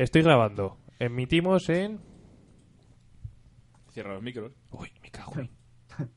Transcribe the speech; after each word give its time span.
Estoy 0.00 0.22
grabando. 0.22 0.78
Emitimos 0.98 1.68
en... 1.68 2.00
Cierra 3.92 4.14
los 4.14 4.22
micros. 4.22 4.50
Uy, 4.70 4.90
me 5.02 5.10
cago 5.10 5.38
en... 5.38 5.50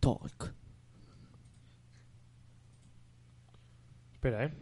Talk. 0.00 0.54
Espera, 4.12 4.46
¿eh? 4.46 4.52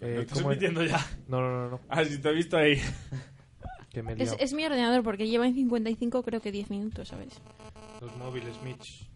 ¿No 0.00 0.06
Eh, 0.06 0.20
estás 0.20 0.38
¿cómo 0.38 0.52
es? 0.52 0.58
emitiendo 0.58 0.84
ya? 0.84 1.04
No, 1.26 1.40
no, 1.40 1.50
no, 1.50 1.70
no. 1.70 1.80
Ah, 1.88 2.04
si 2.04 2.18
te 2.18 2.28
he 2.28 2.32
visto 2.34 2.56
ahí. 2.56 2.80
Que 3.90 4.00
me 4.04 4.12
he 4.12 4.14
Es, 4.14 4.20
liado. 4.30 4.36
es 4.38 4.52
mi 4.52 4.64
ordenador 4.64 5.02
porque 5.02 5.26
lleva 5.26 5.48
en 5.48 5.54
55 5.54 6.22
creo 6.22 6.40
que 6.40 6.52
10 6.52 6.70
minutos, 6.70 7.08
¿sabes? 7.08 7.40
Los 8.00 8.16
móviles, 8.16 8.62
Mitch. 8.62 9.08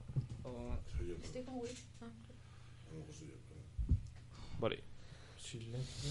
Vale. 4.58 4.82
Silencio. 5.36 6.10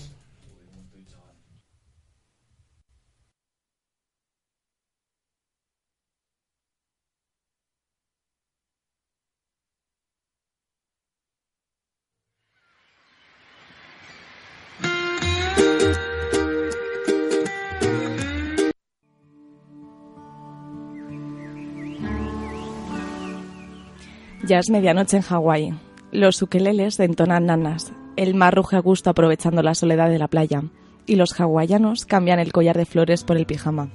Ya 24.47 24.59
es 24.59 24.69
medianoche 24.69 25.17
en 25.17 25.23
Hawái. 25.23 25.73
Los 26.13 26.41
ukeleles 26.41 27.01
entonan 27.01 27.47
nanas. 27.47 27.91
El 28.17 28.33
mar 28.33 28.55
ruge 28.55 28.75
a 28.75 28.79
gusto 28.79 29.11
aprovechando 29.11 29.61
la 29.61 29.75
soledad 29.75 30.09
de 30.09 30.17
la 30.17 30.27
playa. 30.27 30.63
Y 31.05 31.17
los 31.17 31.39
hawaianos 31.39 32.05
cambian 32.05 32.39
el 32.39 32.51
collar 32.51 32.75
de 32.75 32.87
flores 32.87 33.23
por 33.23 33.37
el 33.37 33.45
pijama. 33.45 33.91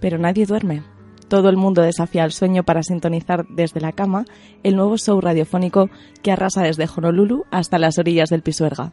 Pero 0.00 0.18
nadie 0.18 0.46
duerme. 0.46 0.82
Todo 1.28 1.48
el 1.48 1.56
mundo 1.56 1.80
desafía 1.80 2.24
el 2.24 2.32
sueño 2.32 2.64
para 2.64 2.82
sintonizar 2.82 3.46
desde 3.48 3.80
la 3.80 3.92
cama 3.92 4.24
el 4.64 4.74
nuevo 4.74 4.98
show 4.98 5.20
radiofónico 5.20 5.88
que 6.24 6.32
arrasa 6.32 6.62
desde 6.62 6.88
Honolulu 6.94 7.44
hasta 7.52 7.78
las 7.78 7.98
orillas 7.98 8.30
del 8.30 8.42
Pisuerga. 8.42 8.92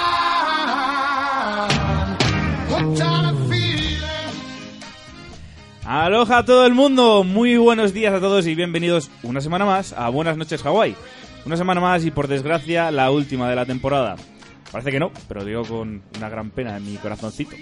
Aloha 5.85 6.37
a 6.39 6.45
todo 6.45 6.65
el 6.65 6.73
mundo, 6.73 7.23
muy 7.23 7.57
buenos 7.57 7.93
días 7.93 8.11
a 8.11 8.19
todos 8.19 8.47
y 8.47 8.55
bienvenidos 8.55 9.11
una 9.21 9.39
semana 9.39 9.65
más 9.65 9.93
a 9.93 10.09
Buenas 10.09 10.35
noches 10.35 10.63
Hawái. 10.63 10.95
Una 11.45 11.57
semana 11.57 11.79
más 11.79 12.03
y 12.05 12.11
por 12.11 12.27
desgracia 12.27 12.89
la 12.89 13.11
última 13.11 13.47
de 13.49 13.55
la 13.55 13.67
temporada. 13.67 14.15
Parece 14.71 14.89
que 14.91 14.99
no, 14.99 15.11
pero 15.27 15.45
digo 15.45 15.63
con 15.63 16.01
una 16.17 16.29
gran 16.29 16.49
pena 16.49 16.77
en 16.77 16.85
mi 16.85 16.95
corazoncito. 16.97 17.55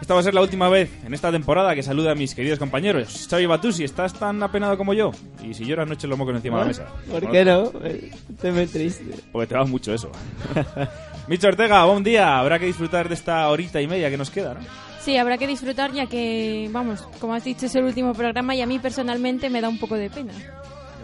Esta 0.00 0.12
va 0.12 0.20
a 0.20 0.22
ser 0.22 0.34
la 0.34 0.42
última 0.42 0.68
vez 0.68 0.90
en 1.06 1.14
esta 1.14 1.32
temporada 1.32 1.74
que 1.74 1.82
saluda 1.82 2.12
a 2.12 2.14
mis 2.14 2.34
queridos 2.34 2.58
compañeros. 2.58 3.26
Xavi 3.30 3.46
Batusi, 3.46 3.84
¿estás 3.84 4.12
tan 4.12 4.42
apenado 4.42 4.76
como 4.76 4.92
yo? 4.92 5.10
Y 5.42 5.54
si 5.54 5.64
lloras 5.64 5.86
no 5.88 5.94
eches 5.94 6.10
los 6.10 6.18
mocos 6.18 6.34
encima 6.36 6.58
de 6.58 6.62
la 6.64 6.68
mesa. 6.68 6.86
¿Por 7.10 7.30
qué 7.30 7.46
no? 7.46 7.72
Eh, 7.82 8.10
Estoy 8.28 8.52
muy 8.52 8.66
triste. 8.66 9.06
Porque 9.32 9.46
te 9.46 9.54
va 9.54 9.64
mucho 9.64 9.94
eso. 9.94 10.10
Micho 11.28 11.48
Ortega, 11.48 11.84
buen 11.84 12.04
día. 12.04 12.38
Habrá 12.38 12.58
que 12.58 12.66
disfrutar 12.66 13.08
de 13.08 13.14
esta 13.14 13.48
horita 13.48 13.80
y 13.80 13.86
media 13.88 14.10
que 14.10 14.16
nos 14.16 14.30
queda, 14.30 14.54
¿no? 14.54 14.60
Sí, 15.00 15.16
habrá 15.16 15.38
que 15.38 15.46
disfrutar 15.46 15.92
ya 15.92 16.06
que, 16.06 16.68
vamos, 16.72 17.00
como 17.20 17.34
has 17.34 17.44
dicho, 17.44 17.66
es 17.66 17.74
el 17.74 17.84
último 17.84 18.12
programa 18.12 18.54
y 18.54 18.60
a 18.60 18.66
mí 18.66 18.78
personalmente 18.78 19.50
me 19.50 19.60
da 19.60 19.68
un 19.68 19.78
poco 19.78 19.94
de 19.96 20.10
pena. 20.10 20.32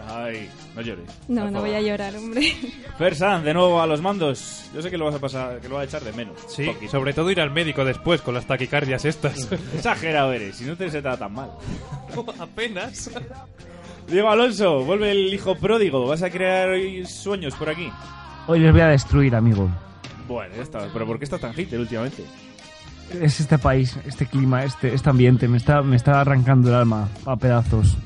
Ay, 0.09 0.50
no 0.75 0.83
llores. 0.83 1.05
No, 1.28 1.50
no 1.50 1.60
voy 1.60 1.75
a 1.75 1.81
llorar, 1.81 2.15
hombre. 2.16 2.53
Fer 2.99 3.15
Sanz, 3.15 3.44
de 3.44 3.55
nuevo 3.55 3.81
a 3.81 3.87
los 3.87 4.00
mandos. 4.03 4.69
Yo 4.75 4.83
sé 4.83 4.91
que 4.91 4.99
lo 4.99 5.05
vas 5.06 5.15
a 5.15 5.21
pasar, 5.21 5.60
que 5.60 5.69
lo 5.69 5.77
vas 5.77 5.83
a 5.83 5.84
echar 5.84 6.03
de 6.03 6.12
menos. 6.12 6.34
Sí, 6.49 6.66
Poquito. 6.66 6.91
sobre 6.91 7.12
todo 7.15 7.31
ir 7.31 7.41
al 7.41 7.50
médico 7.50 7.84
después 7.84 8.21
con 8.21 8.34
las 8.34 8.47
taquicardias 8.47 9.04
estas. 9.04 9.50
Exagerado 9.75 10.33
eres, 10.33 10.56
si 10.56 10.65
no 10.65 10.77
te 10.77 10.91
se 10.91 11.00
te 11.00 11.09
da 11.09 11.16
tan 11.16 11.33
mal. 11.33 11.50
Apenas. 12.41 13.10
Diego 14.09 14.28
Alonso, 14.28 14.84
vuelve 14.84 15.12
el 15.12 15.33
hijo 15.33 15.54
pródigo. 15.54 16.06
¿Vas 16.06 16.22
a 16.22 16.31
crear 16.31 16.71
hoy 16.71 17.06
sueños 17.06 17.54
por 17.54 17.71
aquí? 17.71 17.89
Hoy 18.49 18.59
les 18.59 18.72
voy 18.72 18.81
a 18.81 18.89
destruir, 18.89 19.34
amigo. 19.37 19.71
Bueno, 20.28 20.55
ya 20.56 20.62
está. 20.62 20.88
¿Pero 20.93 21.06
por 21.06 21.19
qué 21.19 21.25
estás 21.25 21.41
tan 21.41 21.53
hater 21.53 21.78
últimamente? 21.78 22.25
Es 23.21 23.41
este 23.41 23.59
país, 23.59 23.97
este 24.06 24.27
clima, 24.27 24.65
este, 24.65 24.94
este 24.94 25.10
ambiente. 25.10 25.49
Me 25.49 25.59
está, 25.59 25.83
me 25.83 25.97
está 25.97 26.21
arrancando 26.21 26.69
el 26.69 26.75
alma 26.75 27.09
a 27.27 27.37
pedazos. 27.37 27.97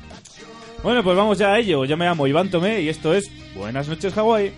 Bueno, 0.83 1.03
pues 1.03 1.17
vamos 1.17 1.37
ya 1.37 1.53
a 1.53 1.59
ello. 1.59 1.85
Yo 1.85 1.97
me 1.97 2.05
llamo 2.05 2.27
Iván 2.27 2.49
Tomé 2.49 2.81
y 2.81 2.89
esto 2.89 3.13
es 3.13 3.31
Buenas 3.57 3.87
noches, 3.87 4.13
Hawái. 4.13 4.53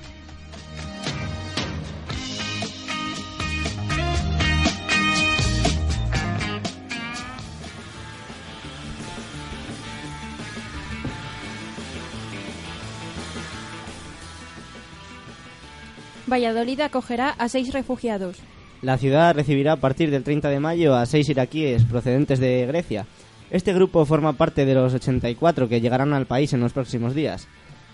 Valladolid 16.30 16.80
acogerá 16.82 17.30
a 17.32 17.50
seis 17.50 17.74
refugiados. 17.74 18.38
La 18.82 18.98
ciudad 18.98 19.36
recibirá 19.36 19.74
a 19.74 19.78
partir 19.78 20.10
del 20.12 20.24
30 20.24 20.50
de 20.50 20.60
mayo 20.60 20.96
a 20.96 21.06
seis 21.06 21.28
iraquíes 21.28 21.84
procedentes 21.84 22.40
de 22.40 22.66
Grecia. 22.66 23.06
Este 23.52 23.74
grupo 23.74 24.06
forma 24.06 24.34
parte 24.34 24.66
de 24.66 24.74
los 24.76 24.94
84 24.94 25.68
que 25.68 25.82
llegarán 25.82 26.14
al 26.14 26.28
país 26.28 26.54
en 26.54 26.62
los 26.62 26.72
próximos 26.72 27.16
días. 27.16 27.48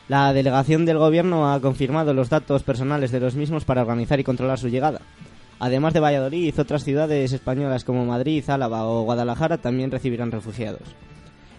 La 0.07 0.31
delegación 0.33 0.85
del 0.85 0.99
gobierno 0.99 1.51
ha 1.51 1.59
confirmado 1.59 2.13
los 2.13 2.29
datos 2.29 2.61
personales 2.61 3.11
de 3.11 3.19
los 3.19 3.35
mismos 3.35 3.65
para 3.65 3.81
organizar 3.81 4.19
y 4.19 4.23
controlar 4.23 4.59
su 4.59 4.69
llegada. 4.69 5.01
Además 5.57 5.93
de 5.93 6.01
Valladolid, 6.01 6.59
otras 6.59 6.83
ciudades 6.83 7.31
españolas 7.31 7.83
como 7.83 8.05
Madrid, 8.05 8.43
Álava 8.47 8.85
o 8.85 9.03
Guadalajara 9.03 9.57
también 9.57 9.89
recibirán 9.89 10.31
refugiados. 10.31 10.83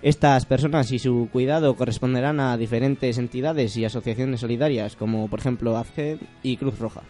Estas 0.02 0.46
personas 0.46 0.92
y 0.92 0.98
su 0.98 1.28
cuidado 1.32 1.74
corresponderán 1.74 2.38
a 2.40 2.56
diferentes 2.56 3.18
entidades 3.18 3.76
y 3.76 3.84
asociaciones 3.84 4.40
solidarias, 4.40 4.94
como 4.96 5.28
por 5.28 5.40
ejemplo 5.40 5.76
AFGE 5.76 6.18
y 6.42 6.56
Cruz 6.56 6.78
Roja. 6.78 7.02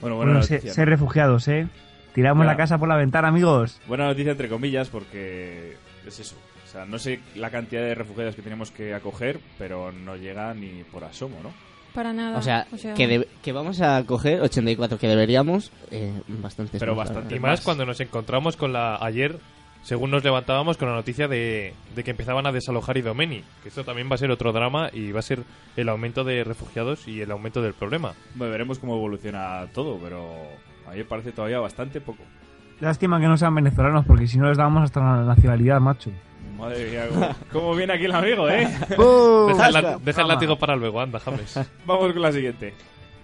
Bueno, 0.00 0.16
buena 0.16 0.32
Bueno, 0.32 0.46
noticia. 0.48 0.72
¿no? 0.76 0.84
refugiados, 0.84 1.48
¿eh? 1.48 1.68
Tiramos 2.14 2.46
la 2.46 2.56
casa 2.56 2.78
por 2.78 2.88
la 2.88 2.96
ventana, 2.96 3.28
amigos. 3.28 3.80
Buena 3.86 4.06
noticia 4.06 4.32
entre 4.32 4.48
comillas 4.48 4.88
porque 4.88 5.76
es 6.06 6.18
eso. 6.20 6.36
O 6.64 6.70
sea, 6.70 6.84
no 6.84 6.98
sé 6.98 7.20
la 7.34 7.50
cantidad 7.50 7.82
de 7.82 7.94
refugiados 7.94 8.34
que 8.34 8.42
tenemos 8.42 8.70
que 8.70 8.94
acoger, 8.94 9.40
pero 9.58 9.90
no 9.92 10.16
llega 10.16 10.52
ni 10.54 10.84
por 10.84 11.04
asomo, 11.04 11.36
¿no? 11.42 11.52
Para 11.94 12.12
nada. 12.12 12.38
O 12.38 12.42
sea, 12.42 12.66
que, 12.94 13.06
de- 13.08 13.28
que 13.42 13.52
vamos 13.52 13.80
a 13.80 14.04
coger 14.04 14.40
84, 14.42 14.98
que 14.98 15.08
deberíamos, 15.08 15.72
eh, 15.90 16.12
bastantes. 16.28 16.78
Pero 16.78 16.94
más, 16.94 17.08
bastante 17.08 17.36
Y 17.36 17.40
más 17.40 17.60
cuando 17.62 17.86
nos 17.86 17.98
encontramos 18.00 18.56
con 18.56 18.72
la... 18.72 18.96
Ayer, 19.00 19.38
según 19.82 20.10
nos 20.10 20.22
levantábamos, 20.24 20.76
con 20.76 20.88
la 20.88 20.94
noticia 20.94 21.28
de, 21.28 21.74
de 21.94 22.04
que 22.04 22.10
empezaban 22.10 22.46
a 22.46 22.52
desalojar 22.52 22.96
Idomeni. 22.96 23.42
Que 23.62 23.68
esto 23.68 23.84
también 23.84 24.10
va 24.10 24.16
a 24.16 24.18
ser 24.18 24.30
otro 24.30 24.52
drama 24.52 24.90
y 24.92 25.12
va 25.12 25.20
a 25.20 25.22
ser 25.22 25.44
el 25.76 25.88
aumento 25.88 26.24
de 26.24 26.44
refugiados 26.44 27.08
y 27.08 27.20
el 27.20 27.30
aumento 27.30 27.62
del 27.62 27.74
problema. 27.74 28.12
Bueno, 28.34 28.52
veremos 28.52 28.78
cómo 28.78 28.96
evoluciona 28.96 29.66
todo, 29.72 29.98
pero 30.02 30.26
a 30.86 30.90
mí 30.92 30.98
me 30.98 31.04
parece 31.04 31.32
todavía 31.32 31.60
bastante 31.60 32.00
poco. 32.00 32.22
Lástima 32.80 33.18
que 33.20 33.26
no 33.26 33.36
sean 33.36 33.54
venezolanos, 33.54 34.04
porque 34.06 34.26
si 34.26 34.38
no 34.38 34.48
les 34.48 34.56
damos 34.56 34.84
hasta 34.84 35.00
la 35.00 35.24
nacionalidad, 35.24 35.80
macho. 35.80 36.10
Madre 36.56 36.90
mía, 36.90 37.06
cómo, 37.08 37.34
cómo 37.52 37.74
viene 37.74 37.92
aquí 37.92 38.04
el 38.04 38.12
amigo, 38.12 38.48
¿eh? 38.48 38.66
Deja 38.88 39.68
el, 39.68 40.04
deja 40.04 40.22
el 40.22 40.28
látigo 40.28 40.56
para 40.58 40.76
luego, 40.76 41.00
anda, 41.00 41.18
James. 41.20 41.60
Vamos 41.86 42.12
con 42.12 42.22
la 42.22 42.32
siguiente. 42.32 42.74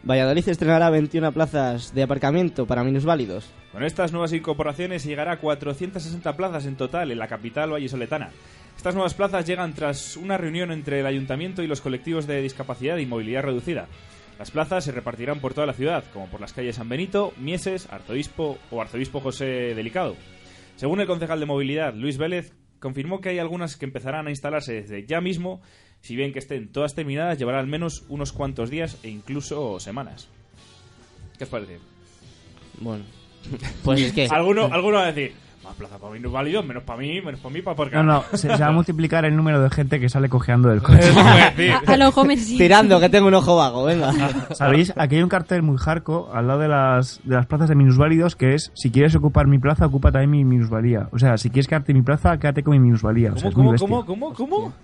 Valladolid 0.07 0.47
estrenará 0.51 0.91
21 0.91 1.33
plazas 1.33 1.95
de 1.95 2.03
aparcamiento 2.03 2.67
para 2.67 2.85
minusválidos. 2.85 3.51
Con 3.73 3.83
estas 3.83 4.13
nuevas 4.13 4.35
incorporaciones 4.35 5.03
llegará 5.05 5.33
a 5.33 5.41
460 5.41 6.37
plazas 6.37 6.67
en 6.67 6.77
total 6.77 7.11
en 7.11 7.19
la 7.19 7.27
capital 7.27 7.73
vallisoletana. 7.73 8.29
Estas 8.77 8.95
nuevas 8.95 9.15
plazas 9.15 9.47
llegan 9.47 9.73
tras 9.73 10.19
una 10.19 10.37
reunión 10.37 10.73
entre 10.73 11.01
el 11.01 11.07
ayuntamiento 11.07 11.63
y 11.63 11.67
los 11.67 11.81
colectivos 11.81 12.27
de 12.27 12.43
discapacidad 12.43 12.99
y 12.99 13.07
movilidad 13.07 13.45
reducida. 13.45 13.89
Las 14.39 14.51
plazas 14.51 14.85
se 14.85 14.93
repartirán 14.93 15.41
por 15.41 15.55
toda 15.55 15.67
la 15.67 15.73
ciudad, 15.73 16.05
como 16.13 16.27
por 16.27 16.43
las 16.43 16.53
calles 16.53 16.77
San 16.77 16.91
Benito, 16.91 17.33
Mieses, 17.39 17.91
Arzobispo 17.91 18.59
o 18.71 18.83
Arzobispo 18.83 19.21
José 19.21 19.75
Delicado. 19.75 20.17
Según 20.77 21.01
el 21.01 21.07
concejal 21.07 21.41
de 21.41 21.47
movilidad, 21.47 21.95
Luis 21.95 22.19
Vélez, 22.19 22.53
confirmó 22.79 23.23
que 23.23 23.31
hay 23.31 23.39
algunas 23.39 23.79
que 23.79 23.87
empezarán 23.87 24.27
a 24.27 24.31
instalarse 24.31 24.75
desde 24.75 25.07
ya 25.07 25.23
mismo, 25.23 25.63
si 26.05 26.17
bien 26.17 26.35
que 26.35 26.39
estén 26.39 26.69
todas 26.69 26.95
terminadas, 26.95 27.39
llevará 27.39 27.59
al 27.61 27.67
menos 27.67 28.05
unos 28.11 28.33
cuantos 28.35 28.69
días 28.69 28.99
e 29.03 29.09
incluso 29.09 29.81
semanas. 29.81 30.29
¿Qué 31.39 31.45
os 31.45 31.51
parece? 31.51 31.79
Bueno, 32.79 33.05
pues 33.83 34.03
es 34.03 34.13
que... 34.13 34.29
Alguno, 34.31 34.67
alguno 34.71 34.99
va 34.99 35.05
a 35.05 35.13
decir, 35.13 35.35
más 35.65 35.73
plaza 35.77 35.97
para 35.97 36.13
mí 36.13 36.21
no 36.21 36.29
es 36.29 36.35
válido, 36.35 36.63
menos 36.63 36.83
para 36.83 36.99
mí, 36.99 37.23
menos 37.23 37.41
para 37.41 37.55
mí, 37.55 37.63
para 37.63 37.75
por 37.75 37.91
No, 37.91 38.03
no, 38.03 38.23
se, 38.33 38.37
se 38.37 38.49
va 38.49 38.67
a 38.67 38.73
multiplicar 38.73 39.25
el 39.25 39.35
número 39.35 39.63
de 39.63 39.71
gente 39.71 39.99
que 39.99 40.11
sale 40.11 40.29
cojeando 40.29 40.69
del 40.69 40.83
coche. 40.83 41.11
A, 41.17 41.79
a 41.87 41.97
los 41.97 42.15
Homer 42.19 42.39
sí. 42.39 42.59
Tirando, 42.59 43.01
que 43.01 43.09
tengo 43.09 43.29
un 43.29 43.35
ojo 43.35 43.57
vago, 43.57 43.85
venga. 43.85 44.13
¿Sabéis? 44.53 44.93
Aquí 44.99 45.17
hay 45.17 45.23
un 45.23 45.31
cartel 45.31 45.63
muy 45.63 45.79
jarco 45.79 46.31
al 46.35 46.49
lado 46.49 46.61
de 46.61 46.69
las, 46.69 47.23
de 47.25 47.35
las 47.35 47.47
plazas 47.47 47.71
de 47.71 47.77
minusválidos 47.77 48.37
que 48.37 48.53
es, 48.53 48.73
si 48.75 48.91
quieres 48.91 49.15
ocupar 49.15 49.47
mi 49.47 49.59
plaza, 49.59 49.87
ocupa 49.87 50.13
también 50.13 50.31
mi 50.33 50.45
minusvalía. 50.45 51.09
O 51.13 51.19
sea, 51.19 51.39
si 51.39 51.49
quieres 51.49 51.67
quedarte 51.67 51.93
en 51.93 51.99
mi 51.99 52.05
plaza, 52.05 52.39
quédate 52.39 52.63
con 52.63 52.73
mi 52.73 52.81
minusvalía. 52.81 53.33
O 53.33 53.39
sea, 53.39 53.51
¿Cómo, 53.53 53.73
es 53.73 53.81
cómo, 53.81 54.05
cómo, 54.05 54.35
cómo, 54.35 54.51
cómo? 54.51 54.75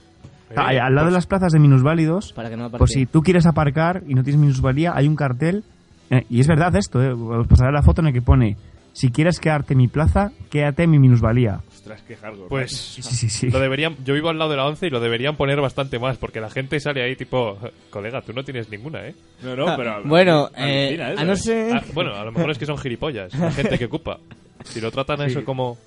Ah, 0.56 0.70
al 0.86 0.94
lado 0.94 1.06
de 1.08 1.12
las 1.12 1.26
plazas 1.26 1.52
de 1.52 1.58
minusválidos, 1.58 2.32
Para 2.32 2.50
que 2.50 2.56
no 2.56 2.70
por 2.70 2.88
si 2.88 3.06
tú 3.06 3.22
quieres 3.22 3.46
aparcar 3.46 4.02
y 4.06 4.14
no 4.14 4.22
tienes 4.22 4.40
minusvalía, 4.40 4.92
hay 4.94 5.06
un 5.06 5.16
cartel, 5.16 5.64
eh, 6.10 6.24
y 6.28 6.40
es 6.40 6.46
verdad 6.48 6.74
esto, 6.76 7.02
eh, 7.02 7.12
os 7.12 7.46
pasaré 7.46 7.72
la 7.72 7.82
foto 7.82 8.00
en 8.00 8.08
el 8.08 8.12
que 8.12 8.22
pone, 8.22 8.56
si 8.92 9.10
quieres 9.10 9.38
quedarte 9.38 9.74
en 9.74 9.78
mi 9.78 9.88
plaza, 9.88 10.32
quédate 10.50 10.82
en 10.82 10.90
mi 10.90 10.98
minusvalía. 10.98 11.60
Ostras, 11.72 12.02
qué 12.02 12.16
hardcore. 12.16 12.48
Pues 12.48 12.72
Sí, 12.72 13.02
sí, 13.02 13.28
sí. 13.30 13.50
lo 13.50 13.60
deberían, 13.60 13.96
yo 14.04 14.14
vivo 14.14 14.28
al 14.28 14.38
lado 14.38 14.50
de 14.50 14.56
la 14.56 14.66
11 14.66 14.88
y 14.88 14.90
lo 14.90 15.00
deberían 15.00 15.36
poner 15.36 15.60
bastante 15.60 15.98
más, 15.98 16.16
porque 16.18 16.40
la 16.40 16.50
gente 16.50 16.78
sale 16.80 17.02
ahí 17.02 17.14
tipo, 17.16 17.56
colega, 17.90 18.20
tú 18.20 18.32
no 18.32 18.42
tienes 18.42 18.68
ninguna, 18.68 19.06
¿eh? 19.06 19.14
No, 19.42 19.54
no, 19.56 19.76
pero... 19.76 20.02
Bueno, 20.04 20.50
eh, 20.56 20.94
eso, 20.94 21.20
a 21.20 21.24
no 21.24 21.32
¿eh? 21.32 21.36
ser... 21.36 21.76
Ah, 21.76 21.82
bueno, 21.94 22.14
a 22.14 22.24
lo 22.24 22.32
mejor 22.32 22.50
es 22.50 22.58
que 22.58 22.66
son 22.66 22.76
gilipollas, 22.76 23.32
la 23.38 23.52
gente 23.52 23.78
que 23.78 23.84
ocupa. 23.86 24.18
Si 24.64 24.80
lo 24.80 24.90
tratan 24.90 25.20
a 25.20 25.26
eso 25.26 25.44
como, 25.44 25.78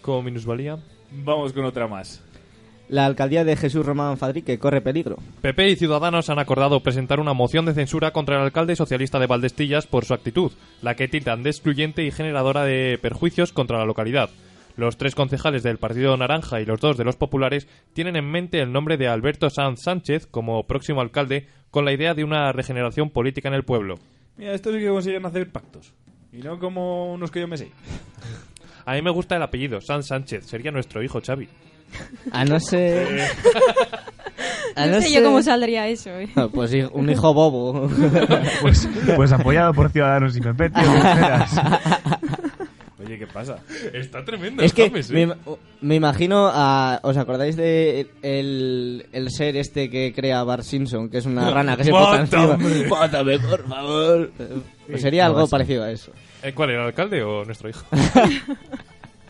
como 0.00 0.22
minusvalía. 0.22 0.76
Vamos 1.10 1.52
con 1.52 1.64
otra 1.64 1.86
más. 1.88 2.22
La 2.94 3.06
alcaldía 3.06 3.42
de 3.42 3.56
Jesús 3.56 3.84
Román 3.84 4.18
Fadrique 4.18 4.60
corre 4.60 4.80
peligro. 4.80 5.16
PP 5.42 5.68
y 5.68 5.74
Ciudadanos 5.74 6.30
han 6.30 6.38
acordado 6.38 6.78
presentar 6.78 7.18
una 7.18 7.32
moción 7.32 7.66
de 7.66 7.74
censura 7.74 8.12
contra 8.12 8.36
el 8.36 8.42
alcalde 8.42 8.76
socialista 8.76 9.18
de 9.18 9.26
Valdestillas 9.26 9.88
por 9.88 10.04
su 10.04 10.14
actitud, 10.14 10.52
la 10.80 10.94
que 10.94 11.08
tildan 11.08 11.42
de 11.42 11.50
excluyente 11.50 12.04
y 12.04 12.12
generadora 12.12 12.62
de 12.62 12.96
perjuicios 13.02 13.52
contra 13.52 13.78
la 13.78 13.84
localidad. 13.84 14.30
Los 14.76 14.96
tres 14.96 15.16
concejales 15.16 15.64
del 15.64 15.78
Partido 15.78 16.16
Naranja 16.16 16.60
y 16.60 16.66
los 16.66 16.78
dos 16.78 16.96
de 16.96 17.02
los 17.02 17.16
populares 17.16 17.66
tienen 17.94 18.14
en 18.14 18.30
mente 18.30 18.60
el 18.60 18.70
nombre 18.70 18.96
de 18.96 19.08
Alberto 19.08 19.50
Sanz 19.50 19.82
Sánchez 19.82 20.28
como 20.28 20.62
próximo 20.68 21.00
alcalde 21.00 21.48
con 21.72 21.84
la 21.84 21.92
idea 21.92 22.14
de 22.14 22.22
una 22.22 22.52
regeneración 22.52 23.10
política 23.10 23.48
en 23.48 23.54
el 23.54 23.64
pueblo. 23.64 23.96
Mira, 24.36 24.54
esto 24.54 24.70
sí 24.70 24.78
que 24.78 24.86
consiguen 24.86 25.26
hacer 25.26 25.50
pactos. 25.50 25.92
Y 26.32 26.42
no 26.42 26.60
como 26.60 27.12
unos 27.12 27.32
que 27.32 27.40
yo 27.40 27.48
me 27.48 27.56
sé. 27.56 27.72
A 28.86 28.92
mí 28.94 29.02
me 29.02 29.10
gusta 29.10 29.34
el 29.34 29.42
apellido, 29.42 29.80
Sanz 29.80 30.06
Sánchez, 30.06 30.46
sería 30.46 30.70
nuestro 30.70 31.02
hijo 31.02 31.20
Xavi. 31.20 31.48
A 32.32 32.44
no 32.44 32.60
ser... 32.60 33.28
A 34.76 34.86
No 34.86 35.00
sé 35.00 35.12
yo 35.12 35.22
cómo 35.22 35.40
saldría 35.42 35.86
eso, 35.88 36.10
eh. 36.10 36.28
Ah, 36.34 36.48
Pues 36.52 36.72
un 36.92 37.08
hijo 37.08 37.32
bobo. 37.32 37.88
Pues, 38.60 38.88
pues 39.16 39.32
apoyado 39.32 39.72
por 39.72 39.90
Ciudadanos 39.90 40.36
y 40.36 40.40
PP, 40.40 40.70
tío. 40.70 40.82
Oye, 43.04 43.18
¿qué 43.18 43.26
pasa? 43.26 43.58
Está 43.92 44.24
tremendo. 44.24 44.62
es 44.62 44.72
que 44.72 44.88
James, 44.88 45.10
¿eh? 45.10 45.28
me 45.82 45.94
imagino 45.94 46.48
a... 46.50 47.00
¿Os 47.02 47.16
acordáis 47.18 47.54
de 47.54 48.08
el, 48.22 49.06
el 49.12 49.30
ser 49.30 49.56
este 49.56 49.90
que 49.90 50.12
crea 50.14 50.42
Bart 50.42 50.62
Simpson? 50.62 51.10
Que 51.10 51.18
es 51.18 51.26
una 51.26 51.50
rana 51.50 51.76
que 51.76 51.84
se 51.84 51.90
pone 51.90 52.22
encima. 52.22 52.56
Mátame. 52.56 52.86
Mátame, 52.88 53.38
por 53.40 53.68
favor. 53.68 54.32
Pues 54.88 55.02
sería 55.02 55.26
algo 55.26 55.46
parecido 55.46 55.84
a 55.84 55.90
eso. 55.90 56.12
Eh, 56.42 56.52
¿Cuál, 56.54 56.70
el 56.70 56.80
alcalde 56.80 57.22
o 57.22 57.44
nuestro 57.44 57.68
hijo? 57.68 57.84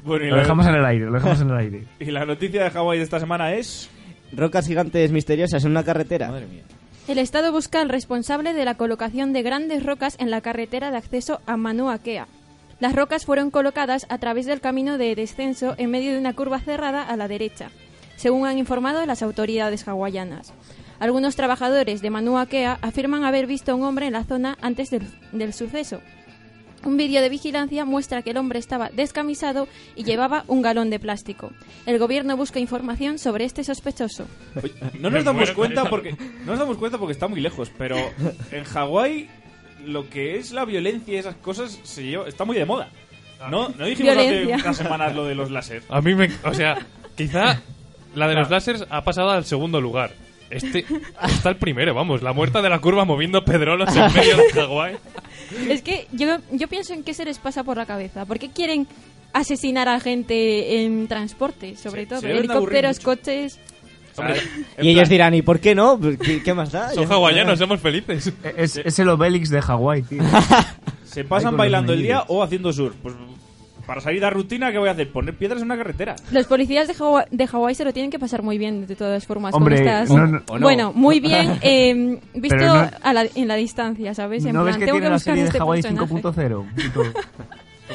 Bueno, 0.04 0.26
y 0.26 0.28
Lo 0.28 0.36
la, 0.36 0.42
dejamos 0.42 0.66
en 0.66 0.74
el 0.74 0.84
aire, 0.84 1.06
lo 1.06 1.12
dejamos 1.12 1.40
en 1.40 1.50
el 1.50 1.56
aire. 1.56 1.84
y 1.98 2.06
la 2.06 2.26
noticia 2.26 2.64
de 2.64 2.70
Hawái 2.70 2.98
de 2.98 3.04
esta 3.04 3.20
semana 3.20 3.54
es... 3.54 3.90
Rocas 4.32 4.66
gigantes 4.66 5.12
misteriosas 5.12 5.64
en 5.64 5.70
una 5.70 5.84
carretera. 5.84 6.28
Madre 6.28 6.46
mía. 6.46 6.62
El 7.06 7.18
Estado 7.18 7.52
busca 7.52 7.80
al 7.80 7.88
responsable 7.88 8.52
de 8.52 8.64
la 8.64 8.74
colocación 8.74 9.32
de 9.32 9.42
grandes 9.42 9.84
rocas 9.84 10.16
en 10.18 10.30
la 10.30 10.40
carretera 10.40 10.90
de 10.90 10.96
acceso 10.96 11.40
a 11.46 11.56
Manua 11.56 11.98
Kea. 11.98 12.26
Las 12.80 12.96
rocas 12.96 13.24
fueron 13.24 13.50
colocadas 13.50 14.06
a 14.08 14.18
través 14.18 14.46
del 14.46 14.60
camino 14.60 14.98
de 14.98 15.14
descenso 15.14 15.74
en 15.78 15.90
medio 15.90 16.12
de 16.12 16.18
una 16.18 16.34
curva 16.34 16.58
cerrada 16.60 17.02
a 17.02 17.16
la 17.16 17.28
derecha, 17.28 17.70
según 18.16 18.46
han 18.46 18.58
informado 18.58 19.04
las 19.06 19.22
autoridades 19.22 19.86
hawaianas. 19.86 20.52
Algunos 20.98 21.36
trabajadores 21.36 22.02
de 22.02 22.10
Manua 22.10 22.46
Kea 22.46 22.78
afirman 22.80 23.24
haber 23.24 23.46
visto 23.46 23.72
a 23.72 23.74
un 23.74 23.84
hombre 23.84 24.06
en 24.06 24.14
la 24.14 24.24
zona 24.24 24.56
antes 24.60 24.90
del, 24.90 25.06
del 25.32 25.52
suceso. 25.52 26.00
Un 26.84 26.96
vídeo 26.96 27.22
de 27.22 27.28
vigilancia 27.28 27.84
muestra 27.84 28.22
que 28.22 28.30
el 28.30 28.36
hombre 28.36 28.58
estaba 28.58 28.90
descamisado 28.90 29.68
y 29.96 30.04
llevaba 30.04 30.44
un 30.48 30.62
galón 30.62 30.90
de 30.90 30.98
plástico. 30.98 31.50
El 31.86 31.98
gobierno 31.98 32.36
busca 32.36 32.58
información 32.60 33.18
sobre 33.18 33.44
este 33.44 33.64
sospechoso. 33.64 34.26
Oye, 34.62 34.74
no 35.00 35.10
nos 35.10 35.24
damos 35.24 35.50
cuenta 35.52 35.84
porque 35.88 36.12
no 36.12 36.46
nos 36.52 36.58
damos 36.58 36.76
cuenta 36.76 36.98
porque 36.98 37.12
está 37.12 37.26
muy 37.28 37.40
lejos, 37.40 37.70
pero 37.78 37.96
en 38.52 38.64
Hawái 38.64 39.28
lo 39.86 40.08
que 40.08 40.36
es 40.36 40.52
la 40.52 40.64
violencia 40.64 41.14
y 41.14 41.16
esas 41.18 41.36
cosas 41.36 41.78
se 41.82 42.02
lleva- 42.04 42.28
está 42.28 42.44
muy 42.44 42.56
de 42.56 42.64
moda. 42.64 42.90
No, 43.50 43.68
no 43.70 43.84
dijimos 43.84 44.14
Violencia. 44.14 44.54
hace 44.56 44.64
unas 44.64 44.76
semanas 44.76 45.14
lo 45.14 45.24
de 45.26 45.34
los 45.34 45.50
láser. 45.50 45.82
A 45.90 46.00
mí 46.00 46.14
me... 46.14 46.30
O 46.44 46.54
sea, 46.54 46.78
quizá 47.16 47.60
la 48.14 48.26
de 48.28 48.34
los 48.34 48.48
láseres 48.48 48.86
ha 48.88 49.04
pasado 49.04 49.30
al 49.30 49.44
segundo 49.44 49.80
lugar. 49.80 50.12
Este 50.54 50.84
está 51.26 51.50
el 51.50 51.56
primero, 51.56 51.94
vamos. 51.94 52.22
La 52.22 52.32
muerta 52.32 52.62
de 52.62 52.68
la 52.70 52.78
curva 52.80 53.04
moviendo 53.04 53.44
pedrolos 53.44 53.94
en 53.96 54.12
medio 54.12 54.36
de 54.36 54.52
Hawái. 54.52 54.96
Es 55.68 55.82
que 55.82 56.08
yo, 56.12 56.38
yo 56.52 56.68
pienso 56.68 56.94
en 56.94 57.04
qué 57.04 57.12
se 57.14 57.24
les 57.24 57.38
pasa 57.38 57.62
por 57.64 57.76
la 57.76 57.86
cabeza. 57.86 58.24
¿Por 58.24 58.38
qué 58.38 58.50
quieren 58.50 58.86
asesinar 59.32 59.88
a 59.88 60.00
gente 60.00 60.82
en 60.84 61.06
transporte, 61.06 61.76
sobre 61.76 62.02
Se- 62.02 62.08
todo? 62.08 62.26
Helicópteros, 62.26 62.98
coches. 63.00 63.60
Hombre, 64.16 64.40
Y 64.80 64.90
ellos 64.90 65.08
dirán, 65.08 65.34
¿y 65.34 65.42
por 65.42 65.60
qué 65.60 65.74
no? 65.74 65.98
¿Qué, 66.00 66.42
qué 66.42 66.54
más 66.54 66.72
da? 66.72 66.90
Son 66.94 67.10
hawaianos, 67.10 67.58
somos 67.58 67.80
felices. 67.80 68.32
Es, 68.56 68.76
es 68.76 68.98
el 68.98 69.08
Obélix 69.08 69.50
de 69.50 69.60
Hawái, 69.60 70.02
tío. 70.02 70.22
se 71.04 71.24
pasan 71.24 71.56
bailando 71.56 71.92
el 71.92 72.02
día 72.02 72.24
o 72.28 72.42
haciendo 72.42 72.72
surf. 72.72 72.94
Pues 73.02 73.14
para 73.86 74.00
salir 74.00 74.20
de 74.20 74.30
rutina, 74.30 74.72
¿qué 74.72 74.78
voy 74.78 74.88
a 74.88 74.92
hacer? 74.92 75.10
Poner 75.12 75.34
piedras 75.36 75.60
en 75.60 75.66
una 75.66 75.76
carretera. 75.76 76.16
Los 76.32 76.46
policías 76.46 76.88
de 76.88 76.94
Hawái, 76.94 77.26
de 77.30 77.46
Hawái 77.46 77.74
se 77.74 77.84
lo 77.84 77.92
tienen 77.92 78.10
que 78.10 78.18
pasar 78.18 78.42
muy 78.42 78.58
bien, 78.58 78.86
de 78.86 78.96
todas 78.96 79.26
formas. 79.26 79.54
Hombre, 79.54 79.76
con 79.76 79.86
estas... 79.86 80.10
no, 80.10 80.26
no. 80.26 80.42
¿O 80.48 80.58
no? 80.58 80.62
Bueno, 80.62 80.92
muy 80.92 81.20
bien 81.20 81.58
eh, 81.62 82.18
visto 82.34 82.56
Pero 82.58 82.74
no- 82.74 82.90
a 83.02 83.12
la- 83.12 83.26
en 83.34 83.48
la 83.48 83.56
distancia, 83.56 84.14
¿sabes? 84.14 84.44
En 84.44 84.52
¿No 84.54 84.64
ves 84.64 84.76
plan, 84.76 84.80
que 84.80 84.86
tengo 84.86 84.96
tiene 84.98 85.06
que 85.06 85.10
la 85.12 85.18
serie 85.18 85.42
de 85.42 85.46
este 85.48 85.58
Hawái 85.58 85.82
personaje. 85.82 86.14
5.0? 86.14 86.66
y 86.76 86.88
todo? 86.90 87.04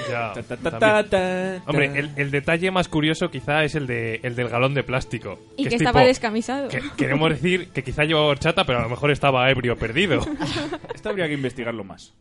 Ya, 0.08 0.34
Ta, 0.34 0.44
ta, 0.44 0.56
ta, 0.56 0.70
también. 0.80 0.80
ta, 0.80 1.10
ta. 1.10 1.64
Hombre, 1.66 1.92
el, 2.00 2.12
el 2.16 2.30
detalle 2.30 2.70
más 2.70 2.88
curioso 2.88 3.32
quizá 3.32 3.64
es 3.64 3.74
el, 3.74 3.88
de, 3.88 4.20
el 4.22 4.36
del 4.36 4.48
galón 4.48 4.76
de 4.76 4.84
plástico. 4.84 5.40
Y 5.58 5.64
que, 5.64 5.70
es 5.70 5.82
estaba 5.82 6.02
tipo, 6.02 6.08
descamisado. 6.10 6.68
que- 6.68 6.80
queremos 6.96 7.32
decir 7.32 7.70
que 7.70 7.84
quizá 7.84 8.04
llevaba 8.04 8.28
horchata, 8.28 8.66
pero 8.66 8.78
a 8.80 8.82
lo 8.84 8.90
mejor 8.90 9.10
estaba 9.10 9.50
ebrio 9.50 9.76
perdido. 9.78 10.22
Esto 10.94 11.10
habría 11.10 11.28
que 11.28 11.34
investigarlo 11.34 11.84
más. 11.84 12.14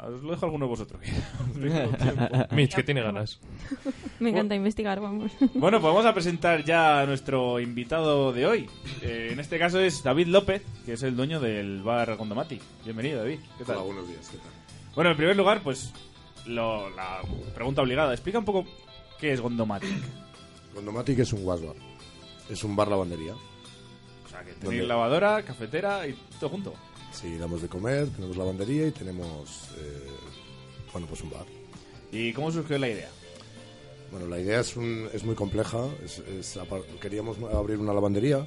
Os 0.00 0.22
lo 0.22 0.30
dejo 0.30 0.44
a 0.44 0.48
alguno 0.48 0.66
de 0.66 0.70
vosotros. 0.70 1.00
Mitch, 2.52 2.74
que 2.74 2.82
tiene 2.84 3.02
ganas. 3.02 3.40
Me 4.20 4.30
encanta 4.30 4.54
investigar, 4.54 5.00
vamos. 5.00 5.32
Bueno, 5.54 5.80
pues 5.80 5.92
vamos 5.92 6.06
a 6.06 6.14
presentar 6.14 6.64
ya 6.64 7.00
a 7.00 7.06
nuestro 7.06 7.58
invitado 7.58 8.32
de 8.32 8.46
hoy. 8.46 8.70
Eh, 9.02 9.30
en 9.32 9.40
este 9.40 9.58
caso 9.58 9.80
es 9.80 10.02
David 10.04 10.28
López, 10.28 10.62
que 10.86 10.92
es 10.92 11.02
el 11.02 11.16
dueño 11.16 11.40
del 11.40 11.82
bar 11.82 12.16
Gondomati. 12.16 12.60
Bienvenido, 12.84 13.18
David. 13.18 13.40
¿Qué 13.58 13.64
tal? 13.64 13.76
Hola, 13.78 13.86
buenos 13.86 14.08
días. 14.08 14.28
¿qué 14.30 14.38
tal? 14.38 14.46
Bueno, 14.94 15.10
en 15.10 15.16
primer 15.16 15.36
lugar, 15.36 15.62
pues 15.62 15.92
lo- 16.46 16.90
la 16.90 17.20
pregunta 17.54 17.82
obligada. 17.82 18.12
Explica 18.12 18.38
un 18.38 18.44
poco 18.44 18.64
qué 19.18 19.32
es 19.32 19.40
Gondomati. 19.40 19.88
Gondomatic 20.74 21.18
es 21.18 21.32
un 21.32 21.44
wash 21.44 21.60
bar. 21.60 21.74
Es 22.48 22.62
un 22.62 22.76
bar 22.76 22.86
lavandería. 22.88 23.34
O 23.34 24.28
sea, 24.28 24.40
que 24.40 24.52
tenéis 24.52 24.62
¿Dónde? 24.62 24.86
lavadora, 24.86 25.42
cafetera 25.42 26.06
y 26.06 26.14
todo 26.38 26.50
junto. 26.50 26.74
Sí, 27.20 27.36
damos 27.38 27.62
de 27.62 27.68
comer, 27.68 28.08
tenemos 28.08 28.36
lavandería 28.36 28.86
y 28.86 28.92
tenemos, 28.92 29.70
eh, 29.78 30.06
bueno, 30.92 31.06
pues 31.08 31.20
un 31.22 31.30
bar. 31.30 31.46
¿Y 32.12 32.32
cómo 32.32 32.50
surgió 32.52 32.78
la 32.78 32.88
idea? 32.88 33.08
Bueno, 34.12 34.26
la 34.28 34.38
idea 34.38 34.60
es, 34.60 34.76
un- 34.76 35.08
es 35.12 35.24
muy 35.24 35.34
compleja. 35.34 35.78
Es, 36.04 36.18
es 36.20 36.58
queríamos 37.00 37.36
abrir 37.52 37.78
una 37.78 37.92
lavandería 37.92 38.46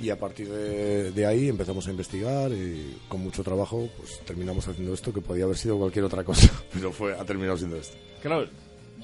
y 0.00 0.10
a 0.10 0.18
partir 0.18 0.48
de, 0.48 1.10
de 1.10 1.26
ahí 1.26 1.48
empezamos 1.48 1.88
a 1.88 1.90
investigar 1.90 2.52
y 2.52 2.96
con 3.08 3.20
mucho 3.20 3.42
trabajo 3.42 3.88
pues 3.98 4.20
terminamos 4.20 4.68
haciendo 4.68 4.94
esto 4.94 5.12
que 5.12 5.20
podía 5.20 5.44
haber 5.44 5.56
sido 5.58 5.76
cualquier 5.76 6.04
otra 6.04 6.22
cosa, 6.22 6.50
pero 6.72 6.92
fue 6.92 7.14
ha 7.18 7.24
terminado 7.24 7.58
siendo 7.58 7.76
esto. 7.76 7.96
Claro, 8.22 8.48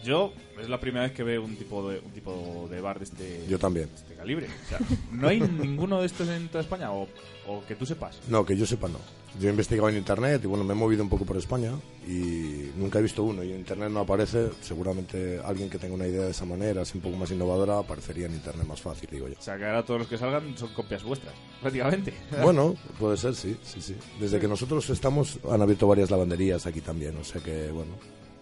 Yo 0.05 0.33
es 0.61 0.69
la 0.69 0.79
primera 0.79 1.05
vez 1.07 1.13
que 1.13 1.23
veo 1.23 1.43
un 1.43 1.57
tipo 1.57 1.89
de, 1.89 1.99
un 1.99 2.11
tipo 2.13 2.69
de 2.71 2.81
bar 2.81 2.99
de 2.99 3.05
este, 3.05 3.45
Yo 3.49 3.59
también. 3.59 3.89
de 3.89 3.95
este 3.95 4.15
calibre. 4.15 4.47
O 4.47 4.69
sea, 4.69 4.79
¿no 5.11 5.29
hay 5.29 5.41
ninguno 5.41 6.01
de 6.01 6.07
estos 6.07 6.29
en 6.29 6.49
toda 6.49 6.63
España? 6.63 6.93
O, 6.93 7.09
o 7.49 7.65
que 7.67 7.75
tú 7.75 7.87
sepas. 7.87 8.21
No, 8.29 8.45
que 8.45 8.57
yo 8.57 8.67
sepa 8.67 8.89
no. 8.89 8.99
Yo 9.41 9.49
he 9.49 9.51
investigado 9.51 9.89
en 9.89 9.97
internet 9.97 10.43
y 10.45 10.47
bueno, 10.47 10.63
me 10.63 10.75
he 10.75 10.77
movido 10.77 11.03
un 11.03 11.09
poco 11.09 11.25
por 11.25 11.37
España 11.37 11.73
y 12.07 12.71
nunca 12.77 13.01
he 13.01 13.03
visto 13.03 13.25
uno 13.25 13.43
y 13.43 13.51
en 13.51 13.59
internet 13.59 13.91
no 13.91 14.01
aparece. 14.01 14.51
Seguramente 14.61 15.41
alguien 15.45 15.69
que 15.69 15.79
tenga 15.79 15.95
una 15.95 16.07
idea 16.07 16.23
de 16.23 16.31
esa 16.31 16.45
manera, 16.45 16.83
así 16.83 16.97
un 16.99 17.03
poco 17.03 17.17
más 17.17 17.31
innovadora, 17.33 17.79
aparecería 17.79 18.27
en 18.27 18.35
internet 18.35 18.67
más 18.67 18.81
fácil, 18.81 19.09
digo 19.11 19.27
yo. 19.27 19.35
O 19.39 19.43
sea, 19.43 19.57
que 19.57 19.65
ahora 19.65 19.83
todos 19.83 20.01
los 20.01 20.09
que 20.09 20.19
salgan 20.19 20.57
son 20.57 20.69
copias 20.75 21.03
vuestras, 21.03 21.35
prácticamente. 21.61 22.13
Bueno, 22.43 22.75
puede 23.01 23.17
ser, 23.17 23.35
sí, 23.35 23.57
sí, 23.65 23.81
sí. 23.81 23.97
Desde 24.21 24.39
que 24.39 24.47
nosotros 24.47 24.89
estamos 24.91 25.39
han 25.51 25.63
abierto 25.63 25.87
varias 25.89 26.11
lavanderías 26.11 26.67
aquí 26.67 26.81
también, 26.81 27.17
o 27.17 27.25
sea 27.25 27.41
que 27.41 27.71
bueno, 27.71 27.93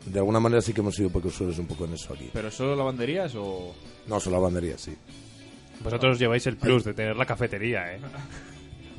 de 0.06 0.18
alguna 0.18 0.40
manera 0.40 0.60
sí 0.60 0.72
que 0.72 0.80
hemos 0.80 0.94
sido 0.94 1.10
precursores 1.10 1.58
un 1.58 1.66
poco 1.66 1.84
en 1.84 1.94
eso 1.94 2.12
aquí. 2.12 2.30
¿Pero 2.32 2.50
solo 2.50 2.74
lavanderías 2.76 3.34
o...? 3.36 3.74
No, 4.06 4.20
son 4.20 4.32
lavanderías, 4.32 4.80
sí. 4.80 4.96
Vosotros 5.82 6.18
lleváis 6.18 6.46
el 6.46 6.56
plus 6.56 6.84
de 6.84 6.94
tener 6.94 7.16
la 7.16 7.26
cafetería, 7.26 7.94
¿eh? 7.94 8.00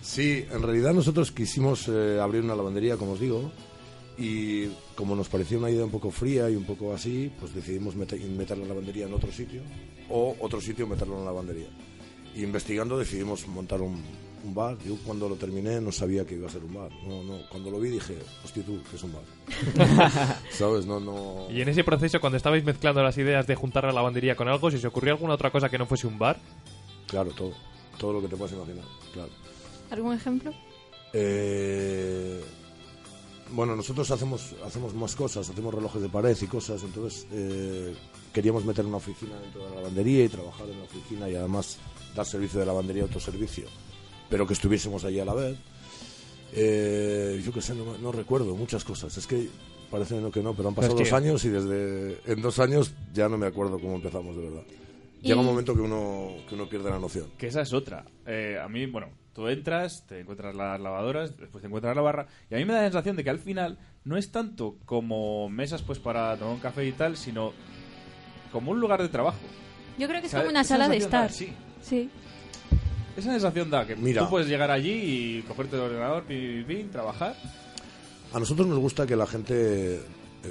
Sí, 0.02 0.46
en 0.52 0.62
realidad 0.62 0.94
nosotros 0.94 1.32
quisimos 1.32 1.88
eh, 1.88 2.20
abrir 2.22 2.42
una 2.42 2.56
lavandería, 2.56 2.98
como 2.98 3.14
os 3.14 3.20
digo, 3.20 3.52
y 4.18 4.68
como 4.96 5.16
nos 5.16 5.30
parecía 5.30 5.58
una 5.58 5.70
idea 5.70 5.86
un 5.86 5.92
poco 5.92 6.12
fría 6.12 6.50
y 6.50 6.56
un 6.56 6.66
poco 6.66 6.94
así, 6.94 7.32
pues 7.40 7.56
decidimos 7.56 7.96
meter, 7.96 8.20
meter 8.20 8.58
la 8.58 8.68
lavandería 8.68 9.06
en 9.06 9.14
otro 9.14 9.32
sitio, 9.32 9.62
o 10.10 10.36
otro 10.40 10.60
sitio 10.60 10.88
meterlo 10.88 11.14
en 11.16 11.20
la 11.20 11.32
lavandería. 11.32 11.68
Y 12.36 12.44
investigando 12.44 12.98
decidimos 12.98 13.48
montar 13.48 13.82
un, 13.82 14.04
un 14.44 14.54
bar. 14.54 14.78
Yo 14.86 14.96
cuando 15.06 15.30
lo 15.30 15.36
terminé 15.36 15.80
no 15.82 15.92
sabía 15.92 16.26
que 16.26 16.36
iba 16.36 16.48
a 16.48 16.52
ser 16.52 16.64
un 16.64 16.74
bar. 16.74 16.92
No, 17.08 17.24
no, 17.24 17.40
cuando 17.50 17.72
lo 17.72 17.80
vi 17.80 17.90
dije, 17.90 18.18
hostia 18.44 18.64
tú, 18.64 18.80
que 18.90 18.96
es 18.96 19.04
un 19.04 19.14
bar. 19.14 20.40
¿Sabes? 20.52 20.86
No, 20.86 21.00
no... 21.00 21.48
Y 21.50 21.62
en 21.62 21.70
ese 21.70 21.84
proceso, 21.84 22.20
cuando 22.20 22.38
estabais 22.38 22.64
mezclando 22.64 23.02
las 23.02 23.18
ideas 23.18 23.48
de 23.48 23.56
juntar 23.56 23.86
la 23.86 23.94
lavandería 23.94 24.36
con 24.36 24.48
algo, 24.48 24.70
si 24.70 24.78
os 24.78 24.86
ocurrió 24.86 25.14
alguna 25.14 25.34
otra 25.34 25.52
cosa 25.52 25.70
que 25.70 25.78
no 25.78 25.86
fuese 25.86 26.08
un 26.08 26.20
bar, 26.20 26.38
Claro, 27.08 27.30
todo. 27.32 27.54
Todo 28.00 28.14
lo 28.14 28.22
que 28.22 28.28
te 28.28 28.36
puedas 28.36 28.54
imaginar, 28.54 28.86
claro. 29.14 29.30
¿Algún 29.92 30.16
ejemplo? 30.16 30.52
Eh, 31.14 32.44
bueno, 33.52 33.76
nosotros 33.76 34.10
hacemos, 34.10 34.56
hacemos 34.66 34.96
más 34.96 35.16
cosas, 35.16 35.48
hacemos 35.48 35.72
relojes 35.74 36.02
de 36.02 36.10
pared 36.10 36.36
y 36.42 36.48
cosas, 36.48 36.82
entonces 36.82 37.28
eh, 37.32 37.94
queríamos 38.34 38.66
meter 38.66 38.84
una 38.86 38.98
oficina 38.98 39.40
dentro 39.40 39.64
de 39.64 39.70
la 39.70 39.76
lavandería 39.76 40.26
y 40.26 40.30
trabajar 40.30 40.68
en 40.70 40.80
la 40.80 40.86
oficina 40.86 41.30
y 41.30 41.36
además 41.36 41.78
dar 42.16 42.26
servicio 42.26 42.60
de 42.60 42.66
lavandería 42.66 43.04
a 43.04 43.06
otro 43.06 43.20
servicio, 43.20 43.68
pero 44.30 44.46
que 44.48 44.54
estuviésemos 44.54 45.04
allí 45.06 45.20
a 45.20 45.26
la 45.26 45.34
vez. 45.34 45.58
Eh, 46.56 47.42
yo 47.44 47.52
qué 47.52 47.62
sé, 47.62 47.74
no, 47.74 47.98
no 47.98 48.12
recuerdo 48.12 48.56
muchas 48.56 48.84
cosas, 48.84 49.18
es 49.18 49.26
que 49.26 49.50
parece 49.90 50.16
no 50.22 50.32
que 50.32 50.42
no, 50.42 50.54
pero 50.54 50.70
han 50.70 50.76
pasado 50.76 50.94
es 50.96 50.98
que- 51.04 51.10
dos 51.10 51.14
años 51.14 51.44
y 51.46 51.50
desde 51.50 52.20
en 52.32 52.42
dos 52.42 52.60
años 52.60 52.94
ya 53.14 53.28
no 53.30 53.38
me 53.38 53.48
acuerdo 53.48 53.80
cómo 53.80 53.96
empezamos 53.96 54.36
de 54.36 54.44
verdad. 54.44 54.64
Llega 55.22 55.36
Y- 55.36 55.40
un 55.40 55.46
momento 55.46 55.74
que 55.74 55.82
uno, 55.82 56.32
que 56.48 56.56
uno 56.56 56.68
pierde 56.68 56.90
la 56.90 57.00
noción. 57.00 57.28
Que 57.38 57.48
esa 57.48 57.62
es 57.62 57.72
otra. 57.74 58.06
Eh, 58.28 58.60
a 58.62 58.68
mí, 58.68 58.86
bueno, 58.88 59.08
tú 59.34 59.48
entras, 59.48 60.06
te 60.06 60.20
encuentras 60.20 60.54
las 60.54 60.80
lavadoras, 60.80 61.36
después 61.38 61.62
te 61.62 61.68
encuentras 61.68 61.96
la 61.96 62.02
barra, 62.02 62.28
y 62.52 62.56
a 62.56 62.58
mí 62.58 62.66
me 62.66 62.74
da 62.74 62.80
la 62.82 62.86
sensación 62.88 63.16
de 63.16 63.24
que 63.24 63.30
al 63.30 63.40
final 63.40 63.80
no 64.04 64.18
es 64.18 64.32
tanto 64.32 64.78
como 64.86 65.50
mesas 65.50 65.82
pues 65.82 65.98
para 66.00 66.38
tomar 66.38 66.54
un 66.56 66.60
café 66.60 66.86
y 66.86 66.92
tal, 66.92 67.16
sino 67.18 67.54
como 68.52 68.72
un 68.72 68.80
lugar 68.80 69.02
de 69.02 69.10
trabajo. 69.10 69.40
Yo 69.98 70.08
creo 70.08 70.20
que 70.20 70.26
es 70.28 70.32
¿Sabes? 70.32 70.46
como 70.46 70.52
una 70.52 70.64
sala 70.64 70.90
de 70.90 70.98
estar. 70.98 71.32
sí. 71.32 71.54
Sí. 71.82 72.10
Esa 73.16 73.32
sensación 73.32 73.70
da 73.70 73.86
que 73.86 73.96
Mira. 73.96 74.24
tú 74.24 74.30
puedes 74.30 74.48
llegar 74.48 74.72
allí 74.72 74.92
y 74.92 75.42
cogerte 75.44 75.76
el 75.76 75.84
ordenador, 75.84 76.24
pim, 76.24 76.66
pim, 76.66 76.90
trabajar. 76.90 77.36
A 78.34 78.40
nosotros 78.40 78.68
nos 78.68 78.80
gusta 78.80 79.06
que 79.06 79.16
la 79.16 79.28
gente 79.28 79.96
eh, 79.98 80.02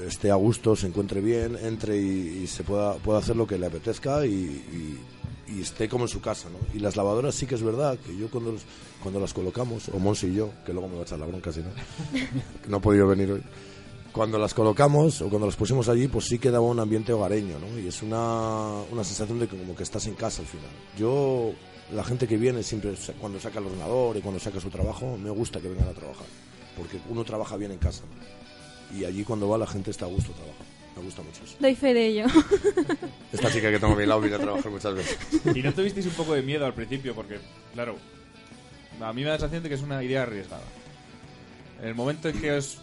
esté 0.07 0.31
a 0.31 0.37
gusto, 0.37 0.76
se 0.76 0.87
encuentre 0.87 1.21
bien, 1.21 1.57
entre 1.61 1.97
y, 2.00 2.42
y 2.45 2.47
se 2.47 2.62
pueda, 2.62 2.95
pueda 2.95 3.19
hacer 3.19 3.35
lo 3.37 3.47
que 3.47 3.59
le 3.59 3.66
apetezca 3.66 4.25
y, 4.26 4.31
y- 4.31 5.00
y 5.49 5.61
esté 5.61 5.87
como 5.87 6.04
en 6.04 6.09
su 6.09 6.21
casa, 6.23 6.49
¿no? 6.49 6.57
Y 6.75 6.78
las 6.81 6.97
lavadoras 6.97 7.35
sí 7.35 7.45
que 7.47 7.57
es 7.57 7.62
verdad 7.62 7.99
que 7.99 8.16
yo 8.16 8.31
cuando, 8.31 8.54
cuando 9.02 9.21
las 9.21 9.35
colocamos, 9.35 9.88
o 9.90 9.99
Monsi 9.99 10.28
y 10.28 10.35
yo, 10.35 10.50
que 10.64 10.73
luego 10.73 10.88
me 10.88 10.95
va 10.95 11.00
a 11.00 11.04
echar 11.04 11.19
la 11.19 11.26
bronca 11.26 11.52
si 11.52 11.61
no, 11.61 11.66
no 12.69 12.76
ha 12.78 12.81
podido 12.81 13.07
venir 13.09 13.33
hoy, 13.33 13.42
cuando 14.12 14.38
las 14.38 14.54
colocamos 14.54 15.21
o 15.21 15.28
cuando 15.28 15.47
las 15.47 15.57
pusimos 15.57 15.88
allí, 15.90 16.07
pues 16.09 16.25
sí 16.26 16.38
que 16.38 16.50
daba 16.50 16.64
un 16.64 16.78
ambiente 16.81 17.12
hogareño, 17.12 17.59
¿no? 17.59 17.78
Y 17.78 17.87
es 17.88 18.00
una, 18.02 18.81
una 18.90 19.04
sensación 19.04 19.40
de 19.40 19.49
que 19.49 19.59
como 19.59 19.75
que 19.76 19.83
estás 19.83 20.07
en 20.07 20.14
casa 20.14 20.40
al 20.40 20.49
final. 20.49 20.71
Yo, 20.99 21.52
la 21.93 22.05
gente 22.05 22.27
que 22.27 22.37
viene 22.37 22.63
siempre, 22.63 22.95
cuando 23.21 23.39
saca 23.41 23.59
el 23.59 23.67
ordenador 23.67 24.17
y 24.17 24.21
cuando 24.21 24.41
saca 24.41 24.61
su 24.61 24.71
trabajo, 24.71 25.17
me 25.19 25.31
gusta 25.31 25.61
que 25.61 25.69
vengan 25.69 25.89
a 25.89 25.93
trabajar, 25.93 26.27
porque 26.77 26.99
uno 27.09 27.25
trabaja 27.25 27.57
bien 27.57 27.73
en 27.73 27.79
casa, 27.79 28.03
¿no? 28.05 28.99
Y 28.99 29.05
allí 29.05 29.25
cuando 29.25 29.49
va 29.49 29.57
la 29.59 29.67
gente 29.67 29.91
está 29.91 30.05
a 30.05 30.09
gusto 30.09 30.33
trabajando. 30.33 30.65
Me 30.95 31.03
gusta 31.03 31.23
mucho 31.23 31.43
eso. 31.43 31.57
Doy 31.59 31.75
fe 31.75 31.95
de 31.95 32.07
ello. 32.09 32.27
Esta 33.33 33.51
chica 33.51 33.71
que 33.71 33.79
tengo 33.79 33.95
a 33.95 33.97
mi 33.97 34.05
lado 34.05 34.21
viene 34.21 34.37
a 34.37 34.39
trabajar 34.39 34.71
muchas 34.71 34.95
veces. 34.95 35.19
¿Y 35.55 35.63
no 35.63 35.73
tuvisteis 35.73 36.05
un 36.05 36.13
poco 36.13 36.35
de 36.35 36.43
miedo 36.43 36.67
al 36.67 36.75
principio? 36.75 37.15
Porque, 37.15 37.39
claro, 37.73 37.97
a 39.01 39.11
mí 39.15 39.23
me 39.23 39.29
da 39.29 39.33
la 39.35 39.39
sensación 39.39 39.63
de 39.63 39.69
que 39.71 39.75
es 39.77 39.81
una 39.83 40.05
idea 40.05 40.25
arriesgada. 40.25 40.63
En 41.81 41.89
el 41.89 41.95
momento 41.95 42.29
en 42.29 42.39
que 42.39 42.53
os, 42.53 42.77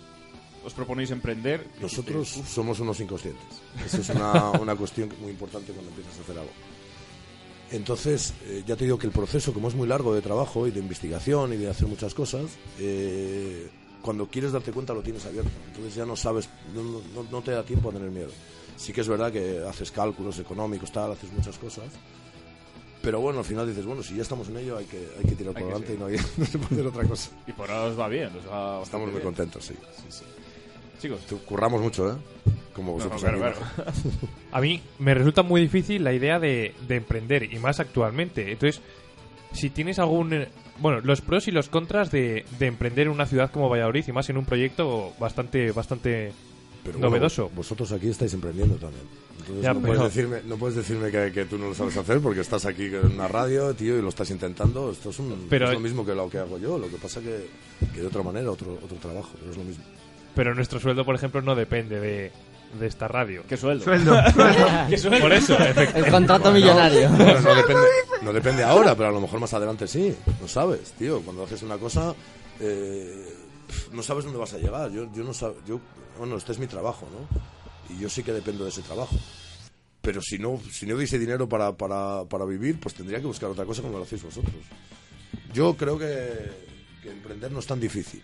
os 0.66 0.74
proponéis 0.74 1.12
emprender... 1.12 1.68
Nosotros 1.80 2.22
dijisteis, 2.30 2.46
"Uf, 2.48 2.52
somos 2.52 2.80
unos 2.80 3.00
inconscientes. 3.00 3.46
Eso 3.86 4.02
es 4.02 4.10
una, 4.10 4.50
una 4.60 4.76
cuestión 4.76 5.14
muy 5.22 5.30
importante 5.30 5.72
cuando 5.72 5.92
empiezas 5.92 6.18
a 6.18 6.22
hacer 6.24 6.38
algo. 6.40 6.52
Entonces, 7.72 8.34
eh, 8.46 8.64
ya 8.66 8.76
te 8.76 8.86
digo 8.86 8.98
que 8.98 9.06
el 9.08 9.14
proceso, 9.14 9.54
como 9.54 9.68
es 9.68 9.76
muy 9.76 9.88
largo 9.88 10.14
de 10.16 10.22
trabajo 10.22 10.66
y 10.68 10.72
de 10.72 10.80
investigación 10.80 11.54
y 11.54 11.58
de 11.58 11.70
hacer 11.70 11.88
muchas 11.88 12.14
cosas, 12.14 12.46
eh, 12.80 13.68
cuando 14.02 14.28
quieres 14.28 14.52
darte 14.52 14.72
cuenta 14.72 14.94
lo 14.94 15.02
tienes 15.04 15.26
abierto. 15.26 15.52
Entonces 15.68 15.94
ya 15.96 16.06
no 16.06 16.16
sabes, 16.16 16.50
no, 16.74 16.82
no- 16.84 17.30
no 17.32 17.42
te 17.42 17.52
da 17.52 17.64
tiempo 17.64 17.90
a 17.90 17.94
tener 17.94 18.10
miedo. 18.10 18.32
Sí 18.76 18.94
que 18.94 19.02
es 19.02 19.08
verdad 19.08 19.32
que 19.32 19.60
haces 19.70 19.92
cálculos 19.92 20.40
económicos, 20.40 20.92
tal, 20.92 21.12
haces 21.12 21.32
muchas 21.32 21.58
cosas. 21.60 21.86
Pero 23.02 23.22
bueno, 23.22 23.40
al 23.40 23.46
final 23.46 23.68
dices, 23.68 23.86
bueno, 23.86 24.04
si 24.04 24.16
ya 24.16 24.24
estamos 24.24 24.50
en 24.50 24.58
ello, 24.58 24.78
hay 24.78 24.86
que, 24.86 24.98
hay 25.18 25.24
que 25.26 25.36
tirar 25.36 25.56
Hay 25.56 25.64
por 25.64 25.72
que 25.72 25.76
adelante 25.76 25.94
y 25.94 25.98
no, 25.98 26.06
hay, 26.08 26.16
no 26.38 26.46
se 26.46 26.58
puede 26.58 26.74
hacer 26.82 26.88
otra 26.88 27.04
cosa. 27.06 27.30
Y 27.48 27.52
por 27.54 27.70
ahora 27.70 27.92
os 27.92 28.00
va 28.00 28.08
bien, 28.08 28.30
os 28.36 28.46
va 28.52 28.82
Estamos 28.84 29.06
muy 29.08 29.14
bien. 29.20 29.24
contentos, 29.26 29.66
sí. 29.66 29.74
sí, 29.98 30.04
sí. 30.10 30.26
Chicos, 31.00 31.20
Tú- 31.28 31.40
Curramos 31.46 31.82
mucho, 31.82 32.12
¿eh? 32.12 32.16
Como 32.74 32.92
No, 32.92 32.94
vosotros. 32.98 33.22
claro, 33.22 33.44
aquí, 33.46 33.58
claro. 33.60 33.92
a 34.52 34.62
mí 34.62 34.82
me 35.00 35.14
resulta 35.14 35.44
muy 35.44 35.62
difícil 35.62 36.04
la 36.04 36.14
idea 36.14 36.40
de, 36.40 36.74
de 36.88 36.96
emprender, 36.96 37.44
y 37.52 37.60
más 37.60 37.80
actualmente. 37.80 38.52
Entonces, 38.52 38.82
si 39.54 39.70
tienes 39.70 40.00
algún... 40.00 40.34
eh, 40.34 40.50
Bueno, 40.80 41.02
los 41.02 41.22
pros 41.22 41.48
y 41.48 41.52
los 41.52 41.68
contras 41.70 42.12
de, 42.12 42.46
de 42.60 42.68
emprender 42.68 43.08
en 43.08 43.14
una 43.14 43.26
ciudad 43.26 43.52
como 43.52 43.70
Valladolid, 43.70 44.06
y 44.08 44.12
más 44.12 44.30
en 44.30 44.38
un 44.38 44.46
proyecto 44.46 45.14
bastante, 45.20 45.72
bastante 45.72 46.32
Pero 46.84 46.94
bueno, 47.00 47.10
novedoso. 47.10 47.50
vosotros 47.54 47.92
aquí 47.92 48.10
estáis 48.10 48.34
emprendiendo 48.34 48.76
también. 48.76 49.04
Entonces 49.40 49.64
Ya, 49.64 49.74
no, 49.74 49.82
pero- 49.82 49.96
puedes 49.98 50.14
decirme, 50.16 50.38
no 50.46 50.58
puedes 50.58 50.76
decirme 50.78 51.12
que, 51.12 51.32
que 51.34 51.46
tú 51.46 51.58
no 51.58 51.68
lo 51.70 51.74
sabes 51.76 51.98
hacer 51.98 52.20
porque 52.22 52.42
estás 52.42 52.66
aquí 52.66 52.86
en 52.86 53.08
una 53.14 53.28
radio, 53.28 53.74
tío, 53.74 53.98
y 53.98 54.02
lo 54.02 54.10
estás 54.10 54.30
intentando. 54.32 54.92
Esto 54.92 55.10
es, 55.10 55.20
un, 55.20 55.48
Pero- 55.50 55.68
es 55.68 55.74
lo 55.74 55.80
mismo 55.80 56.06
que 56.06 56.14
lo 56.16 56.30
que 56.30 56.38
hago 56.38 56.58
yo. 56.60 56.78
Lo 56.78 56.88
que 56.88 56.98
pasa 56.98 57.20
que, 57.20 57.48
que 57.94 58.02
de 58.02 58.08
otra 58.08 58.22
manera, 58.24 58.50
otro, 58.52 58.74
otro 58.84 58.98
trabajo, 58.98 59.32
pero 59.40 59.52
es 59.52 59.58
lo 59.58 59.64
mismo. 59.66 59.84
Pero 60.36 60.56
nuestro 60.56 60.80
sueldo, 60.80 61.06
por 61.06 61.16
ejemplo, 61.16 61.42
no 61.42 61.56
depende 61.56 62.00
de, 62.00 62.32
de 62.80 62.88
esta 62.88 63.08
radio. 63.08 63.44
¿qué 63.48 63.58
sueldo? 63.58 63.84
Sueldo, 63.84 64.14
sueldo. 64.32 64.68
¿Qué 64.90 64.98
sueldo? 64.98 65.20
Por 65.22 65.34
eso, 65.34 65.54
efectivamente. 65.54 66.00
El 66.00 66.12
contrato 66.12 66.44
Bueno, 66.52 66.56
millonario. 66.66 67.10
bueno, 67.10 67.42
no, 67.42 67.56
depende, 67.56 67.88
no 68.22 68.34
depende 68.34 68.64
ahora, 68.64 68.96
pero 68.96 69.10
a 69.10 69.12
lo 69.12 69.22
mejor 69.22 69.40
más 69.40 69.54
adelante 69.54 69.88
sí. 69.88 70.16
No 70.42 70.48
sabes, 70.48 70.92
tío. 70.94 71.22
Cuando 71.22 71.44
haces 71.44 71.62
una 71.64 71.78
cosa, 71.78 72.14
eh, 72.60 73.26
no 73.92 74.02
sabes 74.04 74.24
dónde 74.26 74.40
vas 74.40 74.54
a 74.54 74.58
llegar. 74.60 74.92
Yo, 74.92 75.12
yo 75.14 75.24
no 75.24 75.32
sab- 75.32 75.56
yo, 75.68 75.80
bueno, 76.18 76.38
este 76.38 76.52
es 76.54 76.60
mi 76.60 76.68
trabajo, 76.68 77.08
¿no? 77.12 77.96
Y 77.96 78.00
yo 78.00 78.10
sí 78.10 78.24
que 78.24 78.32
dependo 78.32 78.64
de 78.64 78.70
ese 78.70 78.82
trabajo. 78.84 79.16
Pero 80.02 80.22
si 80.22 80.38
no, 80.38 80.62
si 80.72 80.86
no 80.86 80.96
diese 80.98 81.20
dinero 81.20 81.50
para, 81.50 81.76
para, 81.76 82.24
para 82.26 82.46
vivir, 82.46 82.80
pues 82.80 82.96
tendría 82.96 83.20
que 83.20 83.26
buscar 83.26 83.50
otra 83.50 83.66
cosa 83.66 83.82
como 83.82 83.98
lo 83.98 84.04
hacéis 84.04 84.24
vosotros. 84.24 84.56
Yo 85.54 85.76
creo 85.76 85.98
que, 86.00 86.30
que 87.04 87.10
emprender 87.12 87.52
no 87.52 87.60
es 87.60 87.68
tan 87.68 87.80
difícil. 87.80 88.22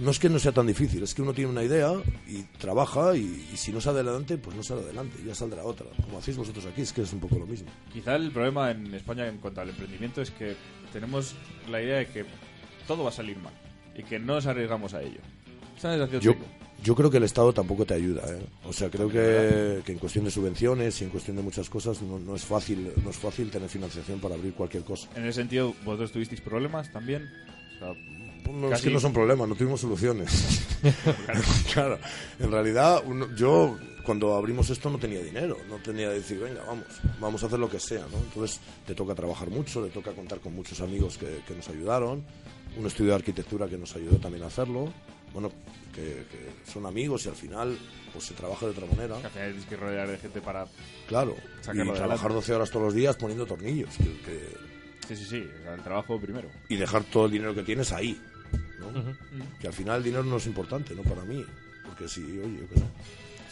No 0.00 0.10
es 0.10 0.18
que 0.18 0.28
no 0.28 0.38
sea 0.38 0.52
tan 0.52 0.66
difícil, 0.66 1.02
es 1.02 1.14
que 1.14 1.22
uno 1.22 1.34
tiene 1.34 1.50
una 1.50 1.62
idea 1.62 1.92
y 2.26 2.42
trabaja 2.58 3.14
y, 3.16 3.48
y 3.52 3.56
si 3.56 3.70
no 3.70 3.80
sale 3.80 4.00
adelante, 4.00 4.38
pues 4.38 4.56
no 4.56 4.62
sale 4.62 4.80
adelante, 4.80 5.18
ya 5.26 5.34
saldrá 5.34 5.62
otra. 5.62 5.86
Como 6.02 6.18
hacéis 6.18 6.36
vosotros 6.36 6.64
aquí, 6.66 6.82
es 6.82 6.92
que 6.92 7.02
es 7.02 7.12
un 7.12 7.20
poco 7.20 7.38
lo 7.38 7.46
mismo. 7.46 7.68
Quizá 7.92 8.16
el 8.16 8.30
problema 8.30 8.70
en 8.70 8.94
España 8.94 9.26
en 9.28 9.38
cuanto 9.38 9.60
al 9.60 9.68
emprendimiento 9.68 10.22
es 10.22 10.30
que 10.30 10.56
tenemos 10.92 11.34
la 11.70 11.82
idea 11.82 11.98
de 11.98 12.06
que 12.06 12.24
todo 12.86 13.04
va 13.04 13.10
a 13.10 13.12
salir 13.12 13.36
mal 13.38 13.52
y 13.94 14.02
que 14.02 14.18
no 14.18 14.34
nos 14.34 14.46
arriesgamos 14.46 14.94
a 14.94 15.02
ello. 15.02 15.20
Yo, 16.20 16.34
yo 16.82 16.94
creo 16.94 17.10
que 17.10 17.16
el 17.16 17.24
Estado 17.24 17.52
tampoco 17.54 17.86
te 17.86 17.94
ayuda, 17.94 18.22
¿eh? 18.28 18.42
O 18.64 18.72
sea, 18.72 18.90
creo 18.90 19.08
que, 19.08 19.80
que 19.84 19.92
en 19.92 19.98
cuestión 19.98 20.26
de 20.26 20.30
subvenciones 20.30 21.00
y 21.00 21.04
en 21.04 21.10
cuestión 21.10 21.36
de 21.36 21.42
muchas 21.42 21.70
cosas 21.70 22.02
no, 22.02 22.18
no 22.18 22.36
es 22.36 22.44
fácil 22.44 22.92
no 23.02 23.10
es 23.10 23.16
fácil 23.16 23.50
tener 23.50 23.68
financiación 23.68 24.20
para 24.20 24.34
abrir 24.34 24.52
cualquier 24.52 24.84
cosa. 24.84 25.08
En 25.14 25.24
ese 25.24 25.40
sentido, 25.40 25.74
¿vosotros 25.84 26.12
tuvisteis 26.12 26.40
problemas 26.42 26.92
también? 26.92 27.28
O 27.76 27.78
sea, 27.78 27.94
No, 28.52 28.66
es 28.66 28.72
Casi- 28.72 28.84
que 28.88 28.94
no 28.94 29.00
son 29.00 29.12
problemas, 29.12 29.48
no 29.48 29.54
tuvimos 29.54 29.80
soluciones. 29.80 30.66
claro, 31.72 31.98
en 32.38 32.50
realidad 32.50 33.02
uno- 33.06 33.34
yo 33.34 33.78
cuando 34.04 34.34
abrimos 34.34 34.70
esto 34.70 34.90
no 34.90 34.98
tenía 34.98 35.20
dinero, 35.22 35.56
no 35.68 35.76
tenía 35.76 36.08
de 36.08 36.16
decir, 36.16 36.38
venga, 36.38 36.62
vamos, 36.66 36.84
vamos 37.20 37.42
a 37.42 37.46
hacer 37.46 37.58
lo 37.58 37.68
que 37.70 37.78
sea, 37.78 38.06
¿no? 38.10 38.18
Entonces 38.18 38.58
te 38.86 38.94
toca 38.94 39.14
trabajar 39.14 39.50
mucho, 39.50 39.82
te 39.84 39.90
toca 39.90 40.12
contar 40.12 40.40
con 40.40 40.54
muchos 40.54 40.80
amigos 40.80 41.18
que, 41.18 41.40
que 41.46 41.54
nos 41.54 41.68
ayudaron, 41.68 42.24
un 42.76 42.86
estudio 42.86 43.10
de 43.10 43.16
arquitectura 43.16 43.68
que 43.68 43.76
nos 43.78 43.94
ayudó 43.94 44.16
también 44.18 44.42
a 44.44 44.46
hacerlo, 44.46 44.92
bueno, 45.32 45.50
que, 45.94 46.24
que 46.30 46.70
son 46.72 46.86
amigos 46.86 47.26
y 47.26 47.28
al 47.28 47.36
final 47.36 47.78
pues 48.12 48.24
se 48.24 48.34
trabaja 48.34 48.66
de 48.66 48.72
otra 48.72 48.86
manera. 48.86 49.18
Que 49.20 49.26
al 49.26 49.30
final 49.32 49.48
tienes 49.50 49.66
que 49.68 49.76
rodear 49.76 50.08
de 50.08 50.18
gente 50.18 50.40
para... 50.40 50.66
Claro, 51.06 51.36
y 51.66 51.68
adelante. 51.70 51.98
trabajar 51.98 52.32
12 52.32 52.52
horas 52.54 52.70
todos 52.70 52.86
los 52.86 52.94
días 52.94 53.14
poniendo 53.16 53.46
tornillos 53.46 53.90
que- 53.96 54.20
que- 54.24 54.70
Sí, 55.06 55.16
sí, 55.16 55.24
sí. 55.24 55.44
O 55.60 55.62
sea, 55.64 55.74
el 55.74 55.82
trabajo 55.82 56.20
primero. 56.20 56.48
y 56.68 56.76
dejar 56.76 57.02
todo 57.04 57.26
el 57.26 57.32
dinero 57.32 57.52
que 57.54 57.62
tienes 57.64 57.90
ahí. 57.92 58.20
¿No? 58.52 59.14
Que 59.60 59.66
al 59.68 59.72
final 59.72 59.98
el 59.98 60.04
dinero 60.04 60.24
no 60.24 60.36
es 60.36 60.46
importante, 60.46 60.94
no 60.94 61.02
para 61.02 61.22
mí. 61.24 61.44
Porque 61.86 62.08
si, 62.08 62.20
oye, 62.22 62.60
yo 62.70 62.78
sé, 62.78 62.84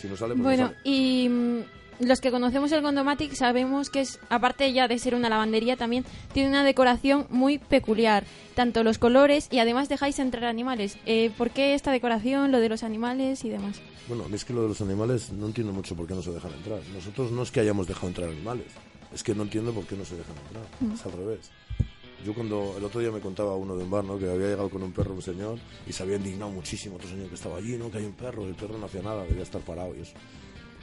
si 0.00 0.08
no 0.08 0.16
sale, 0.16 0.34
pues 0.34 0.38
no 0.38 0.42
Bueno, 0.44 0.66
sale. 0.68 0.78
y 0.84 1.28
mm, 1.28 1.60
los 2.06 2.20
que 2.20 2.30
conocemos 2.30 2.70
el 2.72 2.82
Gondomatic 2.82 3.34
sabemos 3.34 3.90
que 3.90 4.00
es, 4.00 4.20
aparte 4.30 4.72
ya 4.72 4.86
de 4.86 4.98
ser 4.98 5.14
una 5.16 5.28
lavandería, 5.28 5.76
también 5.76 6.04
tiene 6.32 6.48
una 6.48 6.62
decoración 6.64 7.26
muy 7.30 7.58
peculiar. 7.58 8.24
Tanto 8.54 8.82
los 8.84 8.98
colores 8.98 9.48
y 9.50 9.58
además 9.58 9.88
dejáis 9.88 10.18
entrar 10.18 10.44
animales. 10.44 10.98
Eh, 11.06 11.30
¿Por 11.36 11.50
qué 11.50 11.74
esta 11.74 11.90
decoración, 11.92 12.50
lo 12.52 12.58
de 12.60 12.68
los 12.68 12.82
animales 12.82 13.44
y 13.44 13.48
demás? 13.48 13.80
Bueno, 14.08 14.24
a 14.24 14.28
mí 14.28 14.34
es 14.36 14.44
que 14.44 14.52
lo 14.52 14.62
de 14.62 14.68
los 14.68 14.80
animales 14.80 15.32
no 15.32 15.46
entiendo 15.46 15.72
mucho 15.72 15.94
por 15.96 16.06
qué 16.06 16.14
no 16.14 16.22
se 16.22 16.30
dejan 16.32 16.52
entrar. 16.54 16.80
Nosotros 16.94 17.30
no 17.32 17.42
es 17.42 17.50
que 17.50 17.60
hayamos 17.60 17.86
dejado 17.86 18.08
entrar 18.08 18.28
animales, 18.30 18.66
es 19.12 19.22
que 19.22 19.34
no 19.34 19.42
entiendo 19.42 19.72
por 19.72 19.84
qué 19.86 19.96
no 19.96 20.04
se 20.04 20.16
dejan 20.16 20.34
entrar. 20.46 20.94
Es 20.94 21.04
al 21.06 21.12
revés. 21.12 21.50
Yo 22.24 22.34
cuando 22.34 22.74
el 22.76 22.84
otro 22.84 23.00
día 23.00 23.10
me 23.12 23.20
contaba 23.20 23.54
uno 23.56 23.76
de 23.76 23.84
un 23.84 23.90
bar, 23.90 24.04
¿no? 24.04 24.18
Que 24.18 24.28
había 24.30 24.48
llegado 24.48 24.68
con 24.68 24.82
un 24.82 24.92
perro 24.92 25.14
un 25.14 25.22
señor 25.22 25.58
y 25.86 25.92
se 25.92 26.02
había 26.02 26.16
indignado 26.16 26.50
muchísimo 26.50 26.96
otro 26.96 27.08
señor 27.08 27.28
que 27.28 27.36
estaba 27.36 27.58
allí, 27.58 27.76
¿no? 27.76 27.90
Que 27.90 27.98
hay 27.98 28.04
un 28.04 28.12
perro, 28.12 28.44
el 28.46 28.54
perro 28.54 28.76
no 28.76 28.86
hacía 28.86 29.02
nada, 29.02 29.22
debía 29.24 29.44
estar 29.44 29.60
parado 29.60 29.94
y 29.96 30.00
eso. 30.00 30.12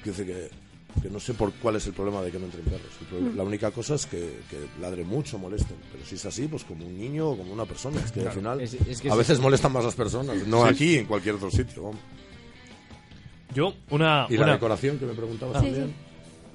Quiero 0.01 0.17
decir 0.17 0.33
que, 0.33 1.01
que 1.01 1.09
no 1.09 1.19
sé 1.19 1.33
por 1.33 1.51
cuál 1.55 1.75
es 1.75 1.85
el 1.87 1.93
problema 1.93 2.21
de 2.21 2.31
que 2.31 2.39
no 2.39 2.45
entren 2.45 2.63
perros. 2.63 2.87
Pro- 3.09 3.33
La 3.35 3.43
única 3.43 3.69
cosa 3.71 3.95
es 3.95 4.05
que, 4.05 4.39
que 4.49 4.57
ladren 4.81 5.07
mucho, 5.07 5.37
molesten. 5.37 5.75
Pero 5.91 6.05
si 6.05 6.15
es 6.15 6.25
así, 6.25 6.47
pues 6.47 6.63
como 6.63 6.85
un 6.85 6.97
niño 6.97 7.29
o 7.31 7.37
como 7.37 7.51
una 7.51 7.65
persona. 7.65 7.99
Es 7.99 8.13
que 8.13 8.21
al 8.21 8.31
final 8.31 8.61
Es- 8.61 8.73
es 8.75 9.01
que 9.01 9.09
a 9.09 9.11
sí. 9.11 9.17
veces 9.17 9.39
molestan 9.41 9.73
más 9.73 9.83
las 9.83 9.95
personas. 9.95 10.47
No 10.47 10.63
aquí, 10.63 10.97
en 10.99 11.05
cualquier 11.05 11.35
otro 11.35 11.51
sitio. 11.51 11.83
vamos. 11.83 11.99
Yo, 13.53 13.73
una... 13.89 14.25
Y 14.29 14.35
una- 14.37 14.47
la 14.47 14.53
decoración 14.53 14.97
que 14.99 15.05
me 15.05 15.13
preguntabas 15.13 15.59
Sí, 15.61 15.65
también, 15.67 15.93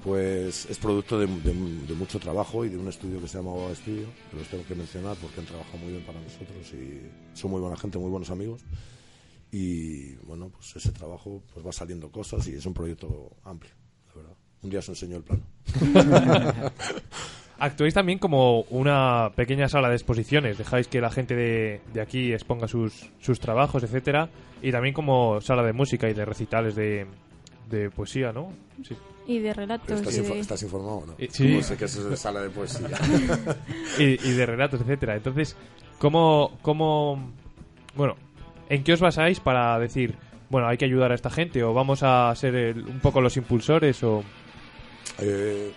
pues 0.03 0.65
es 0.65 0.77
producto 0.79 1.19
de, 1.19 1.27
mucho 1.27 2.19
trabajo 2.19 2.65
y 2.65 2.69
de 2.69 2.77
un 2.77 2.87
estudio 2.87 3.21
que 3.21 3.27
se 3.27 3.37
llama 3.37 3.51
Boa 3.51 3.75
Studio, 3.75 4.07
que 4.29 4.37
los 4.37 4.47
tengo 4.47 4.65
que 4.65 4.75
mencionar 4.75 5.15
porque 5.17 5.39
han 5.39 5.45
trabajado 5.45 5.77
muy 5.77 5.91
bien 5.91 6.03
para 6.03 6.19
nosotros 6.19 6.73
y 6.73 7.01
son 7.37 7.51
muy 7.51 7.61
buena 7.61 7.77
gente, 7.77 7.97
muy 7.99 8.09
buenos 8.09 8.29
amigos. 8.29 8.61
Y 9.51 10.15
bueno, 10.25 10.49
pues 10.49 10.75
ese 10.75 10.91
trabajo 10.91 11.43
pues 11.53 11.65
va 11.65 11.71
saliendo 11.71 12.09
cosas 12.09 12.47
y 12.47 12.53
es 12.53 12.65
un 12.65 12.73
proyecto 12.73 13.31
amplio, 13.43 13.73
la 14.09 14.15
verdad. 14.15 14.37
Un 14.63 14.69
día 14.69 14.79
os 14.79 14.89
enseño 14.89 15.17
el 15.17 15.23
plano. 15.23 15.43
Actuáis 17.59 17.93
también 17.93 18.17
como 18.17 18.61
una 18.71 19.31
pequeña 19.35 19.69
sala 19.69 19.89
de 19.89 19.95
exposiciones. 19.95 20.57
Dejáis 20.57 20.87
que 20.87 20.99
la 20.99 21.11
gente 21.11 21.35
de, 21.35 21.81
de 21.93 22.01
aquí 22.01 22.33
exponga 22.33 22.67
sus, 22.67 23.11
sus 23.19 23.39
trabajos, 23.39 23.83
etcétera. 23.83 24.29
Y 24.63 24.71
también 24.71 24.95
como 24.95 25.41
sala 25.41 25.61
de 25.61 25.73
música 25.73 26.09
y 26.09 26.13
de 26.13 26.25
recitales 26.25 26.75
de, 26.75 27.05
de 27.69 27.91
poesía, 27.91 28.31
¿no? 28.31 28.51
Sí. 28.83 28.95
Y 29.27 29.39
de 29.39 29.53
relatos. 29.53 29.99
¿Estás, 29.99 30.17
y 30.17 30.21
de- 30.21 30.39
estás 30.39 30.63
informado 30.63 30.95
o 30.97 31.05
no? 31.05 31.13
Eh, 31.17 31.29
sí. 31.31 31.61
Sé 31.63 31.77
qué 31.77 31.85
es 31.85 31.95
eso 31.95 32.09
de 32.09 32.17
sala 32.17 32.41
de 32.41 32.49
poesía. 32.49 32.89
y, 33.99 34.03
y 34.03 34.31
de 34.33 34.45
relatos, 34.45 34.81
etcétera. 34.81 35.15
Entonces, 35.15 35.55
¿cómo, 35.99 36.57
cómo, 36.61 37.31
bueno, 37.95 38.15
en 38.69 38.83
qué 38.83 38.93
os 38.93 38.99
basáis 38.99 39.39
para 39.39 39.77
decir, 39.79 40.15
bueno, 40.49 40.67
hay 40.67 40.77
que 40.77 40.85
ayudar 40.85 41.11
a 41.11 41.15
esta 41.15 41.29
gente 41.29 41.63
o 41.63 41.73
vamos 41.73 42.03
a 42.03 42.33
ser 42.35 42.55
el- 42.55 42.83
un 42.83 42.99
poco 42.99 43.21
los 43.21 43.37
impulsores 43.37 44.03
o 44.03 44.23
Eh, 45.19 45.71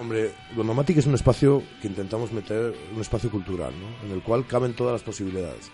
hombre, 0.00 0.30
Gondomatic 0.56 0.96
es 0.98 1.06
un 1.06 1.14
espacio 1.14 1.62
que 1.80 1.88
intentamos 1.88 2.32
meter, 2.32 2.74
un 2.94 3.00
espacio 3.00 3.30
cultural, 3.30 3.72
¿no? 3.78 4.06
En 4.08 4.12
el 4.12 4.22
cual 4.22 4.46
caben 4.46 4.74
todas 4.74 4.92
las 4.92 5.02
posibilidades. 5.02 5.70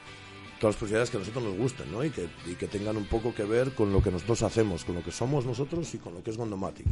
Todas 0.61 0.75
las 0.75 0.81
posibilidades 0.81 1.11
que 1.11 1.17
a 1.17 1.21
nosotros 1.21 1.45
nos 1.45 1.57
gusten, 1.57 1.93
¿no? 1.93 2.03
Y 2.05 2.11
que, 2.11 2.29
y 2.47 2.55
que 2.55 2.67
tengan 2.67 2.97
un 2.97 3.05
poco 3.07 3.33
que 3.35 3.45
ver 3.45 3.75
con 3.75 3.93
lo 3.93 4.03
que 4.03 4.11
nosotros 4.11 4.43
hacemos, 4.43 4.85
con 4.85 4.97
lo 4.97 5.03
que 5.05 5.13
somos 5.13 5.47
nosotros 5.47 5.93
y 5.95 5.99
con 5.99 6.15
lo 6.15 6.23
que 6.23 6.31
es 6.31 6.37
Gondomatic. 6.37 6.87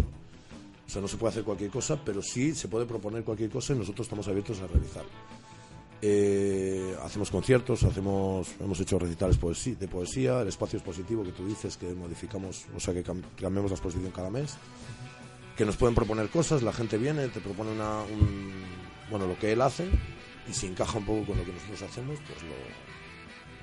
O 0.87 0.88
sea, 0.90 1.02
no 1.02 1.08
se 1.08 1.16
puede 1.16 1.30
hacer 1.32 1.42
cualquier 1.42 1.70
cosa, 1.70 1.99
pero 2.04 2.23
sí 2.23 2.54
se 2.54 2.68
puede 2.68 2.87
proponer 2.87 3.25
cualquier 3.25 3.50
cosa 3.50 3.73
y 3.73 3.76
nosotros 3.78 4.06
estamos 4.06 4.28
abiertos 4.28 4.61
a 4.61 4.68
realizarlo. 4.68 5.11
Eh, 6.02 6.94
hacemos 7.02 7.30
conciertos, 7.30 7.82
hacemos, 7.82 8.49
hemos 8.61 8.78
hecho 8.80 8.99
recitales 8.99 9.38
de 9.80 9.88
poesía, 9.88 10.42
el 10.42 10.49
espacio 10.49 10.76
expositivo 10.78 11.25
que 11.25 11.32
tú 11.32 11.46
dices 11.46 11.76
que 11.76 11.87
modificamos, 11.94 12.66
o 12.76 12.78
sea 12.78 12.92
que 12.94 13.02
cam- 13.02 13.23
cambiamos 13.40 13.70
la 13.70 13.76
exposición 13.76 14.12
cada 14.12 14.28
mes 14.30 14.54
que 15.56 15.64
nos 15.64 15.76
pueden 15.78 15.94
proponer 15.94 16.28
cosas, 16.28 16.62
la 16.62 16.73
gente 16.73 16.99
viene, 16.99 17.28
te 17.28 17.40
propone 17.40 17.73
una, 17.73 18.02
un, 18.02 18.52
bueno, 19.11 19.26
lo 19.26 19.38
que 19.38 19.52
él 19.52 19.62
hace 19.62 19.88
y 20.49 20.52
si 20.52 20.66
encaja 20.66 20.99
un 20.99 21.06
poco 21.06 21.25
con 21.28 21.38
lo 21.38 21.44
que 21.46 21.52
nosotros 21.52 21.82
hacemos, 21.82 22.18
pues 22.28 22.42
lo, 22.42 22.54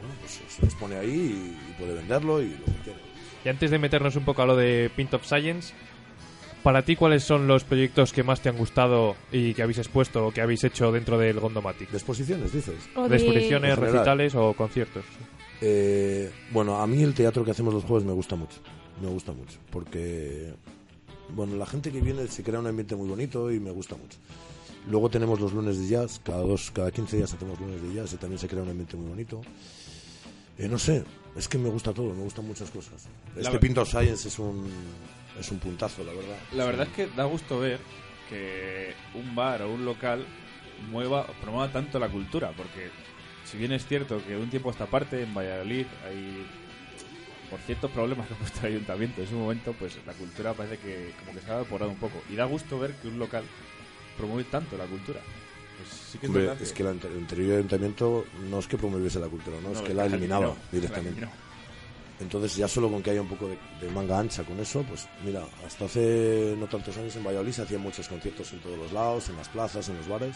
bueno, 0.04 0.20
pues 0.20 0.42
se 0.48 0.66
expone 0.66 0.96
ahí 0.96 1.56
y, 1.70 1.74
puede 1.80 1.94
venderlo 1.94 2.42
y 2.42 2.50
lo 2.50 2.66
que 2.66 2.72
quiera. 2.84 3.00
Y 3.46 3.50
antes 3.50 3.72
de 3.72 3.80
meternos 3.80 4.16
un 4.16 4.26
poco 4.26 4.42
a 4.42 4.46
lo 4.46 4.56
de 4.56 4.90
Pint 4.96 5.14
of 5.14 5.26
Science, 5.26 5.74
para 6.64 6.84
ti, 6.84 6.96
¿cuáles 6.96 7.24
son 7.24 7.46
los 7.46 7.66
proyectos 7.66 8.14
que 8.14 8.24
más 8.24 8.42
te 8.42 8.48
han 8.48 8.58
gustado 8.58 9.18
y 9.32 9.54
que 9.54 9.64
habéis 9.64 9.80
expuesto 9.80 10.26
o 10.28 10.32
que 10.32 10.40
habéis 10.42 10.64
hecho 10.64 10.92
dentro 10.94 11.18
del 11.18 11.40
Gondomatic? 11.40 11.90
¿De 11.90 11.98
exposiciones, 11.98 12.54
dices? 12.54 12.76
o 12.96 13.04
De 13.04 13.10
de- 13.10 13.16
exposiciones, 13.18 13.78
recitales 13.78 14.34
o 14.36 14.54
conciertos. 14.54 15.04
Eh, 15.60 16.32
bueno, 16.52 16.80
a 16.82 16.88
mí 16.88 17.04
el 17.04 17.14
teatro 17.14 17.44
que 17.44 17.52
hacemos 17.52 17.74
los 17.74 17.84
jueves 17.84 18.06
me 18.06 18.14
gusta 18.14 18.36
mucho. 18.38 18.58
Me 19.02 19.10
gusta 19.10 19.34
mucho. 19.34 19.58
Porque, 19.72 20.54
bueno, 21.36 21.56
la 21.58 21.66
gente 21.66 21.92
que 21.92 22.00
viene 22.00 22.28
se 22.28 22.44
crea 22.44 22.60
un 22.60 22.68
ambiente 22.68 22.96
muy 22.96 23.10
bonito 23.10 23.52
y 23.52 23.60
me 23.60 23.72
gusta 23.72 23.96
mucho. 23.96 24.18
Luego 24.90 25.10
tenemos 25.10 25.40
los 25.40 25.54
lunes 25.54 25.80
de 25.80 25.88
jazz. 25.88 26.22
Cada 26.24 26.42
dos, 26.42 26.72
cada 26.72 26.92
15 26.92 27.18
días 27.18 27.34
hacemos 27.34 27.60
lunes 27.60 27.82
de 27.82 27.94
jazz 27.94 28.14
y 28.14 28.18
también 28.18 28.40
se 28.40 28.48
crea 28.48 28.64
un 28.64 28.70
ambiente 28.70 28.96
muy 28.98 29.08
bonito. 29.08 29.42
Eh, 30.58 30.68
no 30.68 30.78
sé, 30.78 31.04
es 31.36 31.48
que 31.48 31.58
me 31.58 31.70
gusta 31.70 31.94
todo, 31.94 32.14
me 32.14 32.24
gustan 32.24 32.46
muchas 32.46 32.70
cosas. 32.70 33.08
Este 33.36 33.50
ver- 33.50 33.60
Pint 33.60 33.78
of 33.80 33.90
Science 33.90 34.28
es 34.28 34.40
un, 34.40 34.70
es 35.40 35.50
un 35.52 35.60
puntazo, 35.60 36.04
la 36.04 36.14
verdad. 36.14 36.38
La 36.54 36.66
verdad 36.66 36.88
es 36.88 36.94
que 36.94 37.08
da 37.16 37.24
gusto 37.26 37.60
ver 37.60 37.80
que 38.30 38.94
un 39.16 39.36
bar 39.36 39.62
o 39.64 39.72
un 39.72 39.84
local 39.86 40.26
mueva, 40.92 41.26
promueva 41.42 41.72
tanto 41.72 42.00
la 42.00 42.10
cultura, 42.10 42.52
porque 42.56 42.90
si 43.46 43.58
bien 43.58 43.72
es 43.72 43.86
cierto 43.86 44.22
que 44.24 44.32
de 44.32 44.38
un 44.38 44.50
tiempo 44.50 44.70
a 44.70 44.72
esta 44.72 44.86
parte 44.86 45.24
en 45.24 45.34
Valladolid 45.34 45.86
hay 46.08 46.46
por 47.50 47.60
ciertos 47.62 47.92
problemas 47.92 48.28
que 48.28 48.34
ha 48.34 48.38
puesto 48.38 48.60
el 48.62 48.74
ayuntamiento 48.74 49.22
en 49.22 49.28
su 49.28 49.36
momento, 49.36 49.74
pues 49.78 49.98
la 50.06 50.14
cultura 50.14 50.54
parece 50.54 50.78
que 50.78 51.12
como 51.20 51.34
que 51.34 51.42
se 51.46 51.52
ha 51.52 51.56
evaporado 51.56 51.92
un 51.92 51.98
poco. 51.98 52.22
Y 52.32 52.36
da 52.36 52.46
gusto 52.46 52.80
ver 52.80 52.94
que 52.96 53.08
un 53.08 53.20
local 53.20 53.44
promueve 54.18 54.44
tanto 54.50 54.78
la 54.78 54.86
cultura. 54.86 55.20
Pues 55.88 56.02
sí 56.12 56.18
que 56.18 56.26
es 56.26 56.30
Hombre, 56.30 56.44
verdad 56.48 56.62
es 56.62 56.72
que 56.74 56.84
el 56.84 56.90
ante- 56.90 57.08
el 57.08 57.18
anterior 57.18 57.58
ayuntamiento 57.58 58.26
no 58.50 58.60
es 58.60 58.68
que 58.68 58.78
promoviese 58.78 59.20
la 59.20 59.28
cultura, 59.28 59.58
no, 59.62 59.72
es 59.72 59.82
que 59.82 59.94
la 59.94 60.06
eliminaba 60.06 60.46
eliminó, 60.46 60.70
directamente. 60.72 61.22
la. 61.22 61.32
Entonces 62.20 62.56
ya 62.56 62.68
solo 62.68 62.90
con 62.90 63.02
que 63.02 63.12
haya 63.12 63.22
un 63.22 63.28
poco 63.28 63.48
de, 63.48 63.58
de 63.82 63.90
manga 63.92 64.20
ancha 64.20 64.44
con 64.44 64.60
eso, 64.60 64.84
pues 64.84 65.08
mira, 65.26 65.46
hasta 65.66 65.86
hace 65.86 66.56
no 66.58 66.68
tantos 66.68 66.96
años 66.98 67.16
en 67.16 67.24
Valladolid 67.24 67.52
se 67.52 67.64
hacían 67.64 67.82
muchos 67.82 68.08
conciertos 68.08 68.54
en 68.54 68.60
todos 68.60 68.78
los 68.78 68.92
lados, 68.94 69.28
en 69.30 69.36
las 69.36 69.50
plazas, 69.50 69.90
en 69.90 69.98
los 69.98 70.08
bares. 70.08 70.36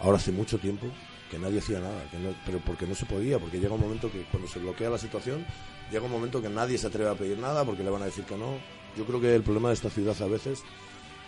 Ahora 0.00 0.16
hace 0.16 0.32
mucho 0.32 0.58
tiempo 0.58 0.86
que 1.30 1.38
nadie 1.38 1.58
hacía 1.58 1.78
nada, 1.78 2.02
que 2.10 2.18
no- 2.18 2.34
pero 2.46 2.58
porque 2.60 2.86
no 2.86 2.94
se 2.94 3.04
podía, 3.04 3.38
porque 3.38 3.60
llega 3.60 3.74
un 3.74 3.80
momento 3.80 4.10
que 4.10 4.24
cuando 4.30 4.48
se 4.48 4.58
bloquea 4.58 4.90
la 4.90 4.98
situación, 4.98 5.44
llega 5.92 6.04
un 6.06 6.10
momento 6.10 6.40
que 6.42 6.48
nadie 6.48 6.78
se 6.78 6.86
atreve 6.88 7.10
a 7.10 7.14
pedir 7.14 7.38
nada 7.38 7.64
porque 7.64 7.84
le 7.84 7.90
van 7.90 8.02
a 8.02 8.06
decir 8.06 8.24
que 8.24 8.36
no. 8.36 8.54
Yo 8.96 9.04
creo 9.04 9.20
que 9.20 9.32
el 9.34 9.42
problema 9.42 9.68
de 9.68 9.74
esta 9.74 9.90
ciudad 9.90 10.20
a 10.20 10.26
veces 10.26 10.62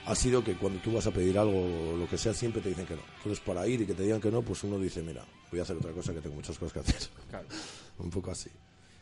ha 0.07 0.15
sido 0.15 0.43
que 0.43 0.55
cuando 0.55 0.81
tú 0.81 0.93
vas 0.93 1.07
a 1.07 1.11
pedir 1.11 1.39
algo 1.39 1.93
o 1.93 1.97
lo 1.97 2.09
que 2.09 2.19
sea, 2.19 2.35
siempre 2.35 2.61
te 2.61 2.71
dicen 2.71 2.87
que 2.87 2.95
no. 2.95 3.03
Entonces, 3.19 3.41
para 3.41 3.67
ir 3.67 3.81
y 3.81 3.87
que 3.87 3.95
te 3.95 4.03
digan 4.03 4.21
que 4.21 4.31
no, 4.31 4.43
pues 4.43 4.65
uno 4.65 4.79
dice, 4.79 5.03
mira, 5.03 5.25
voy 5.51 5.61
a 5.61 5.63
hacer 5.63 5.77
otra 5.77 5.93
cosa 5.93 6.13
que 6.13 6.21
tengo 6.21 6.37
muchas 6.37 6.59
cosas 6.59 6.73
que 6.73 6.81
hacer. 6.81 7.09
Claro. 7.31 7.47
un 7.99 8.11
poco 8.11 8.31
así. 8.31 8.51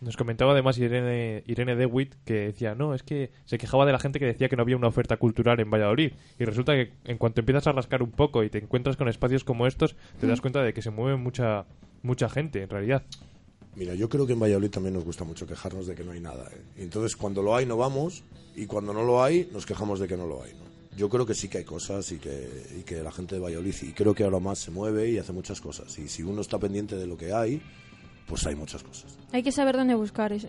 Nos 0.01 0.17
comentaba 0.17 0.53
además 0.53 0.79
Irene, 0.79 1.45
Irene 1.47 1.77
DeWitt 1.77 2.15
que 2.25 2.35
decía, 2.35 2.75
no, 2.75 2.95
es 2.95 3.03
que 3.03 3.33
se 3.45 3.59
quejaba 3.59 3.85
de 3.85 3.93
la 3.93 3.99
gente 3.99 4.19
que 4.19 4.25
decía 4.25 4.49
que 4.49 4.57
no 4.57 4.63
había 4.63 4.77
una 4.77 4.89
oferta 4.89 5.19
cultural 5.19 5.61
en 5.61 5.71
Valladolid. 5.71 6.13
Y 6.39 6.45
resulta 6.45 6.73
que 6.75 6.93
en 7.05 7.19
cuanto 7.19 7.41
empiezas 7.41 7.67
a 7.67 7.73
rascar 7.73 8.03
un 8.03 8.11
poco 8.11 8.43
y 8.43 8.49
te 8.49 8.59
encuentras 8.59 8.97
con 8.97 9.09
espacios 9.09 9.45
como 9.45 9.67
estos, 9.67 9.97
te 10.19 10.27
das 10.27 10.41
cuenta 10.41 10.63
de 10.63 10.73
que 10.73 10.81
se 10.81 10.91
mueve 10.91 11.19
mucha, 11.19 11.67
mucha 12.03 12.31
gente, 12.31 12.63
en 12.63 12.71
realidad. 12.71 13.03
Mira, 13.77 13.95
yo 13.95 14.09
creo 14.09 14.27
que 14.27 14.33
en 14.33 14.41
Valladolid 14.41 14.71
también 14.71 14.95
nos 14.95 15.05
gusta 15.05 15.25
mucho 15.25 15.47
quejarnos 15.47 15.87
de 15.87 15.95
que 15.95 16.03
no 16.03 16.13
hay 16.13 16.21
nada. 16.21 16.49
¿eh? 16.51 16.63
Y 16.79 16.83
entonces, 16.83 17.15
cuando 17.15 17.43
lo 17.43 17.55
hay, 17.55 17.67
no 17.67 17.77
vamos. 17.77 18.25
Y 18.57 18.65
cuando 18.67 18.95
no 18.95 19.05
lo 19.05 19.23
hay, 19.23 19.51
nos 19.53 19.67
quejamos 19.67 20.01
de 20.01 20.09
que 20.09 20.17
no 20.17 20.27
lo 20.27 20.43
hay. 20.43 20.53
¿no? 20.55 20.70
Yo 20.97 21.09
creo 21.09 21.25
que 21.25 21.35
sí 21.35 21.49
que 21.49 21.59
hay 21.59 21.65
cosas 21.65 22.11
y 22.13 22.19
que, 22.19 22.67
y 22.79 22.83
que 22.83 23.03
la 23.03 23.13
gente 23.13 23.37
de 23.37 23.41
Valladolid, 23.41 23.75
y 23.83 23.93
creo 23.93 24.13
que 24.15 24.25
ahora 24.25 24.41
más 24.41 24.59
se 24.59 24.71
mueve 24.71 25.09
y 25.11 25.19
hace 25.19 25.33
muchas 25.33 25.61
cosas. 25.61 25.97
Y 25.99 26.09
si 26.09 26.23
uno 26.23 26.41
está 26.41 26.59
pendiente 26.59 26.97
de 26.97 27.07
lo 27.07 27.17
que 27.17 27.33
hay, 27.33 27.63
pues 28.27 28.45
hay 28.47 28.57
muchas 28.57 28.83
cosas. 28.83 29.17
Hay 29.33 29.43
que 29.43 29.53
saber 29.53 29.77
dónde 29.77 29.95
buscar, 29.95 30.33
eso, 30.33 30.49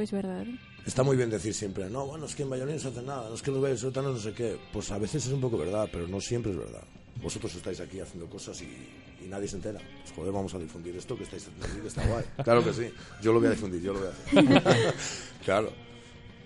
es 0.00 0.10
verdad. 0.12 0.44
Está 0.86 1.02
muy 1.02 1.16
bien 1.16 1.30
decir 1.30 1.54
siempre, 1.54 1.88
no, 1.88 2.06
bueno, 2.06 2.24
es 2.26 2.34
que 2.34 2.42
en 2.42 2.50
Valladolid 2.50 2.74
no 2.74 2.80
se 2.80 2.88
hace 2.88 3.02
nada, 3.02 3.28
no 3.28 3.34
es 3.34 3.42
que 3.42 3.50
los 3.50 3.62
vallisoletanos 3.62 4.12
no 4.14 4.18
sé 4.18 4.32
qué. 4.32 4.56
Pues 4.72 4.90
a 4.90 4.98
veces 4.98 5.24
es 5.26 5.32
un 5.32 5.40
poco 5.40 5.56
verdad, 5.58 5.88
pero 5.92 6.08
no 6.08 6.20
siempre 6.20 6.50
es 6.52 6.58
verdad. 6.58 6.82
Vosotros 7.22 7.54
estáis 7.54 7.78
aquí 7.80 8.00
haciendo 8.00 8.26
cosas 8.30 8.60
y, 8.62 9.24
y 9.24 9.28
nadie 9.28 9.46
se 9.46 9.56
entera. 9.56 9.78
Pues 10.02 10.12
joder, 10.16 10.32
vamos 10.32 10.54
a 10.54 10.58
difundir 10.58 10.96
esto 10.96 11.16
que 11.16 11.24
estáis 11.24 11.46
haciendo 11.46 11.82
que 11.82 11.88
está 11.88 12.06
guay. 12.06 12.24
Claro 12.44 12.64
que 12.64 12.72
sí, 12.72 12.90
yo 13.22 13.32
lo 13.32 13.38
voy 13.40 13.48
a 13.48 13.50
difundir, 13.52 13.82
yo 13.82 13.92
lo 13.92 14.00
voy 14.00 14.08
a 14.08 14.58
hacer. 14.58 14.94
claro. 15.44 15.70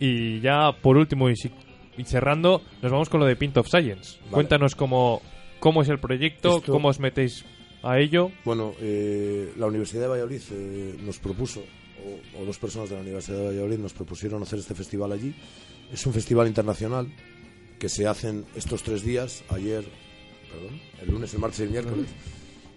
Y 0.01 0.41
ya 0.41 0.73
por 0.83 0.97
último 0.97 1.31
y, 1.31 1.37
si- 1.37 1.51
y 1.97 2.05
cerrando, 2.05 2.63
nos 2.83 2.91
vamos 2.93 3.09
con 3.09 3.21
lo 3.21 3.27
de 3.27 3.37
Pint 3.37 3.57
of 3.57 3.69
Science. 3.69 4.19
Vale. 4.23 4.33
Cuéntanos 4.33 4.75
cómo, 4.75 5.23
cómo 5.61 5.83
es 5.83 5.89
el 5.89 5.99
proyecto, 5.99 6.59
Esto- 6.59 6.73
cómo 6.73 6.89
os 6.89 6.99
metéis 7.01 7.45
a 7.83 7.99
ello. 7.99 8.31
Bueno, 8.45 8.73
eh, 8.81 9.53
la 9.57 9.67
Universidad 9.67 10.03
de 10.03 10.09
Valladolid 10.09 10.41
eh, 10.51 10.97
nos 11.03 11.19
propuso 11.19 11.61
o, 12.37 12.43
o 12.43 12.45
dos 12.45 12.59
personas 12.59 12.89
de 12.91 12.97
la 12.97 13.03
Universidad 13.03 13.39
de 13.39 13.47
Valladolid 13.47 13.79
nos 13.79 13.93
propusieron 13.93 14.43
hacer 14.43 14.59
este 14.59 14.75
festival 14.75 15.13
allí. 15.13 15.35
Es 15.93 16.07
un 16.07 16.13
festival 16.13 16.49
internacional 16.49 17.07
que 17.79 17.89
se 17.89 18.07
hacen 18.07 18.45
estos 18.57 18.83
tres 18.83 19.03
días, 19.05 19.45
ayer, 19.51 19.85
perdón, 20.51 20.81
el 21.03 21.11
lunes, 21.11 21.35
el 21.35 21.41
martes 21.41 21.61
y 21.61 21.63
el 21.65 21.71
miércoles, 21.71 22.07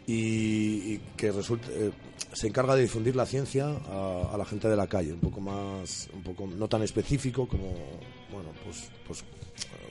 y, 0.05 0.93
y 0.93 1.01
que 1.15 1.31
resulta, 1.31 1.67
eh, 1.71 1.91
se 2.33 2.47
encarga 2.47 2.75
de 2.75 2.81
difundir 2.83 3.15
la 3.15 3.25
ciencia 3.25 3.67
a, 3.89 4.29
a 4.33 4.37
la 4.37 4.45
gente 4.45 4.67
de 4.67 4.75
la 4.75 4.87
calle, 4.87 5.13
un 5.13 5.19
poco 5.19 5.39
más, 5.39 6.09
un 6.13 6.23
poco 6.23 6.47
no 6.47 6.67
tan 6.67 6.81
específico 6.83 7.47
como, 7.47 7.73
bueno, 8.31 8.49
pues, 8.63 8.89
pues 9.05 9.23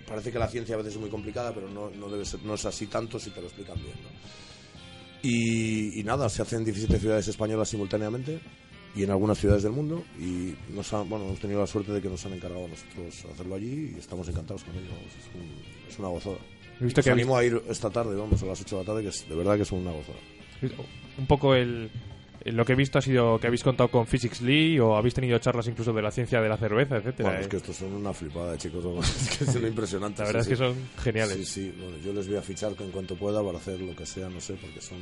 parece 0.06 0.30
que 0.32 0.38
la 0.38 0.48
ciencia 0.48 0.74
a 0.74 0.78
veces 0.78 0.94
es 0.94 1.00
muy 1.00 1.10
complicada, 1.10 1.52
pero 1.54 1.68
no, 1.68 1.90
no 1.90 2.08
debe 2.08 2.24
ser, 2.24 2.42
no 2.42 2.54
es 2.54 2.64
así 2.64 2.86
tanto 2.86 3.18
si 3.18 3.30
te 3.30 3.40
lo 3.40 3.46
explican 3.46 3.76
bien, 3.76 3.94
¿no? 4.02 4.08
Y, 5.22 5.98
y 6.00 6.04
nada, 6.04 6.28
se 6.28 6.42
hacen 6.42 6.64
17 6.64 6.98
ciudades 6.98 7.26
españolas 7.28 7.68
simultáneamente 7.68 8.38
y 8.94 9.02
en 9.02 9.10
algunas 9.10 9.38
ciudades 9.38 9.62
del 9.64 9.72
mundo 9.72 10.04
y 10.18 10.54
nos 10.72 10.92
han- 10.92 11.08
bueno, 11.08 11.24
hemos 11.26 11.40
tenido 11.40 11.60
la 11.60 11.66
suerte 11.66 11.92
de 11.92 12.00
que 12.00 12.08
nos 12.08 12.24
han 12.26 12.34
encargado 12.34 12.66
a 12.66 12.68
nosotros 12.68 13.24
hacerlo 13.32 13.54
allí 13.56 13.92
y 13.96 13.98
estamos 13.98 14.28
encantados 14.28 14.62
con 14.64 14.74
ello. 14.76 14.84
es, 14.92 15.34
un- 15.34 15.88
es 15.90 15.98
una 15.98 16.08
gozada. 16.08 16.36
Visto 16.78 17.02
que 17.02 17.10
animo 17.10 17.36
a 17.36 17.44
ir 17.44 17.60
esta 17.68 17.90
tarde, 17.90 18.14
vamos, 18.16 18.42
a 18.42 18.46
las 18.46 18.60
8 18.60 18.76
de 18.76 18.82
la 18.82 18.86
tarde, 18.86 19.02
que 19.02 19.08
es, 19.08 19.28
de 19.28 19.34
verdad 19.34 19.56
que 19.56 19.62
es 19.62 19.72
una 19.72 19.90
gozada. 19.92 20.18
Un 21.18 21.26
poco 21.26 21.54
el- 21.54 21.90
lo 22.52 22.64
que 22.64 22.72
he 22.72 22.76
visto 22.76 22.98
ha 22.98 23.02
sido 23.02 23.38
que 23.38 23.46
habéis 23.46 23.62
contado 23.62 23.88
con 23.90 24.06
Physics 24.06 24.40
Lee 24.40 24.78
o 24.78 24.96
habéis 24.96 25.14
tenido 25.14 25.38
charlas 25.38 25.66
incluso 25.68 25.92
de 25.92 26.02
la 26.02 26.10
ciencia 26.10 26.40
de 26.40 26.48
la 26.48 26.56
cerveza, 26.56 26.96
etcétera. 26.96 27.28
Bueno, 27.28 27.40
es 27.40 27.46
¿eh? 27.46 27.48
que 27.48 27.56
estos 27.56 27.76
son 27.76 27.92
una 27.92 28.12
flipada 28.12 28.56
chicos, 28.56 28.84
es 29.28 29.38
que 29.38 29.44
es 29.44 29.60
lo 29.60 29.68
impresionante. 29.68 30.22
La 30.22 30.28
verdad 30.28 30.42
sí, 30.44 30.52
es 30.52 30.58
que 30.58 30.64
sí. 30.64 30.72
son 30.72 31.02
geniales. 31.02 31.36
Sí, 31.36 31.44
sí, 31.44 31.74
bueno, 31.78 31.96
yo 32.04 32.12
les 32.12 32.28
voy 32.28 32.36
a 32.36 32.42
fichar 32.42 32.72
en 32.78 32.90
cuanto 32.90 33.16
pueda 33.16 33.42
para 33.42 33.58
hacer 33.58 33.80
lo 33.80 33.94
que 33.94 34.06
sea, 34.06 34.28
no 34.28 34.40
sé, 34.40 34.54
porque 34.54 34.80
son... 34.80 34.98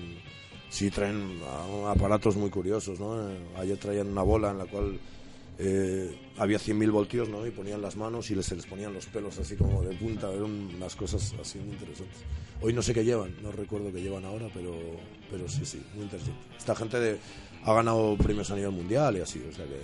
Sí, 0.71 0.91
traen 0.91 1.39
aparatos 1.87 2.37
muy 2.37 2.51
curiosos, 2.51 2.99
¿no? 2.99 3.31
Eh, 3.31 3.37
Ayer 3.59 3.77
traían 3.77 4.09
una 4.09 4.23
bola 4.23 4.51
en 4.51 4.59
la 4.59 4.65
cual 4.65 4.99
eh, 5.59 6.19
había 6.37 6.59
100.000 6.59 6.91
voltios, 6.91 7.29
¿no? 7.29 7.47
Y 7.47 7.51
ponían 7.51 7.81
las 7.81 7.97
manos 7.97 8.31
y 8.31 8.35
les, 8.35 8.47
se 8.47 8.57
les 8.57 8.67
ponían 8.67 8.93
los 8.93 9.07
pelos 9.07 9.39
así 9.39 9.57
como 9.57 9.83
de 9.83 9.95
punta, 9.95 10.31
eran 10.31 10.75
unas 10.75 10.97
cosas 10.97 11.35
así 11.41 11.59
muy 11.59 11.75
interesantes. 11.75 12.19
Hoy 12.61 12.73
no 12.73 12.83
sé 12.83 12.93
qué 12.93 13.05
llevan, 13.05 13.35
no 13.43 13.53
recuerdo 13.53 13.93
qué 13.93 14.03
llevan 14.03 14.25
ahora, 14.25 14.49
pero, 14.53 14.73
pero 15.31 15.49
sí, 15.49 15.65
sí, 15.65 15.83
muy 15.95 16.05
interesante. 16.05 16.41
Esta 16.57 16.75
gente 16.75 16.99
de, 16.99 17.19
ha 17.65 17.73
ganado 17.73 18.17
premios 18.17 18.51
a 18.51 18.57
nivel 18.57 18.73
mundial 18.73 19.17
y 19.17 19.21
así, 19.21 19.43
o 19.49 19.53
sea 19.53 19.65
que... 19.65 19.81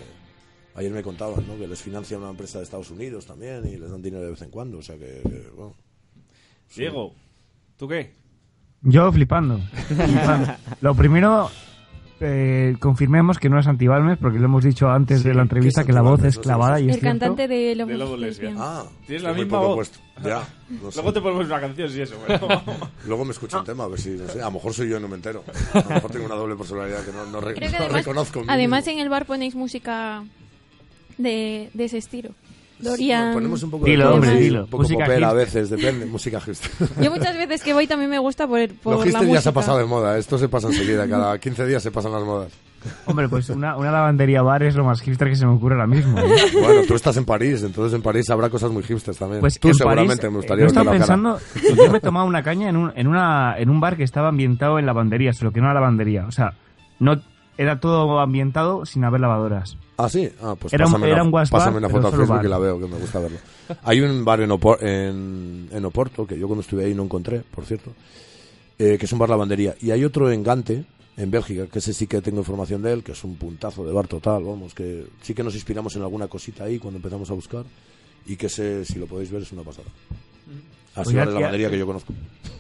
Ayer 0.73 0.93
me 0.93 1.03
contaban, 1.03 1.45
¿no? 1.49 1.59
Que 1.59 1.67
les 1.67 1.83
financia 1.83 2.17
una 2.17 2.31
empresa 2.31 2.59
de 2.59 2.65
Estados 2.65 2.93
Unidos 2.93 3.27
también 3.27 3.67
y 3.67 3.77
les 3.77 3.91
dan 3.91 4.01
dinero 4.01 4.23
de 4.23 4.31
vez 4.31 4.43
en 4.43 4.51
cuando, 4.51 4.79
o 4.79 4.83
sea 4.83 4.97
que, 4.97 5.21
que, 5.23 5.51
bueno... 5.55 5.75
Diego, 6.75 7.13
¿tú 7.77 7.89
qué? 7.89 8.15
Yo 8.83 9.11
flipando. 9.13 9.61
flipando. 9.89 10.55
Lo 10.81 10.95
primero, 10.95 11.51
eh, 12.21 12.77
confirmemos 12.79 13.39
que 13.39 13.49
no 13.49 13.59
es 13.59 13.67
Antibalmes, 13.67 14.19
porque 14.19 14.39
lo 14.39 14.45
hemos 14.47 14.63
dicho 14.65 14.89
antes 14.89 15.23
Sí, 15.23 15.29
de 15.29 15.35
la 15.35 15.43
entrevista 15.43 15.81
¿qué 15.81 15.85
es 15.85 15.87
que 15.87 15.93
la 15.93 16.03
voz 16.03 16.23
es 16.25 16.39
clavada 16.39 16.73
no 16.75 16.79
y 16.81 16.89
es 16.91 16.95
El 16.97 17.01
cierto. 17.01 17.19
cantante 17.19 17.49
de 17.49 17.75
Lobo 17.75 17.91
De 17.91 17.97
Lesbian. 17.99 18.21
Lesbian. 18.21 18.57
Ah, 18.59 18.85
Tienes 19.07 19.23
la 19.23 19.33
misma 19.33 19.59
voz. 19.59 19.75
puesto. 19.77 19.99
Ya, 20.23 20.47
no 20.83 20.91
sé. 20.91 20.97
Luego 20.99 21.13
te 21.15 21.21
ponemos 21.23 21.47
una 21.47 21.61
canción 21.61 21.89
si 21.91 22.01
eso, 22.03 22.15
pero... 22.27 22.47
Luego 23.07 23.25
me 23.25 23.31
escucho 23.33 23.59
un 23.59 23.65
tema, 23.65 23.85
a 23.85 23.89
ver 23.89 23.99
si, 24.01 24.11
no 24.11 24.29
sé, 24.29 24.41
a 24.41 24.45
lo 24.45 24.51
mejor 24.53 24.75
soy 24.75 24.89
yo 24.91 24.99
y 24.99 25.01
no 25.01 25.09
me 25.09 25.17
entero. 25.17 25.43
A 25.73 25.79
lo 25.81 25.89
mejor 25.91 26.11
tengo 26.11 26.27
una 26.27 26.35
doble 26.35 26.57
personalidad 26.57 27.05
que 27.05 27.13
no, 27.13 27.25
no, 27.27 27.41
re- 27.41 27.55
que 27.55 27.61
no 27.61 27.77
además, 27.79 27.93
reconozco. 27.93 28.43
además 28.47 28.85
mismo. 28.87 28.99
en 29.01 29.05
el 29.05 29.09
bar 29.11 29.25
ponéis 29.27 29.55
música 29.55 30.23
de, 31.19 31.71
de 31.75 31.85
ese 31.85 31.99
estilo. 31.99 32.31
Dorian. 32.83 33.33
ponemos 33.33 33.63
un 33.63 33.71
poco 33.71 33.85
Dilo, 33.87 34.09
de 34.09 34.15
hombre, 34.15 34.35
dilo. 34.37 34.61
Un 34.65 34.67
poco 34.71 34.83
Música 34.83 35.05
popera 35.05 35.31
a 35.31 35.33
veces, 35.35 35.71
depende. 35.71 36.07
Música 36.07 36.41
hipster. 36.41 36.71
Yo 37.03 37.11
muchas 37.11 37.37
veces 37.37 37.63
que 37.63 37.73
voy 37.73 37.87
también 37.87 38.11
me 38.11 38.19
gusta 38.19 38.47
por, 38.47 38.59
por 38.77 38.95
Los 38.95 39.01
la 39.01 39.05
hipster 39.07 39.23
música. 39.23 39.39
ya 39.39 39.43
se 39.43 39.49
ha 39.49 39.53
pasado 39.53 39.79
de 39.79 39.85
moda, 39.85 40.19
esto 40.19 40.39
se 40.39 40.49
pasa 40.49 40.69
enseguida, 40.69 41.09
cada 41.09 41.39
15 41.39 41.67
días 41.67 41.83
se 41.83 41.91
pasan 41.91 42.13
las 42.13 42.23
modas. 42.25 42.53
Hombre, 43.05 43.29
pues 43.29 43.51
una, 43.51 43.77
una 43.77 43.91
lavandería 43.93 44.41
bar 44.41 44.63
es 44.63 44.75
lo 44.75 44.85
más 44.85 45.03
hipster 45.03 45.29
que 45.29 45.37
se 45.37 45.45
me 45.45 45.53
ocurre 45.53 45.75
ahora 45.75 45.87
mismo. 45.87 46.19
¿eh? 46.19 46.25
Bueno, 46.55 46.81
tú 46.89 46.95
estás 46.95 47.15
en 47.19 47.27
París, 47.27 47.63
entonces 47.63 47.95
en 47.95 48.01
París 48.01 48.31
habrá 48.31 48.49
cosas 48.49 48.71
muy 48.71 48.83
hipsters 48.83 49.19
también. 49.19 49.41
Pues 49.41 49.61
tú 49.61 49.69
en 49.69 49.75
seguramente 49.75 50.23
París, 50.23 50.23
me 50.23 50.29
eh, 50.29 50.37
gustaría 50.37 50.63
yo 50.63 50.69
estaba 50.69 50.91
pensando, 50.93 51.39
yo 51.77 51.91
me 51.93 51.99
he 51.99 52.01
tomado 52.01 52.25
una 52.25 52.43
caña 52.43 52.71
en 52.71 52.77
un, 52.77 52.93
en, 52.97 53.07
una, 53.07 53.55
en 53.59 53.69
un 53.69 53.81
bar 53.81 53.99
que 53.99 54.03
estaba 54.03 54.29
ambientado 54.29 54.79
en 54.79 54.87
lavandería, 54.87 55.35
solo 55.35 55.53
que 55.53 55.61
no 55.61 55.67
era 55.67 55.75
lavandería. 55.75 56.25
O 56.27 56.33
sea, 56.33 56.55
no 56.99 57.21
era 57.59 57.81
todo 57.81 58.19
ambientado 58.21 58.87
sin 58.87 59.05
haber 59.05 59.21
lavadoras. 59.21 59.77
Ah, 60.05 60.09
sí. 60.09 60.29
Ah, 60.43 60.55
pues 60.59 60.73
Era 60.73 60.87
un- 60.87 60.93
pásame, 60.93 61.07
era 61.09 61.15
una, 61.17 61.25
un 61.25 61.31
bar, 61.31 61.49
pásame 61.49 61.79
una 61.79 61.89
pero 61.89 61.99
foto 61.99 62.09
a 62.09 62.11
solo 62.11 62.23
Facebook 62.23 62.37
bar. 62.37 62.45
y 62.47 62.49
la 62.49 62.59
veo, 62.59 62.81
que 62.81 62.87
me 62.87 62.97
gusta 62.99 63.19
verlo. 63.21 63.39
Hay 63.83 64.01
un 64.01 64.25
bar 64.25 64.41
en, 64.41 64.51
Opor- 64.51 64.83
en, 64.83 65.69
en 65.73 65.85
Oporto, 65.85 66.27
que 66.27 66.39
yo 66.39 66.47
cuando 66.47 66.63
estuve 66.63 66.85
ahí 66.85 66.95
no 66.95 67.03
encontré, 67.05 67.41
por 67.41 67.65
cierto, 67.65 67.93
eh, 68.79 68.97
que 68.99 69.07
es 69.07 69.13
un 69.13 69.19
bar 69.19 69.29
lavandería. 69.31 69.75
Y 69.81 69.91
hay 69.91 70.05
otro 70.05 70.31
en 70.31 70.43
Gante, 70.43 70.85
en 71.17 71.31
Bélgica, 71.31 71.67
que 71.67 71.79
ese 71.81 71.93
sí 71.93 72.07
que 72.07 72.21
tengo 72.23 72.39
información 72.39 72.83
de 72.83 72.93
él, 72.93 73.03
que 73.03 73.13
es 73.13 73.25
un 73.25 73.37
puntazo 73.37 73.85
de 73.85 73.93
bar 73.93 74.07
total, 74.09 74.43
vamos, 74.45 74.75
que 74.75 75.07
sí 75.23 75.35
que 75.35 75.43
nos 75.43 75.55
inspiramos 75.55 75.95
en 75.97 76.03
alguna 76.03 76.29
cosita 76.29 76.65
ahí 76.65 76.79
cuando 76.79 76.97
empezamos 76.99 77.31
a 77.31 77.35
buscar 77.35 77.65
y 78.27 78.37
que 78.37 78.47
ese, 78.47 78.85
si 78.85 78.99
lo 78.99 79.07
podéis 79.07 79.31
ver, 79.31 79.43
es 79.43 79.53
una 79.53 79.63
pasada. 79.63 79.89
Así 80.95 81.13
Pues 81.13 81.15
ya- 81.15 81.21
de 81.21 81.27
ya- 81.27 81.35
lavandería 81.35 81.71
que 81.71 81.79
yo 81.79 81.87
conozco. 81.87 82.13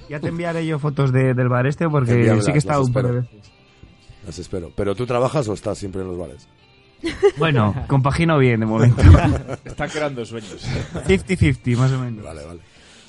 Ya 0.09 0.20
te 0.20 0.29
enviaré 0.29 0.66
yo 0.66 0.79
fotos 0.79 1.12
de- 1.12 1.35
del 1.35 1.48
bar 1.48 1.66
este 1.66 1.88
porque 1.88 2.12
sí 2.42 2.53
que 2.53 2.61
las 2.66 2.79
un 2.87 2.92
par 2.92 3.05
de 3.05 3.09
espero. 3.11 3.14
veces. 3.22 3.50
Las 4.26 4.38
espero. 4.38 4.72
¿Pero 4.76 4.94
tú 4.94 5.07
trabajas 5.07 5.48
o 5.48 5.55
estás 5.55 5.79
siempre 5.79 6.03
en 6.03 6.09
los 6.09 6.18
bares? 6.18 6.46
Bueno, 7.36 7.74
compagino 7.88 8.38
bien 8.38 8.60
de 8.60 8.66
momento. 8.66 9.02
Están 9.64 9.88
creando 9.90 10.24
sueños. 10.24 10.66
50-50, 11.06 11.76
más 11.76 11.92
o 11.92 11.98
menos. 11.98 12.24
Vale, 12.24 12.44
vale. 12.44 12.60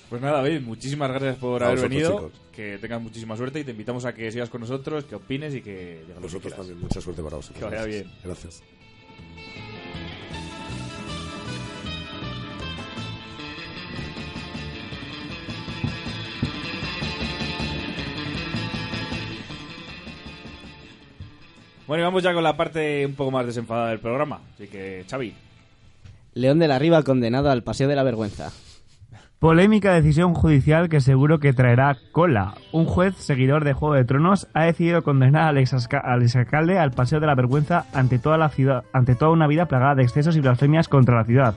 Pues 0.09 0.21
nada, 0.21 0.41
David, 0.41 0.61
muchísimas 0.61 1.09
gracias 1.09 1.37
por 1.37 1.63
A 1.63 1.67
haber 1.67 1.77
vosotros, 1.79 1.89
venido. 1.89 2.29
chicos. 2.29 2.41
Que 2.51 2.77
tengas 2.79 3.01
muchísima 3.01 3.37
suerte 3.37 3.61
y 3.61 3.63
te 3.63 3.71
invitamos 3.71 4.03
a 4.05 4.13
que 4.13 4.29
sigas 4.31 4.49
con 4.49 4.59
nosotros, 4.61 5.05
que 5.05 5.15
opines 5.15 5.55
y 5.55 5.61
que 5.61 6.03
que 6.05 6.13
Vosotros 6.15 6.41
quieras. 6.41 6.57
también, 6.59 6.79
mucha 6.81 6.99
suerte 6.99 7.23
para 7.23 7.37
vosotros. 7.37 7.59
Que 7.59 7.65
vaya 7.65 7.83
Gracias. 7.85 8.03
bien. 8.03 8.17
Gracias. 8.23 8.63
Bueno, 21.87 22.03
y 22.03 22.05
vamos 22.05 22.23
ya 22.23 22.33
con 22.33 22.43
la 22.43 22.55
parte 22.55 23.05
un 23.05 23.15
poco 23.15 23.31
más 23.31 23.45
desenfadada 23.45 23.89
del 23.89 23.99
programa. 23.99 24.39
Así 24.53 24.67
que, 24.67 25.03
Xavi, 25.09 25.33
León 26.33 26.59
de 26.59 26.67
la 26.67 26.79
Riva 26.79 27.03
condenado 27.03 27.49
al 27.51 27.63
paseo 27.63 27.87
de 27.87 27.95
la 27.95 28.03
vergüenza. 28.03 28.49
Polémica 29.39 29.93
decisión 29.93 30.35
judicial 30.35 30.87
que 30.87 31.01
seguro 31.01 31.39
que 31.39 31.51
traerá 31.51 31.97
cola. 32.11 32.53
Un 32.71 32.85
juez 32.85 33.15
seguidor 33.15 33.63
de 33.65 33.73
Juego 33.73 33.95
de 33.95 34.05
Tronos 34.05 34.47
ha 34.53 34.65
decidido 34.65 35.01
condenar 35.01 35.47
al, 35.49 35.57
exasca- 35.57 35.99
al 36.03 36.21
exalcalde 36.21 36.77
al 36.77 36.91
paseo 36.91 37.19
de 37.19 37.25
la 37.25 37.33
vergüenza 37.33 37.85
ante 37.91 38.19
toda 38.19 38.37
la 38.37 38.49
ciudad, 38.49 38.83
ante 38.93 39.15
toda 39.15 39.31
una 39.31 39.47
vida 39.47 39.65
plagada 39.65 39.95
de 39.95 40.03
excesos 40.03 40.37
y 40.37 40.41
blasfemias 40.41 40.87
contra 40.87 41.15
la 41.15 41.25
ciudad. 41.25 41.55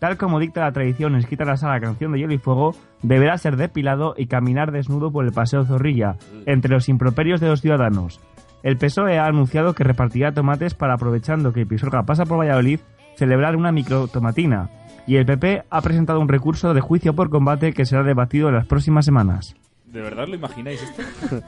Tal 0.00 0.18
como 0.18 0.38
dicta 0.38 0.60
la 0.60 0.72
tradición 0.72 1.16
escrita 1.16 1.44
en 1.44 1.48
la 1.48 1.56
saga 1.56 1.80
Canción 1.80 2.12
de 2.12 2.18
Hielo 2.18 2.34
y 2.34 2.38
Fuego, 2.38 2.76
deberá 3.00 3.38
ser 3.38 3.56
depilado 3.56 4.14
y 4.18 4.26
caminar 4.26 4.70
desnudo 4.70 5.10
por 5.10 5.24
el 5.24 5.32
paseo 5.32 5.64
Zorrilla, 5.64 6.16
entre 6.44 6.72
los 6.74 6.90
improperios 6.90 7.40
de 7.40 7.48
los 7.48 7.62
ciudadanos. 7.62 8.20
El 8.64 8.76
PSOE 8.76 9.18
ha 9.18 9.26
anunciado 9.26 9.74
que 9.74 9.84
repartirá 9.84 10.32
tomates 10.32 10.74
para, 10.74 10.94
aprovechando 10.94 11.52
que 11.52 11.66
Pisuerga 11.66 12.02
pasa 12.02 12.24
por 12.24 12.40
Valladolid, 12.40 12.80
celebrar 13.14 13.54
una 13.54 13.70
microtomatina. 13.70 14.70
Y 15.06 15.16
el 15.16 15.26
PP 15.26 15.64
ha 15.70 15.82
presentado 15.82 16.18
un 16.18 16.28
recurso 16.28 16.74
de 16.74 16.80
juicio 16.80 17.14
por 17.14 17.30
combate 17.30 17.72
que 17.72 17.84
será 17.84 18.02
debatido 18.02 18.48
en 18.48 18.56
las 18.56 18.66
próximas 18.66 19.04
semanas. 19.04 19.54
¿de 19.94 20.02
verdad 20.02 20.26
lo 20.26 20.34
imagináis 20.34 20.82
esto? 20.82 21.02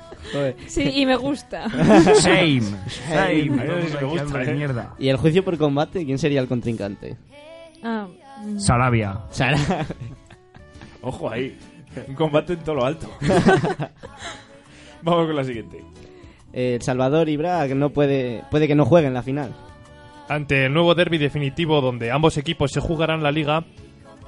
Sí, 0.67 0.83
y 0.83 1.05
me 1.05 1.17
gusta. 1.17 1.67
Shame, 2.21 2.63
shame. 2.87 3.51
me 3.51 4.05
gusta, 4.05 4.43
eh. 4.43 4.55
mierda. 4.55 4.95
¿Y 4.99 5.09
el 5.09 5.17
juicio 5.17 5.45
por 5.45 5.59
combate? 5.59 6.05
¿Quién 6.05 6.19
sería 6.19 6.41
el 6.41 6.47
contrincante? 6.47 7.17
Ah, 7.83 8.07
mm. 8.45 8.59
Sarabia. 8.59 9.21
Sara. 9.31 9.59
Ojo 11.03 11.31
ahí. 11.31 11.59
Un 12.07 12.15
combate 12.15 12.53
en 12.53 12.61
todo 12.61 12.77
lo 12.77 12.85
alto. 12.85 13.11
Vamos 15.03 15.27
con 15.27 15.37
la 15.37 15.45
siguiente. 15.45 15.83
El 16.57 16.81
Salvador 16.81 17.29
Ibra 17.29 17.67
no 17.69 17.91
puede, 17.91 18.43
puede 18.51 18.67
que 18.67 18.75
no 18.75 18.87
juegue 18.87 19.07
en 19.07 19.13
la 19.13 19.23
final. 19.23 19.53
Ante 20.27 20.65
el 20.65 20.73
nuevo 20.73 20.95
derby 20.95 21.19
definitivo 21.19 21.83
donde 21.83 22.11
ambos 22.11 22.39
equipos 22.39 22.73
se 22.73 22.81
jugarán 22.81 23.23
la 23.23 23.31
liga, 23.31 23.65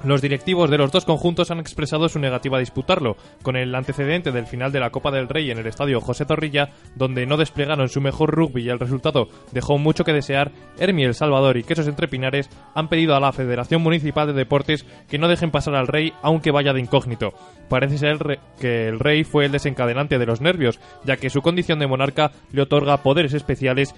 los 0.03 0.21
directivos 0.21 0.69
de 0.69 0.77
los 0.77 0.91
dos 0.91 1.05
conjuntos 1.05 1.51
han 1.51 1.59
expresado 1.59 2.09
su 2.09 2.19
negativa 2.19 2.57
a 2.57 2.59
disputarlo, 2.59 3.17
con 3.41 3.55
el 3.55 3.73
antecedente 3.75 4.31
del 4.31 4.45
final 4.45 4.71
de 4.71 4.79
la 4.79 4.89
Copa 4.89 5.11
del 5.11 5.27
Rey 5.27 5.51
en 5.51 5.57
el 5.57 5.67
estadio 5.67 6.01
José 6.01 6.25
Zorrilla, 6.25 6.69
donde 6.95 7.25
no 7.25 7.37
desplegaron 7.37 7.89
su 7.89 8.01
mejor 8.01 8.31
rugby 8.31 8.63
y 8.63 8.69
el 8.69 8.79
resultado 8.79 9.27
dejó 9.51 9.77
mucho 9.77 10.03
que 10.03 10.13
desear, 10.13 10.51
Hermi 10.77 11.03
El 11.03 11.15
Salvador 11.15 11.57
y 11.57 11.63
Quesos 11.63 11.87
Entre 11.87 12.07
Pinares 12.07 12.49
han 12.75 12.87
pedido 12.87 13.15
a 13.15 13.19
la 13.19 13.31
Federación 13.31 13.81
Municipal 13.81 14.27
de 14.27 14.33
Deportes 14.33 14.85
que 15.09 15.17
no 15.17 15.27
dejen 15.27 15.51
pasar 15.51 15.75
al 15.75 15.87
Rey 15.87 16.13
aunque 16.21 16.51
vaya 16.51 16.73
de 16.73 16.81
incógnito. 16.81 17.33
Parece 17.69 17.97
ser 17.97 18.39
que 18.59 18.87
el 18.87 18.99
Rey 18.99 19.23
fue 19.23 19.45
el 19.45 19.51
desencadenante 19.51 20.17
de 20.17 20.25
los 20.25 20.41
nervios, 20.41 20.79
ya 21.03 21.17
que 21.17 21.29
su 21.29 21.41
condición 21.41 21.79
de 21.79 21.87
monarca 21.87 22.31
le 22.51 22.61
otorga 22.61 23.03
poderes 23.03 23.33
especiales 23.33 23.93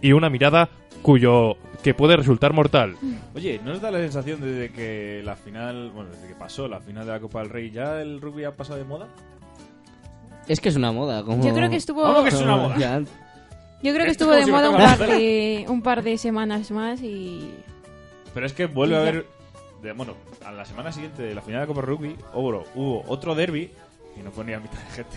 y 0.00 0.12
una 0.12 0.30
mirada 0.30 0.68
cuyo 1.02 1.56
que 1.82 1.94
puede 1.94 2.16
resultar 2.16 2.52
mortal. 2.52 2.96
Oye, 3.34 3.60
¿no 3.64 3.72
os 3.72 3.80
da 3.80 3.90
la 3.90 3.98
sensación 3.98 4.40
desde 4.40 4.70
que 4.72 5.22
la 5.24 5.36
final, 5.36 5.90
bueno, 5.94 6.10
desde 6.10 6.28
que 6.28 6.34
pasó 6.34 6.66
la 6.68 6.80
final 6.80 7.06
de 7.06 7.12
la 7.12 7.20
Copa 7.20 7.40
del 7.40 7.50
Rey, 7.50 7.70
ya 7.70 8.00
el 8.02 8.20
rugby 8.20 8.44
ha 8.44 8.52
pasado 8.56 8.78
de 8.78 8.84
moda? 8.84 9.06
Es 10.48 10.60
que 10.60 10.68
es 10.70 10.76
una 10.76 10.92
moda. 10.92 11.22
Como... 11.24 11.44
Yo 11.46 11.54
creo 11.54 11.68
que 11.70 11.76
estuvo... 11.76 12.02
Vamos 12.02 12.22
que 12.24 12.28
es 12.30 12.40
una 12.40 12.56
moda. 12.56 12.76
ya- 12.78 13.00
Yo 13.00 13.92
creo 13.94 14.04
que 14.06 14.10
estuvo 14.12 14.32
es 14.32 14.40
de 14.40 14.44
si 14.46 14.50
moda 14.50 14.70
un 14.70 14.76
par 14.76 14.98
de 14.98 15.64
un 15.68 15.82
par 15.82 16.02
de 16.02 16.18
semanas 16.18 16.70
más 16.70 17.00
y... 17.02 17.54
Pero 18.34 18.46
es 18.46 18.52
que 18.52 18.66
vuelve 18.66 18.96
a 18.96 19.00
haber. 19.00 19.26
de- 19.82 19.92
bueno, 19.92 20.14
a 20.44 20.50
la 20.52 20.64
semana 20.64 20.90
siguiente 20.90 21.22
de 21.22 21.34
la 21.34 21.42
final 21.42 21.60
de 21.60 21.66
Copa 21.68 21.82
Rugby 21.82 22.16
hubo, 22.34 22.64
hubo 22.74 23.04
otro 23.08 23.34
derby 23.34 23.70
y 24.18 24.22
no 24.22 24.30
ponía 24.30 24.58
mitad 24.58 24.78
de 24.78 24.90
gente. 24.90 25.16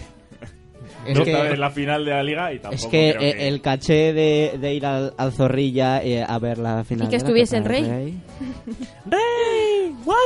Es 1.06 1.18
no 1.18 1.24
que- 1.24 1.32
en 1.36 1.60
la 1.60 1.70
final 1.72 2.06
de 2.06 2.12
la 2.12 2.24
liga 2.24 2.54
y 2.54 2.60
tampoco. 2.60 2.76
Es 2.76 2.86
que, 2.88 3.16
creo 3.18 3.22
eh, 3.30 3.48
el 3.48 3.62
caché 3.62 4.14
de, 4.14 4.58
de 4.60 4.74
ir 4.74 4.86
al, 4.86 5.14
al 5.18 5.32
Zorrilla 5.32 6.04
eh, 6.04 6.24
a 6.28 6.38
ver 6.40 6.58
la 6.58 6.84
final. 6.84 7.08
Y 7.08 7.10
que 7.10 7.16
estuviese 7.18 7.58
el 7.58 7.64
del 7.64 7.72
rey. 7.72 8.20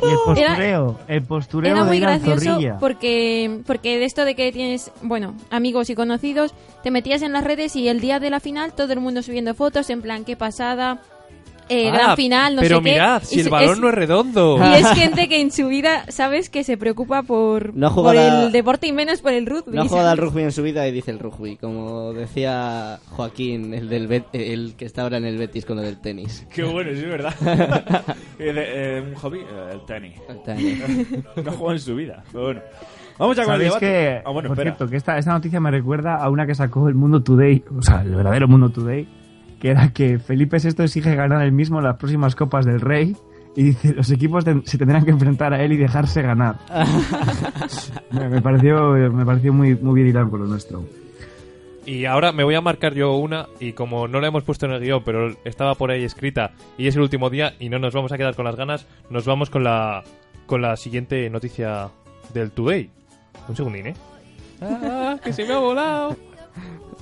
Y 0.04 0.10
el 0.10 0.18
postureo, 0.26 1.00
el 1.08 1.24
postureo 1.24 1.72
Era 1.72 1.82
de 1.84 1.88
muy 1.88 1.98
ir 1.98 2.06
al 2.06 2.20
gracioso 2.20 2.52
zorrilla. 2.54 2.78
porque, 2.80 3.60
porque 3.66 3.98
de 4.00 4.06
esto 4.06 4.24
de 4.24 4.36
que 4.36 4.52
tienes, 4.52 4.92
bueno, 5.02 5.36
amigos 5.50 5.90
y 5.90 5.96
conocidos, 5.96 6.54
te 6.84 6.92
metías 6.92 7.22
en 7.22 7.34
las 7.34 7.44
redes 7.44 7.76
y 7.76 7.88
el 7.90 8.00
día 8.00 8.20
de 8.20 8.30
la 8.30 8.40
final 8.40 8.74
todo 8.74 8.94
el 8.94 9.00
mundo 9.02 9.22
subiendo 9.22 9.54
fotos 9.54 9.90
en 9.90 10.02
plan, 10.02 10.24
qué 10.24 10.38
pasada, 10.38 11.02
eh, 11.70 11.90
Ah, 11.90 11.94
gran 11.94 12.16
final, 12.16 12.56
no 12.56 12.62
pero 12.62 12.78
sé 12.78 12.84
qué. 12.84 12.92
mirad, 12.92 13.22
Y 13.24 13.26
si 13.26 13.40
el 13.40 13.46
es- 13.48 13.50
balón 13.50 13.72
es- 13.76 13.80
no 13.80 13.90
es 13.90 13.94
redondo. 13.96 14.58
Y 14.60 14.74
es 14.76 14.88
gente 14.94 15.28
que 15.28 15.42
en 15.42 15.52
su 15.52 15.68
vida, 15.68 16.06
¿sabes? 16.10 16.50
Que 16.50 16.64
se 16.64 16.78
preocupa 16.78 17.24
por, 17.24 17.76
No 17.76 17.88
ha 17.88 17.90
por 17.94 18.04
jugado 18.14 18.20
a- 18.20 18.44
el 18.46 18.52
deporte 18.52 18.88
y 18.88 18.92
menos 18.94 19.22
por 19.22 19.34
el 19.34 19.46
rugby. 19.46 19.76
No 19.76 19.82
ha 19.84 19.88
jugado 19.88 20.10
al 20.10 20.18
rugby 20.18 20.44
en 20.44 20.52
su 20.52 20.62
vida 20.64 20.88
y 20.88 20.92
dice 20.92 21.12
el 21.12 21.20
rugby, 21.20 21.58
como 21.58 22.14
decía 22.14 23.00
Joaquín, 23.12 23.74
el 23.74 23.90
del 23.90 24.08
Bet- 24.08 24.28
el 24.34 24.76
que 24.78 24.86
está 24.86 25.02
ahora 25.04 25.18
en 25.18 25.26
el 25.26 25.38
Betis 25.38 25.66
con 25.66 25.78
lo 25.78 25.82
del 25.82 26.00
tenis. 26.02 26.46
Qué 26.54 26.64
bueno, 26.64 26.92
sí, 26.94 27.00
es 27.00 27.10
verdad. 27.10 27.34
Eh, 28.38 28.52
de- 28.52 28.98
eh, 28.98 29.02
un 29.02 29.16
hobby, 29.16 29.40
eh, 29.40 29.70
el 29.72 29.86
tenis. 29.86 30.14
El 30.28 30.42
tenis. 30.44 30.84
no 31.46 31.52
jugó 31.54 31.72
en 31.72 31.80
su 31.80 31.96
vida. 31.96 32.22
Pero 32.32 32.44
bueno. 32.46 32.62
Vamos 33.18 33.38
ya 33.38 33.46
con 33.46 33.54
el 33.54 33.62
¿Sabéis 33.70 33.80
debate. 33.80 33.86
que, 33.86 34.22
ah, 34.26 34.32
bueno, 34.32 34.50
por 34.50 34.58
espera. 34.58 34.72
cierto, 34.76 34.92
que 34.92 34.98
esta, 34.98 35.18
esta 35.18 35.32
noticia 35.32 35.62
me 35.62 35.72
recuerda 35.72 36.18
a 36.18 36.30
una 36.30 36.46
que 36.46 36.54
sacó 36.54 36.90
el 36.90 36.96
Mundo 36.96 37.24
Today, 37.24 37.64
o 37.78 37.82
sea, 37.82 38.02
el 38.02 38.14
verdadero 38.14 38.50
Mundo 38.50 38.70
Today, 38.72 39.08
que 39.60 39.70
era 39.72 39.92
que 39.94 40.20
Felipe 40.20 40.58
VI 40.60 40.84
exige 40.84 41.16
ganar 41.16 41.42
él 41.44 41.52
mismo 41.52 41.82
las 41.82 41.98
próximas 41.98 42.36
Copas 42.36 42.66
del 42.66 42.82
Rey 42.82 43.16
y 43.56 43.64
dice, 43.64 43.94
los 43.94 44.12
equipos 44.12 44.44
ten- 44.44 44.64
se 44.66 44.78
tendrán 44.78 45.06
que 45.06 45.12
enfrentar 45.12 45.54
a 45.54 45.64
él 45.64 45.72
y 45.74 45.78
dejarse 45.78 46.22
ganar. 46.22 46.58
me, 48.12 48.30
me 48.30 48.42
pareció, 48.42 48.92
me 49.12 49.26
pareció 49.26 49.54
muy, 49.54 49.76
muy 49.76 49.96
bien 49.96 50.08
hilado 50.10 50.30
con 50.30 50.42
lo 50.42 50.46
nuestro. 50.48 50.84
Y 51.86 52.06
ahora 52.06 52.32
me 52.32 52.44
voy 52.44 52.56
a 52.56 52.62
marcar 52.62 52.96
yo 52.96 53.16
una 53.16 53.46
y 53.60 53.74
como 53.74 54.08
no 54.08 54.20
la 54.20 54.28
hemos 54.28 54.44
puesto 54.44 54.66
en 54.66 54.72
el 54.72 54.82
guion, 54.82 55.04
pero 55.06 55.36
estaba 55.46 55.76
por 55.76 55.92
ahí 55.92 56.04
escrita 56.04 56.52
y 56.80 56.88
es 56.88 56.96
el 56.96 57.02
último 57.04 57.30
día 57.30 57.54
y 57.60 57.70
no 57.70 57.78
nos 57.78 57.94
vamos 57.94 58.12
a 58.12 58.18
quedar 58.18 58.36
con 58.36 58.46
las 58.46 58.56
ganas, 58.56 58.88
nos 59.12 59.26
vamos 59.26 59.50
con 59.52 59.64
la 59.64 60.04
con 60.48 60.62
la 60.64 60.78
siguiente 60.78 61.30
noticia 61.30 61.90
del 62.34 62.52
Today. 62.52 62.90
Un 63.48 63.56
segundín, 63.56 63.88
¿eh? 63.88 63.94
Ah, 64.62 65.18
que 65.24 65.32
se 65.32 65.46
me 65.46 65.54
ha 65.54 65.60
volado. 65.60 66.16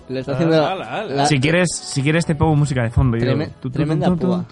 Le 0.09 0.19
está 0.19 0.33
haciendo 0.33 0.55
ala, 0.65 0.83
ala. 0.99 1.03
la- 1.15 1.25
Si 1.25 1.39
quieres, 1.39 1.69
si 1.73 2.01
quieres 2.01 2.25
te 2.25 2.35
pongo 2.35 2.55
música 2.55 2.83
de 2.83 2.89
fondo. 2.89 3.17
yo- 3.17 3.25
Treme- 3.25 3.49
tu, 3.61 3.69
tremenda 3.69 4.07
púa. 4.15 4.45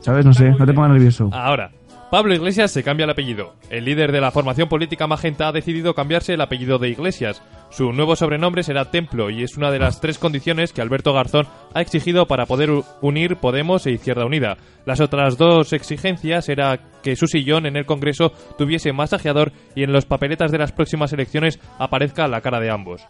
¿Sabes? 0.00 0.24
No 0.24 0.32
sé, 0.34 0.50
no 0.50 0.66
te 0.66 0.72
pongas 0.72 0.90
nervioso. 0.92 1.30
Ahora, 1.32 1.70
Pablo 2.14 2.32
Iglesias 2.32 2.70
se 2.70 2.84
cambia 2.84 3.02
el 3.02 3.10
apellido. 3.10 3.56
El 3.70 3.86
líder 3.86 4.12
de 4.12 4.20
la 4.20 4.30
formación 4.30 4.68
política 4.68 5.08
Magenta 5.08 5.48
ha 5.48 5.52
decidido 5.52 5.94
cambiarse 5.94 6.34
el 6.34 6.40
apellido 6.42 6.78
de 6.78 6.90
Iglesias. 6.90 7.42
Su 7.70 7.92
nuevo 7.92 8.14
sobrenombre 8.14 8.62
será 8.62 8.92
Templo 8.92 9.30
y 9.30 9.42
es 9.42 9.56
una 9.56 9.72
de 9.72 9.80
las 9.80 10.00
tres 10.00 10.20
condiciones 10.20 10.72
que 10.72 10.80
Alberto 10.80 11.12
Garzón 11.12 11.48
ha 11.74 11.80
exigido 11.80 12.26
para 12.26 12.46
poder 12.46 12.70
unir 13.00 13.34
Podemos 13.38 13.84
e 13.88 13.90
Izquierda 13.90 14.26
Unida. 14.26 14.58
Las 14.86 15.00
otras 15.00 15.38
dos 15.38 15.72
exigencias 15.72 16.48
era 16.48 16.78
que 17.02 17.16
su 17.16 17.26
sillón 17.26 17.66
en 17.66 17.76
el 17.76 17.84
Congreso 17.84 18.32
tuviese 18.56 18.92
masajeador 18.92 19.50
y 19.74 19.82
en 19.82 19.92
los 19.92 20.06
papeletas 20.06 20.52
de 20.52 20.58
las 20.58 20.70
próximas 20.70 21.12
elecciones 21.12 21.58
aparezca 21.78 22.28
la 22.28 22.42
cara 22.42 22.60
de 22.60 22.70
ambos. 22.70 23.02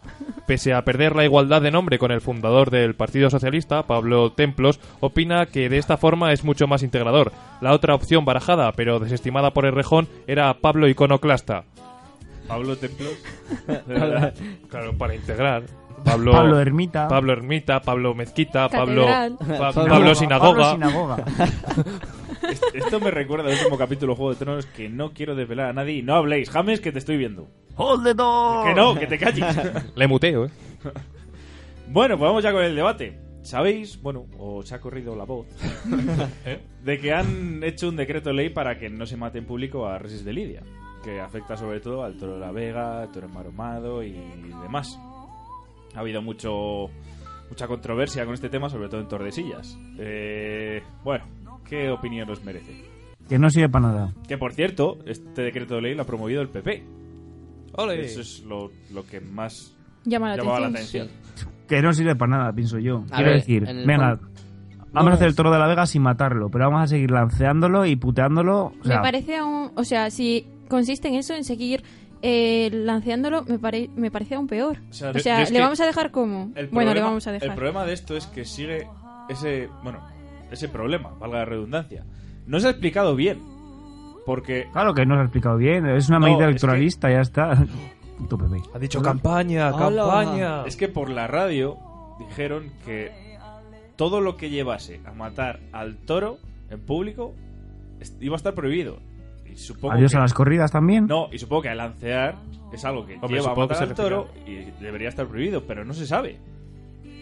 Pese 0.47 0.73
a 0.73 0.83
perder 0.83 1.15
la 1.15 1.25
igualdad 1.25 1.61
de 1.61 1.71
nombre 1.71 1.99
con 1.99 2.11
el 2.11 2.21
fundador 2.21 2.71
del 2.71 2.95
Partido 2.95 3.29
Socialista, 3.29 3.83
Pablo 3.83 4.33
Templos, 4.33 4.81
opina 5.01 5.47
que 5.47 5.69
de 5.69 5.79
esta 5.79 5.97
forma 5.97 6.33
es 6.33 6.43
mucho 6.43 6.67
más 6.67 6.83
integrador. 6.83 7.33
La 7.61 7.73
otra 7.73 7.95
opción 7.95 8.25
barajada, 8.25 8.73
pero 8.73 8.94
desestimada 8.99 9.53
por 9.53 9.67
el 9.67 9.73
rejón, 9.73 10.09
era 10.27 10.53
Pablo 10.55 10.89
Iconoclasta. 10.89 11.65
Pablo 12.49 12.77
Templos. 12.77 13.15
De 13.67 13.95
verdad. 13.95 14.35
Claro, 14.69 14.97
para 14.99 15.15
integrar. 15.15 15.63
Pablo, 16.05 16.33
Pablo 16.33 16.61
Ermita. 16.61 17.09
Pablo 17.09 17.33
Ermita, 17.33 17.81
Pablo 17.81 18.15
Mezquita, 18.15 18.69
Pablo. 18.69 19.07
Pa- 19.07 19.73
Pablo- 19.73 19.89
Pablo 19.89 20.15
Sinagoga. 20.15 20.73
Pablo 20.73 20.87
Sinagoga. 20.89 21.17
Est- 22.51 22.65
Esto 22.75 23.01
me 23.01 23.11
recuerda 23.11 23.47
al 23.49 23.55
último 23.57 23.79
capítulo 23.79 24.13
de 24.13 24.17
Juego 24.19 24.33
de 24.35 24.37
Tronos 24.39 24.67
que 24.67 24.91
no 24.91 25.13
quiero 25.15 25.35
desvelar 25.35 25.71
a 25.71 25.73
nadie 25.73 25.95
y 25.95 26.03
no 26.03 26.15
habléis. 26.15 26.51
James, 26.51 26.81
que 26.81 26.93
te 26.93 26.99
estoy 26.99 27.17
viendo. 27.17 27.49
¡Hold 27.77 28.05
the 28.05 28.13
door! 28.15 28.67
Que 28.67 28.75
no, 28.75 28.95
que 28.95 29.07
te 29.07 29.19
calles. 29.19 29.47
Le 29.95 30.07
muteo, 30.07 30.45
¿eh? 30.47 30.51
bueno, 31.89 32.19
pues 32.19 32.29
vamos 32.29 32.43
ya 32.43 32.53
con 32.53 32.63
el 32.63 32.77
debate. 32.77 33.19
¿Sabéis, 33.45 34.01
bueno, 34.01 34.25
o 34.39 34.63
se 34.63 34.75
ha 34.75 34.81
corrido 34.81 35.15
la 35.15 35.25
voz, 35.25 35.47
de 36.85 36.99
que 36.99 37.13
han 37.13 37.63
hecho 37.63 37.91
un 37.91 37.97
decreto 37.97 38.33
ley 38.33 38.49
para 38.49 38.79
que 38.79 38.89
no 38.89 39.05
se 39.05 39.19
mate 39.19 39.39
en 39.39 39.45
público 39.45 39.87
a 39.87 39.99
Resis 39.99 40.25
de 40.25 40.33
Lidia? 40.33 40.63
Que 41.05 41.21
afecta 41.21 41.55
sobre 41.55 41.81
todo 41.81 42.03
al 42.03 42.17
toro 42.17 42.35
de 42.35 42.41
la 42.41 42.53
Vega, 42.53 43.03
al 43.03 43.13
toro 43.13 43.29
maromado 43.29 44.03
y 44.03 44.13
demás. 44.63 44.99
Ha 45.95 46.01
habido 46.01 46.23
mucho 46.23 46.89
mucha 47.51 47.67
controversia 47.69 48.25
con 48.25 48.33
este 48.33 48.49
tema, 48.49 48.71
sobre 48.71 48.89
todo 48.89 49.03
en 49.03 49.09
Tordesillas. 49.09 49.79
Eh, 49.99 50.83
bueno, 51.05 51.27
¿qué 51.69 51.91
opinión 51.91 52.29
os 52.31 52.43
merece? 52.43 52.73
Que 53.29 53.39
no 53.39 53.51
sirve 53.51 53.69
para 53.69 53.89
nada. 53.89 54.15
Que 54.27 54.39
por 54.39 54.55
cierto, 54.55 54.99
este 55.05 55.43
decreto 55.43 55.75
de 55.75 55.83
ley 55.83 55.95
lo 55.95 56.03
ha 56.03 56.07
promovido 56.07 56.41
el 56.41 56.49
PP. 56.49 56.83
Ole. 57.75 58.01
Eso 58.01 58.23
es 58.23 58.41
lo, 58.41 58.71
lo 58.91 59.05
que 59.05 59.21
más 59.21 59.77
Llama 60.05 60.37
la 60.37 60.67
atención. 60.67 61.09
Que 61.69 61.81
no 61.83 61.93
sirve 61.93 62.15
para 62.15 62.37
nada, 62.39 62.53
pienso 62.53 62.79
yo. 62.79 63.05
A 63.11 63.17
Quiero 63.17 63.31
ver, 63.31 63.41
decir, 63.41 63.65
venga, 63.87 64.19
vamos 64.93 65.13
a 65.13 65.15
hacer 65.15 65.29
el 65.29 65.35
toro 65.35 65.51
de 65.51 65.59
la 65.59 65.67
Vega 65.67 65.87
sin 65.87 66.03
matarlo, 66.03 66.51
pero 66.51 66.67
vamos 66.67 66.83
a 66.83 66.87
seguir 66.87 67.11
lanceándolo 67.11 67.87
y 67.87 67.97
puteándolo. 67.97 68.73
O 68.81 68.85
sea, 68.85 68.97
Me 68.97 69.03
parece 69.03 69.37
aún, 69.37 69.73
o 69.75 69.85
sea, 69.85 70.11
si 70.11 70.47
consiste 70.69 71.09
en 71.09 71.15
eso, 71.15 71.35
en 71.35 71.45
seguir 71.45 71.83
eh, 72.23 72.71
lanceándolo, 72.73 73.45
me, 73.45 73.59
pare- 73.59 73.89
me 73.97 74.11
parece 74.11 74.35
aún 74.35 74.47
peor. 74.47 74.79
O 74.91 74.93
sea, 74.93 75.11
O 75.11 75.51
¿le 75.53 75.61
vamos 75.61 75.81
a 75.81 75.87
dejar 75.87 76.11
cómo? 76.11 76.53
El 76.55 76.67
Bueno, 76.69 76.91
le 76.91 76.97
problema- 77.01 77.07
vamos 77.09 77.27
a 77.27 77.33
dejar. 77.33 77.49
El 77.51 77.55
problema 77.55 77.85
de 77.85 77.93
esto 77.95 78.17
es 78.17 78.27
que 78.27 78.45
sigue 78.45 78.87
ese, 79.29 79.69
bueno, 79.83 80.01
ese 80.51 80.69
problema, 80.69 81.11
valga 81.19 81.39
la 81.39 81.45
redundancia. 81.47 82.05
No 82.47 82.61
se 82.61 82.67
ha 82.67 82.71
explicado 82.71 83.17
bien. 83.17 83.41
Porque 84.27 84.69
Claro 84.73 84.95
que 84.95 85.05
no 85.05 85.17
se 85.17 85.21
ha 85.21 85.25
explicado 85.25 85.59
bien, 85.59 85.87
es 85.87 86.09
una 86.09 86.19
No, 86.19 86.27
medida 86.27 86.45
es 86.45 86.49
electoralista, 86.49 87.11
ya 87.11 87.21
está. 87.21 87.59
Ha 88.75 88.79
dicho 88.79 89.03
campaña, 89.03 89.75
Hola. 89.75 90.03
campaña. 90.03 90.65
es 90.67 90.77
que 90.77 90.89
por 90.89 91.11
la 91.11 91.27
radio 91.27 91.77
dijeron 92.19 92.71
que 92.85 93.13
todo 93.97 94.21
lo 94.21 94.37
que 94.37 94.51
llevase 94.51 95.01
a 95.07 95.13
matar 95.13 95.61
al 95.73 95.97
toro 95.97 96.39
en 96.71 96.81
público 96.81 97.35
iba 98.21 98.35
a 98.35 98.37
estar 98.37 98.55
prohibido. 98.55 98.99
Y 99.51 99.57
supongo 99.57 99.93
Adiós 99.95 100.11
que- 100.13 100.17
a 100.17 100.21
las 100.21 100.35
corridas 100.35 100.73
también. 100.73 101.07
No, 101.07 101.29
y 101.33 101.39
supongo 101.39 101.63
que 101.63 101.69
al 101.69 101.79
lancear 101.79 102.37
es 102.73 102.85
algo 102.85 103.07
que 103.07 103.15
Hombre, 103.15 103.41
lleva 103.41 103.53
a 103.53 103.55
matar 103.55 103.83
al 103.83 103.95
toro 103.95 104.29
y 104.47 104.65
debería 104.83 105.09
estar 105.09 105.27
prohibido, 105.27 105.63
pero 105.65 105.85
no 105.85 105.95
se 105.95 106.07
sabe. 106.07 106.39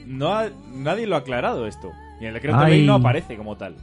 No 0.06 0.34
ha- 0.34 0.48
nadie 0.74 1.06
lo 1.06 1.16
ha 1.16 1.18
aclarado 1.20 1.66
esto. 1.66 1.90
Y 2.20 2.22
en 2.24 2.28
el 2.28 2.34
decreto 2.34 2.58
de 2.58 2.68
ley 2.70 2.80
Ay. 2.80 2.86
no 2.86 2.94
aparece 2.94 3.36
como 3.36 3.56
tal. 3.56 3.74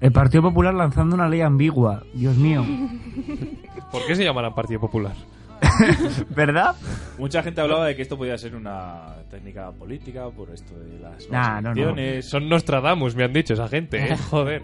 El 0.00 0.12
Partido 0.12 0.42
Popular 0.42 0.72
lanzando 0.72 1.14
una 1.14 1.28
ley 1.28 1.42
ambigua. 1.42 2.04
Dios 2.14 2.36
mío. 2.36 2.64
¿Por 3.92 4.06
qué 4.06 4.14
se 4.16 4.24
llamará 4.24 4.54
Partido 4.54 4.80
Popular? 4.80 5.12
¿Verdad? 6.30 6.74
Mucha 7.18 7.42
gente 7.42 7.60
hablaba 7.60 7.86
de 7.86 7.96
que 7.96 8.02
esto 8.02 8.16
podía 8.16 8.36
ser 8.38 8.54
una 8.54 9.14
técnica 9.30 9.70
política 9.72 10.28
por 10.30 10.50
esto 10.50 10.74
de 10.78 10.98
las 11.00 11.28
Nah, 11.30 11.60
no, 11.60 11.74
no. 11.74 12.22
Son 12.22 12.48
Nostradamus, 12.48 13.14
me 13.14 13.24
han 13.24 13.32
dicho 13.32 13.54
esa 13.54 13.68
gente, 13.68 14.12
¿eh? 14.12 14.16
Joder. 14.30 14.62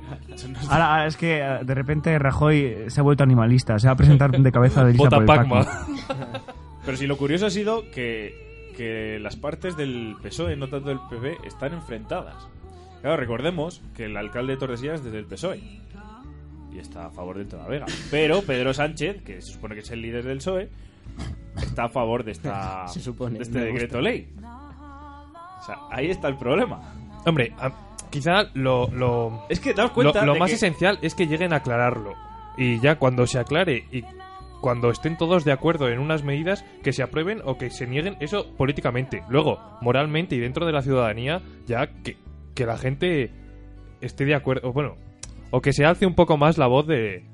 Ahora, 0.68 0.90
ahora 0.90 1.06
es 1.06 1.16
que 1.16 1.38
eh, 1.38 1.58
de 1.62 1.74
repente 1.74 2.18
Rajoy 2.18 2.84
se 2.88 3.00
ha 3.00 3.02
vuelto 3.02 3.22
animalista. 3.22 3.78
Se 3.78 3.86
va 3.86 3.92
a 3.92 3.96
presentar 3.96 4.30
de 4.30 4.52
cabeza 4.52 4.84
de 4.84 4.92
lista 4.92 5.04
Vota 5.04 5.16
por 5.16 5.22
el 5.22 5.26
Pacma. 5.26 5.66
Pero 6.84 6.96
si 6.96 7.06
lo 7.06 7.16
curioso 7.16 7.46
ha 7.46 7.50
sido 7.50 7.90
que, 7.90 8.72
que 8.76 9.18
las 9.20 9.36
partes 9.36 9.76
del 9.76 10.14
PSOE, 10.22 10.56
no 10.56 10.68
tanto 10.68 10.88
del 10.88 11.00
PP, 11.10 11.38
están 11.46 11.74
enfrentadas. 11.74 12.48
Claro, 13.02 13.16
recordemos 13.16 13.82
que 13.94 14.06
el 14.06 14.16
alcalde 14.16 14.54
de 14.54 14.58
Tordesillas 14.58 15.00
es 15.00 15.04
desde 15.04 15.18
el 15.18 15.26
PSOE. 15.26 15.60
Y 16.76 16.80
está 16.80 17.06
a 17.06 17.10
favor 17.10 17.38
del 17.38 17.46
Vega. 17.68 17.86
Pero 18.10 18.42
Pedro 18.42 18.74
Sánchez, 18.74 19.22
que 19.22 19.40
se 19.40 19.52
supone 19.52 19.74
que 19.74 19.80
es 19.80 19.90
el 19.90 20.02
líder 20.02 20.24
del 20.24 20.36
PSOE, 20.38 20.68
está 21.56 21.84
a 21.84 21.88
favor 21.88 22.22
de, 22.22 22.32
esta, 22.32 22.86
Se 22.92 23.00
supone, 23.00 23.38
de 23.38 23.44
este 23.44 23.60
decreto 23.60 23.98
ley. 24.02 24.28
O 24.38 25.64
sea, 25.64 25.78
ahí 25.90 26.10
está 26.10 26.28
el 26.28 26.36
problema. 26.36 26.92
Hombre, 27.24 27.52
a- 27.58 27.72
quizá 28.10 28.44
lo, 28.52 28.88
lo, 28.88 29.46
Es 29.48 29.58
que 29.60 29.72
daos 29.72 29.92
cuenta 29.92 30.24
lo 30.26 30.34
de 30.34 30.38
más 30.38 30.50
que- 30.50 30.56
esencial 30.56 30.98
es 31.00 31.14
que 31.14 31.26
lleguen 31.26 31.54
a 31.54 31.56
aclararlo. 31.56 32.12
Y 32.58 32.78
ya 32.80 32.98
cuando 32.98 33.26
se 33.26 33.38
aclare 33.38 33.84
y 33.90 34.04
cuando 34.60 34.90
estén 34.90 35.16
todos 35.16 35.44
de 35.44 35.52
acuerdo 35.52 35.88
en 35.88 35.98
unas 35.98 36.22
medidas 36.24 36.62
que 36.82 36.92
se 36.92 37.02
aprueben 37.02 37.40
o 37.44 37.56
que 37.56 37.70
se 37.70 37.86
nieguen, 37.86 38.16
eso 38.20 38.54
políticamente. 38.56 39.22
Luego, 39.30 39.58
moralmente 39.80 40.34
y 40.36 40.40
dentro 40.40 40.66
de 40.66 40.72
la 40.72 40.82
ciudadanía, 40.82 41.40
ya 41.66 41.86
que, 42.02 42.16
que 42.54 42.66
la 42.66 42.76
gente 42.76 43.30
esté 44.02 44.24
de 44.26 44.34
acuerdo. 44.34 44.68
o 44.68 44.72
Bueno, 44.72 44.96
o 45.50 45.60
que 45.60 45.72
se 45.72 45.84
alce 45.84 46.06
un 46.06 46.14
poco 46.14 46.36
más 46.36 46.58
la 46.58 46.66
voz 46.66 46.86
de, 46.86 47.24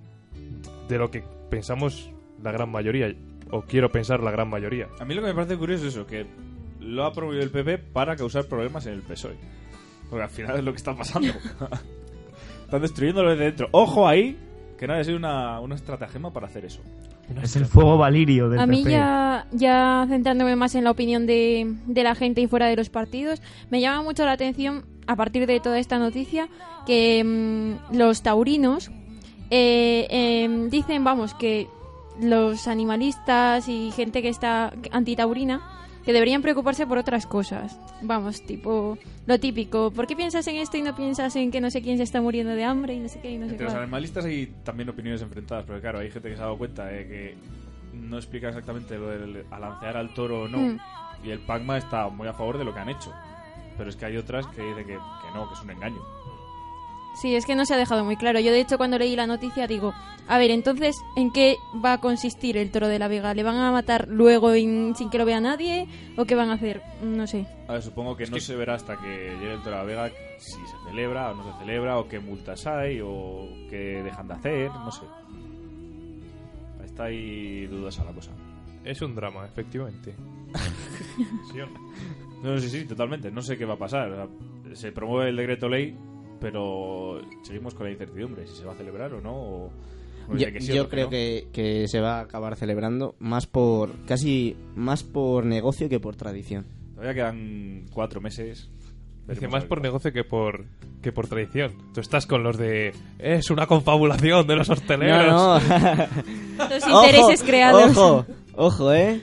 de 0.89 0.99
lo 0.99 1.11
que 1.11 1.25
pensamos 1.51 2.11
la 2.43 2.53
gran 2.53 2.71
mayoría. 2.71 3.15
O 3.51 3.63
quiero 3.63 3.91
pensar 3.91 4.21
la 4.21 4.31
gran 4.31 4.49
mayoría. 4.49 4.89
A 4.99 5.05
mí 5.05 5.15
lo 5.15 5.21
que 5.21 5.29
me 5.29 5.35
parece 5.35 5.57
curioso 5.57 5.87
es 5.87 5.95
eso, 5.95 6.07
que 6.07 6.27
lo 6.81 7.05
ha 7.05 7.13
promovido 7.13 7.43
el 7.43 7.51
PP 7.51 7.79
para 7.79 8.17
causar 8.17 8.47
problemas 8.47 8.87
en 8.87 8.95
el 8.95 9.03
PSOE. 9.03 9.37
Porque 10.09 10.25
al 10.25 10.31
final 10.31 10.59
es 10.59 10.65
lo 10.65 10.73
que 10.73 10.79
está 10.79 10.97
pasando. 10.97 11.33
Están 12.65 12.83
destruyéndolo 12.83 13.31
desde 13.31 13.45
dentro. 13.45 13.69
Ojo 13.73 14.09
ahí, 14.09 14.39
que 14.79 14.87
no 14.87 14.95
haya 14.95 15.05
sido 15.05 15.19
una, 15.19 15.61
una 15.61 15.75
estratagema 15.75 16.33
para 16.33 16.47
hacer 16.47 16.65
eso. 16.65 16.81
Es 17.43 17.57
el 17.57 17.67
fuego 17.67 17.97
valirio 17.97 18.49
del 18.51 18.61
A 18.61 18.67
mí 18.67 18.79
PP. 18.83 18.91
ya, 18.91 19.47
ya 19.53 20.07
centrándome 20.09 20.55
más 20.57 20.75
en 20.75 20.85
la 20.85 20.91
opinión 20.91 21.27
de, 21.27 21.75
de 21.87 22.03
la 22.03 22.15
gente 22.15 22.41
y 22.41 22.47
fuera 22.47 22.67
de 22.67 22.77
los 22.77 22.91
partidos, 22.91 23.41
me 23.71 23.81
llama 23.81 24.03
mucho 24.03 24.25
la 24.25 24.33
atención, 24.33 24.85
a 25.07 25.17
partir 25.17 25.47
de 25.47 25.59
toda 25.61 25.79
esta 25.79 25.99
noticia, 25.99 26.49
que 26.87 27.23
mm, 27.25 27.97
los 27.97 28.23
taurinos 28.23 28.91
eh, 29.51 30.07
em, 30.11 30.71
dicen, 30.71 31.05
vamos, 31.05 31.35
que 31.35 31.69
los 32.21 32.69
animalistas 32.69 33.69
y 33.69 33.91
gente 33.93 34.23
que 34.23 34.29
está 34.29 34.73
antitaurina, 34.91 35.61
que 36.05 36.13
deberían 36.13 36.43
preocuparse 36.43 36.87
por 36.87 36.99
otras 36.99 37.27
cosas. 37.27 37.79
Vamos, 38.03 38.43
tipo, 38.43 38.99
lo 39.27 39.39
típico, 39.39 39.91
¿por 39.91 40.07
qué 40.07 40.17
piensas 40.17 40.47
en 40.49 40.57
esto 40.57 40.77
y 40.77 40.83
no 40.83 40.95
piensas 40.97 41.35
en 41.37 41.51
que 41.51 41.61
no 41.61 41.71
sé 41.71 41.83
quién 41.83 41.97
se 41.97 42.03
está 42.03 42.21
muriendo 42.21 42.55
de 42.55 42.65
hambre 42.65 42.95
y 42.95 43.01
no 43.01 43.09
sé 43.09 43.21
qué 43.21 43.31
y 43.33 43.39
no 43.39 43.47
sé 43.47 43.53
Entre 43.53 43.65
los 43.65 43.73
cuál? 43.73 43.85
animalistas 43.85 44.25
hay 44.25 44.53
también 44.65 44.89
opiniones 44.89 45.23
enfrentadas, 45.23 45.65
pero 45.67 45.81
claro, 45.81 46.01
hay 46.01 46.11
gente 46.11 46.29
que 46.29 46.35
se 46.37 46.41
ha 46.41 46.47
dado 46.47 46.59
cuenta 46.59 46.87
de 46.87 47.07
que 47.07 47.35
no 47.93 48.17
explica 48.17 48.49
exactamente 48.49 48.97
lo 48.99 49.09
del 49.09 49.45
alancear 49.51 49.97
al 49.97 50.13
toro 50.15 50.43
o 50.43 50.49
no. 50.49 50.59
Mm. 50.59 50.79
Y 51.25 51.31
el 51.31 51.39
Pacma 51.41 51.79
está 51.79 52.09
muy 52.09 52.27
a 52.27 52.33
favor 52.33 52.59
de 52.59 52.65
lo 52.65 52.75
que 52.75 52.81
han 52.81 52.89
hecho. 52.89 53.13
Pero 53.79 53.89
es 53.89 53.97
que 53.97 54.07
hay 54.07 54.17
otras 54.17 54.47
que 54.49 54.63
dicen 54.63 54.85
que, 54.87 54.95
que 54.95 55.35
no, 55.35 55.49
que 55.49 55.55
es 55.55 55.63
un 55.63 55.71
engaño. 55.71 56.01
Sí, 57.15 57.35
es 57.37 57.45
que 57.47 57.55
no 57.55 57.65
se 57.67 57.75
ha 57.75 57.77
dejado 57.77 58.05
muy 58.05 58.17
claro. 58.17 58.41
Yo, 58.41 58.51
de 58.53 58.61
hecho, 58.61 58.79
cuando 58.79 58.99
leí 58.99 59.15
la 59.17 59.27
noticia, 59.27 59.67
digo, 59.67 59.93
a 60.29 60.39
ver, 60.39 60.51
entonces, 60.51 60.97
¿en 61.17 61.31
qué 61.31 61.57
va 61.85 61.95
a 61.95 62.01
consistir 62.01 62.57
el 62.57 62.71
toro 62.71 62.89
de 62.89 62.99
la 62.99 63.07
Vega? 63.09 63.35
¿Le 63.35 63.43
van 63.43 63.57
a 63.57 63.71
matar 63.71 64.09
luego 64.09 64.57
in- 64.57 64.95
sin 64.97 65.11
que 65.11 65.19
lo 65.19 65.25
vea 65.27 65.41
nadie? 65.41 65.87
¿O 66.17 66.25
qué 66.25 66.35
van 66.35 66.49
a 66.51 66.55
hacer? 66.55 66.81
No 67.03 67.27
sé. 67.27 67.47
A 67.69 67.75
ver, 67.75 67.83
supongo 67.83 68.17
que 68.17 68.27
no 68.27 68.41
se 68.41 68.57
verá 68.57 68.75
hasta 68.75 68.97
que 68.99 69.37
llegue 69.39 69.53
el 69.55 69.63
Toro 69.63 69.77
de 69.77 69.83
la 69.83 69.85
Vega 69.85 70.11
si 70.39 70.53
se 70.67 70.89
celebra 70.89 71.31
o 71.31 71.35
no 71.35 71.53
se 71.53 71.59
celebra, 71.59 71.99
o 71.99 72.09
qué 72.09 72.19
multas 72.19 72.67
hay, 72.67 73.01
o 73.05 73.47
qué 73.69 74.03
dejan 74.03 74.29
de 74.29 74.35
hacer, 74.35 74.71
no 74.71 74.91
sé. 74.91 75.03
Está 76.85 77.05
ahí 77.05 77.67
dudosa 77.67 78.05
la 78.05 78.13
cosa. 78.13 78.31
Es 78.85 79.01
un 79.03 79.15
drama, 79.15 79.45
efectivamente. 79.47 80.15
¿Sí 81.53 81.61
o 81.61 81.67
no? 81.67 81.81
No, 82.55 82.59
sí, 82.59 82.69
sí, 82.69 82.85
totalmente. 82.85 83.31
No 83.31 83.41
sé 83.43 83.57
qué 83.57 83.65
va 83.65 83.75
a 83.75 83.79
pasar. 83.79 84.11
O 84.11 84.17
sea, 84.17 84.77
se 84.77 84.93
promueve 84.93 85.31
el 85.31 85.37
decreto 85.37 85.69
ley, 85.69 85.97
pero 86.43 87.23
seguimos 87.43 87.75
con 87.75 87.87
la 87.87 87.93
incertidumbre 87.93 88.47
si 88.47 88.57
se 88.57 88.65
va 88.65 88.73
a 88.73 88.77
celebrar 88.77 89.15
o 89.15 89.21
no. 89.21 89.33
O... 89.33 89.71
o 90.29 90.37
Yo, 90.37 90.53
que 90.53 90.61
sí 90.61 90.73
o 90.73 90.75
yo 90.75 90.85
que 90.85 90.91
creo 90.91 91.05
no. 91.07 91.11
que, 91.11 91.47
que 91.53 91.89
se 91.89 92.01
va 92.01 92.19
a 92.19 92.23
acabar 92.23 92.57
celebrando 92.57 93.15
más 93.21 93.47
por 93.47 93.93
casi 94.05 94.57
más 94.75 95.05
por 95.05 95.47
negocio 95.47 95.89
que 95.89 96.01
por 96.01 96.17
tradición. 96.17 96.67
Todavía 96.95 97.15
quedan 97.15 97.85
cuatro 97.93 98.21
meses. 98.21 98.69
Dice 99.29 99.47
más 99.47 99.65
por 99.65 99.81
negocio 99.81 100.13
que 100.13 100.25
por 100.25 100.65
que 101.01 101.13
por 101.13 101.29
tradición. 101.29 101.73
Tú 101.95 102.01
estás 102.01 102.27
con 102.27 102.43
los 102.43 102.59
de 102.59 102.93
es 103.21 103.51
una 103.51 103.67
confabulación 103.69 104.47
de 104.49 104.57
los 104.57 104.69
hosteleros. 104.71 105.33
No, 105.33 105.61
no. 105.61 106.07
Los 106.69 106.87
intereses 106.87 107.43
creados. 107.43 107.97
Ojo, 107.97 108.27
ojo, 108.55 108.93
¿eh? 108.93 109.21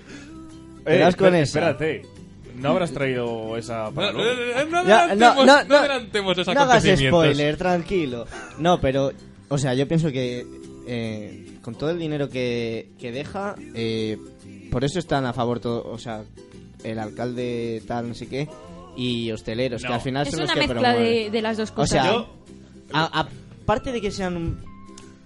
Verás 0.85 1.15
con 1.15 1.35
esa. 1.35 1.59
Espérate. 1.71 2.18
¿No 2.59 2.69
habrás 2.69 2.91
traído 2.91 3.57
esa 3.57 3.85
No, 3.85 3.93
para 3.93 4.11
no, 4.11 4.17
no, 4.19 4.23
adelantemos, 4.23 5.45
no, 5.45 5.45
no, 5.45 5.63
no 5.63 5.75
adelantemos 5.77 6.37
esos 6.37 6.53
no 6.55 6.61
hagas 6.61 6.75
acontecimientos. 6.77 7.23
spoiler, 7.25 7.57
tranquilo. 7.57 8.25
No, 8.57 8.79
pero, 8.81 9.11
o 9.49 9.57
sea, 9.57 9.73
yo 9.73 9.87
pienso 9.87 10.11
que 10.11 10.45
eh, 10.87 11.57
con 11.61 11.75
todo 11.75 11.89
el 11.91 11.99
dinero 11.99 12.29
que, 12.29 12.89
que 12.99 13.11
deja, 13.11 13.55
eh, 13.75 14.17
por 14.71 14.83
eso 14.83 14.99
están 14.99 15.25
a 15.25 15.33
favor 15.33 15.59
todo, 15.59 15.83
o 15.89 15.97
sea, 15.97 16.23
el 16.83 16.99
alcalde 16.99 17.81
tal, 17.87 18.07
no 18.09 18.13
sé 18.15 18.27
qué, 18.27 18.47
y 18.97 19.31
hosteleros, 19.31 19.81
que 19.83 19.93
al 19.93 20.01
final 20.01 20.25
Es 20.27 20.31
son 20.31 20.41
los 20.41 20.49
una 20.49 20.53
que 20.55 20.59
mezcla 20.67 20.81
promueven. 20.93 21.23
de, 21.25 21.29
de 21.31 21.41
las 21.41 21.57
dos 21.57 21.71
O 21.71 21.75
cosas. 21.75 21.89
sea, 22.03 22.11
Yo- 22.13 22.29
a- 22.93 23.27
aparte 23.61 23.91
de 23.91 24.01
que 24.01 24.11
sean 24.11 24.35
un- 24.37 24.57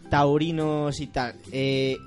taurinos 0.10 1.00
y 1.00 1.08
tal, 1.08 1.36
eh, 1.52 1.98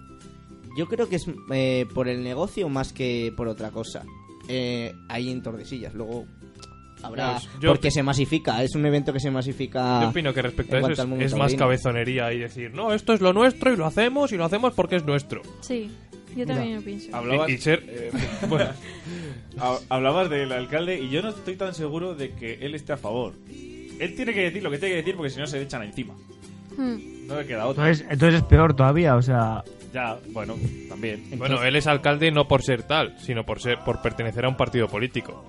yo 0.76 0.86
creo 0.86 1.08
que 1.08 1.16
es 1.16 1.26
eh, 1.50 1.86
por 1.94 2.08
el 2.08 2.22
negocio 2.22 2.68
más 2.68 2.92
que 2.92 3.32
por 3.36 3.48
otra 3.48 3.70
cosa. 3.70 4.04
Eh, 4.48 4.94
ahí 5.08 5.30
en 5.30 5.42
Tordesillas, 5.42 5.94
luego 5.94 6.26
habrá... 7.02 7.32
Pues 7.32 7.48
yo- 7.60 7.70
porque 7.70 7.90
se 7.90 8.02
masifica, 8.02 8.62
es 8.62 8.74
un 8.74 8.86
evento 8.86 9.12
que 9.12 9.20
se 9.20 9.30
masifica... 9.30 10.02
Yo 10.02 10.08
opino 10.10 10.32
que 10.32 10.42
respecto 10.42 10.76
a 10.76 10.78
en 10.78 10.84
eso 10.84 10.86
cuanto 10.86 10.92
es, 10.94 11.00
al 11.00 11.08
mundo 11.08 11.24
es 11.24 11.32
más 11.32 11.38
taurino. 11.40 11.58
cabezonería 11.58 12.32
y 12.32 12.38
decir, 12.38 12.72
no, 12.74 12.92
esto 12.92 13.12
es 13.12 13.20
lo 13.20 13.32
nuestro 13.32 13.72
y 13.72 13.76
lo 13.76 13.86
hacemos 13.86 14.32
y 14.32 14.36
lo 14.36 14.44
hacemos 14.44 14.72
porque 14.74 14.96
es 14.96 15.04
nuestro. 15.04 15.42
Sí, 15.60 15.90
yo 16.36 16.46
también 16.46 16.76
lo 16.76 16.82
pienso. 16.82 17.14
Hablabas, 17.16 17.48
Y, 17.48 17.52
y 17.54 17.58
ser, 17.58 17.84
eh, 17.88 18.10
bueno, 18.48 18.70
ha- 19.58 19.78
hablabas 19.88 20.30
del 20.30 20.52
alcalde 20.52 20.98
y 21.00 21.08
yo 21.10 21.22
no 21.22 21.30
estoy 21.30 21.56
tan 21.56 21.74
seguro 21.74 22.14
de 22.14 22.30
que 22.32 22.54
él 22.64 22.74
esté 22.74 22.92
a 22.92 22.96
favor. 22.96 23.34
Él 23.98 24.14
tiene 24.14 24.34
que 24.34 24.42
decir 24.42 24.62
lo 24.62 24.70
que 24.70 24.78
tiene 24.78 24.94
que 24.94 24.98
decir 25.02 25.16
porque 25.16 25.30
si 25.30 25.38
no 25.40 25.46
se 25.46 25.56
le 25.58 25.64
echan 25.64 25.82
encima. 25.82 26.14
Hmm. 26.76 27.26
No 27.26 27.40
le 27.40 27.46
queda 27.46 27.66
otra. 27.66 27.84
Entonces, 27.88 28.06
entonces 28.10 28.40
es 28.40 28.46
peor 28.46 28.74
todavía, 28.76 29.16
o 29.16 29.22
sea... 29.22 29.64
Ya, 29.96 30.18
bueno, 30.32 30.56
también. 30.90 31.22
bueno, 31.38 31.62
él 31.64 31.74
es 31.74 31.86
alcalde 31.86 32.30
no 32.30 32.46
por 32.46 32.60
ser 32.62 32.82
tal, 32.82 33.14
sino 33.18 33.46
por 33.46 33.60
ser 33.62 33.78
por 33.78 34.02
pertenecer 34.02 34.44
a 34.44 34.48
un 34.50 34.56
partido 34.56 34.88
político. 34.88 35.42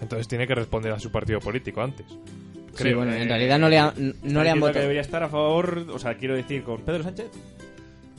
Entonces 0.00 0.26
tiene 0.26 0.48
que 0.48 0.54
responder 0.56 0.90
a 0.90 0.98
su 0.98 1.12
partido 1.12 1.38
político 1.38 1.80
antes. 1.80 2.04
Sí, 2.08 2.16
Creo. 2.74 2.96
bueno, 2.96 3.12
en 3.12 3.28
realidad 3.28 3.56
no 3.60 3.68
le, 3.68 3.78
han- 3.78 3.94
no 3.96 4.10
¿Estás 4.10 4.42
le 4.42 4.50
han 4.50 4.58
votado. 4.58 4.80
debería 4.80 5.00
estar 5.00 5.22
a 5.22 5.28
favor, 5.28 5.86
o 5.92 5.98
sea, 6.00 6.14
quiero 6.16 6.34
decir, 6.34 6.64
con 6.64 6.80
Pedro 6.80 7.04
Sánchez? 7.04 7.26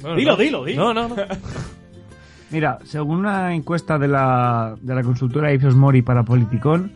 No, 0.02 0.16
Dilo, 0.16 0.32
no. 0.32 0.38
dilo, 0.38 0.64
dilo. 0.64 0.94
No, 0.94 1.10
no, 1.10 1.10
no. 1.14 1.16
Mira, 2.52 2.78
según 2.86 3.18
una 3.20 3.54
encuesta 3.54 3.98
de 4.00 4.08
la, 4.08 4.78
de 4.82 4.96
la 4.96 5.04
consultora 5.04 5.52
Ipsos 5.54 5.76
Mori 5.76 6.02
para 6.04 6.24
Politicón, 6.24 6.94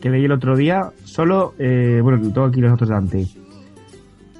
que 0.00 0.10
leí 0.10 0.24
el 0.24 0.32
otro 0.32 0.56
día, 0.56 0.90
solo, 1.04 1.54
eh, 1.58 2.00
bueno, 2.02 2.18
tengo 2.32 2.46
aquí 2.46 2.60
los 2.60 2.72
datos 2.72 2.88
delante. 2.88 3.26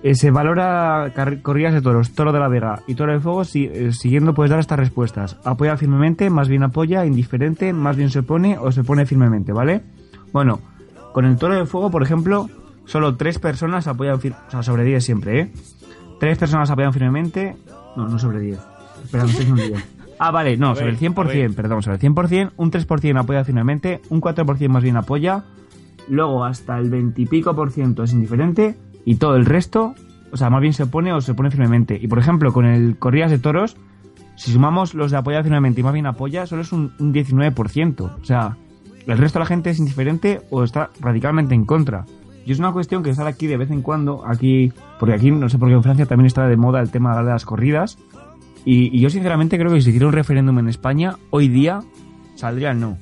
Eh, 0.08 0.14
se 0.14 0.30
valora 0.30 1.12
corridas 1.42 1.74
de 1.74 1.82
toros, 1.82 2.12
toro 2.12 2.30
de 2.32 2.38
la 2.38 2.46
Vega 2.46 2.82
y 2.86 2.94
toro 2.94 3.12
de 3.12 3.18
fuego, 3.18 3.44
si- 3.44 3.64
eh, 3.64 3.90
siguiendo 3.92 4.34
puedes 4.34 4.50
dar 4.50 4.60
estas 4.60 4.78
respuestas. 4.78 5.36
Apoya 5.44 5.76
firmemente, 5.76 6.30
más 6.30 6.48
bien 6.48 6.62
apoya, 6.62 7.04
indiferente, 7.04 7.72
más 7.72 7.96
bien 7.96 8.10
se 8.10 8.20
opone 8.20 8.56
o 8.56 8.70
se 8.70 8.82
opone 8.82 9.04
firmemente, 9.04 9.52
¿vale? 9.52 9.82
Bueno, 10.32 10.60
con 11.12 11.24
el 11.24 11.36
toro 11.36 11.56
de 11.56 11.66
fuego, 11.66 11.90
por 11.90 12.04
ejemplo, 12.04 12.48
solo 12.84 13.16
tres 13.16 13.40
personas 13.40 13.88
apoyan, 13.88 14.16
o 14.16 14.50
sea, 14.50 14.62
sobre 14.62 14.84
10 14.84 15.04
siempre, 15.04 15.40
¿eh? 15.40 15.52
Tres 16.20 16.38
personas 16.38 16.70
apoyan 16.70 16.92
firmemente, 16.92 17.56
no, 17.96 18.06
no 18.08 18.18
sobre 18.20 18.38
10. 18.38 18.60
Espera, 19.02 19.24
me 19.24 19.30
estoy 19.30 19.46
diciendo 19.46 19.62
un 19.64 19.68
10. 19.72 19.96
Ah, 20.20 20.30
vale, 20.30 20.56
no, 20.56 20.76
sobre 20.76 20.90
el 20.90 20.98
100%, 20.98 21.18
a 21.18 21.48
ver. 21.48 21.54
perdón, 21.56 21.82
sobre 21.82 21.96
el 21.96 22.00
100%, 22.00 22.52
un 22.56 22.70
3% 22.70 23.18
apoya 23.18 23.42
firmemente, 23.44 24.00
un 24.10 24.20
4% 24.20 24.68
más 24.68 24.84
bien 24.84 24.96
apoya, 24.96 25.42
luego 26.08 26.44
hasta 26.44 26.78
el 26.78 26.90
20 26.90 27.22
y 27.22 27.26
pico 27.26 27.56
por 27.56 27.72
ciento 27.72 28.04
es 28.04 28.12
indiferente 28.12 28.76
y 29.06 29.14
todo 29.14 29.36
el 29.36 29.46
resto, 29.46 29.94
o 30.32 30.36
sea, 30.36 30.50
más 30.50 30.60
bien 30.60 30.74
se 30.74 30.82
opone 30.82 31.14
o 31.14 31.22
se 31.22 31.32
opone 31.32 31.50
firmemente. 31.50 31.98
Y 31.98 32.08
por 32.08 32.18
ejemplo, 32.18 32.52
con 32.52 32.66
el 32.66 32.98
corridas 32.98 33.30
de 33.30 33.38
toros, 33.38 33.78
si 34.34 34.52
sumamos 34.52 34.92
los 34.92 35.10
de 35.10 35.16
apoya 35.16 35.42
firmemente 35.42 35.80
y 35.80 35.84
más 35.84 35.94
bien 35.94 36.04
apoya, 36.04 36.46
solo 36.46 36.60
es 36.60 36.72
un, 36.72 36.92
un 36.98 37.14
19%. 37.14 38.00
O 38.20 38.24
sea, 38.24 38.58
el 39.06 39.16
resto 39.16 39.38
de 39.38 39.44
la 39.44 39.46
gente 39.46 39.70
es 39.70 39.78
indiferente 39.78 40.42
o 40.50 40.64
está 40.64 40.90
radicalmente 41.00 41.54
en 41.54 41.64
contra. 41.64 42.04
Y 42.44 42.52
es 42.52 42.58
una 42.58 42.72
cuestión 42.72 43.02
que 43.02 43.14
sale 43.14 43.30
aquí 43.30 43.46
de 43.46 43.56
vez 43.56 43.70
en 43.70 43.82
cuando, 43.82 44.24
aquí, 44.26 44.72
porque 44.98 45.14
aquí 45.14 45.30
no 45.30 45.48
sé 45.48 45.58
por 45.58 45.68
qué 45.68 45.74
en 45.74 45.82
Francia 45.82 46.06
también 46.06 46.26
está 46.26 46.46
de 46.46 46.56
moda 46.56 46.80
el 46.80 46.90
tema 46.90 47.16
de 47.16 47.24
las 47.24 47.44
corridas. 47.44 47.98
Y, 48.64 48.98
yo 48.98 49.10
sinceramente 49.10 49.58
creo 49.58 49.72
que 49.72 49.80
si 49.80 49.90
hiciera 49.90 50.06
un 50.06 50.12
referéndum 50.12 50.58
en 50.58 50.68
España, 50.68 51.16
hoy 51.30 51.48
día 51.48 51.80
saldría 52.34 52.72
el 52.72 52.80
no. 52.80 52.98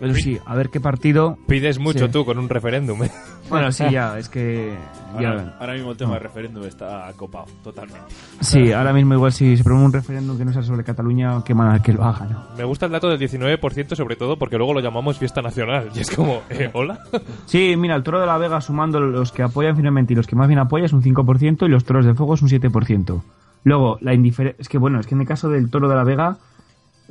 Pero 0.00 0.14
sí, 0.14 0.38
a 0.44 0.54
ver 0.54 0.70
qué 0.70 0.80
partido. 0.80 1.36
Pides 1.46 1.78
mucho 1.78 2.06
Sí. 2.06 2.12
tú 2.12 2.24
con 2.24 2.38
un 2.38 2.48
referéndum. 2.48 3.02
¿eh? 3.04 3.10
Bueno, 3.50 3.70
sí, 3.72 3.84
ya, 3.90 4.18
es 4.18 4.28
que. 4.28 4.72
ya- 5.20 5.28
Ahora, 5.30 5.56
ahora 5.60 5.72
mismo 5.74 5.90
el 5.90 5.96
tema 5.96 6.08
No. 6.10 6.14
del 6.14 6.22
referéndum 6.24 6.64
está 6.64 7.12
copado, 7.16 7.46
totalmente. 7.62 8.00
Sí, 8.40 8.72
ahora 8.72 8.92
mismo 8.92 9.14
igual 9.14 9.32
si 9.32 9.56
se 9.56 9.62
promueve 9.64 9.86
un 9.86 9.92
referéndum 9.92 10.38
que 10.38 10.44
no 10.44 10.52
sea 10.52 10.62
sobre 10.62 10.84
Cataluña, 10.84 11.42
qué 11.44 11.54
mal 11.54 11.82
que 11.82 11.92
lo 11.92 12.04
haga, 12.04 12.26
¿no? 12.26 12.44
Me 12.56 12.64
gusta 12.64 12.86
el 12.86 12.92
dato 12.92 13.08
del 13.08 13.18
19% 13.18 13.94
sobre 13.94 14.16
todo 14.16 14.38
porque 14.38 14.56
luego 14.56 14.72
lo 14.74 14.80
llamamos 14.80 15.18
fiesta 15.18 15.42
nacional. 15.42 15.88
Y 15.94 16.00
es 16.00 16.10
como, 16.10 16.42
eh, 16.50 16.70
¿hola? 16.72 17.00
Sí, 17.46 17.74
mira, 17.76 17.94
el 17.96 18.02
toro 18.02 18.20
de 18.20 18.26
la 18.26 18.38
Vega 18.38 18.60
sumando 18.60 19.00
los 19.00 19.32
que 19.32 19.42
apoyan 19.42 19.76
finalmente 19.76 20.12
y 20.12 20.16
los 20.16 20.26
que 20.26 20.36
más 20.36 20.48
bien 20.48 20.58
apoyan 20.60 20.86
es 20.86 20.92
un 20.92 21.02
5% 21.02 21.66
y 21.66 21.68
los 21.68 21.84
toros 21.84 22.06
de 22.06 22.14
fuego 22.14 22.34
es 22.34 22.42
un 22.42 22.48
7%. 22.48 23.22
Luego, 23.64 23.98
la 24.00 24.12
indiferencia... 24.14 24.60
Es 24.60 24.68
que 24.68 24.78
bueno, 24.78 24.98
es 24.98 25.06
que 25.06 25.14
en 25.14 25.20
el 25.20 25.26
caso 25.26 25.48
del 25.48 25.70
toro 25.70 25.88
de 25.88 25.94
la 25.96 26.04
Vega... 26.04 26.38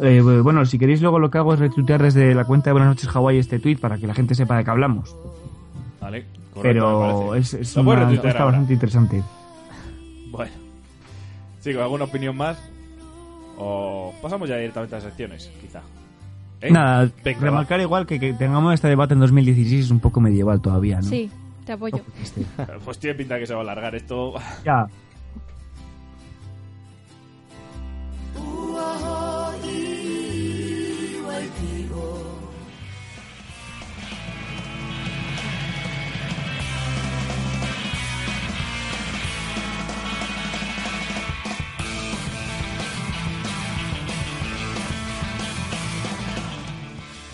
eh, 0.01 0.21
bueno, 0.21 0.65
si 0.65 0.77
queréis 0.79 1.01
luego 1.01 1.19
lo 1.19 1.29
que 1.29 1.37
hago 1.37 1.53
es 1.53 1.59
retuitear 1.59 2.01
desde 2.01 2.33
la 2.33 2.45
cuenta 2.45 2.69
de 2.69 2.73
Buenas 2.73 2.89
noches 2.89 3.09
Hawái 3.09 3.37
este 3.37 3.59
tweet 3.59 3.77
para 3.77 3.97
que 3.97 4.07
la 4.07 4.13
gente 4.13 4.35
sepa 4.35 4.57
de 4.57 4.63
qué 4.63 4.71
hablamos. 4.71 5.15
Vale, 5.99 6.25
correcto, 6.53 6.61
Pero 6.61 7.35
es, 7.35 7.53
es 7.53 7.75
una 7.77 7.91
ahora. 7.93 8.05
bastante 8.45 8.73
interesante. 8.73 9.23
Bueno. 10.31 10.51
Sigo, 11.59 11.83
¿alguna 11.83 12.05
opinión 12.05 12.35
más? 12.35 12.57
O 13.57 14.13
pasamos 14.21 14.49
ya 14.49 14.55
directamente 14.57 14.95
a 14.95 14.97
las 14.97 15.03
secciones, 15.05 15.51
quizá. 15.61 15.81
¿Eh? 16.61 16.71
Nada, 16.71 17.09
Venga, 17.23 17.39
remarcar 17.39 17.79
igual 17.81 18.05
que, 18.05 18.19
que 18.19 18.33
tengamos 18.33 18.73
este 18.73 18.87
debate 18.87 19.13
en 19.13 19.19
2016 19.19 19.85
es 19.85 19.91
un 19.91 19.99
poco 19.99 20.21
medieval 20.21 20.62
todavía, 20.62 20.97
¿no? 20.97 21.04
Sí, 21.04 21.29
te 21.65 21.73
apoyo. 21.73 22.02
Este, 22.21 22.45
Pues 22.83 22.97
tiene 22.99 23.15
pinta 23.15 23.37
que 23.37 23.45
se 23.45 23.54
va 23.54 23.60
a 23.60 23.63
alargar 23.63 23.93
esto. 23.95 24.33
ya, 24.65 24.85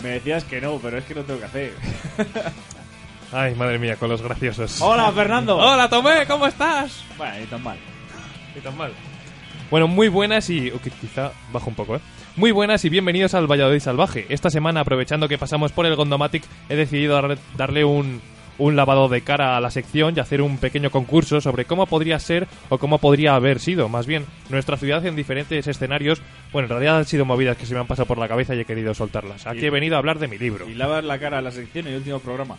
Me 0.02 0.10
decías 0.10 0.44
que 0.44 0.60
no, 0.60 0.78
pero 0.78 0.98
es 0.98 1.04
que 1.04 1.14
no 1.14 1.22
tengo 1.22 1.40
que 1.40 1.46
hacer. 1.46 1.72
Ay, 3.32 3.54
madre 3.54 3.78
mía, 3.78 3.96
con 3.96 4.08
los 4.08 4.22
graciosos. 4.22 4.80
Hola, 4.80 5.10
Fernando. 5.12 5.56
Hola, 5.58 5.88
Tomé, 5.88 6.24
¿cómo 6.26 6.46
estás? 6.46 7.04
Bueno, 7.16 7.34
ni 7.38 7.46
tan 7.46 7.62
mal. 7.62 7.78
Ni 8.54 8.60
tan 8.60 8.76
mal. 8.76 8.92
Bueno, 9.70 9.86
muy 9.86 10.08
buenas 10.08 10.48
y... 10.48 10.70
ok, 10.70 10.82
quizá 11.00 11.32
bajo 11.52 11.68
un 11.68 11.74
poco, 11.74 11.96
¿eh? 11.96 12.00
Muy 12.36 12.52
buenas 12.52 12.84
y 12.84 12.88
bienvenidos 12.88 13.34
al 13.34 13.46
Valladolid 13.50 13.80
Salvaje. 13.80 14.24
Esta 14.30 14.48
semana, 14.48 14.80
aprovechando 14.80 15.28
que 15.28 15.36
pasamos 15.36 15.72
por 15.72 15.84
el 15.84 15.94
Gondomatic, 15.96 16.44
he 16.70 16.76
decidido 16.76 17.14
dar- 17.20 17.36
darle 17.56 17.84
un, 17.84 18.22
un 18.58 18.76
lavado 18.76 19.08
de 19.08 19.22
cara 19.22 19.56
a 19.56 19.60
la 19.60 19.70
sección 19.70 20.14
y 20.16 20.20
hacer 20.20 20.42
un 20.42 20.58
pequeño 20.58 20.90
concurso 20.90 21.40
sobre 21.40 21.64
cómo 21.64 21.86
podría 21.86 22.18
ser 22.18 22.46
o 22.68 22.78
cómo 22.78 22.98
podría 22.98 23.34
haber 23.34 23.60
sido, 23.60 23.88
más 23.88 24.06
bien, 24.06 24.26
nuestra 24.50 24.76
ciudad 24.76 25.04
en 25.06 25.16
diferentes 25.16 25.66
escenarios. 25.66 26.20
Bueno, 26.52 26.66
en 26.66 26.70
realidad 26.70 26.98
han 26.98 27.04
sido 27.04 27.24
movidas 27.24 27.56
que 27.56 27.66
se 27.66 27.74
me 27.74 27.80
han 27.80 27.86
pasado 27.86 28.06
por 28.06 28.18
la 28.18 28.28
cabeza 28.28 28.54
y 28.54 28.60
he 28.60 28.64
querido 28.64 28.92
soltarlas. 28.94 29.46
Aquí 29.46 29.60
Y- 29.60 29.66
he 29.66 29.70
venido 29.70 29.96
a 29.96 29.98
hablar 30.00 30.18
de 30.18 30.28
mi 30.28 30.38
libro. 30.38 30.68
Y 30.68 30.74
lavas 30.74 31.04
la 31.04 31.18
cara 31.18 31.38
a 31.38 31.42
la 31.42 31.50
sección 31.50 31.86
en 31.86 31.92
el 31.94 31.98
último 32.00 32.18
programa. 32.18 32.56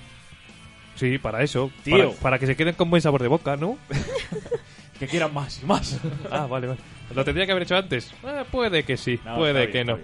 Sí, 0.95 1.17
para 1.17 1.43
eso. 1.43 1.71
Tío. 1.83 2.09
Para, 2.11 2.19
para 2.21 2.39
que 2.39 2.45
se 2.47 2.55
queden 2.55 2.75
con 2.75 2.89
buen 2.89 3.01
sabor 3.01 3.21
de 3.21 3.27
boca, 3.29 3.55
¿no? 3.55 3.77
Que 4.99 5.07
quieran 5.07 5.33
más 5.33 5.61
y 5.63 5.65
más. 5.65 5.97
Ah, 6.29 6.45
vale, 6.45 6.67
vale. 6.67 6.79
¿Lo 7.15 7.23
tendría 7.23 7.45
que 7.45 7.53
haber 7.53 7.63
hecho 7.63 7.77
antes? 7.77 8.13
Eh, 8.21 8.43
puede 8.51 8.83
que 8.83 8.97
sí, 8.97 9.17
No, 9.23 9.37
puede 9.37 9.67
bien, 9.67 9.71
que 9.71 9.85
no. 9.85 9.97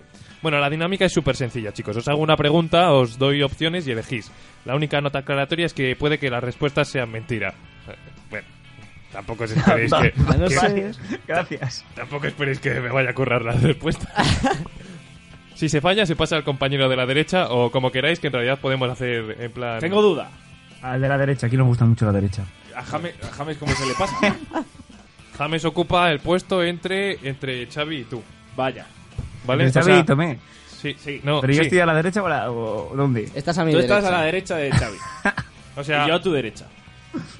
Bueno, 0.45 0.59
la 0.59 0.69
dinámica 0.69 1.05
es 1.05 1.11
súper 1.11 1.35
sencilla, 1.35 1.73
chicos. 1.73 1.97
Os 1.97 2.07
hago 2.07 2.19
una 2.19 2.37
pregunta, 2.37 2.91
os 2.91 3.17
doy 3.17 3.41
opciones 3.41 3.87
y 3.87 3.91
elegís. 3.93 4.31
La 4.63 4.75
única 4.75 5.01
nota 5.01 5.17
aclaratoria 5.17 5.65
es 5.65 5.73
que 5.73 5.95
puede 5.95 6.19
que 6.19 6.29
las 6.29 6.43
respuestas 6.43 6.87
sean 6.87 7.09
mentira. 7.09 7.55
Bueno, 8.29 8.47
tampoco 9.11 9.45
os 9.45 9.51
esperéis 9.51 9.91
que, 10.01 10.13
Ya 10.15 10.37
no 10.37 10.47
que- 10.47 10.53
sé. 10.53 10.91
Gracias. 11.27 11.83
tampoco 11.95 12.27
esperéis 12.27 12.59
que 12.59 12.79
me 12.79 12.89
vaya 12.89 13.09
a 13.09 13.13
currar 13.15 13.41
la 13.41 13.53
respuesta. 13.53 14.07
si 15.55 15.67
se 15.67 15.81
falla, 15.81 16.05
se 16.05 16.15
pasa 16.15 16.35
al 16.35 16.43
compañero 16.43 16.87
de 16.89 16.95
la 16.95 17.07
derecha 17.07 17.47
o 17.49 17.71
como 17.71 17.91
queráis, 17.91 18.19
que 18.19 18.27
en 18.27 18.33
realidad 18.33 18.59
podemos 18.59 18.87
hacer 18.87 19.37
en 19.39 19.51
plan... 19.51 19.79
Tengo 19.79 19.99
duda. 20.03 20.29
Al 20.83 21.01
de 21.01 21.09
la 21.09 21.17
derecha, 21.17 21.47
aquí 21.47 21.57
nos 21.57 21.65
gusta 21.65 21.85
mucho 21.85 22.05
la 22.05 22.11
derecha. 22.11 22.43
A 22.75 22.83
James, 22.83 23.15
a 23.23 23.33
James 23.33 23.57
¿cómo 23.57 23.73
se 23.73 23.83
le 23.87 23.93
pasa? 23.95 24.15
James 25.39 25.65
ocupa 25.65 26.11
el 26.11 26.19
puesto 26.19 26.61
entre, 26.63 27.17
entre 27.27 27.65
Xavi 27.65 27.95
y 28.01 28.03
tú. 28.03 28.21
Vaya. 28.55 28.85
¿Vale? 29.45 29.69
De 29.69 29.79
O 29.79 29.83
sea, 29.83 30.05
Tomé. 30.05 30.39
Sí, 30.81 30.95
Sí. 30.99 31.21
No, 31.23 31.41
Pero 31.41 31.53
yo 31.53 31.59
sí. 31.61 31.65
estoy 31.67 31.79
a 31.79 31.85
la 31.85 31.95
derecha 31.95 32.21
o, 32.21 32.25
a 32.27 32.29
la- 32.29 32.51
o- 32.51 32.93
¿dónde? 32.95 33.29
Estás 33.33 33.57
a 33.57 33.65
mi 33.65 33.71
Tú 33.71 33.77
derecha. 33.77 33.97
estás 33.97 34.11
a 34.11 34.17
la 34.17 34.23
derecha 34.23 34.55
de 34.57 34.71
Xavi. 34.71 34.97
O 35.77 35.83
sea, 35.83 36.05
y 36.05 36.07
yo 36.07 36.15
a 36.15 36.21
tu 36.21 36.31
derecha. 36.31 36.65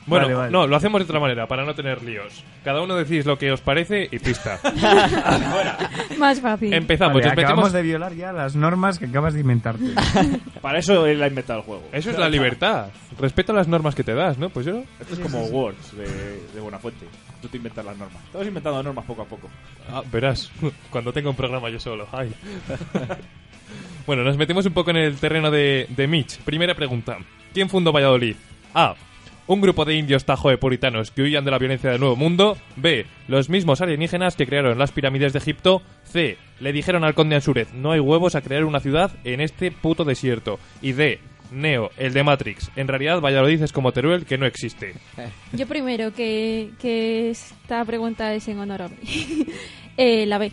Bueno, 0.05 0.25
Vale, 0.25 0.35
vale. 0.35 0.51
no, 0.51 0.67
lo 0.67 0.75
hacemos 0.75 0.99
de 0.99 1.03
otra 1.05 1.19
manera, 1.19 1.47
para 1.47 1.65
no 1.65 1.73
tener 1.75 2.01
líos. 2.03 2.43
Cada 2.63 2.81
uno 2.81 2.95
decís 2.95 3.25
lo 3.25 3.37
que 3.37 3.51
os 3.51 3.59
parece 3.61 4.07
y 4.11 4.19
pista. 4.19 4.59
Más 6.17 6.39
fácil. 6.41 6.73
Empezamos, 6.73 7.15
Vale, 7.15 7.27
os 7.27 7.31
acabamos 7.33 7.55
metemos... 7.65 7.73
de 7.73 7.81
violar 7.81 8.13
ya 8.13 8.31
las 8.31 8.55
normas 8.55 8.99
que 8.99 9.05
acabas 9.05 9.33
de 9.33 9.41
inventarte. 9.41 9.83
Para 10.61 10.79
eso 10.79 11.05
él 11.05 11.21
ha 11.21 11.27
inventado 11.27 11.59
el 11.59 11.65
juego. 11.65 11.83
Eso 11.91 12.09
es 12.11 12.17
la 12.17 12.29
libertad. 12.29 12.87
Respeta 13.19 13.53
las 13.53 13.67
normas 13.67 13.95
que 13.95 14.03
te 14.03 14.13
das, 14.13 14.37
¿no? 14.37 14.49
Pues 14.49 14.65
yo... 14.65 14.83
Esto 14.99 15.13
es 15.13 15.19
como 15.19 15.43
Words 15.45 15.95
de, 15.97 16.05
de 16.53 16.61
Buenafuente. 16.61 17.05
Te 17.49 17.57
inventas 17.57 17.85
las 17.85 17.97
normas. 17.97 18.23
Estamos 18.25 18.47
inventando 18.47 18.83
normas 18.83 19.05
poco 19.05 19.21
a 19.21 19.25
poco. 19.25 19.49
Ah, 19.89 20.03
verás, 20.11 20.51
cuando 20.89 21.13
tenga 21.13 21.29
un 21.29 21.35
programa 21.35 21.69
yo 21.69 21.79
solo. 21.79 22.07
Ay. 22.11 22.33
bueno, 24.07 24.23
nos 24.23 24.37
metemos 24.37 24.65
un 24.65 24.73
poco 24.73 24.91
en 24.91 24.97
el 24.97 25.17
terreno 25.17 25.51
de, 25.51 25.87
de 25.89 26.07
Mitch. 26.07 26.39
Primera 26.39 26.73
pregunta. 26.75 27.17
¿Quién 27.53 27.69
fundó 27.69 27.91
Valladolid? 27.91 28.35
A. 28.73 28.95
Un 29.47 29.61
grupo 29.61 29.85
de 29.85 29.95
indios 29.95 30.25
puritanos 30.59 31.11
que 31.11 31.21
huían 31.21 31.45
de 31.45 31.51
la 31.51 31.59
violencia 31.59 31.91
del 31.91 31.99
Nuevo 31.99 32.15
Mundo. 32.15 32.57
B. 32.77 33.05
Los 33.27 33.47
mismos 33.47 33.79
alienígenas 33.79 34.35
que 34.35 34.47
crearon 34.47 34.79
las 34.79 34.91
pirámides 34.91 35.33
de 35.33 35.39
Egipto. 35.39 35.83
C. 36.03 36.37
Le 36.59 36.73
dijeron 36.73 37.03
al 37.03 37.13
conde 37.13 37.35
Ansúrez, 37.35 37.71
no 37.73 37.91
hay 37.91 37.99
huevos 37.99 38.33
a 38.33 38.41
crear 38.41 38.65
una 38.65 38.79
ciudad 38.79 39.11
en 39.23 39.41
este 39.41 39.69
puto 39.71 40.03
desierto. 40.03 40.59
Y 40.81 40.93
D. 40.93 41.19
Neo, 41.51 41.91
el 41.97 42.13
de 42.13 42.23
Matrix. 42.23 42.69
En 42.75 42.87
realidad 42.87 43.21
Valladolid 43.21 43.61
es 43.61 43.71
como 43.71 43.91
Teruel 43.91 44.25
que 44.25 44.37
no 44.37 44.45
existe. 44.45 44.93
Yo 45.53 45.67
primero, 45.67 46.13
que, 46.13 46.71
que 46.79 47.29
esta 47.29 47.83
pregunta 47.85 48.33
es 48.33 48.47
en 48.47 48.59
honor 48.59 48.83
a 48.83 48.87
mí. 48.89 48.97
Eh, 49.97 50.25
la 50.25 50.37
B. 50.39 50.51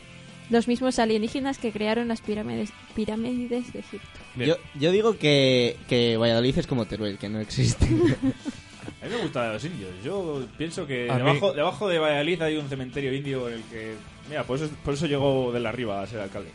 Los 0.50 0.68
mismos 0.68 1.00
alienígenas 1.00 1.58
que 1.58 1.72
crearon 1.72 2.06
las 2.06 2.20
pirámides, 2.20 2.72
pirámides 2.94 3.72
de 3.72 3.80
Egipto. 3.80 4.06
Yo, 4.36 4.54
yo 4.78 4.92
digo 4.92 5.18
que, 5.18 5.76
que 5.88 6.16
Valladolid 6.16 6.58
es 6.58 6.66
como 6.68 6.84
Teruel, 6.86 7.18
que 7.18 7.28
no 7.28 7.40
existe. 7.40 7.86
A 9.02 9.06
mí 9.06 9.10
me 9.10 9.16
gusta 9.16 9.48
de 9.48 9.52
los 9.54 9.64
indios. 9.64 9.90
Yo 10.04 10.44
pienso 10.56 10.86
que 10.86 11.10
A 11.10 11.14
mí- 11.14 11.24
debajo, 11.24 11.52
debajo 11.52 11.88
de 11.88 11.98
Valladolid 11.98 12.40
hay 12.42 12.56
un 12.56 12.68
cementerio 12.68 13.12
indio 13.12 13.48
en 13.48 13.54
el 13.54 13.62
que... 13.64 13.94
Mira, 14.28 14.44
por 14.44 14.56
eso, 14.58 14.68
por 14.84 14.94
eso 14.94 15.06
llegó 15.06 15.50
de 15.50 15.58
la 15.58 15.70
arriba 15.70 16.00
a 16.02 16.06
ser 16.06 16.20
alcalde. 16.20 16.50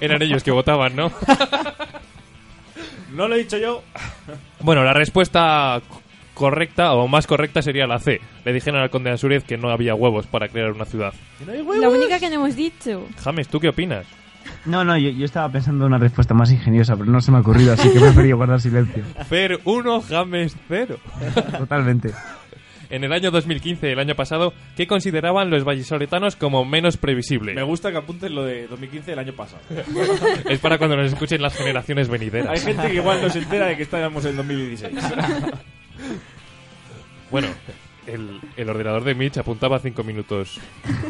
Eran 0.00 0.22
ellos 0.22 0.42
que 0.42 0.50
votaban, 0.50 0.96
¿no? 0.96 1.12
No 3.14 3.28
lo 3.28 3.34
he 3.34 3.38
dicho 3.38 3.58
yo. 3.58 3.82
Bueno, 4.60 4.82
la 4.82 4.92
respuesta 4.92 5.80
correcta 6.34 6.94
o 6.94 7.06
más 7.06 7.26
correcta 7.26 7.62
sería 7.62 7.86
la 7.86 7.98
C. 7.98 8.20
Le 8.44 8.52
dijeron 8.52 8.80
al 8.80 8.90
conde 8.90 9.10
Ansúrez 9.10 9.44
que 9.44 9.56
no 9.56 9.70
había 9.70 9.94
huevos 9.94 10.26
para 10.26 10.48
crear 10.48 10.72
una 10.72 10.84
ciudad. 10.84 11.14
La 11.46 11.88
única 11.88 12.18
que 12.18 12.28
no 12.28 12.36
hemos 12.36 12.56
dicho. 12.56 13.06
James, 13.22 13.48
¿tú 13.48 13.60
qué 13.60 13.68
opinas? 13.68 14.06
No, 14.66 14.84
no, 14.84 14.96
yo, 14.98 15.10
yo 15.10 15.24
estaba 15.24 15.50
pensando 15.50 15.84
en 15.84 15.92
una 15.92 15.98
respuesta 15.98 16.34
más 16.34 16.50
ingeniosa, 16.50 16.96
pero 16.96 17.10
no 17.10 17.20
se 17.20 17.30
me 17.30 17.38
ha 17.38 17.40
ocurrido, 17.40 17.72
así 17.72 17.90
que 17.90 17.98
he 17.98 18.00
preferido 18.00 18.36
guardar 18.36 18.60
silencio. 18.60 19.02
Fer 19.28 19.60
1, 19.64 20.02
James 20.02 20.56
0. 20.68 20.96
Totalmente. 21.58 22.10
En 22.90 23.04
el 23.04 23.12
año 23.12 23.30
2015, 23.30 23.92
el 23.92 23.98
año 23.98 24.14
pasado, 24.14 24.52
¿qué 24.76 24.86
consideraban 24.86 25.50
los 25.50 25.64
vallisoletanos 25.64 26.36
como 26.36 26.64
menos 26.64 26.96
previsible? 26.96 27.54
Me 27.54 27.62
gusta 27.62 27.90
que 27.90 27.98
apuntes 27.98 28.30
lo 28.30 28.44
de 28.44 28.66
2015 28.68 29.10
del 29.12 29.18
año 29.20 29.32
pasado. 29.32 29.62
Es 30.48 30.58
para 30.60 30.78
cuando 30.78 30.96
nos 30.96 31.12
escuchen 31.12 31.40
las 31.42 31.56
generaciones 31.56 32.08
Hay 32.08 32.12
venideras. 32.12 32.62
gente 32.64 32.88
que 32.88 32.94
igual 32.94 33.20
no 33.22 33.30
se 33.30 33.38
entera 33.38 33.66
de 33.66 33.76
que 33.76 33.82
estábamos 33.84 34.24
en 34.24 34.36
2016. 34.36 34.94
Bueno, 37.30 37.48
el, 38.06 38.40
el 38.56 38.68
ordenador 38.68 39.02
de 39.04 39.14
Mitch 39.14 39.38
apuntaba 39.38 39.78
5 39.78 40.04
minutos. 40.04 40.60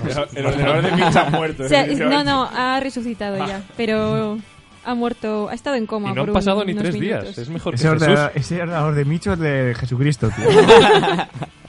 El, 0.04 0.38
el 0.38 0.46
ordenador 0.46 0.82
de 0.82 0.92
Mitch 0.92 1.16
ha 1.16 1.30
muerto. 1.30 1.64
O 1.64 1.68
sea, 1.68 1.86
no, 1.86 2.24
no, 2.24 2.44
ha 2.52 2.80
resucitado 2.80 3.36
ya. 3.46 3.62
Pero 3.76 4.38
ha 4.84 4.94
muerto, 4.94 5.48
ha 5.50 5.54
estado 5.54 5.76
en 5.76 5.86
coma. 5.86 6.10
Y 6.10 6.12
no 6.12 6.14
por 6.16 6.22
han 6.24 6.28
un- 6.30 6.34
pasado 6.34 6.64
ni 6.64 6.72
unos 6.72 6.84
tres 6.84 6.94
minutos. 6.94 7.24
días. 7.24 7.38
Es 7.38 7.48
mejor 7.50 7.72
que 7.72 7.76
Ese 7.76 7.88
Jesús. 7.88 8.02
ordenador, 8.02 8.32
ese 8.34 8.62
ordenador 8.62 8.94
de 8.94 9.04
Micho 9.04 9.32
es 9.32 9.38
de 9.38 9.74
Jesucristo, 9.78 10.30
tío. 10.30 10.46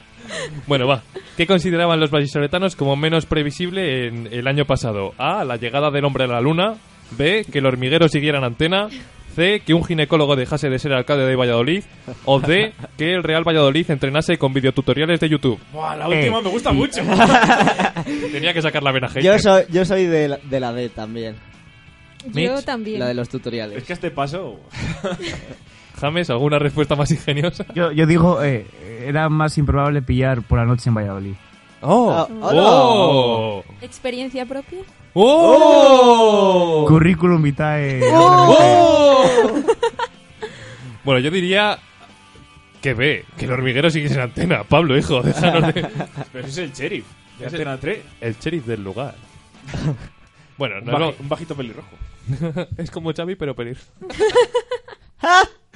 Bueno, 0.67 0.87
va. 0.87 1.03
¿Qué 1.37 1.45
consideraban 1.47 1.99
los 1.99 2.11
vallisoletanos 2.11 2.75
como 2.75 2.95
menos 2.95 3.25
previsible 3.25 4.07
en 4.07 4.27
el 4.31 4.47
año 4.47 4.65
pasado? 4.65 5.13
A. 5.17 5.43
La 5.43 5.57
llegada 5.57 5.91
del 5.91 6.05
hombre 6.05 6.25
a 6.25 6.27
la 6.27 6.41
luna. 6.41 6.75
B. 7.11 7.45
Que 7.51 7.59
el 7.59 7.65
hormiguero 7.65 8.07
siguiera 8.07 8.37
en 8.39 8.45
antena. 8.45 8.89
C. 9.35 9.61
Que 9.65 9.73
un 9.73 9.83
ginecólogo 9.83 10.35
dejase 10.35 10.69
de 10.69 10.79
ser 10.79 10.93
alcalde 10.93 11.25
de 11.25 11.35
Valladolid. 11.35 11.83
O 12.23 12.39
D. 12.39 12.73
Que 12.97 13.13
el 13.13 13.23
Real 13.23 13.43
Valladolid 13.47 13.91
entrenase 13.91 14.37
con 14.37 14.53
videotutoriales 14.53 15.19
de 15.19 15.29
YouTube. 15.29 15.59
Buah, 15.73 15.95
la 15.97 16.07
última 16.07 16.39
Eh, 16.39 16.43
me 16.43 16.49
gusta 16.49 16.71
mucho. 16.71 17.01
Tenía 18.31 18.53
que 18.53 18.61
sacar 18.61 18.81
la 18.81 18.91
vena 18.91 19.09
yo, 19.21 19.37
soy, 19.39 19.63
yo 19.69 19.85
soy 19.85 20.05
de 20.05 20.29
la, 20.29 20.37
de 20.37 20.59
la 20.59 20.73
D 20.73 20.89
también. 20.89 21.35
Yo 22.33 22.61
también. 22.63 22.99
La 22.99 23.07
de 23.07 23.13
los 23.13 23.29
tutoriales. 23.29 23.77
es 23.77 23.83
que 23.83 23.93
este 23.93 24.09
paso... 24.09 24.59
James, 25.99 26.29
¿alguna 26.29 26.59
respuesta 26.59 26.95
más 26.95 27.09
ingeniosa? 27.11 27.65
Yo, 27.73 27.91
yo 27.91 28.05
digo, 28.05 28.43
eh, 28.43 28.65
era 29.07 29.29
más 29.29 29.57
improbable 29.57 30.01
pillar 30.01 30.41
por 30.41 30.59
la 30.59 30.65
noche 30.65 30.89
en 30.89 30.95
Valladolid. 30.95 31.33
¡Oh! 31.81 32.27
Hola. 32.41 32.61
¡Oh! 32.63 33.63
¿Experiencia 33.81 34.45
propia? 34.45 34.79
¡Oh! 35.13 36.85
Currículum 36.87 37.41
vitae. 37.41 38.01
¡Oh! 38.13 39.25
Bueno, 41.03 41.19
yo 41.19 41.29
diría 41.29 41.77
que 42.81 42.95
ve, 42.95 43.25
que 43.37 43.45
el 43.45 43.51
hormiguero 43.51 43.91
sigue 43.91 44.07
en 44.11 44.19
antena. 44.21 44.63
Pablo, 44.63 44.97
hijo, 44.97 45.21
déjanos 45.21 45.71
de... 45.71 45.83
Pero 46.33 46.47
ese 46.47 46.63
es 46.63 46.69
el 46.69 46.73
sheriff. 46.73 47.05
De 47.37 47.45
Antena 47.45 47.77
3. 47.77 47.99
El 48.21 48.35
sheriff 48.39 48.65
del 48.65 48.83
lugar. 48.83 49.13
Bueno, 50.57 50.77
Un, 50.79 50.85
no, 50.85 50.93
baji- 50.93 50.99
no, 50.99 51.13
un 51.19 51.29
bajito 51.29 51.53
pelirrojo. 51.55 51.89
es 52.77 52.89
como 52.89 53.13
Xavi, 53.13 53.35
pero 53.35 53.53
pedir. 53.55 53.77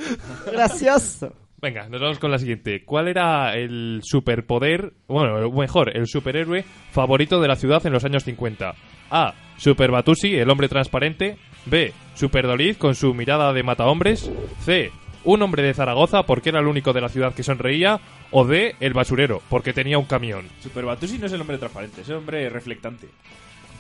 Gracioso. 0.51 1.33
Venga, 1.61 1.89
nos 1.89 1.99
vamos 1.99 2.19
con 2.19 2.31
la 2.31 2.37
siguiente. 2.37 2.85
¿Cuál 2.85 3.09
era 3.09 3.53
el 3.55 3.99
superpoder, 4.03 4.93
bueno, 5.07 5.47
o 5.47 5.51
mejor, 5.51 5.95
el 5.95 6.07
superhéroe 6.07 6.63
favorito 6.91 7.41
de 7.41 7.49
la 7.49 7.57
ciudad 7.57 7.85
en 7.85 7.91
los 7.91 8.05
años 8.05 8.23
50? 8.23 8.73
A. 9.11 9.33
Super 9.57 9.91
Batusi, 9.91 10.35
el 10.35 10.49
hombre 10.49 10.69
transparente. 10.69 11.37
B. 11.65 11.91
Super 12.15 12.47
Dolid 12.47 12.77
con 12.77 12.95
su 12.95 13.13
mirada 13.13 13.51
de 13.51 13.63
matahombres. 13.63 14.31
C. 14.61 14.91
Un 15.25 15.41
hombre 15.41 15.61
de 15.61 15.73
Zaragoza 15.73 16.23
porque 16.23 16.49
era 16.49 16.59
el 16.59 16.67
único 16.67 16.93
de 16.93 17.01
la 17.01 17.09
ciudad 17.09 17.33
que 17.33 17.43
sonreía. 17.43 17.99
O 18.31 18.45
D. 18.45 18.75
El 18.79 18.93
basurero 18.93 19.41
porque 19.49 19.73
tenía 19.73 19.97
un 19.97 20.05
camión. 20.05 20.47
Super 20.61 20.85
Batusi 20.85 21.17
no 21.17 21.25
es 21.25 21.33
el 21.33 21.41
hombre 21.41 21.57
transparente, 21.57 22.01
es 22.01 22.09
el 22.09 22.15
hombre 22.15 22.49
reflectante. 22.49 23.07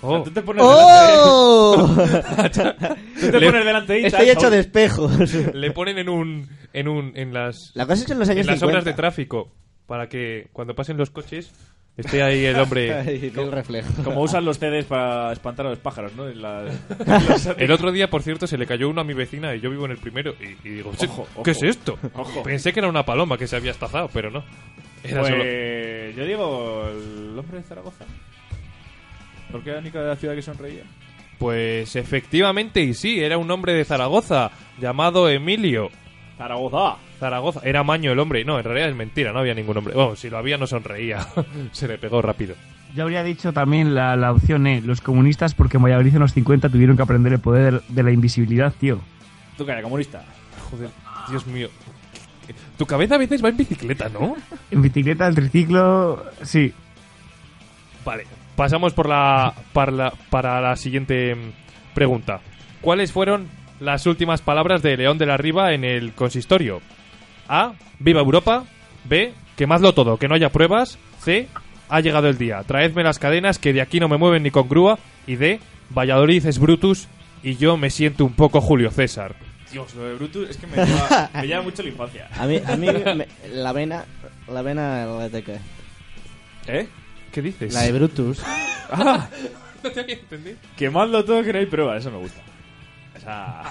O 0.01 0.07
Oh. 0.07 0.15
sea, 0.15 0.23
tú 0.23 0.31
te 0.31 0.41
pones 0.41 0.63
¡Oh! 0.65 1.87
delante, 1.95 2.61
tú 3.19 3.31
te 3.31 3.39
Le- 3.39 3.45
pones 3.47 3.65
delante 3.65 3.99
y 3.99 4.05
Estoy 4.05 4.29
hecho 4.29 4.49
de 4.49 4.59
espejos. 4.59 5.33
Le 5.53 5.71
ponen 5.71 5.97
en 5.97 6.09
un, 6.09 6.47
en 6.73 6.87
un, 6.87 7.11
en 7.15 7.33
las, 7.33 7.71
La 7.75 7.85
cosa 7.85 8.03
es 8.03 8.09
en 8.11 8.19
los 8.19 8.29
años 8.29 8.41
en 8.41 8.47
las 8.47 8.59
50. 8.59 8.65
obras 8.65 8.85
de 8.85 8.93
tráfico 8.93 9.51
para 9.87 10.07
que 10.07 10.47
cuando 10.53 10.73
pasen 10.75 10.97
los 10.97 11.09
coches 11.09 11.51
Esté 11.97 12.23
ahí 12.23 12.45
el 12.45 12.57
hombre. 12.57 12.93
Ay, 13.07 13.33
el 13.35 13.51
reflejo. 13.51 13.89
Como 14.05 14.21
usan 14.21 14.45
los 14.45 14.57
CDs 14.57 14.85
para 14.85 15.33
espantar 15.33 15.65
a 15.65 15.69
los 15.71 15.79
pájaros, 15.79 16.13
¿no? 16.15 16.29
En 16.29 16.37
El 17.57 17.71
otro 17.73 17.91
día, 17.91 18.09
por 18.09 18.21
cierto, 18.23 18.47
se 18.47 18.57
le 18.57 18.65
cayó 18.65 18.87
uno 18.87 19.01
a 19.01 19.03
mi 19.03 19.13
vecina 19.13 19.53
y 19.53 19.59
yo 19.59 19.69
vivo 19.69 19.83
en 19.83 19.91
el 19.91 19.97
primero. 19.97 20.33
Y, 20.39 20.65
y 20.65 20.71
digo, 20.75 20.93
"Che, 20.95 21.07
Ojo, 21.07 21.27
¿qué 21.43 21.51
ojo. 21.51 21.51
es 21.51 21.63
esto? 21.63 21.99
Ojo. 22.13 22.41
Pensé 22.43 22.71
que 22.71 22.79
era 22.79 22.87
una 22.87 23.03
paloma 23.03 23.37
que 23.37 23.47
se 23.47 23.57
había 23.57 23.71
estazado, 23.71 24.09
pero 24.13 24.31
no. 24.31 24.45
Era 25.03 25.25
solo. 25.25 25.37
Pues 25.39 26.15
yo 26.15 26.23
digo 26.25 26.85
el 26.89 27.37
hombre 27.37 27.57
de 27.57 27.63
Zaragoza. 27.63 28.05
¿Por 29.51 29.63
qué 29.63 29.69
era 29.69 29.79
la 29.79 29.81
única 29.81 30.01
de 30.01 30.07
la 30.07 30.15
ciudad 30.15 30.35
que 30.35 30.41
sonreía? 30.41 30.83
Pues 31.37 31.95
efectivamente, 31.95 32.81
y 32.81 32.93
sí, 32.93 33.19
era 33.19 33.37
un 33.37 33.49
hombre 33.49 33.73
de 33.73 33.85
Zaragoza 33.85 34.51
llamado 34.79 35.29
Emilio. 35.29 35.89
Zaragoza. 36.37 36.97
Zaragoza. 37.19 37.61
Era 37.63 37.83
maño 37.83 38.11
el 38.11 38.19
hombre. 38.19 38.43
No, 38.43 38.57
en 38.57 38.63
realidad 38.63 38.89
es 38.89 38.95
mentira, 38.95 39.31
no 39.31 39.39
había 39.39 39.53
ningún 39.53 39.77
hombre. 39.77 39.93
Bueno, 39.93 40.15
si 40.15 40.29
lo 40.29 40.37
había, 40.37 40.57
no 40.57 40.67
sonreía. 40.67 41.25
se 41.71 41.87
le 41.87 41.97
pegó 41.97 42.21
rápido. 42.21 42.55
Yo 42.95 43.03
habría 43.03 43.23
dicho 43.23 43.53
también 43.53 43.93
la, 43.93 44.15
la 44.15 44.31
opción 44.31 44.67
E. 44.67 44.81
Los 44.81 45.01
comunistas, 45.01 45.53
porque 45.53 45.77
en 45.77 45.83
Valladolid 45.83 46.13
en 46.13 46.21
los 46.21 46.33
50 46.33 46.69
tuvieron 46.69 46.97
que 46.97 47.03
aprender 47.03 47.33
el 47.33 47.39
poder 47.39 47.81
de 47.87 48.03
la 48.03 48.11
invisibilidad, 48.11 48.73
tío. 48.77 48.99
Tú 49.57 49.65
que 49.65 49.71
eres 49.71 49.83
comunista. 49.83 50.23
Joder, 50.71 50.89
Dios 51.29 51.45
mío. 51.47 51.69
Tu 52.77 52.85
cabeza 52.85 53.15
a 53.15 53.17
veces 53.19 53.43
va 53.43 53.49
en 53.49 53.57
bicicleta, 53.57 54.09
¿no? 54.09 54.35
En 54.71 54.81
bicicleta, 54.81 55.27
el 55.27 55.35
triciclo, 55.35 56.25
sí. 56.41 56.73
Vale, 58.03 58.25
pasamos 58.59 58.91
por 58.93 59.07
la 59.07 59.53
para, 59.71 59.91
la 59.93 60.13
para 60.29 60.59
la 60.59 60.75
siguiente 60.75 61.33
pregunta. 61.93 62.41
¿Cuáles 62.81 63.13
fueron 63.13 63.47
las 63.79 64.05
últimas 64.05 64.41
palabras 64.41 64.81
de 64.81 64.97
León 64.97 65.17
de 65.17 65.25
la 65.25 65.37
Riva 65.37 65.73
en 65.73 65.85
el 65.85 66.11
consistorio? 66.13 66.81
A. 67.47 67.71
Viva 67.99 68.19
Europa. 68.19 68.65
B. 69.05 69.33
Quemadlo 69.55 69.93
todo, 69.93 70.17
que 70.17 70.27
no 70.27 70.35
haya 70.35 70.49
pruebas. 70.49 70.99
C. 71.21 71.47
Ha 71.87 72.01
llegado 72.01 72.27
el 72.27 72.37
día. 72.37 72.61
Traedme 72.63 73.01
las 73.03 73.17
cadenas 73.17 73.59
que 73.59 73.71
de 73.71 73.81
aquí 73.81 74.01
no 74.01 74.09
me 74.09 74.17
mueven 74.17 74.43
ni 74.43 74.51
con 74.51 74.67
grúa. 74.67 74.99
Y 75.25 75.37
D. 75.37 75.61
Valladolid 75.89 76.45
es 76.45 76.59
Brutus 76.59 77.07
y 77.41 77.55
yo 77.55 77.77
me 77.77 77.89
siento 77.89 78.25
un 78.25 78.33
poco 78.33 78.59
Julio 78.59 78.91
César. 78.91 79.35
Dios, 79.71 79.95
lo 79.95 80.03
de 80.03 80.15
Brutus 80.15 80.49
es 80.49 80.57
que 80.57 80.67
me 80.67 80.75
lleva, 80.85 81.29
me 81.33 81.47
lleva 81.47 81.61
mucho 81.61 81.81
la 81.81 81.89
infancia. 81.89 82.27
A 82.37 82.45
mí, 82.45 82.59
a 82.65 82.75
mí 82.75 82.87
me- 83.15 83.27
la 83.53 83.71
vena, 83.71 84.03
la 84.51 84.61
vena 84.63 85.05
la 85.05 85.29
de 85.29 85.43
qué? 85.43 85.57
¿Eh? 86.67 86.87
¿Qué 87.31 87.41
dices? 87.41 87.73
La 87.73 87.83
de 87.83 87.91
Brutus. 87.91 88.43
No 89.81 89.91
te 89.91 90.01
había 90.01 90.15
entendido. 90.15 90.57
Quemadlo 90.75 91.23
todo 91.23 91.41
que 91.41 91.53
no 91.53 91.59
hay 91.59 91.65
prueba, 91.65 91.95
eso 91.95 92.11
me 92.11 92.17
gusta. 92.17 92.41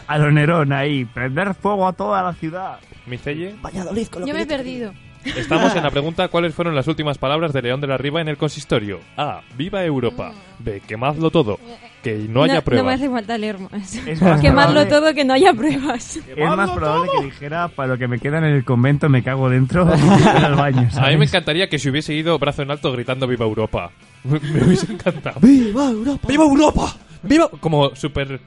A 0.07 0.19
lo 0.19 0.31
Nerón 0.31 0.73
ahí, 0.73 1.05
prender 1.05 1.55
fuego 1.55 1.87
a 1.87 1.93
toda 1.93 2.23
la 2.23 2.33
ciudad. 2.33 2.79
Micelle. 3.07 3.57
Valladolid 3.63 4.07
con 4.09 4.21
lo 4.23 4.27
Yo 4.27 4.33
que 4.33 4.39
me 4.39 4.43
he 4.45 4.47
perdido. 4.47 4.93
Estamos 5.25 5.75
en 5.75 5.83
la 5.83 5.91
pregunta 5.91 6.29
¿cuáles 6.29 6.55
fueron 6.55 6.75
las 6.75 6.87
últimas 6.87 7.19
palabras 7.19 7.53
de 7.53 7.63
León 7.63 7.81
de 7.81 7.87
la 7.87 7.97
Riva 7.97 8.21
en 8.21 8.29
el 8.29 8.37
consistorio? 8.37 9.01
A. 9.17 9.41
Viva 9.57 9.85
Europa. 9.85 10.33
B. 10.59 10.81
Quemadlo 10.87 11.31
todo. 11.31 11.59
Que 12.03 12.15
no 12.29 12.45
haya 12.45 12.55
No 12.55 12.59
me 12.59 12.63
pruebas. 12.63 12.95
hace 12.95 13.11
falta 13.11 13.37
leer 13.39 13.59
más. 13.59 13.95
Es 13.95 14.23
más 14.23 14.41
Quemadlo 14.41 14.81
probable- 14.83 14.89
todo 14.89 15.15
que 15.15 15.25
no 15.25 15.35
haya 15.35 15.53
pruebas. 15.53 16.17
Es 16.17 16.37
más 16.39 16.71
probable 16.71 17.11
que 17.19 17.25
dijera, 17.25 17.69
para 17.69 17.89
lo 17.89 17.99
que 17.99 18.07
me 18.09 18.19
queda 18.21 18.39
en 18.39 18.45
el 18.45 18.65
convento 18.65 19.09
me 19.09 19.23
cago 19.23 19.51
dentro 19.51 19.83
al 19.87 20.55
baño. 20.55 20.79
A 20.79 20.83
mí 20.83 20.87
me 20.87 20.91
¿sabes? 20.93 21.29
encantaría 21.31 21.69
que 21.69 21.79
se 21.79 21.91
hubiese 21.91 22.15
ido 22.15 22.39
brazo 22.39 22.63
en 22.63 22.71
alto 22.71 22.93
gritando 22.93 23.27
Viva 23.27 23.45
Europa. 23.45 23.91
Me 24.25 24.39
hubiese 24.65 24.93
encantado. 24.93 25.39
¡Viva 25.41 25.91
Europa! 25.91 26.29
¡Viva 26.29 26.45
Europa! 26.45 26.97
¡Viva! 27.23 27.49
Como 27.61 27.95
súper... 27.95 28.41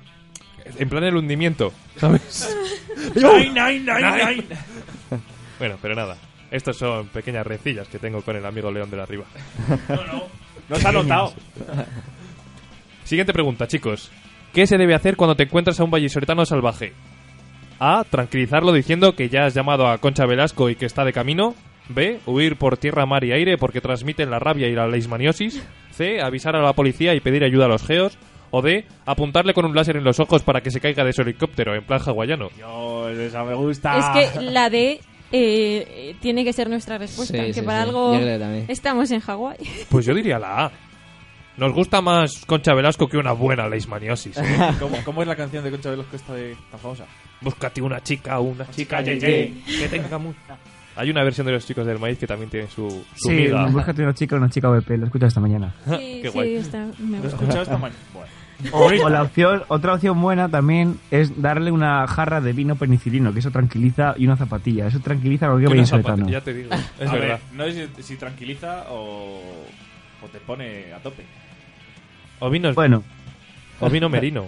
En 0.78 0.90
plan 0.90 1.04
el 1.04 1.16
hundimiento, 1.18 1.74
¿sabes? 1.98 2.56
¡Nine, 3.16 3.50
nine, 3.50 3.80
nine, 3.80 4.26
nine! 4.26 4.44
Bueno, 5.60 5.76
pero 5.82 5.96
nada. 5.96 6.16
Estos 6.52 6.78
son 6.78 7.08
pequeñas 7.08 7.46
recillas 7.46 7.88
que 7.88 8.00
tengo 8.00 8.22
con 8.22 8.36
el 8.36 8.46
amigo 8.46 8.72
León 8.72 8.90
de 8.90 8.98
la 8.98 9.06
Riva. 9.06 9.26
No 10.70 10.76
se 10.78 10.88
ha 10.88 10.92
notado. 10.92 11.34
Siguiente 13.12 13.34
pregunta, 13.34 13.68
chicos. 13.68 14.10
¿Qué 14.54 14.66
se 14.66 14.78
debe 14.78 14.96
hacer 14.96 15.18
cuando 15.18 15.36
te 15.36 15.44
encuentras 15.44 15.78
a 15.78 15.84
un 15.84 15.92
vallisoletano 15.92 16.46
salvaje? 16.46 16.94
A. 17.78 18.06
Tranquilizarlo 18.10 18.72
diciendo 18.72 19.16
que 19.16 19.28
ya 19.28 19.44
has 19.44 19.54
llamado 19.54 19.88
a 19.88 19.98
Concha 19.98 20.26
Velasco 20.26 20.70
y 20.70 20.78
que 20.78 20.86
está 20.86 21.04
de 21.04 21.12
camino. 21.12 21.54
B. 21.90 22.22
Huir 22.26 22.56
por 22.56 22.78
tierra, 22.78 23.06
mar 23.06 23.26
y 23.26 23.34
aire 23.34 23.58
porque 23.58 23.82
transmiten 23.82 24.30
la 24.30 24.40
rabia 24.40 24.70
y 24.70 24.76
la 24.76 24.88
leishmaniosis. 24.88 25.62
C. 25.92 26.22
Avisar 26.22 26.56
a 26.56 26.62
la 26.62 26.72
policía 26.72 27.14
y 27.14 27.20
pedir 27.20 27.44
ayuda 27.44 27.66
a 27.66 27.68
los 27.68 27.86
geos. 27.86 28.18
O 28.50 28.62
D. 28.62 28.86
Apuntarle 29.06 29.54
con 29.54 29.66
un 29.66 29.76
láser 29.76 29.98
en 29.98 30.06
los 30.06 30.22
ojos 30.22 30.42
para 30.44 30.62
que 30.62 30.72
se 30.72 30.80
caiga 30.80 31.04
de 31.04 31.12
su 31.12 31.24
helicóptero 31.24 31.76
en 31.76 31.84
plan 31.84 32.00
hawaiano. 32.00 32.48
Dios, 32.56 33.18
esa 33.18 33.44
me 33.44 33.56
gusta. 33.56 34.22
Es 34.22 34.30
que 34.32 34.42
la 34.42 34.70
D 34.70 35.02
eh, 35.34 36.16
tiene 36.22 36.46
que 36.46 36.54
ser 36.54 36.70
nuestra 36.70 36.98
respuesta. 36.98 37.38
Sí, 37.40 37.48
que 37.48 37.54
sí, 37.56 37.62
para 37.62 37.84
sí. 37.84 37.90
algo 37.90 38.18
estamos 38.70 39.12
en 39.12 39.20
Hawái. 39.20 39.58
Pues 39.90 40.06
yo 40.06 40.14
diría 40.14 40.40
la 40.40 40.68
A. 40.68 40.72
Nos 41.62 41.74
gusta 41.74 42.02
más 42.02 42.44
Concha 42.46 42.74
Velasco 42.74 43.08
que 43.08 43.18
una 43.18 43.32
buena 43.34 43.70
leishmaniosis. 43.70 44.36
¿eh? 44.38 44.44
¿Cómo, 44.80 44.98
cómo 45.06 45.22
es 45.22 45.28
la 45.28 45.36
canción 45.36 45.64
de 45.64 45.70
Concha 45.72 45.92
Velasco 45.92 46.16
esta 46.16 46.34
de 46.34 46.56
tan 46.72 46.80
famosa? 46.80 47.06
Búscate 47.40 47.82
una 47.82 48.02
chica, 48.02 48.40
una 48.40 48.68
chica, 48.72 49.02
ye, 49.02 49.20
ye, 49.20 49.54
ye, 49.68 49.80
que 49.80 49.88
tenga 49.90 50.18
mu- 50.18 50.34
Hay 50.96 51.10
una 51.10 51.24
versión 51.24 51.46
de 51.48 51.54
los 51.54 51.66
chicos 51.66 51.86
del 51.86 52.00
maíz 52.00 52.18
que 52.18 52.28
también 52.28 52.50
tiene 52.50 52.68
su, 52.68 52.90
su 53.16 53.30
Sí, 53.30 53.36
miga. 53.36 53.66
búscate 53.68 54.02
una 54.04 54.14
chica 54.14 54.36
o 54.36 54.40
una 54.40 54.50
chica 54.50 54.70
VP, 54.70 54.98
lo 54.98 55.06
escuchas 55.06 55.28
esta 55.30 55.40
mañana. 55.40 55.74
Sí, 55.86 56.20
Qué 56.22 56.30
sí, 56.30 56.30
guay. 56.34 56.56
está- 56.56 56.88
me 57.00 57.20
¿Lo 57.20 57.24
he 57.24 57.28
escuchado 57.28 57.62
esta 57.62 57.78
mañana? 57.78 58.00
Bueno. 58.72 59.06
O 59.06 59.10
la 59.10 59.24
opción, 59.24 59.64
otra 59.70 59.96
opción 59.96 60.22
buena 60.22 60.48
también 60.48 61.00
es 61.10 61.42
darle 61.42 61.72
una 61.72 62.06
jarra 62.08 62.42
de 62.42 62.54
vino 62.54 62.76
penicilino, 62.76 63.34
que 63.34 63.40
eso 63.40 63.50
tranquiliza, 63.50 64.14
y 64.18 64.28
una 64.28 64.36
zapatilla. 64.38 64.86
Eso 64.86 65.00
tranquiliza 65.00 65.48
a 65.48 65.50
cualquier 65.50 65.88
zapata- 65.88 66.28
ya 66.30 66.42
te 66.42 66.54
digo, 66.54 66.70
es 67.00 67.10
a 67.10 67.14
verdad. 67.14 67.40
ver, 67.52 67.58
no 67.58 67.64
sé 67.66 67.88
si, 67.98 68.04
si 68.04 68.16
tranquiliza 68.18 68.86
o, 68.92 69.42
o 70.22 70.28
te 70.32 70.40
pone 70.42 70.94
a 70.94 71.00
tope. 71.00 71.24
O 72.42 72.50
vino, 72.50 72.74
Bueno, 72.74 73.04
o 73.80 73.90
vino 73.90 74.10
merino. 74.10 74.48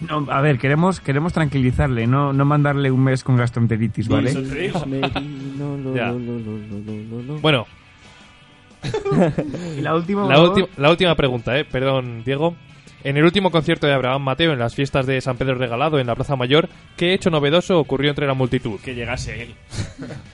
no, 0.00 0.26
a 0.30 0.40
ver, 0.40 0.58
queremos, 0.58 1.00
queremos 1.00 1.32
tranquilizarle, 1.32 2.06
no, 2.06 2.32
no 2.32 2.44
mandarle 2.44 2.90
un 2.90 3.02
mes 3.02 3.22
con 3.24 3.36
gastroenteritis, 3.36 4.08
¿vale? 4.08 4.32
Bueno, 7.42 7.66
la 9.80 9.94
última, 9.94 10.26
la, 10.28 10.40
última 10.40 10.68
la 10.76 10.90
última 10.90 11.14
pregunta, 11.14 11.58
eh. 11.58 11.64
Perdón, 11.64 12.22
Diego. 12.24 12.54
En 13.02 13.18
el 13.18 13.24
último 13.24 13.50
concierto 13.50 13.86
de 13.86 13.92
Abraham 13.92 14.22
Mateo 14.22 14.52
en 14.52 14.58
las 14.58 14.74
fiestas 14.74 15.04
de 15.04 15.20
San 15.20 15.36
Pedro 15.36 15.56
Regalado 15.56 15.98
en 15.98 16.06
la 16.06 16.14
Plaza 16.14 16.36
Mayor, 16.36 16.70
¿qué 16.96 17.12
hecho 17.12 17.28
novedoso 17.28 17.78
ocurrió 17.78 18.08
entre 18.08 18.26
la 18.26 18.32
multitud? 18.32 18.80
Que 18.80 18.94
llegase 18.94 19.42
él. 19.42 19.54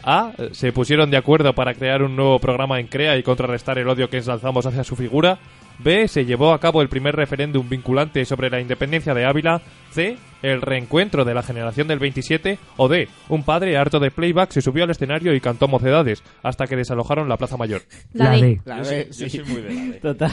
A. 0.05 0.31
Se 0.53 0.71
pusieron 0.73 1.11
de 1.11 1.17
acuerdo 1.17 1.53
para 1.53 1.75
crear 1.75 2.03
un 2.03 2.15
nuevo 2.15 2.39
programa 2.39 2.79
en 2.79 2.87
CREA 2.87 3.17
y 3.17 3.25
contrarrestar 3.25 3.79
el 3.79 3.89
odio 3.89 4.09
que 4.09 4.19
ensalzamos 4.19 4.67
hacia 4.67 4.85
su 4.85 4.95
figura. 4.95 5.39
B. 5.83 6.09
Se 6.09 6.25
llevó 6.25 6.53
a 6.53 6.61
cabo 6.61 6.83
el 6.83 6.89
primer 6.89 7.17
referéndum 7.17 7.69
vinculante 7.69 8.25
sobre 8.25 8.51
la 8.51 8.61
independencia 8.61 9.15
de 9.15 9.25
Ávila. 9.25 9.61
C. 9.91 10.17
El 10.43 10.63
reencuentro 10.63 11.25
de 11.25 11.35
la 11.35 11.43
generación 11.43 11.89
del 11.89 11.99
27. 11.99 12.59
O 12.77 12.89
D. 12.89 13.09
Un 13.29 13.43
padre 13.45 13.77
harto 13.77 13.99
de 14.01 14.11
playback 14.11 14.51
se 14.53 14.63
subió 14.63 14.85
al 14.85 14.91
escenario 14.91 15.35
y 15.35 15.41
cantó 15.41 15.69
mocedades 15.69 16.23
hasta 16.43 16.67
que 16.67 16.77
desalojaron 16.77 17.29
la 17.29 17.37
Plaza 17.37 17.57
Mayor. 17.57 17.83
La, 18.13 18.25
La 18.25 18.31
D. 18.33 18.43
D. 18.43 18.61
La 18.65 18.83
yo, 18.83 18.91
B, 18.91 19.09
soy, 19.13 19.25
yo 19.25 19.31
sí. 19.31 19.39
soy 19.39 19.45
muy 19.53 19.63
de 19.63 19.75
la 19.75 19.83
D. 19.93 20.01
Total. 20.01 20.33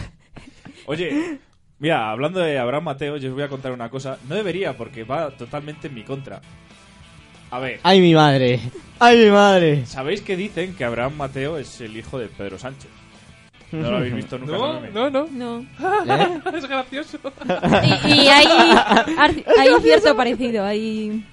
Oye, 0.86 1.40
mira, 1.80 2.10
hablando 2.12 2.40
de 2.40 2.58
Abraham 2.58 2.86
Mateo, 2.86 3.18
yo 3.18 3.30
os 3.30 3.36
voy 3.36 3.44
a 3.44 3.50
contar 3.50 3.72
una 3.72 3.90
cosa. 3.90 4.18
No 4.30 4.36
debería, 4.36 4.78
porque 4.78 5.04
va 5.04 5.32
totalmente 5.32 5.88
en 5.88 5.96
mi 5.96 6.04
contra. 6.04 6.42
A 7.50 7.60
ver, 7.60 7.80
¡Ay, 7.84 8.02
mi 8.02 8.14
madre! 8.14 8.60
¡Ay, 9.00 9.24
mi 9.26 9.32
madre! 9.32 9.86
¿sabéis 9.86 10.22
que 10.22 10.36
dicen 10.36 10.76
que 10.76 10.84
Abraham 10.84 11.16
Mateo 11.16 11.58
es 11.58 11.80
el 11.80 11.96
hijo 11.96 12.20
de 12.20 12.28
Pedro 12.28 12.60
Sánchez? 12.60 12.90
No 13.72 13.92
lo 13.92 13.98
habéis 13.98 14.16
visto 14.16 14.38
nunca. 14.38 14.54
No, 14.54 15.10
no, 15.10 15.10
no. 15.10 15.28
No. 15.30 16.16
¿Eh? 16.16 16.40
Es 16.58 16.68
gracioso. 16.68 17.18
Y, 18.06 18.12
y 18.12 18.28
hay, 18.30 18.46
ar- 19.18 19.32
hay 19.60 19.70
cierto 19.82 20.16
parecido. 20.16 20.64
Hay... 20.66 21.24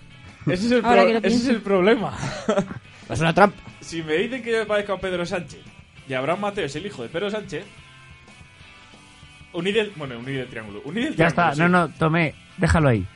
Ese 0.47 0.67
es 0.67 0.73
el, 0.73 0.85
Ahora 0.85 1.03
pro- 1.03 1.07
que 1.07 1.13
lo 1.15 1.19
ese 1.21 1.37
es 1.37 1.49
el 1.49 1.61
problema. 1.63 2.13
Es 3.09 3.21
una 3.21 3.35
trampa. 3.35 3.61
Si 3.81 4.03
me 4.03 4.15
dicen 4.15 4.43
que 4.43 4.51
yo 4.51 4.59
me 4.61 4.67
parezco 4.67 4.95
a 4.95 4.99
Pedro 4.99 5.27
Sánchez 5.27 5.61
y 6.09 6.15
Abraham 6.15 6.41
Mateo 6.41 6.65
es 6.65 6.75
el 6.75 6.87
hijo 6.87 7.03
de 7.03 7.11
Pedro 7.11 7.31
Sánchez, 7.31 7.65
unid 9.53 9.77
el. 9.77 9.93
Bueno, 9.97 10.19
unid 10.19 10.39
el 10.39 10.49
triángulo. 10.49 10.81
Unid 10.85 11.09
el 11.09 11.17
Ya 11.17 11.29
triángulo, 11.29 11.43
está, 11.45 11.55
sí. 11.55 11.61
no, 11.61 11.69
no, 11.69 11.89
tomé, 11.91 12.35
déjalo 12.57 12.89
ahí. 12.89 13.07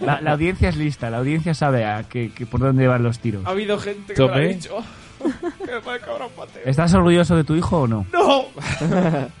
La, 0.00 0.20
la 0.20 0.32
audiencia 0.32 0.68
es 0.68 0.76
lista, 0.76 1.10
la 1.10 1.18
audiencia 1.18 1.54
sabe 1.54 1.84
a 1.84 2.04
que, 2.04 2.30
que 2.30 2.46
por 2.46 2.60
dónde 2.60 2.86
van 2.86 3.02
los 3.02 3.18
tiros. 3.18 3.44
Ha 3.46 3.50
habido 3.50 3.78
gente 3.78 4.14
que 4.14 4.20
me 4.22 4.28
lo 4.28 4.32
ha 4.32 4.36
Tomé. 4.36 4.48
dicho. 4.54 4.84
Que 5.22 5.72
me. 5.72 6.70
¿Estás 6.70 6.94
orgulloso 6.94 7.36
de 7.36 7.44
tu 7.44 7.54
hijo 7.54 7.82
o 7.82 7.86
no? 7.86 8.06
¡No! 8.12 8.44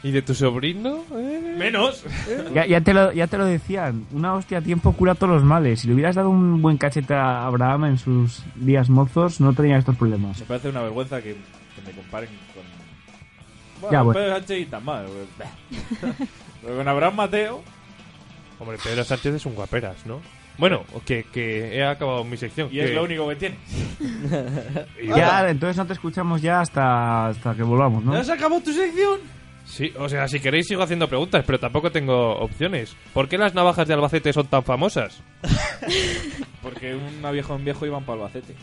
¿Y 0.02 0.10
de 0.10 0.22
tu 0.22 0.34
sobrino? 0.34 1.04
Eh. 1.14 1.54
Menos. 1.58 2.04
Ya, 2.54 2.66
ya, 2.66 2.80
te 2.80 2.94
lo, 2.94 3.12
ya 3.12 3.26
te 3.26 3.38
lo 3.38 3.44
decían, 3.44 4.06
una 4.12 4.34
hostia 4.34 4.58
a 4.58 4.62
tiempo 4.62 4.92
cura 4.92 5.14
todos 5.14 5.34
los 5.34 5.44
males. 5.44 5.80
Si 5.80 5.88
le 5.88 5.94
hubieras 5.94 6.16
dado 6.16 6.30
un 6.30 6.60
buen 6.62 6.76
cachete 6.78 7.14
a 7.14 7.44
Abraham 7.46 7.84
en 7.86 7.98
sus 7.98 8.42
días 8.54 8.88
mozos, 8.90 9.40
no 9.40 9.52
tendría 9.52 9.78
estos 9.78 9.96
problemas. 9.96 10.38
Me 10.40 10.46
parece 10.46 10.68
una 10.68 10.82
vergüenza 10.82 11.20
que, 11.22 11.34
que 11.34 11.82
me 11.86 11.92
comparen 11.92 12.28
con. 12.54 12.62
Bueno, 13.80 13.92
Ya, 13.92 14.02
bueno. 14.02 14.20
Pedro 14.20 14.34
Sánchez 14.36 14.58
y 14.60 14.66
tan 14.66 14.84
mal. 14.84 15.06
güey. 15.06 15.48
Pero 16.62 16.76
con 16.76 16.88
Abraham 16.88 17.16
Mateo. 17.16 17.62
Hombre, 18.58 18.78
Pedro 18.82 19.02
Sánchez 19.04 19.34
es 19.34 19.46
un 19.46 19.54
guaperas, 19.54 20.06
¿no? 20.06 20.20
Bueno, 20.58 20.84
que, 21.06 21.24
que 21.24 21.76
he 21.76 21.84
acabado 21.84 22.24
mi 22.24 22.36
sección. 22.36 22.68
Y 22.70 22.78
es 22.80 22.90
que- 22.90 22.94
lo 22.94 23.04
único 23.04 23.28
que 23.28 23.36
tiene. 23.36 23.56
Ya, 25.16 25.48
entonces 25.48 25.76
no 25.76 25.86
te 25.86 25.92
escuchamos 25.94 26.40
ya 26.42 26.60
hasta, 26.60 27.28
hasta 27.28 27.54
que 27.54 27.62
volvamos, 27.62 28.04
¿no? 28.04 28.12
¿Ya 28.14 28.22
se 28.24 28.32
acabó 28.32 28.60
tu 28.60 28.72
sección? 28.72 29.20
Sí, 29.64 29.92
o 29.98 30.08
sea, 30.08 30.28
si 30.28 30.40
queréis 30.40 30.66
sigo 30.66 30.82
haciendo 30.82 31.08
preguntas, 31.08 31.44
pero 31.46 31.58
tampoco 31.58 31.90
tengo 31.90 32.36
opciones. 32.38 32.94
¿Por 33.14 33.28
qué 33.28 33.38
las 33.38 33.54
navajas 33.54 33.86
de 33.88 33.94
Albacete 33.94 34.32
son 34.32 34.46
tan 34.46 34.62
famosas? 34.64 35.22
Porque 36.62 36.94
una 36.94 37.30
vieja 37.30 37.54
un 37.54 37.64
viejo 37.64 37.86
iban 37.86 38.04
para 38.04 38.18
Albacete. 38.22 38.54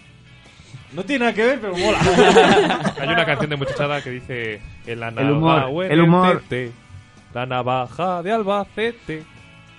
No 0.93 1.03
tiene 1.03 1.25
nada 1.25 1.33
que 1.35 1.43
ver, 1.45 1.59
pero 1.59 1.75
mola. 1.77 1.99
Hay 2.99 3.07
una 3.07 3.25
canción 3.25 3.49
de 3.49 3.55
muchachada 3.55 4.01
que 4.01 4.09
dice 4.09 4.61
en 4.85 4.99
la 4.99 5.09
El 5.09 5.31
humor, 5.31 5.83
el 5.89 6.01
humor. 6.01 6.41
Tete, 6.47 6.71
la 7.33 7.45
navaja 7.45 8.21
de 8.23 8.31
Albacete. 8.31 9.23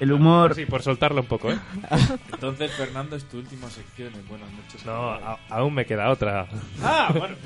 El 0.00 0.12
humor... 0.12 0.54
Sí, 0.54 0.64
por 0.66 0.82
soltarlo 0.82 1.20
un 1.20 1.26
poco, 1.26 1.52
¿eh? 1.52 1.58
Entonces, 2.32 2.72
Fernando, 2.72 3.16
es 3.16 3.24
tu 3.28 3.36
última 3.38 3.68
sección. 3.70 4.12
en 4.14 4.26
Buenas 4.28 4.50
noches. 4.50 4.84
No, 4.86 5.10
a- 5.12 5.38
aún 5.50 5.74
me 5.74 5.84
queda 5.86 6.10
otra. 6.10 6.48
Ah, 6.82 7.12
bueno. 7.16 7.36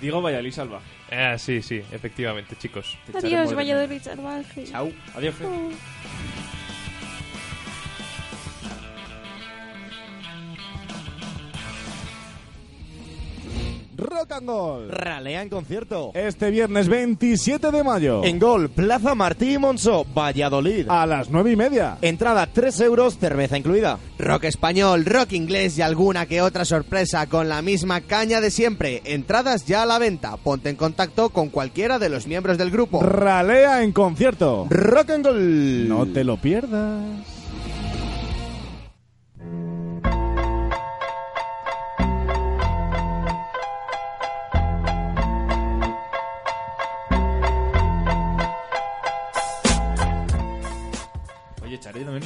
Digo 0.00 0.20
Valladolid 0.20 0.52
salvaje. 0.52 0.84
Ah, 1.12 1.38
sí, 1.38 1.62
sí, 1.62 1.80
efectivamente, 1.92 2.56
chicos. 2.56 2.98
Adiós, 3.14 3.54
Valladolid 3.54 4.02
salvaje. 4.02 4.64
Chao. 4.64 4.90
Adiós, 5.14 5.34
Fer. 5.36 5.48
Rock 13.96 14.32
and 14.32 14.46
Gold. 14.46 14.90
Ralea 14.90 15.42
en 15.42 15.48
concierto. 15.48 16.10
Este 16.14 16.50
viernes 16.50 16.88
27 16.88 17.70
de 17.70 17.84
mayo. 17.84 18.24
En 18.24 18.38
Gol, 18.38 18.68
Plaza 18.68 19.14
Martí 19.14 19.54
y 19.54 19.58
Monzó, 19.58 20.04
Valladolid. 20.14 20.86
A 20.88 21.06
las 21.06 21.30
9 21.30 21.52
y 21.52 21.56
media. 21.56 21.98
Entrada 22.02 22.46
3 22.52 22.80
euros, 22.80 23.18
cerveza 23.18 23.56
incluida. 23.56 23.98
Rock 24.18 24.44
español, 24.44 25.04
rock 25.04 25.32
inglés 25.32 25.78
y 25.78 25.82
alguna 25.82 26.26
que 26.26 26.42
otra 26.42 26.64
sorpresa 26.64 27.26
con 27.26 27.48
la 27.48 27.62
misma 27.62 28.00
caña 28.00 28.40
de 28.40 28.50
siempre. 28.50 29.02
Entradas 29.04 29.66
ya 29.66 29.82
a 29.82 29.86
la 29.86 29.98
venta. 29.98 30.36
Ponte 30.36 30.70
en 30.70 30.76
contacto 30.76 31.30
con 31.30 31.48
cualquiera 31.48 31.98
de 31.98 32.08
los 32.08 32.26
miembros 32.26 32.58
del 32.58 32.70
grupo. 32.70 33.02
Ralea 33.02 33.82
en 33.82 33.92
concierto. 33.92 34.66
Rock 34.70 35.10
and 35.10 35.26
Gold. 35.26 35.88
No 35.88 36.06
te 36.06 36.24
lo 36.24 36.36
pierdas. 36.36 37.33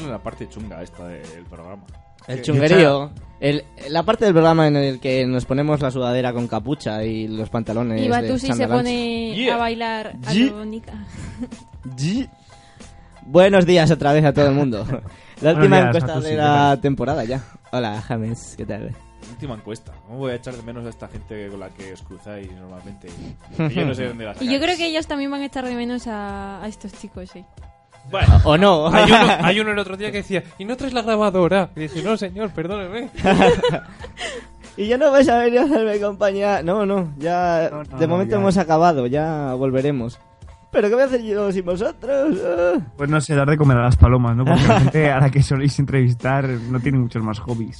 Menos 0.08 0.18
la 0.18 0.22
parte 0.22 0.48
chunga 0.48 0.82
esta 0.82 1.06
del 1.06 1.44
programa. 1.44 1.82
El 2.26 2.42
chunguerío. 2.42 3.10
El, 3.40 3.64
la 3.88 4.02
parte 4.02 4.24
del 4.24 4.34
programa 4.34 4.66
en 4.66 4.76
el 4.76 5.00
que 5.00 5.24
nos 5.26 5.44
ponemos 5.44 5.80
la 5.80 5.90
sudadera 5.90 6.32
con 6.32 6.48
capucha 6.48 7.04
y 7.04 7.28
los 7.28 7.48
pantalones. 7.50 8.02
Y 8.02 8.08
Batusi 8.08 8.52
se 8.52 8.66
pone 8.66 9.34
Yeah. 9.34 9.54
a 9.54 9.58
bailar 9.58 10.16
a 10.26 10.64
Nika. 10.64 10.94
Buenos 13.26 13.66
días 13.66 13.90
otra 13.90 14.12
vez 14.12 14.24
a 14.24 14.32
todo 14.32 14.48
el 14.48 14.54
mundo. 14.54 14.84
La 15.40 15.52
última 15.52 15.76
días, 15.76 15.86
encuesta 15.88 16.06
Batusi, 16.14 16.24
de 16.30 16.30
¿qué 16.32 16.36
la 16.42 16.78
temporada 16.80 17.24
ya. 17.24 17.44
Hola, 17.70 18.00
James, 18.00 18.54
¿qué 18.56 18.66
tal? 18.66 18.92
Última 19.30 19.54
encuesta. 19.54 19.92
¿Cómo 20.06 20.18
voy 20.18 20.32
a 20.32 20.34
echar 20.36 20.54
de 20.54 20.62
menos 20.62 20.84
a 20.86 20.88
esta 20.88 21.06
gente 21.06 21.48
con 21.48 21.60
la 21.60 21.68
que 21.68 21.92
os 21.92 22.02
cruzáis 22.02 22.50
normalmente? 22.52 23.08
Y 23.58 23.74
yo 23.74 23.84
no 23.86 23.94
sé 23.94 24.08
dónde 24.08 24.24
la 24.24 24.34
Y 24.40 24.50
yo 24.52 24.58
creo 24.58 24.76
que 24.76 24.86
ellos 24.86 25.06
también 25.06 25.30
van 25.30 25.42
a 25.42 25.46
echar 25.46 25.64
de 25.64 25.74
menos 25.76 26.06
a, 26.08 26.60
a 26.62 26.66
estos 26.66 26.92
chicos, 26.94 27.30
sí. 27.30 27.44
Bueno, 28.10 28.40
¿O 28.44 28.56
no? 28.56 28.88
Hay 28.88 29.04
uno, 29.10 29.26
hay 29.42 29.60
uno 29.60 29.70
el 29.72 29.78
otro 29.78 29.96
día 29.96 30.10
que 30.10 30.18
decía, 30.18 30.42
¿y 30.58 30.64
no 30.64 30.76
traes 30.76 30.94
la 30.94 31.02
grabadora? 31.02 31.70
Y 31.76 31.80
dije, 31.80 32.02
no, 32.02 32.16
señor, 32.16 32.50
perdóneme. 32.50 33.10
y 34.76 34.86
ya 34.86 34.96
no 34.96 35.10
vais 35.10 35.28
a 35.28 35.38
venir 35.38 35.60
a 35.60 35.64
hacerme 35.64 36.00
compañía. 36.00 36.62
No, 36.62 36.86
no, 36.86 37.12
ya. 37.18 37.68
No, 37.70 37.84
no, 37.84 37.98
de 37.98 38.06
momento 38.06 38.32
ya. 38.32 38.40
hemos 38.40 38.56
acabado, 38.56 39.06
ya 39.06 39.52
volveremos. 39.54 40.18
¿Pero 40.70 40.88
qué 40.88 40.94
voy 40.94 41.02
a 41.02 41.06
hacer 41.06 41.22
yo 41.22 41.50
sin 41.50 41.64
vosotros? 41.64 42.38
Ah. 42.44 42.78
Pues 42.96 43.08
no 43.08 43.20
sé, 43.20 43.34
dar 43.34 43.48
de 43.48 43.56
comer 43.56 43.78
a 43.78 43.84
las 43.84 43.96
palomas, 43.96 44.36
¿no? 44.36 44.44
Porque 44.44 44.66
la 44.66 44.80
gente 44.80 45.10
a 45.10 45.20
la 45.20 45.30
que 45.30 45.42
soléis 45.42 45.78
entrevistar 45.78 46.46
no 46.46 46.80
tiene 46.80 46.98
muchos 46.98 47.22
más 47.22 47.38
hobbies. 47.40 47.78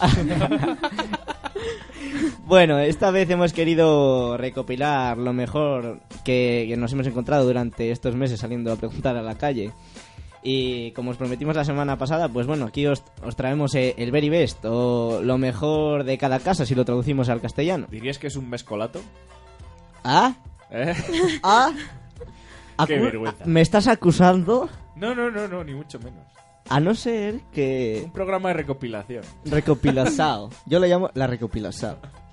Bueno, 2.47 2.79
esta 2.79 3.11
vez 3.11 3.29
hemos 3.29 3.53
querido 3.53 4.39
recopilar 4.39 5.19
lo 5.19 5.35
mejor 5.35 6.01
que, 6.25 6.65
que 6.67 6.77
nos 6.79 6.91
hemos 6.95 7.07
encontrado 7.07 7.45
durante 7.45 7.91
estos 7.91 8.17
meses 8.17 8.41
saliendo 8.41 8.73
a 8.73 8.77
preguntar 8.77 9.19
a 9.19 9.23
la 9.23 9.35
calle. 9.37 9.71
Y 10.43 10.93
como 10.93 11.11
os 11.11 11.17
prometimos 11.17 11.57
la 11.57 11.65
semana 11.65 11.99
pasada, 11.99 12.29
pues 12.29 12.47
bueno, 12.47 12.67
aquí 12.67 12.87
os, 12.87 13.03
os 13.25 13.37
traemos 13.37 13.75
eh, 13.75 13.95
el 13.99 14.13
very 14.13 14.29
best 14.29 14.65
o 14.65 15.21
lo 15.23 15.39
mejor 15.39 16.05
de 16.05 16.17
cada 16.17 16.39
casa 16.39 16.65
si 16.65 16.75
lo 16.75 16.85
traducimos 16.85 17.29
al 17.29 17.41
castellano. 17.41 17.87
¿dirías 17.91 18.19
que 18.19 18.29
es 18.29 18.37
un 18.37 18.49
mescolato? 18.49 19.01
¿Ah? 20.05 20.35
¿Eh? 20.71 20.95
¿Ah? 21.43 21.73
Qué 22.87 22.99
vergüenza. 22.99 23.45
¿Me 23.45 23.61
estás 23.61 23.89
acusando? 23.89 24.69
No, 24.95 25.15
no, 25.15 25.31
no, 25.31 25.49
no, 25.49 25.65
ni 25.65 25.75
mucho 25.75 25.99
menos. 25.99 26.25
A 26.69 26.81
no 26.81 26.95
ser 26.95 27.41
que... 27.53 28.03
Un 28.05 28.13
programa 28.13 28.51
de 28.51 28.55
recopilación. 28.55 29.25
Recopilación. 29.45 30.51
Yo 30.67 30.79
lo 30.79 30.87
llamo 30.87 31.11
la 31.15 31.27
recopilación. 31.27 31.97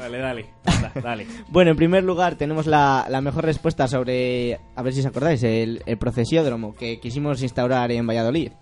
Dale, 0.00 0.18
dale. 0.18 0.46
Anda, 0.64 0.92
dale. 1.02 1.26
Bueno, 1.48 1.72
en 1.72 1.76
primer 1.76 2.02
lugar 2.02 2.36
tenemos 2.36 2.66
la, 2.66 3.06
la 3.08 3.20
mejor 3.20 3.44
respuesta 3.44 3.86
sobre, 3.86 4.58
a 4.74 4.82
ver 4.82 4.92
si 4.94 5.00
os 5.00 5.06
acordáis, 5.06 5.42
el, 5.42 5.82
el 5.86 5.98
procesiódromo 5.98 6.74
que 6.74 6.98
quisimos 7.00 7.42
instaurar 7.42 7.92
en 7.92 8.06
Valladolid. 8.06 8.52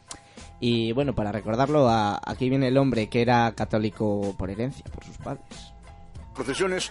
Y 0.61 0.91
bueno, 0.93 1.14
para 1.14 1.30
recordarlo, 1.30 1.89
a- 1.89 2.20
aquí 2.24 2.49
viene 2.51 2.66
el 2.68 2.76
hombre 2.76 3.09
que 3.09 3.22
era 3.22 3.53
católico 3.55 4.34
por 4.36 4.51
herencia, 4.51 4.84
por 4.93 5.05
sus 5.05 5.16
padres. 5.18 5.45
procesiones. 6.34 6.91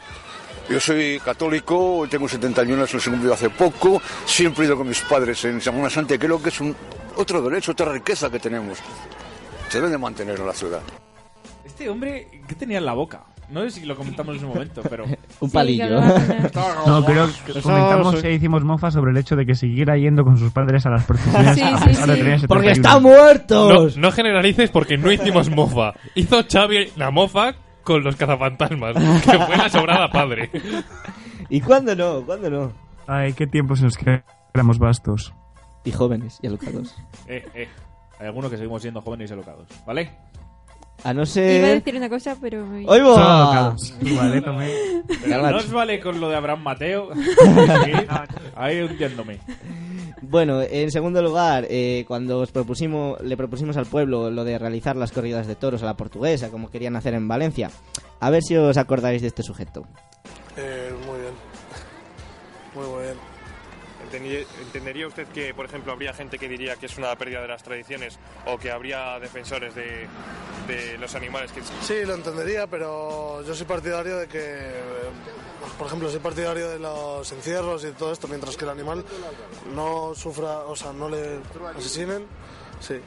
Yo 0.69 0.79
soy 0.79 1.19
católico, 1.19 2.05
tengo 2.09 2.27
71 2.27 2.73
años, 2.77 2.93
los 2.93 3.05
he 3.05 3.09
cumplido 3.09 3.33
hace 3.33 3.49
poco. 3.49 4.01
Siempre 4.25 4.63
he 4.63 4.67
ido 4.67 4.77
con 4.77 4.87
mis 4.87 5.01
padres 5.01 5.43
en 5.45 5.59
Semana 5.61 5.89
Santa, 5.89 6.15
y 6.15 6.17
creo 6.17 6.41
que 6.41 6.49
es 6.49 6.59
un 6.61 6.75
otro 7.17 7.41
derecho, 7.41 7.71
otra 7.73 7.91
riqueza 7.91 8.29
que 8.29 8.39
tenemos. 8.39 8.77
Se 9.69 9.77
debe 9.79 9.89
de 9.89 9.97
mantener 9.97 10.39
en 10.39 10.45
la 10.47 10.53
ciudad. 10.53 10.81
Este 11.65 11.89
hombre, 11.89 12.27
¿qué 12.47 12.55
tenía 12.55 12.77
en 12.77 12.85
la 12.85 12.93
boca? 12.93 13.23
No 13.49 13.61
sé 13.61 13.71
si 13.71 13.85
lo 13.85 13.95
comentamos 13.95 14.35
en 14.35 14.41
su 14.41 14.47
momento, 14.47 14.81
pero... 14.89 15.05
Un 15.39 15.49
palillo. 15.51 16.01
No, 16.85 17.03
creo 17.05 17.27
que 17.45 17.61
comentamos 17.61 18.23
e 18.23 18.33
hicimos 18.33 18.63
mofa 18.63 18.91
sobre 18.91 19.11
el 19.11 19.17
hecho 19.17 19.35
de 19.35 19.45
que 19.45 19.55
siguiera 19.55 19.97
yendo 19.97 20.23
con 20.23 20.37
sus 20.37 20.51
padres 20.51 20.85
a 20.85 20.89
las 20.89 21.03
procesiones 21.05 21.55
Sí, 21.55 21.61
a 21.61 21.77
sí, 21.77 21.85
pesar 21.85 22.07
de 22.07 22.15
sí. 22.15 22.21
tener 22.21 22.39
71. 22.39 22.47
¡Porque 22.47 22.71
están 22.71 23.03
No, 23.03 23.09
muertos! 23.09 23.97
no 23.97 24.11
generalices 24.11 24.69
porque 24.71 24.97
no 24.97 25.11
hicimos 25.11 25.49
mofa. 25.49 25.93
Hizo 26.15 26.43
Xavi 26.49 26.91
la 26.97 27.11
mofa 27.11 27.55
con 27.83 28.03
los 28.03 28.15
cazafantasmas, 28.17 28.95
que 29.23 29.39
fue 29.39 29.57
la 29.57 29.69
sobrada 29.69 30.09
padre. 30.09 30.49
¿Y 31.49 31.61
cuándo 31.61 31.95
no? 31.95 32.25
¿Cuándo 32.25 32.49
no? 32.49 32.71
Ay, 33.07 33.31
qué 33.33 33.47
tiempos 33.47 33.79
en 33.79 33.85
los 33.85 33.97
que 33.97 34.23
éramos 34.53 34.77
vastos. 34.79 35.33
Y 35.85 35.91
jóvenes 35.91 36.39
y 36.41 36.47
alocados. 36.47 36.95
Eh, 37.27 37.45
eh. 37.53 37.67
Hay 38.19 38.27
algunos 38.27 38.49
que 38.51 38.57
seguimos 38.57 38.81
siendo 38.81 39.01
jóvenes 39.01 39.29
y 39.29 39.33
alocados, 39.33 39.67
¿vale? 39.85 40.11
A 41.03 41.13
no 41.13 41.21
Iba 41.21 41.23
a 41.23 41.25
ser... 41.25 41.61
decir 41.83 41.95
una 41.95 42.09
cosa, 42.09 42.35
pero... 42.41 42.67
¡Oigo! 42.87 43.13
Solo 43.15 43.29
alocados. 43.29 43.93
Vale, 44.01 44.41
tomé. 44.41 44.71
Pero 45.07 45.29
Cálmate. 45.29 45.51
no 45.53 45.57
os 45.59 45.71
vale 45.71 45.99
con 45.99 46.19
lo 46.19 46.29
de 46.29 46.35
Abraham 46.35 46.63
Mateo. 46.63 47.09
Sí, 47.15 47.91
ahí 48.55 48.81
hundiéndome. 48.81 49.39
Bueno, 50.21 50.61
en 50.63 50.91
segundo 50.91 51.21
lugar, 51.21 51.67
eh, 51.69 52.03
cuando 52.07 52.39
os 52.39 52.51
propusimos, 52.51 53.21
le 53.21 53.37
propusimos 53.37 53.77
al 53.77 53.85
pueblo 53.85 54.31
lo 54.31 54.43
de 54.43 54.57
realizar 54.57 54.95
las 54.95 55.11
corridas 55.11 55.45
de 55.47 55.55
toros 55.55 55.83
a 55.83 55.85
la 55.85 55.95
portuguesa, 55.95 56.49
como 56.49 56.69
querían 56.71 56.95
hacer 56.95 57.13
en 57.13 57.27
Valencia. 57.27 57.69
A 58.19 58.29
ver 58.31 58.41
si 58.41 58.57
os 58.57 58.77
acordáis 58.77 59.21
de 59.21 59.27
este 59.27 59.43
sujeto. 59.43 59.85
Eh, 60.57 60.91
muy 61.05 61.19
bien. 61.19 61.33
Muy, 62.73 62.85
muy 62.87 63.03
bien. 63.03 63.36
¿Entendería 64.17 65.07
usted 65.07 65.27
que, 65.27 65.53
por 65.53 65.65
ejemplo, 65.65 65.91
habría 65.91 66.13
gente 66.13 66.37
que 66.37 66.47
diría 66.47 66.75
que 66.75 66.87
es 66.87 66.97
una 66.97 67.15
pérdida 67.15 67.41
de 67.41 67.47
las 67.47 67.63
tradiciones 67.63 68.19
o 68.45 68.57
que 68.57 68.71
habría 68.71 69.19
defensores 69.19 69.75
de, 69.75 70.07
de 70.67 70.97
los 70.97 71.13
animales 71.15 71.51
que... 71.51 71.61
Sí, 71.81 72.05
lo 72.05 72.15
entendería, 72.15 72.67
pero 72.67 73.43
yo 73.43 73.55
soy 73.55 73.65
partidario 73.65 74.17
de 74.17 74.27
que, 74.27 74.71
por 75.77 75.87
ejemplo, 75.87 76.09
soy 76.09 76.19
partidario 76.19 76.69
de 76.69 76.79
los 76.79 77.31
encierros 77.31 77.83
y 77.85 77.91
todo 77.91 78.11
esto, 78.11 78.27
mientras 78.27 78.57
que 78.57 78.65
el 78.65 78.71
animal 78.71 79.03
no 79.73 80.13
sufra, 80.15 80.59
o 80.59 80.75
sea, 80.75 80.93
no 80.93 81.09
le 81.09 81.39
asesinen. 81.75 82.25
Sí. 82.79 82.99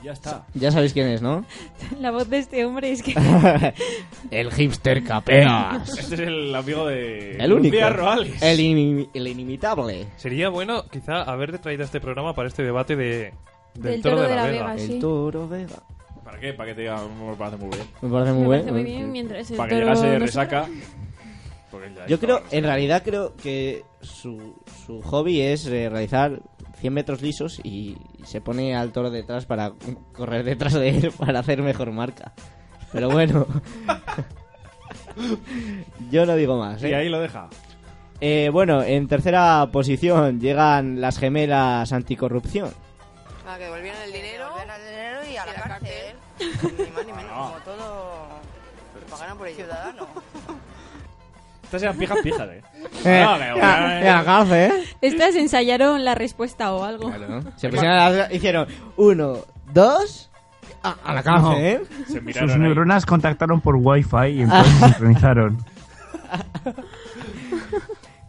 Y 0.00 0.06
ya 0.06 0.12
está. 0.12 0.46
Ya 0.54 0.70
sabéis 0.70 0.92
quién 0.92 1.08
es, 1.08 1.22
¿no? 1.22 1.44
La 2.00 2.10
voz 2.10 2.28
de 2.30 2.38
este 2.38 2.64
hombre 2.64 2.92
es 2.92 3.02
que... 3.02 3.14
el 4.30 4.52
hipster 4.52 5.02
capeas. 5.04 5.88
Este 5.98 6.14
es 6.14 6.20
el 6.20 6.54
amigo 6.54 6.86
de... 6.86 7.32
El 7.36 7.52
único. 7.52 7.74
Lucía 7.74 7.90
Roales. 7.90 8.40
El, 8.42 8.58
inim- 8.60 9.08
el 9.14 9.26
inimitable. 9.26 10.06
Sería 10.16 10.48
bueno, 10.48 10.84
quizá, 10.88 11.22
haber 11.22 11.58
traído 11.58 11.84
este 11.84 12.00
programa 12.00 12.34
para 12.34 12.48
este 12.48 12.62
debate 12.62 12.94
de, 12.96 13.32
del, 13.74 13.82
Del 13.92 14.02
toro, 14.02 14.16
toro 14.16 14.28
de 14.28 14.28
de 14.30 14.36
la, 14.36 14.42
la 14.44 14.50
Vega. 14.50 14.66
Vega. 14.74 14.82
El 14.82 14.88
sí. 14.88 14.98
toro 15.00 15.48
Vega. 15.48 15.82
¿Para 16.24 16.38
qué? 16.40 16.52
Para 16.52 16.68
que 16.68 16.74
te 16.74 16.80
diga, 16.82 17.00
me 17.06 17.34
parece 17.36 17.56
muy 17.56 17.70
bien. 17.74 17.86
Me 18.02 18.08
parece 18.10 18.32
muy 18.32 18.42
Me 18.42 18.48
bien. 18.48 18.48
parece 18.48 18.72
muy 18.72 18.84
bien 18.84 19.12
mientras 19.12 19.50
el 19.50 19.56
Para 19.56 19.68
que 19.70 19.74
toro 19.76 19.86
llegase 19.86 20.06
de 20.06 20.18
no 20.18 20.26
resaca. 20.26 20.68
Yo 22.08 22.18
creo, 22.18 22.42
en 22.50 22.64
realidad 22.64 23.02
creo 23.04 23.34
que 23.36 23.84
su, 24.00 24.54
su 24.86 25.02
hobby 25.02 25.40
es 25.42 25.66
eh, 25.66 25.88
realizar 25.90 26.40
100 26.80 26.92
metros 26.92 27.22
lisos 27.22 27.60
y 27.62 27.96
se 28.24 28.40
pone 28.40 28.76
al 28.76 28.92
toro 28.92 29.10
detrás 29.10 29.46
para 29.46 29.72
correr 30.12 30.44
detrás 30.44 30.74
de 30.74 30.88
él 30.90 31.12
para 31.18 31.40
hacer 31.40 31.62
mejor 31.62 31.92
marca. 31.92 32.32
Pero 32.92 33.10
bueno, 33.10 33.46
yo 36.10 36.26
no 36.26 36.36
digo 36.36 36.58
más. 36.58 36.82
Y 36.82 36.86
¿eh? 36.86 36.96
ahí 36.96 37.08
lo 37.08 37.20
deja. 37.20 37.48
Eh, 38.20 38.50
bueno, 38.52 38.82
en 38.82 39.06
tercera 39.06 39.68
posición 39.70 40.40
llegan 40.40 41.00
las 41.00 41.18
gemelas 41.18 41.92
anticorrupción. 41.92 42.72
A 43.46 43.56
que 43.56 43.64
devolvieran 43.64 44.02
el 44.02 44.12
dinero. 44.12 44.48
el 44.58 44.84
dinero 44.84 45.20
y 45.30 45.36
a 45.36 45.46
la, 45.46 45.54
cárcel. 45.54 46.16
Ni 46.78 46.90
más 46.90 47.06
ni 47.06 47.12
menos, 47.12 47.32
como 47.32 47.58
todo 47.64 47.76
lo 48.98 49.06
pagaran 49.10 49.38
por 49.38 49.48
el 49.48 49.54
ciudadano. 49.54 50.06
Estas 51.68 51.82
eran 51.82 51.96
pijas 51.98 52.18
pijas, 52.22 52.48
eh. 52.48 52.62
Eh, 53.04 53.24
No, 53.24 54.24
gafe, 54.24 54.66
¿eh? 54.66 54.72
Estas 55.02 55.34
ensayaron 55.36 56.02
la 56.02 56.14
respuesta 56.14 56.72
o 56.72 56.82
algo. 56.82 57.12
Se 57.56 57.68
pusieron 57.68 57.94
a 57.98 58.08
la- 58.10 58.32
hicieron 58.34 58.66
uno, 58.96 59.38
dos, 59.74 60.30
a, 60.82 60.96
a 61.04 61.12
la 61.12 61.22
cárcel, 61.22 61.56
¿eh? 61.62 61.80
Sus 62.06 62.56
neuronas 62.56 63.04
contactaron 63.04 63.60
por 63.60 63.76
wifi 63.76 64.26
y 64.28 64.42
entonces 64.42 64.72
se 64.78 64.86
sincronizaron. 64.88 65.58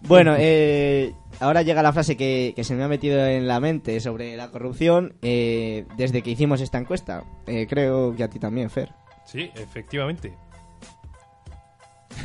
Bueno, 0.01 0.35
eh, 0.37 1.13
ahora 1.39 1.61
llega 1.61 1.81
la 1.83 1.93
frase 1.93 2.17
que, 2.17 2.53
que 2.55 2.63
se 2.63 2.75
me 2.75 2.83
ha 2.83 2.87
metido 2.87 3.25
en 3.25 3.47
la 3.47 3.59
mente 3.59 3.99
sobre 3.99 4.35
la 4.35 4.49
corrupción 4.49 5.13
eh, 5.21 5.85
desde 5.97 6.21
que 6.21 6.31
hicimos 6.31 6.61
esta 6.61 6.77
encuesta. 6.77 7.23
Eh, 7.47 7.67
creo 7.69 8.15
que 8.15 8.23
a 8.23 8.29
ti 8.29 8.39
también, 8.39 8.69
Fer. 8.69 8.91
Sí, 9.25 9.51
efectivamente. 9.55 10.33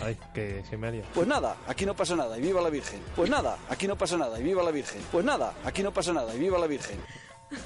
Ay, 0.02 0.16
que 0.34 0.62
se 0.68 0.76
me 0.76 0.88
ha 0.88 0.90
liado. 0.90 1.08
Pues 1.14 1.26
nada, 1.26 1.56
aquí 1.66 1.84
no 1.86 1.94
pasa 1.94 2.16
nada 2.16 2.36
y 2.38 2.40
viva 2.40 2.60
la 2.60 2.70
Virgen. 2.70 3.00
Pues 3.14 3.30
nada, 3.30 3.56
aquí 3.68 3.86
no 3.86 3.96
pasa 3.96 4.16
nada 4.16 4.38
y 4.38 4.42
viva 4.42 4.62
la 4.62 4.70
Virgen. 4.70 5.00
Pues 5.12 5.24
nada, 5.24 5.52
aquí 5.64 5.82
no 5.82 5.92
pasa 5.92 6.12
nada 6.12 6.34
y 6.34 6.38
viva 6.38 6.58
la 6.58 6.66
Virgen. 6.66 6.98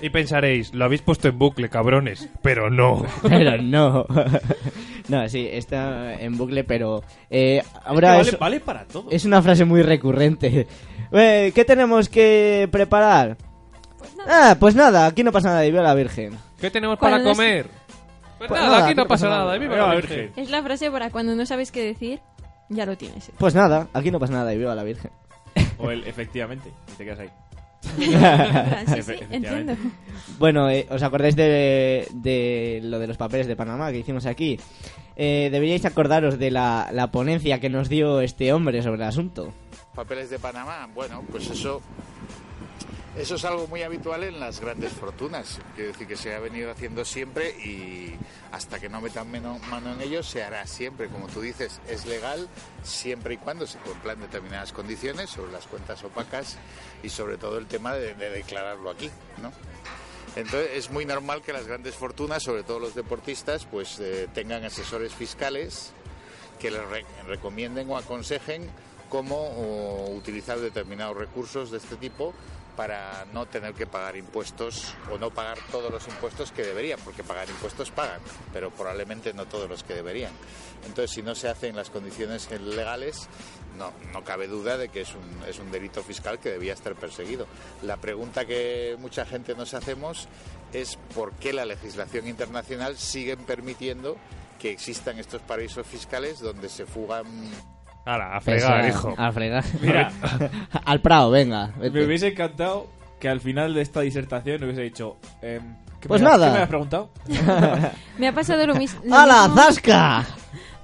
Y 0.01 0.11
pensaréis, 0.11 0.75
lo 0.75 0.85
habéis 0.85 1.01
puesto 1.03 1.29
en 1.29 1.39
bucle, 1.39 1.69
cabrones. 1.71 2.29
Pero 2.43 2.69
no. 2.71 3.05
Pero 3.23 3.57
no. 3.63 4.05
no, 5.09 5.29
sí, 5.29 5.49
está 5.51 6.15
en 6.21 6.37
bucle, 6.37 6.65
pero 6.65 7.03
eh, 7.31 7.63
ahora 7.85 8.17
vale- 8.17 8.31
es, 8.31 8.39
vale 8.39 8.61
para 8.61 8.85
todo. 8.85 9.07
es 9.11 9.25
una 9.25 9.41
frase 9.43 9.65
muy 9.65 9.83
recurrente. 9.83 10.67
Eh, 11.11 11.53
¿Qué 11.55 11.65
tenemos 11.65 12.11
que 12.11 12.69
preparar? 12.71 13.39
Ah, 14.29 14.57
pues 14.61 14.75
nada, 14.75 15.07
aquí 15.07 15.25
no 15.25 15.33
pasa 15.33 15.49
nada 15.49 15.65
y 15.65 15.71
viva 15.71 15.83
la 15.83 15.95
Virgen. 15.95 16.37
¿Qué 16.61 16.71
tenemos 16.71 16.99
para 16.99 17.23
comer? 17.23 17.65
Pues, 17.67 17.88
Pues 18.39 18.51
nada, 18.51 18.67
nada, 18.71 18.85
aquí 18.87 18.95
no 18.95 19.07
pasa 19.07 19.29
nada. 19.29 19.57
y 19.57 19.59
viva 19.59 19.77
la 19.77 19.95
Virgen. 19.97 20.33
Es 20.37 20.51
la 20.51 20.63
frase 20.63 20.91
para 20.91 21.11
cuando 21.11 21.35
no 21.35 21.45
sabes 21.47 21.73
qué 21.73 21.83
decir, 21.85 22.21
ya 22.69 22.87
lo 22.87 22.97
tienes. 22.97 23.31
Pues 23.39 23.55
nada, 23.55 23.89
aquí 23.93 24.11
no 24.11 24.19
pasa 24.21 24.33
nada 24.35 24.53
y 24.55 24.59
viva 24.59 24.75
la 24.75 24.85
Virgen. 24.85 25.11
O 25.79 25.91
el 25.91 26.07
efectivamente. 26.07 26.71
Y 26.93 26.97
te 26.97 27.05
quedas 27.05 27.19
ahí. 27.21 27.31
Sí, 27.99 28.05
sí, 29.03 29.13
Efe- 29.13 29.27
entiendo. 29.31 29.77
Bueno, 30.39 30.69
eh, 30.69 30.87
¿os 30.91 31.03
acordáis 31.03 31.37
de, 31.37 32.09
de 32.13 32.81
lo 32.83 32.99
de 32.99 33.07
los 33.07 33.17
papeles 33.17 33.47
de 33.47 33.55
Panamá 33.57 33.91
que 33.93 33.99
hicimos 33.99 34.27
aquí? 34.27 34.59
Eh, 35.17 35.49
deberíais 35.53 35.85
acordaros 35.85 36.39
de 36.39 36.51
la, 36.51 36.89
la 36.93 37.11
ponencia 37.13 37.61
que 37.61 37.69
nos 37.71 37.89
dio 37.89 38.21
este 38.21 38.53
hombre 38.53 38.83
sobre 38.83 38.97
el 39.03 39.09
asunto. 39.09 39.53
Papeles 39.95 40.31
de 40.31 40.39
Panamá, 40.39 40.89
bueno, 40.95 41.23
pues 41.31 41.51
eso 41.51 41.81
eso 43.17 43.35
es 43.37 43.45
algo 43.45 43.67
muy 43.67 43.83
habitual 43.83 44.23
en 44.25 44.39
las 44.39 44.61
grandes 44.61 44.93
fortunas. 44.93 45.59
Quiero 45.75 45.93
decir 45.93 46.07
que 46.07 46.17
se 46.17 46.35
ha 46.35 46.39
venido 46.41 46.71
haciendo 46.71 47.05
siempre 47.05 47.51
y 47.51 48.17
hasta 48.53 48.79
que 48.79 48.89
no 48.89 49.01
metan 49.01 49.31
meno- 49.31 49.59
mano 49.71 49.93
en 49.93 50.01
ello 50.01 50.23
se 50.23 50.43
hará 50.45 50.67
siempre. 50.67 51.09
Como 51.09 51.27
tú 51.29 51.41
dices, 51.41 51.81
es 51.89 52.07
legal 52.07 52.49
siempre 52.85 53.35
y 53.35 53.37
cuando 53.39 53.67
se 53.67 53.79
cumplan 53.79 54.21
determinadas 54.21 54.73
condiciones 54.73 55.31
sobre 55.31 55.53
las 55.53 55.67
cuentas 55.67 56.03
opacas 56.05 56.57
y 57.03 57.09
sobre 57.09 57.39
todo 57.39 57.59
el 57.59 57.67
tema 57.67 57.95
de, 57.95 58.15
de 58.15 58.31
declararlo 58.31 58.91
aquí, 58.91 59.11
¿no? 59.43 59.53
Entonces 60.37 60.71
es 60.75 60.91
muy 60.91 61.05
normal 61.05 61.43
que 61.43 61.53
las 61.53 61.67
grandes 61.67 61.95
fortunas, 61.97 62.43
sobre 62.43 62.63
todo 62.63 62.79
los 62.79 62.95
deportistas, 62.95 63.65
pues 63.65 63.99
eh, 63.99 64.29
tengan 64.33 64.63
asesores 64.65 65.13
fiscales 65.15 65.91
que 66.61 66.71
les 66.71 66.87
re- 66.89 67.07
recomienden 67.27 67.91
o 67.91 67.97
aconsejen 67.97 68.69
cómo 69.09 70.07
utilizar 70.15 70.61
determinados 70.61 71.17
recursos 71.17 71.71
de 71.71 71.79
este 71.79 71.97
tipo 71.97 72.35
para 72.79 73.27
no 73.33 73.47
tener 73.47 73.75
que 73.75 73.89
pagar 73.89 74.15
impuestos 74.15 74.95
o 75.11 75.19
no 75.19 75.31
pagar 75.31 75.59
todos 75.73 75.91
los 75.91 76.07
impuestos 76.07 76.53
que 76.53 76.63
deberían, 76.63 77.01
porque 77.05 77.25
pagar 77.25 77.51
impuestos 77.51 77.91
pagan, 77.91 78.21
pero 78.53 78.71
probablemente 78.71 79.35
no 79.35 79.47
todos 79.47 79.69
los 79.69 79.83
que 79.83 79.95
deberían. 79.95 80.31
Entonces, 80.87 81.11
si 81.11 81.25
no 81.25 81.35
se 81.35 81.49
hace 81.49 81.67
en 81.67 81.75
las 81.75 81.91
condiciones 81.91 82.49
legales, 82.53 83.29
no, 83.77 83.93
no 84.13 84.23
cabe 84.23 84.47
duda 84.47 84.79
de 84.79 84.91
que 84.91 85.01
es 85.01 85.13
un, 85.13 85.49
es 85.49 85.59
un 85.59 85.73
delito 85.73 86.05
fiscal 86.05 86.39
que 86.39 86.51
debía 86.51 86.73
estar 86.73 86.95
perseguido. 86.95 87.49
La 87.83 87.97
pregunta 87.97 88.45
que 88.45 88.97
mucha 89.01 89.27
gente 89.27 89.57
nos 89.57 89.75
hacemos 89.75 90.29
es 90.73 90.97
por 91.17 91.33
qué 91.33 91.53
la 91.53 91.65
legislación 91.65 92.29
internacional 92.29 92.97
sigue 92.97 93.37
permitiendo 93.37 94.17
que 94.61 94.71
existan 94.71 95.19
estos 95.19 95.43
paraísos 95.43 95.85
fiscales 95.85 96.39
donde 96.39 96.69
se 96.69 96.87
fugan 96.87 97.27
Ahora, 98.09 98.37
a 98.37 98.41
fregar, 98.41 98.83
Pesa- 98.85 98.89
hijo. 98.89 99.15
A 99.19 99.33
fregar. 99.33 99.65
Mira. 99.83 100.11
Al 100.85 101.01
Prado, 101.01 101.31
venga. 101.31 101.73
vete. 101.79 101.91
Me 101.99 102.05
hubiese 102.07 102.29
encantado 102.29 102.87
que 103.21 103.29
al 103.29 103.41
final 103.41 103.75
de 103.75 103.83
esta 103.83 104.01
disertación 104.01 104.63
hubiese 104.65 104.81
dicho... 104.83 105.17
em, 105.43 105.61
¿qué 106.01 106.09
Pues 106.09 106.23
me 106.23 106.29
has- 106.29 106.39
nada. 106.39 106.47
¿Qué 106.53 106.57
me 106.57 106.63
has 106.63 106.69
preguntado? 106.69 107.11
Me 108.19 108.29
ha 108.29 108.33
pasado 108.33 108.67
lo, 108.67 108.75
mis- 108.77 108.97
lo 109.05 109.15
¡A 109.17 109.27
la 109.27 109.43
mismo. 109.49 109.57
zasca! 109.63 110.27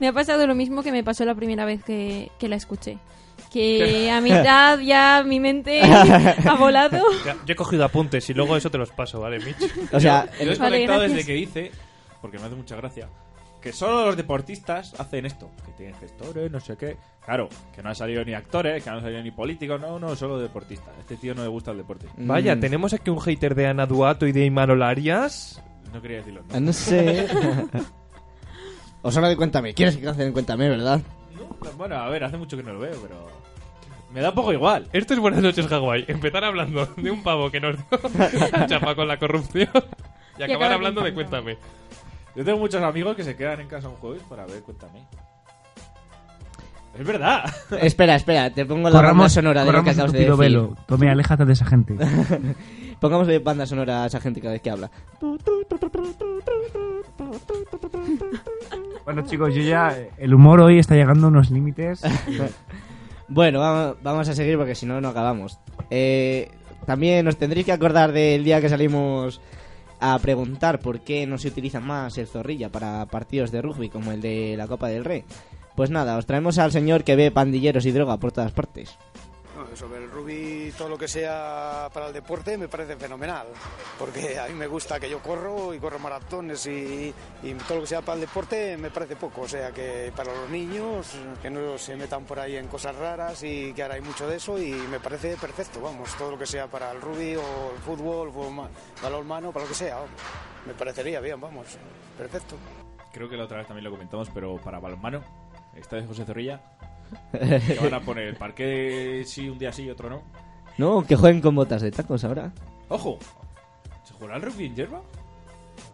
Me 0.00 0.08
ha 0.08 0.12
pasado 0.12 0.46
lo 0.46 0.54
mismo 0.54 0.82
que 0.82 0.92
me 0.92 1.02
pasó 1.02 1.24
la 1.24 1.34
primera 1.34 1.64
vez 1.64 1.82
que, 1.82 2.30
que 2.38 2.48
la 2.48 2.56
escuché. 2.56 2.98
Que 3.52 4.10
a 4.10 4.20
mitad 4.20 4.78
ya 4.80 5.22
mi 5.24 5.38
mente 5.40 5.80
ha 6.44 6.54
volado. 6.58 7.00
Ya, 7.24 7.36
yo 7.46 7.52
he 7.52 7.56
cogido 7.56 7.84
apuntes 7.84 8.28
y 8.28 8.34
luego 8.34 8.56
eso 8.56 8.68
te 8.70 8.78
los 8.78 8.90
paso, 8.90 9.20
¿vale, 9.20 9.38
Mitch? 9.38 9.70
O 9.92 10.00
sea, 10.00 10.26
Yo 10.26 10.30
he 10.38 10.42
el- 10.42 10.48
desconectado 10.50 10.98
Vale, 10.98 11.08
desde 11.14 11.22
gracias. 11.22 11.26
que 11.26 11.32
dice, 11.34 11.70
porque 12.20 12.38
me 12.38 12.46
hace 12.46 12.56
mucha 12.56 12.74
gracia, 12.76 13.08
que 13.64 13.72
solo 13.72 14.04
los 14.04 14.16
deportistas 14.18 14.92
hacen 15.00 15.24
esto, 15.24 15.50
que 15.64 15.72
tienen 15.72 15.94
gestores, 15.94 16.52
no 16.52 16.60
sé 16.60 16.76
qué. 16.76 16.98
Claro, 17.24 17.48
que 17.74 17.82
no 17.82 17.88
han 17.88 17.94
salido 17.94 18.22
ni 18.22 18.34
actores, 18.34 18.84
que 18.84 18.90
no 18.90 18.96
han 18.96 19.02
salido 19.02 19.22
ni 19.22 19.30
políticos, 19.30 19.80
no, 19.80 19.98
no, 19.98 20.14
solo 20.14 20.38
deportistas. 20.38 20.92
Este 21.00 21.16
tío 21.16 21.34
no 21.34 21.40
le 21.44 21.48
gusta 21.48 21.70
el 21.70 21.78
deporte. 21.78 22.06
Vaya, 22.18 22.60
tenemos 22.60 22.92
aquí 22.92 23.08
un 23.08 23.20
hater 23.20 23.54
de 23.54 23.66
Ana 23.66 23.86
Duato 23.86 24.26
y 24.26 24.32
de 24.32 24.44
Imanol 24.44 24.82
Arias. 24.82 25.62
No 25.94 26.02
quería 26.02 26.18
decirlo. 26.18 26.42
No 26.60 26.72
sé. 26.74 27.26
Os 29.02 29.16
hablo 29.16 29.30
de 29.30 29.36
Cuéntame. 29.36 29.72
¿Quieres 29.72 29.96
que 29.96 30.08
hacen 30.08 30.34
Cuéntame, 30.34 30.68
verdad? 30.68 31.00
Bueno, 31.78 31.96
a 31.96 32.10
ver, 32.10 32.22
hace 32.22 32.36
mucho 32.36 32.58
que 32.58 32.62
no 32.62 32.74
lo 32.74 32.80
veo, 32.80 32.98
pero... 33.00 33.26
Me 34.12 34.20
da 34.20 34.28
un 34.28 34.34
poco 34.34 34.52
igual. 34.52 34.88
Esto 34.92 35.14
es 35.14 35.20
Buenas 35.20 35.40
noches, 35.40 35.66
Hawái. 35.66 36.04
Empezar 36.06 36.44
hablando 36.44 36.84
de 36.84 37.10
un 37.10 37.22
pavo 37.22 37.50
que 37.50 37.60
nos 37.60 37.76
dio 37.76 38.66
chapa 38.68 38.94
con 38.94 39.08
la 39.08 39.18
corrupción 39.18 39.70
y 40.38 40.42
acabar 40.42 40.72
hablando 40.72 41.00
de. 41.00 41.14
Cuéntame. 41.14 41.56
Yo 42.34 42.44
tengo 42.44 42.58
muchos 42.58 42.82
amigos 42.82 43.16
que 43.16 43.24
se 43.24 43.36
quedan 43.36 43.60
en 43.60 43.68
casa 43.68 43.88
un 43.88 43.96
jueves 43.96 44.22
para 44.28 44.44
ver 44.46 44.62
Cuéntame. 44.62 45.06
Es 46.98 47.06
verdad. 47.06 47.44
Espera, 47.80 48.14
espera, 48.14 48.50
te 48.50 48.64
pongo 48.64 48.88
la 48.88 48.94
banda 48.94 49.00
Corramos, 49.00 49.32
sonora 49.32 49.64
de 49.64 49.72
lo 49.72 49.82
que 49.82 49.90
acabas 49.90 50.12
de 50.12 50.18
decir. 50.20 50.36
velo. 50.36 50.76
Tome, 50.86 51.10
aléjate 51.10 51.44
de 51.44 51.52
esa 51.52 51.66
gente. 51.66 51.96
Pongamos 53.00 53.26
de 53.26 53.40
banda 53.40 53.66
sonora 53.66 54.04
a 54.04 54.06
esa 54.06 54.20
gente 54.20 54.40
cada 54.40 54.52
vez 54.52 54.62
que 54.62 54.70
habla. 54.70 54.90
Bueno, 59.04 59.22
chicos, 59.22 59.54
yo 59.54 59.62
ya. 59.62 59.96
El 60.16 60.34
humor 60.34 60.60
hoy 60.60 60.78
está 60.78 60.94
llegando 60.94 61.26
a 61.26 61.30
unos 61.30 61.50
límites. 61.50 62.02
Bueno, 63.26 63.58
vamos, 64.02 64.28
a 64.28 64.34
seguir 64.34 64.58
porque 64.58 64.74
si 64.74 64.84
no, 64.84 65.00
no 65.00 65.08
acabamos. 65.08 65.58
Eh, 65.88 66.50
también 66.84 67.26
os 67.26 67.38
tendréis 67.38 67.64
que 67.64 67.72
acordar 67.72 68.12
del 68.12 68.44
día 68.44 68.60
que 68.60 68.68
salimos 68.68 69.40
a 70.00 70.18
preguntar 70.18 70.80
por 70.80 71.00
qué 71.00 71.26
no 71.26 71.38
se 71.38 71.48
utiliza 71.48 71.80
más 71.80 72.18
el 72.18 72.26
zorrilla 72.26 72.68
para 72.68 73.06
partidos 73.06 73.50
de 73.50 73.62
rugby 73.62 73.88
como 73.88 74.12
el 74.12 74.20
de 74.20 74.54
la 74.56 74.66
Copa 74.66 74.88
del 74.88 75.04
Rey. 75.04 75.24
Pues 75.76 75.90
nada, 75.90 76.16
os 76.16 76.26
traemos 76.26 76.58
al 76.58 76.72
señor 76.72 77.04
que 77.04 77.16
ve 77.16 77.30
pandilleros 77.30 77.86
y 77.86 77.90
droga 77.90 78.18
por 78.18 78.32
todas 78.32 78.52
partes. 78.52 78.96
Sobre 79.74 79.98
el 80.04 80.10
rugby, 80.10 80.72
todo 80.78 80.88
lo 80.88 80.96
que 80.98 81.08
sea 81.08 81.88
para 81.92 82.06
el 82.06 82.12
deporte 82.12 82.56
me 82.56 82.68
parece 82.68 82.96
fenomenal, 82.96 83.46
porque 83.98 84.38
a 84.38 84.46
mí 84.46 84.54
me 84.54 84.66
gusta 84.66 85.00
que 85.00 85.10
yo 85.10 85.20
corro 85.20 85.74
y 85.74 85.78
corro 85.80 85.98
maratones 85.98 86.66
y, 86.66 87.12
todo 87.66 87.76
lo 87.76 87.80
que 87.82 87.88
sea 87.88 88.00
para 88.00 88.14
el 88.14 88.20
deporte 88.20 88.76
me 88.76 88.90
parece 88.90 89.16
poco, 89.16 89.42
o 89.42 89.48
sea 89.48 89.72
que 89.72 90.12
para 90.14 90.32
los 90.32 90.48
niños 90.50 91.12
que 91.42 91.50
no 91.50 91.76
se 91.76 91.96
metan 91.96 92.24
por 92.24 92.38
ahí 92.38 92.56
en 92.56 92.68
cosas 92.68 92.94
raras 92.96 93.42
y 93.42 93.72
que 93.72 93.82
ahora 93.82 93.96
hay 93.96 94.00
mucho 94.00 94.28
de 94.28 94.36
eso 94.36 94.58
y 94.58 94.70
me 94.72 95.00
parece 95.00 95.36
perfecto, 95.36 95.80
vamos, 95.80 96.14
todo 96.16 96.30
lo 96.30 96.38
que 96.38 96.46
sea 96.46 96.66
para 96.68 96.92
el 96.92 97.00
rugby 97.00 97.36
o 97.36 97.72
el 97.74 97.82
fútbol, 97.84 98.30
fútbol 98.32 98.52
ma- 98.52 98.68
balonmano, 99.02 99.50
para 99.52 99.64
lo 99.64 99.68
que 99.70 99.74
sea, 99.76 99.98
me 100.66 100.74
parecería 100.74 101.20
bien, 101.20 101.40
vamos, 101.40 101.66
perfecto. 102.16 102.56
Creo 103.12 103.28
que 103.28 103.36
la 103.36 103.44
otra 103.44 103.58
vez 103.58 103.66
también 103.66 103.84
lo 103.84 103.90
comentamos, 103.90 104.28
pero 104.32 104.56
para 104.58 104.78
balonmano, 104.80 105.22
esta 105.76 105.96
vez 105.96 106.06
José 106.06 106.24
Zorrilla, 106.24 106.60
que 107.32 107.78
van 107.82 107.94
a 107.94 108.00
poner 108.00 108.28
el 108.28 108.36
parque 108.36 109.22
sí 109.26 109.48
un 109.48 109.58
día 109.58 109.72
sí 109.72 109.82
y 109.84 109.90
otro 109.90 110.10
no. 110.10 110.22
No, 110.78 111.04
que 111.06 111.16
jueguen 111.16 111.40
con 111.40 111.54
botas 111.54 111.82
de 111.82 111.90
tacos 111.90 112.24
ahora. 112.24 112.52
¡Ojo! 112.88 113.18
¿Se 114.04 114.12
jugará 114.14 114.36
al 114.36 114.42
rugby 114.42 114.66
en 114.66 114.74
hierba? 114.76 115.02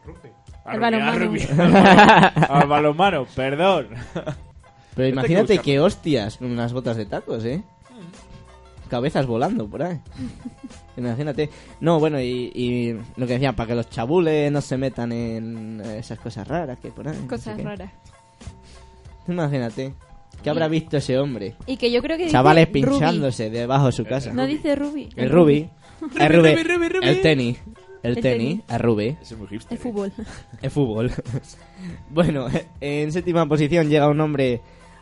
Rugby. 0.04 0.30
Al 0.64 0.74
El 0.74 0.80
rugby, 0.80 0.94
al 0.94 1.18
balonmano. 1.18 1.24
rugby. 1.26 2.44
Al 2.48 2.68
balonmano, 2.68 3.26
perdón. 3.34 3.88
Pero 4.14 4.26
que 4.94 5.08
imagínate 5.08 5.58
qué 5.58 5.80
hostias 5.80 6.36
con 6.38 6.50
unas 6.50 6.72
botas 6.72 6.96
de 6.96 7.06
tacos, 7.06 7.44
¿eh? 7.44 7.62
Cabezas 8.88 9.26
volando 9.26 9.68
por 9.68 9.82
ahí. 9.82 10.00
Imagínate. 10.96 11.48
No, 11.80 12.00
bueno, 12.00 12.20
y, 12.20 12.50
y 12.54 12.92
lo 13.16 13.26
que 13.26 13.34
decían, 13.34 13.54
para 13.54 13.68
que 13.68 13.74
los 13.76 13.88
chabules 13.88 14.50
no 14.50 14.60
se 14.60 14.76
metan 14.76 15.12
en 15.12 15.80
esas 15.80 16.18
cosas 16.18 16.46
raras 16.48 16.78
que 16.80 16.90
por 16.90 17.06
ahí. 17.06 17.14
no 17.14 17.22
sé 17.22 17.28
Cosas 17.28 17.56
qué. 17.56 17.62
raras. 17.62 17.90
Imagínate. 19.28 19.94
¿Qué 20.42 20.50
habrá 20.50 20.68
visto 20.68 20.96
ese 20.96 21.18
hombre? 21.18 21.54
Y 21.66 21.76
que 21.76 21.90
yo 21.90 22.00
creo 22.02 22.16
que 22.16 22.24
dice 22.24 22.32
Chavales 22.32 22.66
Ruby. 22.68 22.82
pinchándose 22.82 23.50
debajo 23.50 23.86
de 23.86 23.92
su 23.92 24.04
casa. 24.04 24.32
No 24.32 24.46
dice 24.46 24.74
Ruby. 24.76 25.08
El 25.16 25.30
Ruby. 25.30 25.68
Ruby, 26.00 26.14
El 26.18 26.28
Ruby. 26.34 26.50
Ruby, 26.54 26.62
Ruby, 26.62 26.88
Ruby. 26.88 27.08
El 27.08 27.20
tenis. 27.20 27.58
El 28.02 28.16
El 28.16 28.22
tenis. 28.22 28.38
tenis. 28.48 28.62
El 28.68 28.78
Ruby. 28.80 29.16
El 29.70 29.78
fútbol. 29.78 30.12
El 30.62 30.70
fútbol. 30.70 31.10
bueno, 32.10 32.46
en 32.80 33.12
séptima 33.12 33.46
posición 33.46 33.88
llega 33.88 34.08
un 34.08 34.20
hombre. 34.20 34.60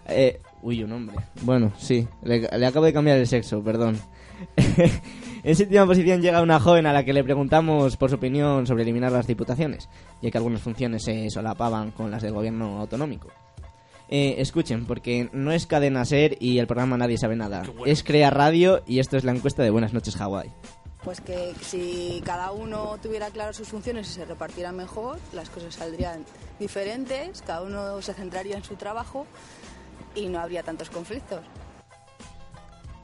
eh, 0.09 0.41
uy, 0.62 0.82
un 0.82 0.91
hombre. 0.93 1.16
Bueno, 1.43 1.72
sí. 1.78 2.09
Le, 2.22 2.41
le 2.59 2.66
acabo 2.66 2.86
de 2.86 2.93
cambiar 2.93 3.18
el 3.18 3.26
sexo, 3.28 3.62
perdón. 3.62 3.97
en 5.45 5.55
séptima 5.57 5.86
posición 5.86 6.20
llega 6.20 6.43
una 6.43 6.59
joven 6.59 6.86
a 6.86 6.93
la 6.93 7.05
que 7.05 7.12
le 7.12 7.22
preguntamos 7.24 7.97
por 7.97 8.11
su 8.11 8.16
opinión 8.16 8.66
sobre 8.66 8.82
eliminar 8.82 9.12
las 9.12 9.26
diputaciones, 9.26 9.89
ya 10.20 10.30
que 10.30 10.39
algunas 10.39 10.61
funciones 10.62 11.05
se 11.05 11.30
solapaban 11.30 11.93
con 11.93 12.11
las 12.11 12.22
del 12.22 12.32
gobierno 12.32 12.80
autonómico. 12.80 13.28
Eh, 14.09 14.36
escuchen, 14.38 14.86
porque 14.86 15.28
no 15.32 15.52
es 15.52 15.66
cadena 15.66 16.04
ser 16.04 16.36
y 16.40 16.59
el 16.59 16.66
programa 16.66 16.96
Nadie 16.96 17.18
sabe 17.18 17.36
nada. 17.36 17.62
Es 17.84 18.02
Crea 18.02 18.30
Radio 18.30 18.82
y 18.86 19.00
esto 19.00 19.16
es 19.16 19.24
la 19.24 19.32
encuesta 19.32 19.62
de 19.62 19.70
Buenas 19.70 19.92
noches 19.92 20.16
Hawái. 20.16 20.50
Pues 21.04 21.20
que 21.20 21.54
si 21.61 22.22
cada 22.24 22.50
uno 22.52 22.96
tuviera 23.02 23.30
claro 23.30 23.52
sus 23.52 23.68
funciones 23.68 24.09
y 24.11 24.14
se 24.14 24.24
repartieran 24.24 24.76
mejor, 24.76 25.18
las 25.32 25.48
cosas 25.50 25.74
saldrían 25.74 26.24
diferentes, 26.59 27.42
cada 27.42 27.62
uno 27.62 28.02
se 28.02 28.14
centraría 28.14 28.56
en 28.56 28.64
su 28.64 28.76
trabajo 28.76 29.26
y 30.14 30.26
no 30.26 30.40
habría 30.40 30.62
tantos 30.62 30.90
conflictos. 30.90 31.40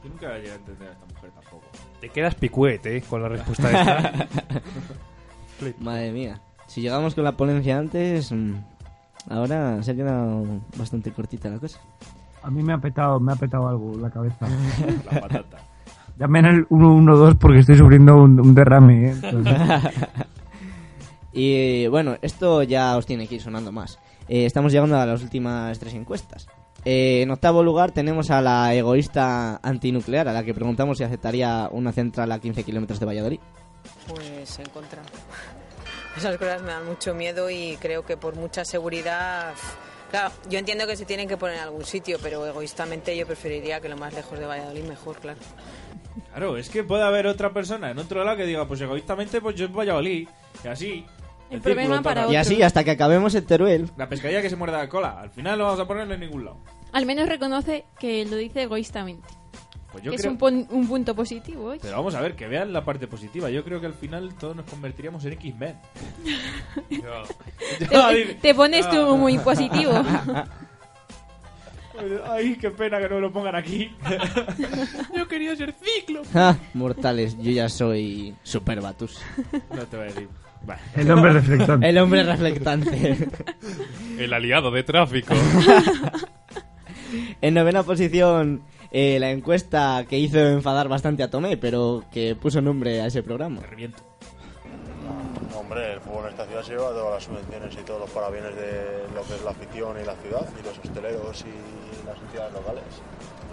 Yo 0.03 0.09
nunca 0.09 0.27
a 0.27 0.37
entender 0.37 0.89
a 0.89 0.91
esta 0.91 1.05
mujer 1.05 1.31
tampoco. 1.31 1.65
Te 2.01 2.09
quedas 2.09 2.35
picuete, 2.35 2.97
¿eh? 2.97 3.01
Con 3.01 3.21
la 3.21 3.29
respuesta 3.29 3.71
esta. 3.71 4.27
Madre 5.79 6.11
mía. 6.11 6.41
Si 6.67 6.81
llegamos 6.81 7.15
con 7.15 7.23
la 7.23 7.37
ponencia 7.37 7.77
antes, 7.77 8.31
mm, 8.31 8.55
ahora 9.29 9.81
se 9.83 9.91
ha 9.91 9.95
quedado 9.95 10.43
bastante 10.77 11.11
cortita 11.11 11.49
la 11.49 11.59
cosa. 11.59 11.79
A 12.43 12.49
mí 12.49 12.61
me 12.63 12.73
ha 12.73 12.77
petado, 12.77 13.19
me 13.19 13.33
ha 13.33 13.35
petado 13.35 13.67
algo 13.67 13.97
la 13.97 14.09
cabeza. 14.09 14.47
La 15.11 15.21
patata. 15.21 15.57
Llamen 16.17 16.45
al 16.45 16.67
112 16.69 17.35
porque 17.35 17.59
estoy 17.59 17.75
sufriendo 17.75 18.15
un, 18.15 18.39
un 18.39 18.55
derrame. 18.55 19.09
¿eh? 19.09 19.15
Entonces- 19.21 19.57
y 21.33 21.87
bueno, 21.87 22.15
esto 22.21 22.63
ya 22.63 22.95
os 22.97 23.05
tiene 23.05 23.27
que 23.27 23.35
ir 23.35 23.41
sonando 23.41 23.71
más. 23.71 23.99
Eh, 24.27 24.45
estamos 24.45 24.71
llegando 24.71 24.97
a 24.97 25.05
las 25.05 25.21
últimas 25.21 25.77
tres 25.79 25.93
encuestas. 25.93 26.47
Eh, 26.85 27.21
en 27.23 27.31
octavo 27.31 27.63
lugar 27.63 27.91
tenemos 27.91 28.29
a 28.31 28.41
la 28.41 28.73
egoísta 28.73 29.59
antinuclear, 29.63 30.27
a 30.27 30.33
la 30.33 30.43
que 30.43 30.53
preguntamos 30.53 30.97
si 30.99 31.03
aceptaría 31.03 31.67
una 31.71 31.91
central 31.91 32.31
a 32.31 32.39
15 32.39 32.63
kilómetros 32.63 32.99
de 32.99 33.05
Valladolid. 33.07 33.39
Pues 34.07 34.59
en 34.59 34.65
contra. 34.69 35.01
Esas 36.17 36.37
cosas 36.37 36.61
me 36.61 36.69
dan 36.69 36.85
mucho 36.85 37.13
miedo 37.13 37.49
y 37.49 37.77
creo 37.81 38.05
que 38.05 38.17
por 38.17 38.35
mucha 38.35 38.63
seguridad... 38.65 39.53
Claro, 40.11 40.31
yo 40.49 40.59
entiendo 40.59 40.87
que 40.87 40.95
se 40.95 41.05
tienen 41.05 41.27
que 41.27 41.35
poner 41.35 41.57
en 41.57 41.63
algún 41.63 41.83
sitio, 41.83 42.17
pero 42.21 42.45
egoístamente 42.45 43.17
yo 43.17 43.25
preferiría 43.25 43.81
que 43.81 43.89
lo 43.89 43.97
más 43.97 44.13
lejos 44.13 44.39
de 44.39 44.45
Valladolid 44.45 44.83
mejor, 44.83 45.17
claro. 45.17 45.39
Claro, 46.31 46.57
es 46.57 46.69
que 46.69 46.83
puede 46.83 47.03
haber 47.03 47.27
otra 47.27 47.51
persona 47.51 47.91
en 47.91 47.99
otro 47.99 48.23
lado 48.23 48.37
que 48.37 48.45
diga, 48.45 48.65
pues 48.67 48.79
egoístamente, 48.81 49.41
pues 49.41 49.55
yo 49.55 49.65
en 49.65 49.73
Valladolid. 49.73 50.27
Y 50.63 50.67
así. 50.67 51.05
El 51.49 51.61
problema 51.61 52.01
para 52.01 52.23
toca. 52.23 52.33
Y 52.33 52.37
así 52.37 52.61
hasta 52.63 52.83
que 52.83 52.91
acabemos 52.91 53.35
en 53.35 53.45
Teruel. 53.45 53.89
La 53.97 54.07
pescadilla 54.07 54.41
que 54.41 54.49
se 54.49 54.55
muerde 54.55 54.77
la 54.77 54.89
cola. 54.89 55.19
Al 55.19 55.31
final 55.31 55.57
no 55.57 55.65
vamos 55.65 55.79
a 55.79 55.87
ponerlo 55.87 56.13
en 56.13 56.21
ningún 56.21 56.45
lado. 56.45 56.57
Al 56.93 57.05
menos 57.05 57.27
reconoce 57.27 57.85
que 57.99 58.25
lo 58.25 58.37
dice 58.37 58.63
egoístamente. 58.63 59.27
Pues 59.95 60.03
yo 60.03 60.11
es 60.11 60.19
creo... 60.19 60.33
un, 60.33 60.37
pon- 60.37 60.67
un 60.71 60.87
punto 60.89 61.15
positivo. 61.15 61.71
¿eh? 61.71 61.79
Pero 61.81 61.95
vamos 61.95 62.13
a 62.15 62.19
ver, 62.19 62.35
que 62.35 62.47
vean 62.47 62.73
la 62.73 62.83
parte 62.83 63.07
positiva. 63.07 63.49
Yo 63.49 63.63
creo 63.63 63.79
que 63.79 63.85
al 63.85 63.93
final 63.93 64.35
todos 64.35 64.53
nos 64.53 64.65
convertiríamos 64.65 65.23
en 65.23 65.31
X-Men. 65.33 65.75
Te, 67.79 68.35
te 68.41 68.53
pones 68.53 68.89
tú 68.89 69.15
muy 69.15 69.37
positivo. 69.39 69.93
Ay, 72.29 72.57
qué 72.57 72.71
pena 72.71 72.99
que 72.99 73.07
no 73.07 73.21
lo 73.21 73.31
pongan 73.31 73.55
aquí. 73.55 73.89
Yo 75.15 75.27
quería 75.29 75.55
ser 75.55 75.73
ciclo. 75.81 76.23
Ah, 76.33 76.57
mortales, 76.73 77.37
yo 77.39 77.51
ya 77.51 77.69
soy 77.69 78.35
Super 78.43 78.81
Batus. 78.81 79.21
No 79.73 79.85
te 79.85 79.95
voy 79.95 80.05
a 80.07 80.09
decir. 80.09 80.27
Vale. 80.65 80.81
El 80.97 81.09
hombre 81.11 81.31
reflectante. 81.31 81.87
El 81.87 81.97
hombre 81.99 82.23
reflectante. 82.23 83.29
El 84.17 84.33
aliado 84.33 84.71
de 84.71 84.83
tráfico. 84.83 85.33
en 87.41 87.53
novena 87.53 87.83
posición, 87.83 88.61
eh, 88.97 89.19
la 89.19 89.29
encuesta 89.29 90.05
que 90.07 90.17
hizo 90.17 90.39
enfadar 90.39 90.87
bastante 90.87 91.21
a 91.21 91.29
Tomé, 91.29 91.57
pero 91.57 92.05
que 92.13 92.33
puso 92.33 92.61
nombre 92.61 93.01
a 93.01 93.07
ese 93.07 93.21
programa. 93.21 93.59
Hombre, 95.53 95.93
el 95.93 95.99
fútbol 95.99 96.23
en 96.25 96.29
esta 96.31 96.45
ciudad 96.45 96.63
se 96.63 96.71
lleva 96.71 96.89
todas 96.91 97.13
las 97.15 97.23
subvenciones 97.25 97.73
y 97.73 97.83
todos 97.83 97.99
los 97.99 98.09
parabienes 98.11 98.55
de 98.55 99.03
lo 99.13 99.21
que 99.23 99.35
es 99.35 99.43
la 99.43 99.51
afición 99.51 99.97
y 100.01 100.05
la 100.05 100.15
ciudad, 100.15 100.47
y 100.57 100.63
los 100.65 100.77
hosteleros 100.79 101.43
y 101.43 102.05
las 102.07 102.17
entidades 102.21 102.53
locales. 102.53 102.83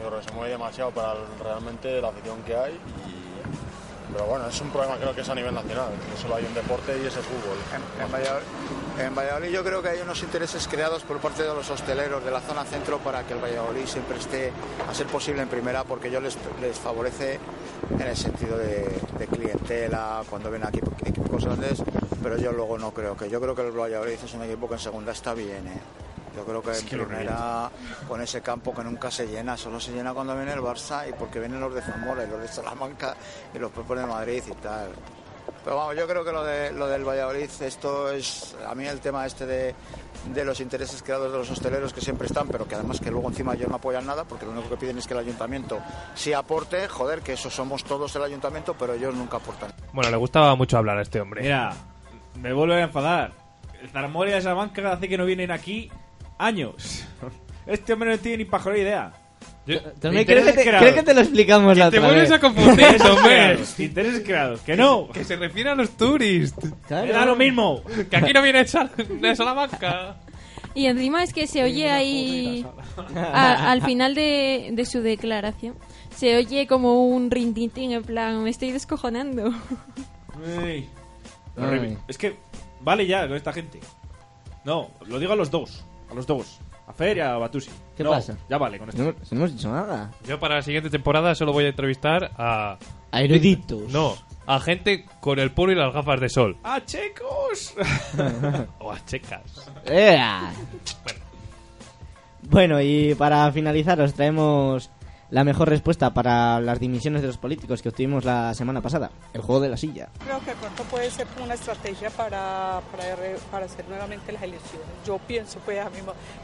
Yo 0.00 0.08
creo 0.08 0.20
que 0.20 0.28
se 0.28 0.34
mueve 0.34 0.50
demasiado 0.52 0.90
para 0.92 1.14
realmente 1.42 2.00
la 2.00 2.08
afición 2.08 2.40
que 2.46 2.54
hay, 2.54 2.72
y- 2.72 3.81
pero 4.12 4.26
bueno, 4.26 4.46
es 4.46 4.60
un 4.60 4.70
problema 4.70 4.96
creo 4.96 5.14
que 5.14 5.22
es 5.22 5.28
a 5.28 5.34
nivel 5.34 5.54
nacional, 5.54 5.88
que 6.10 6.20
solo 6.20 6.36
hay 6.36 6.44
un 6.44 6.54
deporte 6.54 6.92
y 7.02 7.06
es 7.06 7.16
el 7.16 7.22
fútbol. 7.22 7.58
En 8.98 9.14
Valladolid, 9.14 9.48
yo 9.48 9.64
creo 9.64 9.82
que 9.82 9.88
hay 9.88 10.00
unos 10.00 10.22
intereses 10.22 10.68
creados 10.68 11.02
por 11.02 11.18
parte 11.18 11.42
de 11.42 11.54
los 11.54 11.68
hosteleros 11.70 12.22
de 12.24 12.30
la 12.30 12.40
zona 12.40 12.64
centro 12.64 12.98
para 12.98 13.24
que 13.26 13.32
el 13.32 13.40
Valladolid 13.42 13.86
siempre 13.86 14.18
esté 14.18 14.52
a 14.88 14.94
ser 14.94 15.06
posible 15.06 15.42
en 15.42 15.48
primera 15.48 15.84
porque 15.84 16.08
ello 16.08 16.20
les, 16.20 16.36
les 16.60 16.78
favorece 16.78 17.38
en 17.90 18.02
el 18.06 18.16
sentido 18.16 18.58
de, 18.58 19.00
de 19.18 19.26
clientela, 19.26 20.22
cuando 20.28 20.50
ven 20.50 20.64
aquí 20.64 20.80
equipos 21.04 21.44
grandes, 21.44 21.82
pero 22.22 22.36
yo 22.36 22.52
luego 22.52 22.78
no 22.78 22.92
creo 22.92 23.16
que. 23.16 23.28
Yo 23.30 23.40
creo 23.40 23.54
que 23.54 23.62
el 23.62 23.72
Valladolid 23.72 24.18
es 24.22 24.34
un 24.34 24.42
equipo 24.42 24.68
que 24.68 24.74
en 24.74 24.80
segunda 24.80 25.12
está 25.12 25.34
bien, 25.34 25.66
¿eh? 25.66 25.80
Yo 26.34 26.44
creo 26.44 26.62
que 26.62 26.70
Es 26.70 26.80
en 26.82 26.88
que 26.88 26.96
primera, 26.98 27.70
con 28.08 28.20
ese 28.22 28.40
campo 28.40 28.74
que 28.74 28.82
nunca 28.82 29.10
se 29.10 29.26
llena, 29.26 29.56
solo 29.56 29.78
se 29.78 29.92
llena 29.92 30.14
cuando 30.14 30.34
viene 30.34 30.52
el 30.52 30.60
Barça 30.60 31.08
y 31.08 31.12
porque 31.12 31.38
vienen 31.38 31.60
los 31.60 31.74
de 31.74 31.82
Zamora 31.82 32.24
y 32.24 32.28
los 32.28 32.40
de 32.40 32.48
Salamanca 32.48 33.14
y 33.54 33.58
los 33.58 33.70
propios 33.70 34.00
de 34.00 34.06
Madrid 34.06 34.42
y 34.48 34.54
tal. 34.54 34.90
Pero 35.64 35.76
vamos, 35.76 35.96
yo 35.96 36.08
creo 36.08 36.24
que 36.24 36.32
lo, 36.32 36.44
de, 36.44 36.72
lo 36.72 36.88
del 36.88 37.04
Valladolid, 37.04 37.48
esto 37.60 38.10
es, 38.10 38.56
a 38.66 38.74
mí 38.74 38.84
el 38.86 39.00
tema 39.00 39.26
este 39.26 39.46
de, 39.46 39.74
de 40.34 40.44
los 40.44 40.60
intereses 40.60 41.02
creados 41.02 41.30
de 41.30 41.38
los 41.38 41.50
hosteleros 41.50 41.92
que 41.92 42.00
siempre 42.00 42.26
están, 42.26 42.48
pero 42.48 42.66
que 42.66 42.74
además 42.74 43.00
que 43.00 43.10
luego 43.10 43.28
encima 43.28 43.54
ellos 43.54 43.68
no 43.68 43.76
apoyan 43.76 44.04
nada, 44.06 44.24
porque 44.24 44.44
lo 44.44 44.52
único 44.52 44.68
que 44.70 44.76
piden 44.76 44.98
es 44.98 45.06
que 45.06 45.14
el 45.14 45.20
ayuntamiento 45.20 45.80
sí 46.14 46.32
aporte, 46.32 46.88
joder, 46.88 47.20
que 47.20 47.34
eso 47.34 47.48
somos 47.50 47.84
todos 47.84 48.14
el 48.16 48.24
ayuntamiento, 48.24 48.74
pero 48.74 48.94
ellos 48.94 49.14
nunca 49.14 49.36
aportan. 49.36 49.72
Bueno, 49.92 50.10
le 50.10 50.16
gustaba 50.16 50.54
mucho 50.56 50.78
hablar 50.78 50.98
a 50.98 51.02
este 51.02 51.20
hombre. 51.20 51.42
Mira, 51.42 51.72
me 52.40 52.52
vuelve 52.52 52.80
a 52.80 52.84
enfadar. 52.84 53.32
El 53.80 53.88
Zaramoria 53.90 54.36
de 54.36 54.42
Salamanca 54.42 54.92
hace 54.92 55.08
que 55.08 55.18
no 55.18 55.24
vienen 55.24 55.50
aquí 55.50 55.90
años. 56.44 57.04
Este 57.66 57.92
hombre 57.92 58.10
no 58.10 58.18
tiene 58.18 58.38
ni 58.38 58.44
pajolera 58.44 58.82
idea. 58.82 59.12
Creo 59.64 59.82
que, 60.12 60.24
te, 60.24 60.64
creo 60.64 60.94
que 60.94 61.02
te 61.04 61.14
lo 61.14 61.20
explicamos 61.20 61.78
la 61.78 61.88
te 61.92 61.98
otra 61.98 62.08
vuelves 62.08 62.28
vez. 62.30 62.38
a 62.38 62.40
confundir, 62.40 63.02
hombre. 63.08 63.58
Intereses 63.78 64.22
creados, 64.24 64.60
que 64.62 64.76
no. 64.76 65.08
Que 65.10 65.22
se 65.22 65.36
refiere 65.36 65.70
a 65.70 65.76
los 65.76 65.96
turistas. 65.96 66.72
Me 66.90 67.12
da 67.12 67.24
lo 67.24 67.36
mismo. 67.36 67.82
Que 68.10 68.16
aquí 68.16 68.32
no 68.32 68.42
viene 68.42 68.66
Sal- 68.66 68.90
de 68.96 69.36
Salamanca. 69.36 70.16
Y 70.74 70.86
encima 70.86 71.22
es 71.22 71.32
que 71.32 71.46
se 71.46 71.62
oye 71.62 71.88
ahí, 71.92 72.66
a- 73.14 73.70
al 73.70 73.82
final 73.82 74.16
de, 74.16 74.70
de 74.72 74.84
su 74.84 75.00
declaración, 75.00 75.76
se 76.16 76.36
oye 76.36 76.66
como 76.66 77.06
un 77.06 77.30
rintintín, 77.30 77.92
en 77.92 78.02
plan, 78.02 78.42
me 78.42 78.50
estoy 78.50 78.72
descojonando. 78.72 79.52
Ay. 80.60 80.88
Ay. 81.56 81.96
Es 82.08 82.18
que 82.18 82.36
vale 82.80 83.06
ya 83.06 83.28
con 83.28 83.36
esta 83.36 83.52
gente. 83.52 83.78
No, 84.64 84.90
lo 85.06 85.20
digo 85.20 85.32
a 85.34 85.36
los 85.36 85.52
dos. 85.52 85.84
A 86.12 86.14
los 86.14 86.26
dos. 86.26 86.60
A 86.86 86.92
Fer 86.92 87.16
y 87.16 87.20
a 87.20 87.36
Batusi. 87.38 87.70
¿Qué 87.96 88.04
No, 88.04 88.10
pasa? 88.10 88.36
Ya 88.50 88.58
vale 88.58 88.78
con 88.78 88.90
esto. 88.90 89.02
No, 89.02 89.12
no 89.12 89.36
hemos 89.38 89.56
dicho 89.56 89.72
nada. 89.72 90.10
Yo 90.26 90.38
para 90.38 90.56
la 90.56 90.62
siguiente 90.62 90.90
temporada 90.90 91.34
solo 91.34 91.52
voy 91.52 91.64
a 91.64 91.68
entrevistar 91.68 92.30
a... 92.36 92.76
A 93.10 93.22
eruditos. 93.22 93.90
No, 93.90 94.14
a 94.46 94.60
gente 94.60 95.06
con 95.20 95.38
el 95.38 95.52
puro 95.52 95.72
y 95.72 95.74
las 95.74 95.92
gafas 95.94 96.20
de 96.20 96.28
sol. 96.28 96.58
¡A 96.64 96.84
checos! 96.84 97.74
o 98.78 98.92
a 98.92 99.04
checas. 99.06 99.70
¡Ea! 99.86 100.52
Bueno, 102.42 102.80
y 102.82 103.14
para 103.14 103.50
finalizar 103.52 103.98
os 104.00 104.12
traemos 104.12 104.90
la 105.32 105.44
mejor 105.44 105.70
respuesta 105.70 106.12
para 106.12 106.60
las 106.60 106.78
dimisiones 106.78 107.22
de 107.22 107.26
los 107.26 107.38
políticos 107.38 107.80
que 107.80 107.88
obtuvimos 107.88 108.22
la 108.22 108.52
semana 108.52 108.82
pasada. 108.82 109.10
El 109.32 109.40
juego 109.40 109.62
de 109.62 109.70
la 109.70 109.78
silla. 109.78 110.10
Creo 110.22 110.38
que 110.40 110.52
pronto 110.52 110.82
puede 110.84 111.10
ser 111.10 111.26
una 111.42 111.54
estrategia 111.54 112.10
para, 112.10 112.82
para, 113.50 113.64
hacer 113.64 113.88
nuevamente 113.88 114.30
las 114.30 114.42
elecciones. 114.42 114.86
Yo 115.06 115.18
pienso, 115.26 115.58
pues 115.64 115.78
a 115.78 115.90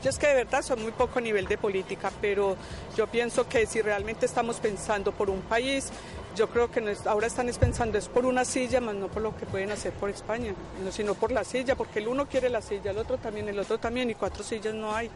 yo 0.03 0.09
es 0.09 0.19
que 0.19 0.29
de 0.29 0.37
verdad 0.37 0.63
soy 0.63 0.81
muy 0.81 0.93
poco 0.93 1.21
nivel 1.21 1.47
de 1.47 1.59
política, 1.59 2.11
pero 2.23 2.57
yo 2.97 3.07
pienso 3.09 3.47
que 3.47 3.67
si 3.67 3.83
realmente 3.83 4.25
estamos 4.25 4.57
pensando 4.59 5.13
por 5.13 5.29
un 5.29 5.43
país, 5.43 5.93
yo 6.35 6.49
creo 6.49 6.71
que 6.71 6.97
ahora 7.05 7.27
están 7.27 7.51
es 7.51 7.59
pensando 7.59 7.99
es 7.99 8.09
por 8.09 8.25
una 8.25 8.47
silla, 8.47 8.81
más 8.81 8.95
no 8.95 9.09
por 9.09 9.21
lo 9.21 9.37
que 9.37 9.45
pueden 9.45 9.71
hacer 9.71 9.93
por 9.93 10.09
España, 10.09 10.55
no, 10.83 10.91
sino 10.93 11.13
por 11.13 11.31
la 11.31 11.45
silla, 11.45 11.77
porque 11.77 11.99
el 11.99 12.09
uno 12.09 12.27
quiere 12.27 12.49
la 12.49 12.63
silla, 12.63 12.93
el 12.93 12.99
otro 12.99 13.19
también, 13.19 13.51
el 13.51 13.59
otro 13.59 13.77
también, 13.77 14.09
y 14.09 14.15
cuatro 14.15 14.43
sillas 14.43 14.73
no 14.73 14.95
hay. 14.95 15.11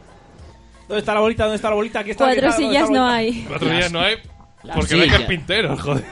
¿Dónde 0.93 1.01
está 1.01 1.15
la 1.15 1.21
bolita? 1.21 1.45
¿Dónde 1.45 1.57
está 1.57 1.71
la 1.71 1.77
bolita? 1.77 2.01
Aquí 2.01 2.11
está 2.11 2.25
Cuatro 2.27 2.49
aquí 2.49 2.49
está, 2.51 2.63
¿dónde 2.63 2.75
sillas 2.75 2.91
no 2.91 3.07
hay. 3.07 3.45
Cuatro 3.49 3.69
días 3.71 3.93
no 3.93 4.01
hay. 4.01 4.17
La 4.63 4.75
Porque 4.75 4.95
no 4.95 5.01
hay 5.01 5.09
silla. 5.09 5.19
carpinteros, 5.21 5.81
joder. 5.81 6.05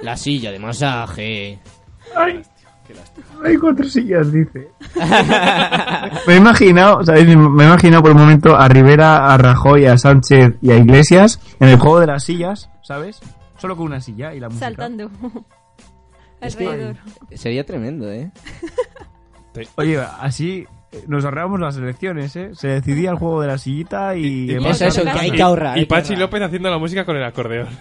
La 0.00 0.16
silla 0.16 0.52
de 0.52 0.58
masaje. 0.58 1.58
Ay, 2.16 2.42
hay 3.44 3.56
cuatro 3.58 3.84
sillas, 3.84 4.32
dice. 4.32 4.68
me 6.26 6.32
he 6.32 6.36
imaginado, 6.38 7.04
¿sabéis? 7.04 7.26
Me 7.36 7.64
he 7.64 7.66
imaginado 7.66 8.02
por 8.04 8.12
un 8.12 8.22
momento 8.22 8.56
a 8.56 8.68
Rivera, 8.68 9.30
a 9.30 9.36
Rajoy, 9.36 9.84
a 9.84 9.98
Sánchez 9.98 10.54
y 10.62 10.70
a 10.70 10.76
Iglesias 10.76 11.38
en 11.60 11.68
el 11.68 11.78
juego 11.78 12.00
de 12.00 12.06
las 12.06 12.24
sillas, 12.24 12.70
¿sabes? 12.80 13.20
Solo 13.58 13.76
con 13.76 13.84
una 13.84 14.00
silla 14.00 14.32
y 14.32 14.40
la 14.40 14.48
música. 14.48 14.64
Saltando. 14.64 15.10
Es 16.40 16.56
que 16.56 16.68
Alrededor. 16.68 16.96
sería 17.34 17.66
tremendo, 17.66 18.10
¿eh? 18.10 18.30
Oye, 19.76 20.00
así 20.20 20.66
nos 21.06 21.24
ahorramos 21.24 21.60
las 21.60 21.76
elecciones, 21.76 22.34
¿eh? 22.36 22.50
Se 22.54 22.68
decidía 22.68 23.10
el 23.10 23.16
juego 23.16 23.40
de 23.40 23.48
la 23.48 23.58
sillita 23.58 24.16
y... 24.16 24.24
Y- 24.26 24.46
demás. 24.46 24.80
Eso, 24.80 25.02
eso, 25.02 25.04
que 25.04 25.18
hay 25.18 25.30
que 25.30 25.42
ahorrar. 25.42 25.78
Y 25.78 25.86
Pachi 25.86 26.14
ahorrar. 26.14 26.20
López 26.28 26.42
haciendo 26.42 26.70
la 26.70 26.78
música 26.78 27.04
con 27.04 27.16
el 27.16 27.24
acordeón. 27.24 27.68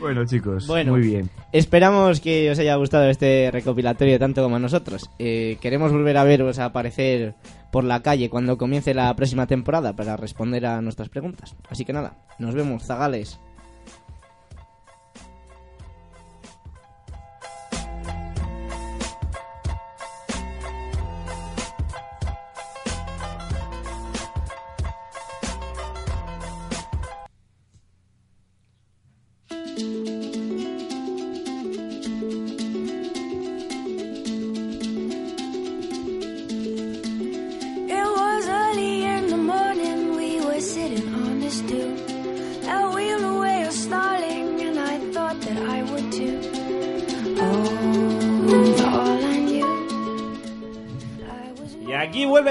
Bueno, 0.00 0.24
chicos, 0.26 0.66
Bueno. 0.68 0.92
muy 0.92 1.00
bien. 1.00 1.28
Esperamos 1.52 2.20
que 2.20 2.48
os 2.52 2.58
haya 2.60 2.76
gustado 2.76 3.10
este 3.10 3.50
recopilatorio 3.52 4.16
tanto 4.18 4.42
como 4.44 4.54
a 4.56 4.60
nosotros. 4.60 5.10
Eh, 5.18 5.58
queremos 5.60 5.90
volver 5.90 6.16
a 6.18 6.24
veros 6.24 6.60
aparecer 6.60 7.34
por 7.72 7.82
la 7.82 8.00
calle 8.00 8.30
cuando 8.30 8.56
comience 8.58 8.94
la 8.94 9.14
próxima 9.16 9.48
temporada 9.48 9.94
para 9.96 10.16
responder 10.16 10.66
a 10.66 10.80
nuestras 10.82 11.08
preguntas. 11.08 11.56
Así 11.68 11.84
que 11.84 11.92
nada, 11.92 12.14
nos 12.38 12.54
vemos, 12.54 12.84
zagales. 12.84 13.40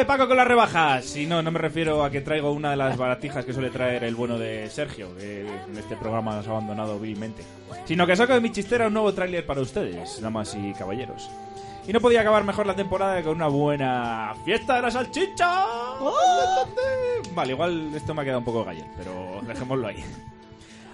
Paco 0.07 0.25
con 0.29 0.37
las 0.37 0.47
rebajas. 0.47 1.17
Y 1.17 1.25
no, 1.25 1.41
no 1.41 1.51
me 1.51 1.59
refiero 1.59 2.01
a 2.01 2.09
que 2.09 2.21
traigo 2.21 2.53
una 2.53 2.71
de 2.71 2.77
las 2.77 2.95
baratijas 2.95 3.43
que 3.43 3.51
suele 3.51 3.69
traer 3.69 4.05
el 4.05 4.15
bueno 4.15 4.39
de 4.39 4.69
Sergio, 4.69 5.13
que 5.17 5.41
en 5.41 5.77
este 5.77 5.97
programa 5.97 6.33
nos 6.33 6.47
ha 6.47 6.51
abandonado 6.51 6.97
vilmente. 6.97 7.43
Sino 7.83 8.07
que 8.07 8.15
saco 8.15 8.33
de 8.33 8.39
mi 8.39 8.51
chistera 8.53 8.87
un 8.87 8.93
nuevo 8.93 9.13
tráiler 9.13 9.45
para 9.45 9.59
ustedes, 9.59 10.21
damas 10.21 10.55
y 10.55 10.71
caballeros. 10.73 11.29
Y 11.85 11.91
no 11.91 11.99
podía 11.99 12.21
acabar 12.21 12.45
mejor 12.45 12.65
la 12.65 12.75
temporada 12.75 13.17
que 13.17 13.23
con 13.23 13.35
una 13.35 13.47
buena 13.47 14.33
fiesta 14.45 14.77
de 14.77 14.81
la 14.83 14.91
salchicha. 14.91 15.65
Vale, 17.35 17.51
igual 17.51 17.91
esto 17.93 18.13
me 18.13 18.21
ha 18.21 18.25
quedado 18.25 18.39
un 18.39 18.45
poco 18.45 18.63
gallel, 18.63 18.87
pero 18.97 19.41
dejémoslo 19.45 19.87
ahí. 19.87 20.03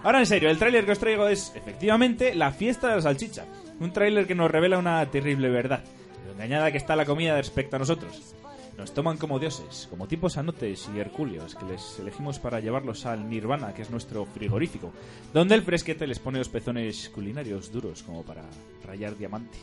Ahora 0.01 0.19
en 0.19 0.25
serio, 0.25 0.49
el 0.49 0.57
tráiler 0.57 0.85
que 0.85 0.91
os 0.91 0.99
traigo 0.99 1.27
es 1.27 1.51
efectivamente 1.55 2.33
la 2.33 2.51
fiesta 2.51 2.89
de 2.89 2.95
la 2.95 3.01
salchicha. 3.03 3.45
Un 3.79 3.93
tráiler 3.93 4.25
que 4.25 4.33
nos 4.33 4.49
revela 4.49 4.79
una 4.79 5.05
terrible 5.11 5.49
verdad. 5.49 5.83
Lo 6.25 6.33
engañada 6.33 6.71
que 6.71 6.79
está 6.79 6.95
la 6.95 7.05
comida 7.05 7.37
respecto 7.37 7.75
a 7.75 7.79
nosotros. 7.79 8.33
Nos 8.77 8.93
toman 8.93 9.17
como 9.17 9.39
dioses, 9.39 9.87
como 9.89 10.07
tipos 10.07 10.37
anotes 10.37 10.89
y 10.93 10.99
hercúleos 10.99 11.55
que 11.55 11.65
les 11.65 11.99
elegimos 11.99 12.39
para 12.39 12.59
llevarlos 12.59 13.05
al 13.05 13.29
nirvana, 13.29 13.73
que 13.73 13.83
es 13.83 13.91
nuestro 13.91 14.25
frigorífico, 14.25 14.91
donde 15.33 15.55
el 15.55 15.61
fresquete 15.61 16.07
les 16.07 16.19
pone 16.19 16.39
los 16.39 16.49
pezones 16.49 17.09
culinarios 17.09 17.71
duros 17.71 18.01
como 18.01 18.23
para 18.23 18.43
rayar 18.85 19.15
diamante. 19.17 19.57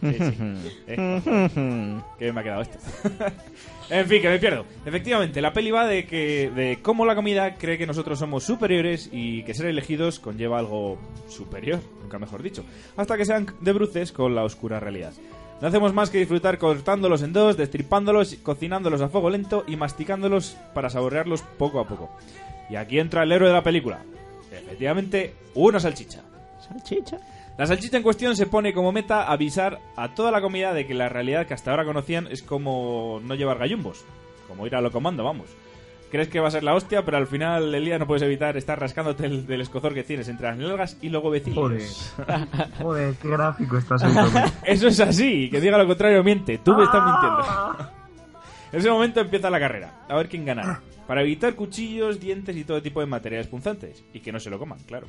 Sí, 0.00 0.12
sí. 0.12 0.36
Eh, 0.88 2.00
que 2.18 2.32
me 2.32 2.40
ha 2.40 2.44
quedado 2.44 2.62
esto. 2.62 2.78
en 3.90 4.06
fin, 4.06 4.22
que 4.22 4.28
me 4.28 4.38
pierdo. 4.38 4.64
Efectivamente, 4.84 5.40
la 5.40 5.52
peli 5.52 5.70
va 5.70 5.86
de 5.86 6.06
que 6.06 6.50
de 6.54 6.78
cómo 6.82 7.04
la 7.06 7.14
comida 7.14 7.54
cree 7.54 7.78
que 7.78 7.86
nosotros 7.86 8.18
somos 8.18 8.44
superiores 8.44 9.08
y 9.12 9.42
que 9.42 9.54
ser 9.54 9.66
elegidos 9.66 10.20
conlleva 10.20 10.58
algo 10.58 10.98
superior, 11.28 11.80
nunca 12.02 12.18
mejor 12.18 12.42
dicho, 12.42 12.64
hasta 12.96 13.16
que 13.16 13.24
sean 13.24 13.46
de 13.60 13.72
bruces 13.72 14.12
con 14.12 14.34
la 14.34 14.44
oscura 14.44 14.78
realidad. 14.78 15.12
No 15.60 15.68
hacemos 15.68 15.94
más 15.94 16.10
que 16.10 16.18
disfrutar 16.18 16.58
cortándolos 16.58 17.22
en 17.22 17.32
dos, 17.32 17.56
destripándolos, 17.56 18.34
cocinándolos 18.42 19.00
a 19.00 19.08
fuego 19.08 19.30
lento 19.30 19.64
y 19.66 19.76
masticándolos 19.76 20.56
para 20.74 20.90
saborearlos 20.90 21.42
poco 21.42 21.80
a 21.80 21.88
poco. 21.88 22.10
Y 22.68 22.76
aquí 22.76 22.98
entra 22.98 23.22
el 23.22 23.32
héroe 23.32 23.48
de 23.48 23.54
la 23.54 23.62
película. 23.62 24.00
Efectivamente, 24.52 25.34
una 25.54 25.80
salchicha. 25.80 26.22
Salchicha. 26.60 27.18
La 27.56 27.66
salchicha 27.66 27.96
en 27.96 28.02
cuestión 28.02 28.36
se 28.36 28.46
pone 28.46 28.74
como 28.74 28.92
meta 28.92 29.30
avisar 29.30 29.80
a 29.96 30.14
toda 30.14 30.30
la 30.30 30.42
comida 30.42 30.74
de 30.74 30.86
que 30.86 30.92
la 30.92 31.08
realidad 31.08 31.46
que 31.46 31.54
hasta 31.54 31.70
ahora 31.70 31.86
conocían 31.86 32.26
es 32.30 32.42
como 32.42 33.20
no 33.24 33.34
llevar 33.34 33.58
gallumbos, 33.58 34.04
como 34.46 34.66
ir 34.66 34.74
a 34.74 34.82
lo 34.82 34.92
comando, 34.92 35.24
vamos. 35.24 35.48
Crees 36.10 36.28
que 36.28 36.38
va 36.38 36.48
a 36.48 36.50
ser 36.50 36.62
la 36.62 36.74
hostia, 36.74 37.04
pero 37.04 37.16
al 37.16 37.26
final 37.26 37.72
del 37.72 37.84
día 37.84 37.98
no 37.98 38.06
puedes 38.06 38.22
evitar 38.22 38.56
estar 38.56 38.78
rascándote 38.78 39.26
el, 39.26 39.46
del 39.46 39.60
escosor 39.60 39.92
que 39.92 40.04
tienes 40.04 40.28
entre 40.28 40.46
las 40.46 40.56
nalgas 40.56 40.96
y 41.02 41.08
luego 41.08 41.30
vecinos. 41.30 42.14
Joder. 42.16 42.48
Joder, 42.78 43.14
qué 43.20 43.28
gráfico 43.28 43.76
estás 43.76 44.02
Tommy. 44.02 44.40
Eso 44.64 44.88
es 44.88 45.00
así, 45.00 45.50
que 45.50 45.60
diga 45.60 45.78
lo 45.78 45.86
contrario 45.86 46.22
miente, 46.22 46.58
tú 46.58 46.74
me 46.74 46.84
estás 46.84 47.04
mintiendo. 47.04 47.90
En 48.72 48.80
ese 48.80 48.90
momento 48.90 49.20
empieza 49.20 49.48
la 49.48 49.60
carrera, 49.60 50.04
a 50.08 50.16
ver 50.16 50.28
quién 50.28 50.44
gana. 50.44 50.82
Para 51.06 51.22
evitar 51.22 51.54
cuchillos, 51.54 52.18
dientes 52.18 52.54
y 52.56 52.64
todo 52.64 52.82
tipo 52.82 52.98
de 53.00 53.06
materiales 53.06 53.46
punzantes. 53.46 54.04
Y 54.12 54.18
que 54.20 54.32
no 54.32 54.40
se 54.40 54.50
lo 54.50 54.58
coman, 54.58 54.80
claro. 54.80 55.06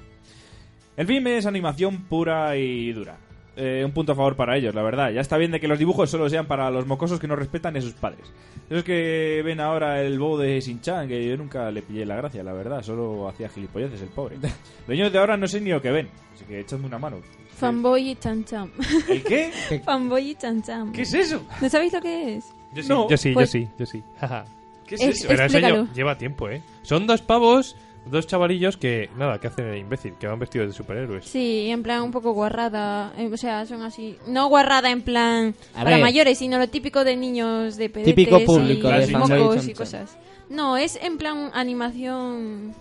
El 0.95 1.07
film 1.07 1.27
es 1.27 1.45
animación 1.45 2.03
pura 2.03 2.55
y 2.55 2.93
dura. 2.93 3.17
Eh, 3.59 3.83
un 3.83 3.91
punto 3.91 4.11
a 4.11 4.15
favor 4.15 4.35
para 4.35 4.55
ellos, 4.55 4.75
la 4.75 4.83
verdad. 4.83 5.09
Ya 5.11 5.19
está 5.21 5.35
bien 5.35 5.49
de 5.51 5.59
que 5.59 5.67
los 5.67 5.79
dibujos 5.79 6.11
solo 6.11 6.29
sean 6.29 6.45
para 6.45 6.69
los 6.69 6.85
mocosos 6.85 7.19
que 7.19 7.27
no 7.27 7.35
respetan 7.35 7.75
a 7.75 7.81
sus 7.81 7.93
padres. 7.93 8.21
Esos 8.69 8.83
que 8.83 9.41
ven 9.43 9.59
ahora 9.59 9.99
el 10.03 10.19
bow 10.19 10.37
de 10.37 10.59
Shin-Chan, 10.61 11.07
que 11.07 11.27
yo 11.27 11.35
nunca 11.37 11.71
le 11.71 11.81
pillé 11.81 12.05
la 12.05 12.15
gracia, 12.17 12.43
la 12.43 12.53
verdad. 12.53 12.83
Solo 12.83 13.27
hacía 13.27 13.49
gilipolleces 13.49 13.99
el 14.01 14.09
pobre. 14.09 14.35
Los 14.37 14.89
niños 14.89 15.11
de 15.11 15.17
ahora 15.17 15.37
no 15.37 15.47
sé 15.47 15.59
ni 15.59 15.71
lo 15.71 15.81
que 15.81 15.89
ven. 15.89 16.07
Así 16.35 16.45
que 16.45 16.59
echadme 16.59 16.85
una 16.85 16.99
mano. 16.99 17.17
Fanboy 17.55 18.11
y 18.11 18.15
Chan 18.17 18.45
Cham. 18.45 18.69
¿El 19.09 19.23
qué? 19.23 19.51
Fanboy 19.85 20.29
y 20.31 20.35
Chan 20.35 20.61
Cham. 20.61 20.91
¿Qué 20.91 21.01
es 21.01 21.13
eso? 21.15 21.41
¿No 21.59 21.67
sabéis 21.67 21.93
lo 21.93 22.01
que 22.01 22.35
es? 22.37 22.53
Yo 22.75 22.83
sí, 22.83 22.89
No. 22.89 23.09
yo 23.09 23.17
sí, 23.17 23.31
Pues- 23.33 23.51
yo 23.53 23.59
sí, 23.59 23.67
yo 23.79 23.85
sí. 23.87 24.03
¿Qué 24.85 24.95
es 24.95 25.01
Es- 25.01 25.09
eso? 25.19 25.27
Pero 25.29 25.43
eso 25.45 25.87
lleva 25.95 26.15
tiempo, 26.15 26.47
¿eh? 26.49 26.61
Son 26.83 27.07
dos 27.07 27.21
pavos, 27.23 27.75
dos 28.09 28.27
chavarillos 28.27 28.77
que, 28.77 29.09
nada, 29.17 29.39
que 29.39 29.47
hacen 29.47 29.65
el 29.67 29.77
imbécil, 29.77 30.13
que 30.19 30.27
van 30.27 30.39
vestidos 30.39 30.67
de 30.67 30.73
superhéroes. 30.73 31.25
Sí, 31.25 31.69
en 31.69 31.83
plan 31.83 32.01
un 32.03 32.11
poco 32.11 32.31
guarrada. 32.33 33.13
eh, 33.17 33.29
O 33.31 33.37
sea, 33.37 33.65
son 33.65 33.81
así. 33.81 34.17
No 34.27 34.47
guarrada 34.49 34.89
en 34.89 35.01
plan 35.01 35.53
A 35.73 35.79
para 35.83 35.91
ver. 35.97 36.01
mayores, 36.01 36.37
sino 36.37 36.57
lo 36.57 36.67
típico 36.67 37.03
de 37.03 37.15
niños 37.15 37.77
de 37.77 37.89
pedetes 37.89 38.15
Típico 38.15 38.39
público 38.45 38.89
y 38.89 38.93
de 38.93 39.07
fanboy 39.07 39.39
mocos 39.39 39.67
y 39.67 39.73
cosas. 39.73 40.17
No, 40.49 40.77
es 40.77 40.97
en 41.01 41.17
plan 41.17 41.51
animación. 41.53 42.73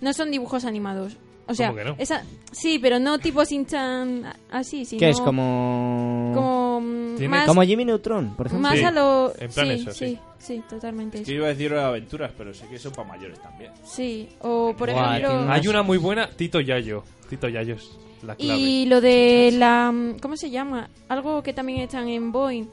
No 0.00 0.12
son 0.12 0.30
dibujos 0.30 0.64
animados. 0.64 1.16
O 1.46 1.54
sea, 1.54 1.68
¿Cómo 1.68 1.78
que 1.78 1.84
no? 1.84 1.94
esa... 1.98 2.22
sí, 2.52 2.78
pero 2.78 2.98
no 2.98 3.18
tipo 3.18 3.44
Shin-Chan 3.44 4.24
así, 4.50 4.84
sino 4.86 4.98
¿Qué 5.00 5.10
es? 5.10 5.20
Como... 5.20 6.32
como 6.34 6.80
más, 7.28 7.46
Como 7.46 7.62
Jimmy 7.62 7.84
Neutron, 7.84 8.34
por 8.34 8.46
ejemplo. 8.46 8.68
más 8.68 8.78
Sí, 8.78 8.84
a 8.84 8.90
lo 8.90 9.32
en 9.38 9.50
plan 9.50 9.66
sí, 9.66 9.72
eso, 9.72 9.92
sí, 9.92 10.06
sí. 10.06 10.18
sí, 10.38 10.62
totalmente. 10.68 11.18
Es 11.18 11.24
que 11.26 11.32
eso. 11.32 11.36
iba 11.38 11.46
a 11.46 11.50
decir 11.50 11.74
aventuras, 11.74 12.32
pero 12.36 12.54
sé 12.54 12.66
que 12.68 12.78
son 12.78 12.92
para 12.92 13.08
mayores 13.08 13.40
también. 13.40 13.72
Sí, 13.84 14.28
o 14.40 14.74
por 14.76 14.88
ejemplo 14.90 15.46
Hay 15.50 15.68
una 15.68 15.82
muy 15.82 15.98
buena, 15.98 16.28
Tito 16.30 16.60
Yayo. 16.60 17.04
Tito 17.28 17.48
Yayo 17.48 17.74
es 17.74 17.90
la 18.22 18.36
clave. 18.36 18.58
Y 18.58 18.86
lo 18.86 19.00
de 19.02 19.50
la... 19.52 19.92
¿Cómo 20.22 20.36
se 20.36 20.48
llama? 20.50 20.88
Algo 21.08 21.42
que 21.42 21.52
también 21.52 21.80
echan 21.80 22.08
en 22.08 22.32
Boeing. 22.32 22.66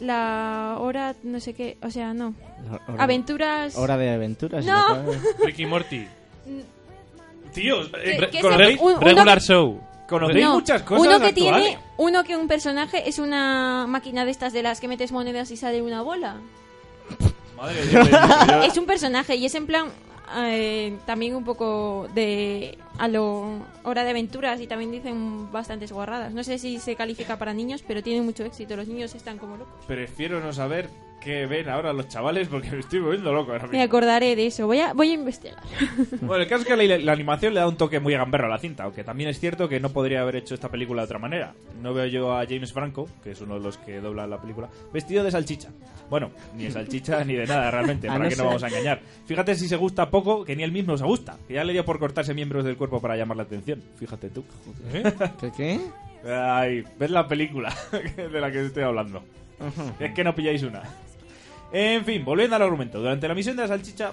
La 0.00 0.76
hora, 0.80 1.14
no 1.22 1.40
sé 1.40 1.54
qué, 1.54 1.78
o 1.82 1.90
sea, 1.90 2.12
no. 2.12 2.34
Hora- 2.88 3.02
Aventuras... 3.04 3.76
Hora 3.76 3.96
de 3.96 4.10
aventuras. 4.10 4.64
No. 4.66 4.84
Ricky 5.44 5.64
Morty. 5.64 6.06
Tío, 7.56 7.82
eh, 7.82 7.88
¿Qué- 7.90 8.18
re- 8.20 8.30
qué 8.30 8.36
es 8.38 8.42
conocéis 8.42 8.78
el- 8.78 8.84
un- 8.86 8.92
uno 8.92 9.00
Regular 9.00 9.38
que- 9.38 9.44
Show. 9.44 9.80
Conocéis 10.08 10.44
No, 10.44 10.54
muchas 10.54 10.82
cosas 10.82 11.00
uno 11.06 11.18
que 11.18 11.26
actuales. 11.26 11.34
tiene 11.34 11.78
uno 11.96 12.22
que 12.22 12.36
un 12.36 12.46
personaje 12.46 13.08
es 13.08 13.18
una 13.18 13.86
máquina 13.88 14.24
de 14.24 14.30
estas 14.30 14.52
de 14.52 14.62
las 14.62 14.78
que 14.80 14.86
metes 14.86 15.10
monedas 15.10 15.50
y 15.50 15.56
sale 15.56 15.82
una 15.82 16.02
bola. 16.02 16.36
Madre 17.56 17.84
de 17.84 17.86
Dios, 17.88 18.08
yo- 18.48 18.62
es 18.62 18.76
un 18.76 18.86
personaje 18.86 19.34
y 19.36 19.46
es 19.46 19.54
en 19.54 19.66
plan 19.66 19.86
eh, 20.38 20.96
también 21.06 21.36
un 21.36 21.44
poco 21.44 22.08
de 22.14 22.76
a 22.98 23.06
lo 23.08 23.60
hora 23.84 24.02
de 24.02 24.10
aventuras 24.10 24.60
y 24.60 24.66
también 24.66 24.90
dicen 24.90 25.50
bastantes 25.52 25.92
guarradas. 25.92 26.32
No 26.34 26.42
sé 26.44 26.58
si 26.58 26.78
se 26.80 26.96
califica 26.96 27.38
para 27.38 27.54
niños 27.54 27.82
pero 27.86 28.02
tiene 28.02 28.22
mucho 28.22 28.44
éxito. 28.44 28.74
Los 28.76 28.88
niños 28.88 29.14
están 29.14 29.38
como 29.38 29.56
locos. 29.56 29.72
Prefiero 29.86 30.40
no 30.40 30.52
saber 30.52 30.90
que 31.20 31.46
ven 31.46 31.68
ahora 31.68 31.92
los 31.92 32.08
chavales 32.08 32.48
porque 32.48 32.70
me 32.70 32.78
estoy 32.78 33.00
volviendo 33.00 33.32
loco 33.32 33.52
ahora 33.52 33.66
Me 33.66 33.82
acordaré 33.82 34.36
de 34.36 34.46
eso. 34.46 34.66
Voy 34.66 34.80
a, 34.80 34.92
voy 34.92 35.10
a 35.10 35.14
investigar. 35.14 35.58
Bueno, 36.20 36.42
el 36.42 36.48
caso 36.48 36.62
es 36.62 36.68
que 36.68 36.76
la, 36.76 36.98
la 36.98 37.12
animación 37.12 37.54
le 37.54 37.60
da 37.60 37.68
un 37.68 37.76
toque 37.76 38.00
muy 38.00 38.14
gamberro 38.14 38.46
a 38.46 38.50
la 38.50 38.58
cinta, 38.58 38.84
aunque 38.84 39.02
también 39.04 39.30
es 39.30 39.40
cierto 39.40 39.68
que 39.68 39.80
no 39.80 39.90
podría 39.90 40.20
haber 40.20 40.36
hecho 40.36 40.54
esta 40.54 40.68
película 40.70 41.02
de 41.02 41.06
otra 41.06 41.18
manera. 41.18 41.54
No 41.82 41.92
veo 41.94 42.06
yo 42.06 42.32
a 42.36 42.44
James 42.46 42.72
Franco, 42.72 43.08
que 43.22 43.32
es 43.32 43.40
uno 43.40 43.54
de 43.54 43.60
los 43.60 43.76
que 43.78 44.00
dobla 44.00 44.26
la 44.26 44.40
película, 44.40 44.68
vestido 44.92 45.24
de 45.24 45.30
salchicha. 45.30 45.68
Bueno, 46.08 46.30
ni 46.54 46.64
de 46.64 46.70
salchicha 46.70 47.24
ni 47.24 47.34
de 47.34 47.46
nada 47.46 47.70
realmente, 47.70 48.08
A 48.08 48.12
para 48.12 48.24
no 48.24 48.30
que 48.30 48.36
no 48.36 48.44
vamos 48.44 48.62
a 48.62 48.68
engañar. 48.68 49.00
Fíjate 49.26 49.54
si 49.54 49.68
se 49.68 49.76
gusta 49.76 50.10
poco, 50.10 50.44
que 50.44 50.54
ni 50.54 50.62
él 50.62 50.72
mismo 50.72 50.96
se 50.96 51.04
gusta, 51.04 51.36
que 51.48 51.54
ya 51.54 51.64
le 51.64 51.72
dio 51.72 51.84
por 51.84 51.98
cortarse 51.98 52.34
miembros 52.34 52.64
del 52.64 52.76
cuerpo 52.76 53.00
para 53.00 53.16
llamar 53.16 53.36
la 53.36 53.42
atención. 53.44 53.82
Fíjate 53.96 54.30
tú. 54.30 54.44
¿Qué 55.40 55.50
qué? 55.56 55.80
Ay, 56.28 56.84
ves 56.98 57.10
la 57.10 57.26
película 57.26 57.74
de 58.16 58.40
la 58.40 58.50
que 58.50 58.64
estoy 58.64 58.82
hablando. 58.82 59.22
Es 59.98 60.12
que 60.12 60.22
no 60.24 60.34
pilláis 60.34 60.62
una. 60.62 60.82
En 61.72 62.04
fin, 62.04 62.24
volviendo 62.24 62.56
al 62.56 62.62
argumento. 62.62 62.98
Durante 62.98 63.28
la 63.28 63.34
misión 63.34 63.56
de 63.56 63.62
la 63.62 63.68
salchicha 63.68 64.12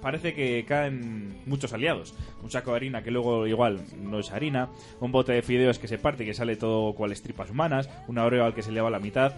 parece 0.00 0.34
que 0.34 0.64
caen 0.66 1.40
muchos 1.46 1.72
aliados. 1.72 2.14
Un 2.42 2.50
saco 2.50 2.70
de 2.70 2.76
harina 2.76 3.02
que 3.02 3.10
luego 3.10 3.46
igual 3.46 3.80
no 3.98 4.18
es 4.18 4.30
harina, 4.30 4.68
un 5.00 5.12
bote 5.12 5.32
de 5.32 5.42
fideos 5.42 5.78
que 5.78 5.88
se 5.88 5.98
parte 5.98 6.24
y 6.24 6.26
que 6.26 6.34
sale 6.34 6.56
todo 6.56 6.94
cuales 6.94 7.22
tripas 7.22 7.50
humanas, 7.50 7.88
una 8.06 8.24
oreo 8.24 8.44
al 8.44 8.54
que 8.54 8.62
se 8.62 8.70
le 8.70 8.82
va 8.82 8.90
la 8.90 8.98
mitad. 8.98 9.32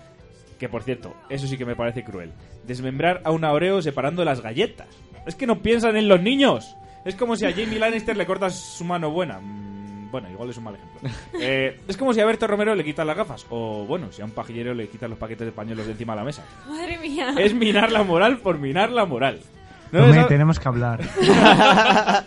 Que 0.59 0.69
por 0.69 0.83
cierto, 0.83 1.15
eso 1.29 1.47
sí 1.47 1.57
que 1.57 1.65
me 1.65 1.77
parece 1.77 2.03
cruel. 2.03 2.33
Desmembrar 2.67 3.21
a 3.25 3.31
una 3.31 3.53
oreo 3.53 3.81
separando 3.81 4.25
las 4.25 4.41
galletas. 4.41 4.89
Es 5.27 5.35
que 5.35 5.47
no 5.47 5.63
piensan 5.63 5.97
en 5.97 6.09
los 6.09 6.21
niños. 6.21 6.77
Es 7.05 7.15
como 7.15 7.37
si 7.37 7.47
a 7.47 7.53
Jamie 7.53 7.79
Lannister 7.79 8.17
le 8.17 8.27
cortas 8.27 8.57
su 8.57 8.85
mano 8.85 9.11
buena. 9.11 9.41
Bueno, 10.17 10.31
igual 10.31 10.49
es 10.49 10.57
un 10.57 10.65
mal 10.65 10.75
ejemplo. 10.77 11.11
Eh, 11.39 11.79
es 11.87 11.99
como 11.99 12.15
si 12.15 12.21
a 12.21 12.25
Berto 12.25 12.47
Romero 12.47 12.75
le 12.75 12.83
quitas 12.83 13.07
las 13.07 13.15
gafas. 13.15 13.45
O 13.51 13.85
bueno, 13.85 14.11
si 14.11 14.23
a 14.23 14.25
un 14.25 14.31
pajillero 14.31 14.73
le 14.73 14.89
quitas 14.89 15.11
los 15.11 15.19
paquetes 15.19 15.47
de 15.47 15.53
pañuelos 15.53 15.85
de 15.85 15.93
encima 15.93 16.15
de 16.15 16.21
la 16.21 16.25
mesa. 16.25 16.43
Madre 16.67 16.97
mía. 16.97 17.35
Es 17.39 17.53
minar 17.53 17.93
la 17.93 18.03
moral 18.03 18.39
por 18.39 18.59
minar 18.59 18.91
la 18.91 19.05
moral. 19.05 19.41
¿No 19.93 20.05
Hombre, 20.05 20.25
tenemos 20.25 20.59
que 20.59 20.69
hablar. 20.69 21.03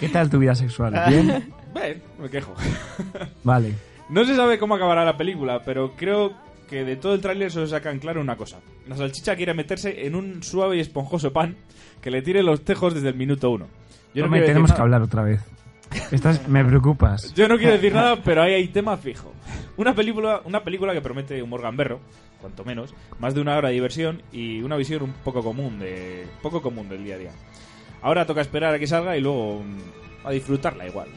¿Qué 0.00 0.10
tal 0.10 0.28
tu 0.28 0.38
vida 0.38 0.54
sexual? 0.54 1.02
¿Bien? 1.08 1.50
Ven, 1.74 2.02
me 2.20 2.28
quejo. 2.28 2.52
Vale. 3.42 3.72
No 4.10 4.26
se 4.26 4.36
sabe 4.36 4.58
cómo 4.58 4.74
acabará 4.74 5.02
la 5.02 5.16
película, 5.16 5.62
pero 5.64 5.94
creo 5.96 6.34
que 6.68 6.84
de 6.84 6.96
todo 6.96 7.14
el 7.14 7.22
tráiler 7.22 7.50
solo 7.50 7.66
sacan 7.66 7.98
claro 7.98 8.20
una 8.20 8.36
cosa. 8.36 8.58
La 8.86 8.96
salchicha 8.96 9.36
quiere 9.36 9.54
meterse 9.54 10.06
en 10.06 10.14
un 10.14 10.42
suave 10.42 10.76
y 10.76 10.80
esponjoso 10.80 11.32
pan 11.32 11.56
que 12.02 12.10
le 12.10 12.20
tire 12.20 12.42
los 12.42 12.62
tejos 12.62 12.92
desde 12.92 13.08
el 13.08 13.14
minuto 13.14 13.50
uno. 13.50 13.68
Yo 14.12 14.20
no 14.20 14.26
Hombre, 14.26 14.40
quiero 14.40 14.42
decir 14.42 14.46
tenemos 14.48 14.72
que 14.74 14.82
hablar 14.82 15.00
otra 15.00 15.22
vez. 15.22 15.40
Me 16.48 16.64
preocupas. 16.64 17.32
Yo 17.34 17.48
no 17.48 17.58
quiero 17.58 17.72
decir 17.72 17.94
nada, 17.94 18.16
pero 18.22 18.42
ahí 18.42 18.54
hay 18.54 18.68
tema 18.68 18.96
fijo. 18.96 19.32
Una 19.76 19.94
película, 19.94 20.40
una 20.44 20.62
película 20.62 20.92
que 20.92 21.00
promete 21.00 21.42
humor 21.42 21.62
gamberro, 21.62 22.00
cuanto 22.40 22.64
menos, 22.64 22.94
más 23.18 23.34
de 23.34 23.40
una 23.40 23.56
hora 23.56 23.68
de 23.68 23.74
diversión 23.74 24.22
y 24.32 24.62
una 24.62 24.76
visión 24.76 25.02
un 25.02 25.12
poco 25.12 25.42
común 25.42 25.78
de 25.78 26.26
poco 26.42 26.62
común 26.62 26.88
del 26.88 27.04
día 27.04 27.16
a 27.16 27.18
día. 27.18 27.32
Ahora 28.02 28.26
toca 28.26 28.40
esperar 28.40 28.74
a 28.74 28.78
que 28.78 28.86
salga 28.86 29.16
y 29.16 29.20
luego 29.20 29.62
mm, 29.62 30.26
a 30.26 30.30
disfrutarla 30.30 30.86
igual. 30.86 31.08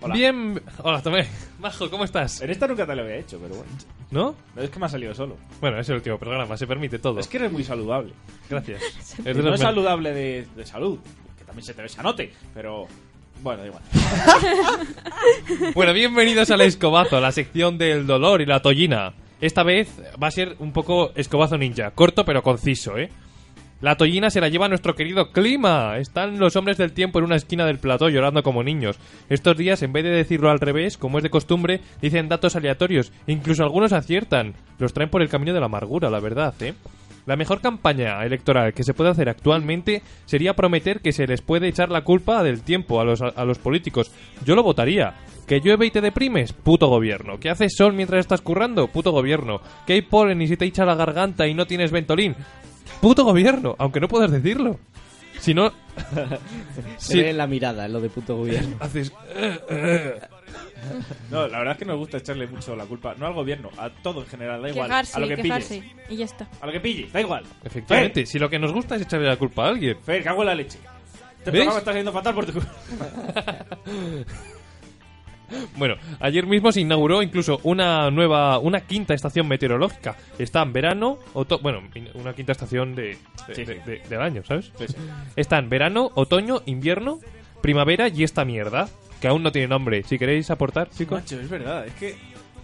Hola. 0.00 0.14
Bien. 0.14 0.60
Hola, 0.82 1.02
Tomé. 1.02 1.26
Majo, 1.58 1.90
¿cómo 1.90 2.04
estás? 2.04 2.40
En 2.40 2.50
esta 2.50 2.66
nunca 2.68 2.86
te 2.86 2.94
lo 2.94 3.02
había 3.02 3.16
hecho, 3.16 3.38
pero 3.40 3.56
bueno. 3.56 3.70
¿No? 4.10 4.34
Es 4.62 4.70
que 4.70 4.78
me 4.78 4.86
ha 4.86 4.88
salido 4.88 5.14
solo. 5.14 5.36
Bueno, 5.60 5.78
es 5.78 5.88
el 5.88 5.96
último 5.96 6.18
programa, 6.18 6.56
se 6.56 6.66
permite 6.66 6.98
todo. 6.98 7.18
Es 7.20 7.26
que 7.28 7.36
eres 7.36 7.52
muy 7.52 7.64
saludable. 7.64 8.12
Gracias. 8.48 8.80
Es 9.18 9.24
de 9.24 9.34
no 9.34 9.50
los 9.50 9.54
es 9.54 9.60
men- 9.60 9.68
saludable 9.74 10.12
de, 10.12 10.46
de 10.56 10.66
salud, 10.66 10.98
que 11.38 11.44
también 11.44 11.64
se 11.64 11.74
te 11.74 11.82
ve 11.82 11.86
ese 11.86 12.00
anote, 12.00 12.32
pero 12.54 12.86
bueno, 13.42 13.62
da 13.62 13.66
igual. 13.66 13.82
Bueno, 15.74 15.92
bienvenidos 15.92 16.50
al 16.50 16.60
Escobazo, 16.62 17.20
la 17.20 17.32
sección 17.32 17.76
del 17.78 18.06
dolor 18.06 18.40
y 18.40 18.46
la 18.46 18.60
tollina. 18.62 19.12
Esta 19.40 19.62
vez 19.62 19.88
va 20.20 20.28
a 20.28 20.30
ser 20.32 20.56
un 20.58 20.72
poco 20.72 21.12
Escobazo 21.14 21.56
Ninja, 21.58 21.90
corto 21.92 22.24
pero 22.24 22.42
conciso, 22.42 22.96
¿eh? 22.98 23.10
La 23.80 23.96
tollina 23.96 24.28
se 24.28 24.40
la 24.40 24.48
lleva 24.48 24.68
nuestro 24.68 24.96
querido 24.96 25.30
clima. 25.30 25.98
Están 25.98 26.40
los 26.40 26.56
hombres 26.56 26.78
del 26.78 26.92
tiempo 26.92 27.20
en 27.20 27.26
una 27.26 27.36
esquina 27.36 27.64
del 27.64 27.78
plató 27.78 28.08
llorando 28.08 28.42
como 28.42 28.64
niños. 28.64 28.98
Estos 29.28 29.56
días, 29.56 29.82
en 29.84 29.92
vez 29.92 30.02
de 30.02 30.10
decirlo 30.10 30.50
al 30.50 30.58
revés, 30.58 30.98
como 30.98 31.18
es 31.18 31.22
de 31.22 31.30
costumbre, 31.30 31.80
dicen 32.02 32.28
datos 32.28 32.56
aleatorios. 32.56 33.12
Incluso 33.28 33.62
algunos 33.62 33.92
aciertan. 33.92 34.54
Los 34.80 34.92
traen 34.92 35.10
por 35.10 35.22
el 35.22 35.28
camino 35.28 35.54
de 35.54 35.60
la 35.60 35.66
amargura, 35.66 36.10
la 36.10 36.18
verdad, 36.18 36.54
¿eh? 36.60 36.74
La 37.24 37.36
mejor 37.36 37.60
campaña 37.60 38.24
electoral 38.24 38.72
que 38.72 38.82
se 38.82 38.94
puede 38.94 39.10
hacer 39.10 39.28
actualmente 39.28 40.02
sería 40.24 40.56
prometer 40.56 41.00
que 41.00 41.12
se 41.12 41.26
les 41.26 41.42
puede 41.42 41.68
echar 41.68 41.90
la 41.90 42.02
culpa 42.02 42.42
del 42.42 42.62
tiempo 42.62 43.00
a 43.00 43.04
los, 43.04 43.20
a 43.20 43.44
los 43.44 43.58
políticos. 43.58 44.10
Yo 44.44 44.56
lo 44.56 44.62
votaría. 44.64 45.14
¿Que 45.46 45.60
llueve 45.60 45.86
y 45.86 45.90
te 45.90 46.00
deprimes? 46.00 46.52
Puto 46.52 46.88
gobierno. 46.88 47.38
¿Que 47.38 47.50
haces 47.50 47.76
sol 47.76 47.92
mientras 47.92 48.20
estás 48.20 48.40
currando? 48.40 48.88
Puto 48.88 49.12
gobierno. 49.12 49.60
¿Que 49.86 49.92
hay 49.92 50.02
polen 50.02 50.42
y 50.42 50.48
se 50.48 50.56
te 50.56 50.66
hincha 50.66 50.84
la 50.84 50.94
garganta 50.94 51.46
y 51.46 51.54
no 51.54 51.66
tienes 51.66 51.92
ventolín? 51.92 52.34
Puto 53.00 53.24
gobierno, 53.24 53.74
aunque 53.78 54.00
no 54.00 54.08
puedas 54.08 54.30
decirlo. 54.30 54.78
Si 55.38 55.54
no... 55.54 55.72
Se 56.98 57.12
si- 57.12 57.22
ve 57.22 57.30
en 57.30 57.38
la 57.38 57.46
mirada, 57.46 57.86
lo 57.88 58.00
de 58.00 58.08
puto 58.10 58.36
gobierno. 58.36 58.76
Haces... 58.80 59.12
No, 61.30 61.46
la 61.48 61.58
verdad 61.58 61.72
es 61.72 61.78
que 61.78 61.84
nos 61.84 61.96
gusta 61.96 62.18
echarle 62.18 62.46
mucho 62.46 62.74
la 62.74 62.86
culpa, 62.86 63.14
no 63.18 63.26
al 63.26 63.34
gobierno, 63.34 63.70
a 63.76 63.90
todo 63.90 64.22
en 64.22 64.26
general, 64.28 64.62
da 64.62 64.70
igual. 64.70 64.86
Quejarse, 64.88 65.16
a 65.16 65.20
lo 65.20 65.28
que 65.28 65.36
quejarse. 65.36 65.80
pilles. 65.80 65.96
Y 66.08 66.16
ya 66.16 66.24
está. 66.24 66.48
A 66.60 66.66
lo 66.66 66.72
que 66.72 66.80
pilles, 66.80 67.12
da 67.12 67.20
igual. 67.20 67.44
Efectivamente, 67.64 68.26
si 68.26 68.38
lo 68.38 68.48
que 68.48 68.58
nos 68.58 68.72
gusta 68.72 68.96
es 68.96 69.02
echarle 69.02 69.26
la 69.26 69.36
culpa 69.36 69.66
a 69.66 69.68
alguien. 69.68 69.98
Fer, 70.02 70.22
cago 70.22 70.42
en 70.42 70.46
la 70.46 70.54
leche. 70.54 70.78
Este 71.38 71.52
programa 71.52 71.78
está 71.78 72.12
fatal 72.12 72.34
por 72.34 72.46
tu 72.46 72.52
culpa. 72.52 72.72
Bueno, 75.76 75.94
ayer 76.20 76.46
mismo 76.46 76.72
se 76.72 76.80
inauguró 76.80 77.22
incluso 77.22 77.60
una 77.62 78.10
nueva, 78.10 78.58
una 78.58 78.80
quinta 78.82 79.14
estación 79.14 79.48
meteorológica. 79.48 80.16
Está 80.38 80.62
en 80.62 80.72
verano, 80.72 81.18
oto- 81.34 81.58
bueno, 81.62 81.80
una 82.14 82.34
quinta 82.34 82.52
estación 82.52 82.94
de, 82.94 83.16
de- 83.48 83.54
Sí, 83.54 83.64
de- 83.64 83.74
sí. 83.76 83.80
de- 83.86 84.02
del 84.08 84.20
año, 84.20 84.42
¿sabes? 84.44 84.70
Sí, 84.78 84.86
sí. 84.88 84.94
Está 85.36 85.58
en 85.58 85.68
verano, 85.68 86.10
otoño, 86.14 86.62
invierno, 86.66 87.18
primavera 87.62 88.08
y 88.08 88.24
esta 88.24 88.44
mierda, 88.44 88.88
que 89.20 89.28
aún 89.28 89.42
no 89.42 89.50
tiene 89.52 89.68
nombre. 89.68 90.02
Si 90.04 90.18
queréis 90.18 90.50
aportar, 90.50 90.90
chicos. 90.90 91.20
Macho, 91.20 91.40
es 91.40 91.48
verdad, 91.48 91.86
es 91.86 91.94
que 91.94 92.16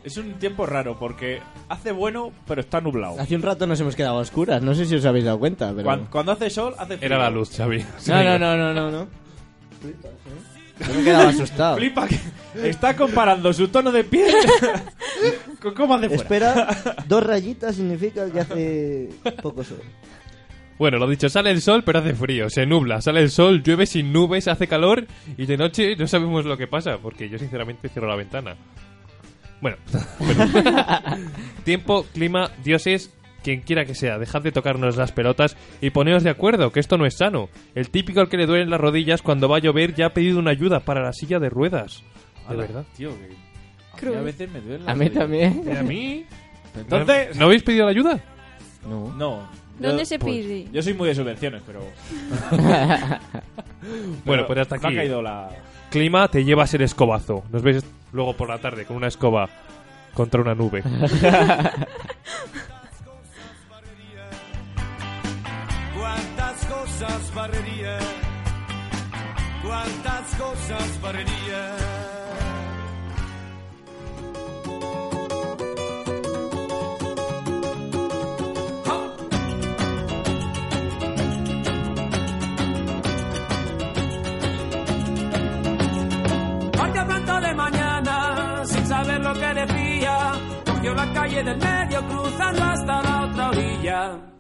es 0.04 0.16
un 0.18 0.34
tiempo 0.34 0.66
raro 0.66 0.98
porque 0.98 1.40
hace 1.70 1.90
bueno, 1.90 2.30
pero 2.46 2.60
está 2.60 2.80
nublado. 2.80 3.18
Hace 3.18 3.34
un 3.34 3.42
rato 3.42 3.66
nos 3.66 3.80
hemos 3.80 3.96
quedado 3.96 4.18
a 4.18 4.20
oscuras, 4.20 4.62
no 4.62 4.74
sé 4.74 4.84
si 4.84 4.94
os 4.94 5.04
habéis 5.06 5.24
dado 5.24 5.38
cuenta, 5.38 5.70
pero... 5.72 5.84
Cuando, 5.84 6.10
cuando 6.10 6.32
hace 6.32 6.50
sol, 6.50 6.74
hace 6.78 6.98
frío. 6.98 7.06
Era 7.06 7.18
la 7.18 7.30
luz, 7.30 7.50
Xavi. 7.56 7.82
No, 8.08 8.22
no, 8.22 8.38
no, 8.38 8.56
no, 8.56 8.74
no, 8.74 8.90
no. 8.90 9.08
Yo 10.80 10.94
me 10.94 11.00
he 11.00 11.04
quedado 11.04 11.28
asustado. 11.28 11.76
Flipa 11.76 12.08
que 12.08 12.18
está 12.68 12.96
comparando 12.96 13.52
su 13.52 13.68
tono 13.68 13.92
de 13.92 14.04
piel 14.04 14.34
con 15.62 15.74
cómo 15.74 15.94
hace 15.94 16.08
fuera. 16.18 16.68
Espera, 16.68 16.94
dos 17.06 17.22
rayitas 17.22 17.76
significa 17.76 18.30
que 18.30 18.40
hace 18.40 19.08
poco 19.42 19.62
sol. 19.62 19.80
Bueno, 20.76 20.98
lo 20.98 21.08
dicho, 21.08 21.28
sale 21.28 21.50
el 21.50 21.62
sol 21.62 21.84
pero 21.84 22.00
hace 22.00 22.14
frío, 22.14 22.50
se 22.50 22.66
nubla, 22.66 23.00
sale 23.00 23.20
el 23.20 23.30
sol, 23.30 23.62
llueve 23.62 23.86
sin 23.86 24.12
nubes, 24.12 24.48
hace 24.48 24.66
calor 24.66 25.06
y 25.36 25.46
de 25.46 25.56
noche 25.56 25.94
no 25.96 26.08
sabemos 26.08 26.44
lo 26.44 26.56
que 26.56 26.66
pasa, 26.66 26.98
porque 26.98 27.28
yo 27.28 27.38
sinceramente 27.38 27.88
cierro 27.88 28.08
la 28.08 28.16
ventana. 28.16 28.56
Bueno, 29.60 29.76
bueno. 30.18 30.46
tiempo, 31.64 32.04
clima, 32.12 32.50
dioses, 32.64 33.14
quien 33.44 33.60
quiera 33.60 33.84
que 33.84 33.94
sea, 33.94 34.18
dejad 34.18 34.42
de 34.42 34.50
tocarnos 34.50 34.96
las 34.96 35.12
pelotas 35.12 35.56
y 35.80 35.90
poneos 35.90 36.24
de 36.24 36.30
acuerdo, 36.30 36.72
que 36.72 36.80
esto 36.80 36.98
no 36.98 37.06
es 37.06 37.16
sano. 37.18 37.48
El 37.74 37.90
típico 37.90 38.20
al 38.20 38.28
que 38.28 38.38
le 38.38 38.46
duelen 38.46 38.70
las 38.70 38.80
rodillas 38.80 39.22
cuando 39.22 39.48
va 39.48 39.58
a 39.58 39.60
llover 39.60 39.94
ya 39.94 40.06
ha 40.06 40.14
pedido 40.14 40.38
una 40.40 40.50
ayuda 40.50 40.80
para 40.80 41.02
la 41.02 41.12
silla 41.12 41.38
de 41.38 41.50
ruedas. 41.50 42.02
De 42.48 42.54
Ala, 42.54 42.62
verdad. 42.62 42.84
Tío, 42.96 43.10
que... 44.00 44.06
a 44.08 44.10
mí 44.10 44.16
a 44.16 44.22
veces 44.22 44.50
me 44.50 44.60
duele. 44.60 44.90
A 44.90 44.94
mí 44.94 45.10
también. 45.10 45.62
¿Y 45.64 45.76
a 45.76 45.82
mí? 45.82 46.26
Entonces... 46.74 47.36
¿No 47.36 47.44
habéis 47.44 47.62
pedido 47.62 47.84
la 47.84 47.90
ayuda? 47.92 48.18
No. 48.88 49.12
No. 49.14 49.48
¿Dónde 49.78 50.02
Yo- 50.02 50.06
se 50.06 50.18
pues, 50.18 50.34
pide? 50.34 50.68
Yo 50.72 50.82
soy 50.82 50.94
muy 50.94 51.08
de 51.08 51.14
subvenciones, 51.14 51.62
pero... 51.66 51.80
Bueno, 54.24 54.46
pues 54.46 54.58
hasta 54.60 54.76
me 54.76 54.82
ha 54.82 54.88
aquí. 54.88 54.96
caído 54.96 55.20
la... 55.20 55.50
Clima, 55.90 56.28
te 56.28 56.42
llevas 56.44 56.72
el 56.74 56.80
escobazo. 56.80 57.44
Nos 57.52 57.62
ves 57.62 57.84
luego 58.12 58.34
por 58.34 58.48
la 58.48 58.58
tarde 58.58 58.86
con 58.86 58.96
una 58.96 59.08
escoba 59.08 59.48
contra 60.14 60.40
una 60.40 60.54
nube. 60.54 60.82
cosas 66.94 67.34
barrería, 67.34 67.98
cuántas 69.62 70.34
cosas 70.36 71.00
barrería. 71.02 71.76
Lo 89.24 89.32
que 89.32 89.54
decía. 89.54 90.32
Cogió 90.66 90.94
la 90.94 91.12
calle 91.14 91.42
del 91.42 91.56
medio, 91.56 92.06
cruzando 92.08 92.62
hasta 92.62 93.02
la 93.02 93.24
otra 93.24 93.48
orilla. 93.48 94.33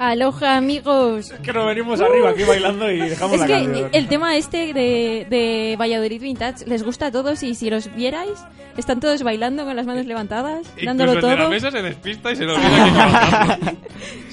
Aloha, 0.00 0.56
amigos. 0.56 1.30
Que 1.42 1.52
nos 1.52 1.66
venimos 1.66 2.00
arriba 2.00 2.30
aquí 2.30 2.42
bailando 2.44 2.90
y 2.90 3.00
dejamos 3.00 3.34
Es 3.34 3.40
la 3.40 3.46
que 3.46 3.52
canción. 3.52 3.90
el 3.92 4.08
tema 4.08 4.34
este 4.34 4.72
de, 4.72 5.26
de 5.28 5.76
Valladolid 5.78 6.22
Vintage 6.22 6.64
les 6.66 6.82
gusta 6.82 7.06
a 7.08 7.10
todos 7.12 7.42
y 7.42 7.54
si 7.54 7.68
los 7.68 7.94
vierais, 7.94 8.42
están 8.78 8.98
todos 8.98 9.22
bailando 9.22 9.66
con 9.66 9.76
las 9.76 9.84
manos 9.84 10.06
levantadas, 10.06 10.66
dándolo 10.82 11.12
Incluso 11.12 11.26
el 11.28 11.32
de 11.32 11.36
la 11.36 11.42
todo. 11.42 11.50
mesa 11.50 11.70
se 11.70 11.82
despista 11.82 12.32
y 12.32 12.36
se 12.36 12.46
le 12.46 12.52
olvida 12.52 13.58
que. 13.60 13.76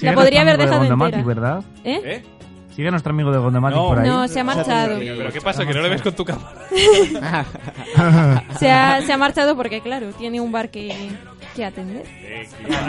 La 0.06 0.14
podría 0.14 0.40
haber 0.40 0.56
dejado 0.56 0.78
Gondomati, 0.78 1.16
entera. 1.18 1.26
¿verdad? 1.34 1.64
¿Eh? 1.84 2.22
Sigue 2.74 2.90
nuestro 2.90 3.10
amigo 3.12 3.30
de 3.30 3.36
Gondomati 3.38 3.76
por 3.76 3.98
ahí. 3.98 4.08
No, 4.08 4.26
se 4.26 4.40
ha 4.40 4.44
marchado. 4.44 4.98
¿Pero 5.00 5.32
qué 5.32 5.40
pasa? 5.42 5.66
¿Que 5.66 5.74
no 5.74 5.82
le 5.82 5.90
ves 5.90 6.00
con 6.00 6.14
tu 6.14 6.24
cámara? 6.24 6.64
Se 8.58 8.70
ha, 8.70 9.02
se 9.02 9.12
ha 9.12 9.18
marchado 9.18 9.54
porque, 9.54 9.82
claro, 9.82 10.12
tiene 10.12 10.40
un 10.40 10.50
bar 10.50 10.70
que, 10.70 11.10
que 11.58 11.64
atender. 11.64 12.04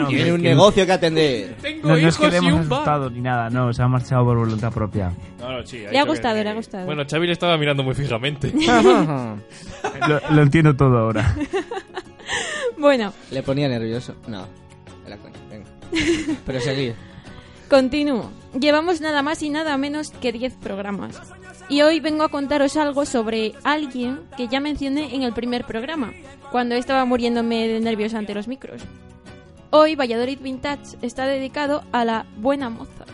Tiene 0.08 0.32
un 0.32 0.42
negocio 0.42 0.86
que 0.86 0.92
atender. 0.92 1.56
No, 1.82 1.96
no 1.96 1.96
es 1.96 2.16
que 2.16 2.30
le 2.30 2.36
hemos 2.36 2.60
asustado 2.60 3.10
ni 3.10 3.20
nada, 3.20 3.50
no, 3.50 3.72
se 3.72 3.82
ha 3.82 3.88
marchado 3.88 4.24
por 4.24 4.38
voluntad 4.38 4.72
propia. 4.72 5.12
No, 5.40 5.52
no, 5.58 5.66
sí, 5.66 5.84
Le 5.90 5.98
ha 5.98 6.04
gustado, 6.04 6.42
le 6.42 6.48
ha 6.48 6.54
gustado. 6.54 6.86
Bueno, 6.86 7.02
Xavi 7.08 7.26
le 7.26 7.32
estaba 7.32 7.56
mirando 7.58 7.82
muy 7.82 7.94
fijamente. 7.94 8.52
lo, 10.08 10.20
lo 10.30 10.42
entiendo 10.42 10.74
todo 10.76 10.98
ahora. 10.98 11.36
Bueno, 12.78 13.12
Le 13.30 13.42
ponía 13.42 13.68
nervioso. 13.68 14.14
No. 14.26 14.46
Era 15.06 15.18
coña, 15.18 15.36
venga. 15.50 15.66
Pero 16.46 16.60
seguir. 16.60 16.94
Continúo. 17.68 18.30
Llevamos 18.58 19.02
nada 19.02 19.20
más 19.22 19.42
y 19.42 19.50
nada 19.50 19.76
menos 19.76 20.12
que 20.12 20.32
10 20.32 20.54
programas. 20.54 21.20
Y 21.70 21.82
hoy 21.82 22.00
vengo 22.00 22.24
a 22.24 22.28
contaros 22.28 22.76
algo 22.76 23.06
sobre 23.06 23.54
alguien 23.62 24.22
que 24.36 24.48
ya 24.48 24.58
mencioné 24.58 25.14
en 25.14 25.22
el 25.22 25.32
primer 25.32 25.64
programa, 25.64 26.12
cuando 26.50 26.74
estaba 26.74 27.04
muriéndome 27.04 27.68
de 27.68 27.78
nervios 27.78 28.12
ante 28.12 28.34
los 28.34 28.48
micros. 28.48 28.82
Hoy 29.70 29.94
Valladolid 29.94 30.40
Vintage 30.40 30.96
está 31.00 31.26
dedicado 31.26 31.84
a 31.92 32.04
la 32.04 32.26
buena 32.38 32.70
moza. 32.70 33.04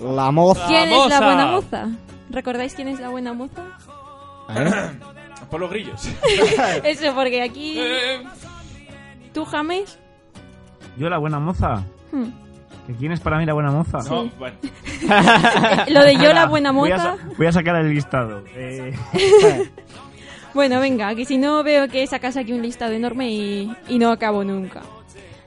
La 0.00 0.30
moza. 0.30 0.66
¿Quién 0.66 0.90
es 0.90 1.08
la 1.08 1.20
buena 1.20 1.46
moza? 1.48 1.88
¿Recordáis 2.30 2.74
quién 2.74 2.88
es 2.88 3.00
la 3.00 3.10
buena 3.10 3.34
moza? 3.34 3.62
Por 5.50 5.60
los 5.60 5.68
grillos. 5.68 6.08
Eso, 6.84 7.14
porque 7.14 7.42
aquí... 7.42 7.78
¿Tú, 9.34 9.44
James? 9.44 9.98
¿Yo 10.96 11.10
la 11.10 11.18
buena 11.18 11.38
moza? 11.38 11.84
Hmm. 12.12 12.30
¿Que 12.86 12.92
¿Quién 12.94 13.12
es 13.12 13.20
para 13.20 13.38
mí 13.38 13.46
la 13.46 13.54
buena 13.54 13.70
moza? 13.70 13.98
No, 14.08 14.30
bueno. 14.38 14.56
Lo 15.88 16.04
de 16.04 16.16
yo 16.16 16.32
la 16.34 16.46
buena 16.46 16.70
Voy 16.70 16.90
a 16.90 16.96
moza. 16.96 17.16
Voy 17.38 17.46
a, 17.46 17.52
sacar 17.52 17.76
el 17.76 17.90
listado. 17.90 18.44
Eh, 18.54 18.94
Bueno, 20.54 20.78
venga, 20.78 21.12
que 21.16 21.24
si 21.24 21.36
no 21.36 21.64
veo 21.64 21.88
que 21.88 22.06
sacas 22.06 22.36
aquí 22.36 22.52
un 22.52 22.62
listado 22.62 22.92
enorme 22.92 23.28
y, 23.28 23.72
y 23.88 23.98
no 23.98 24.12
acabo 24.12 24.44
nunca. 24.44 24.82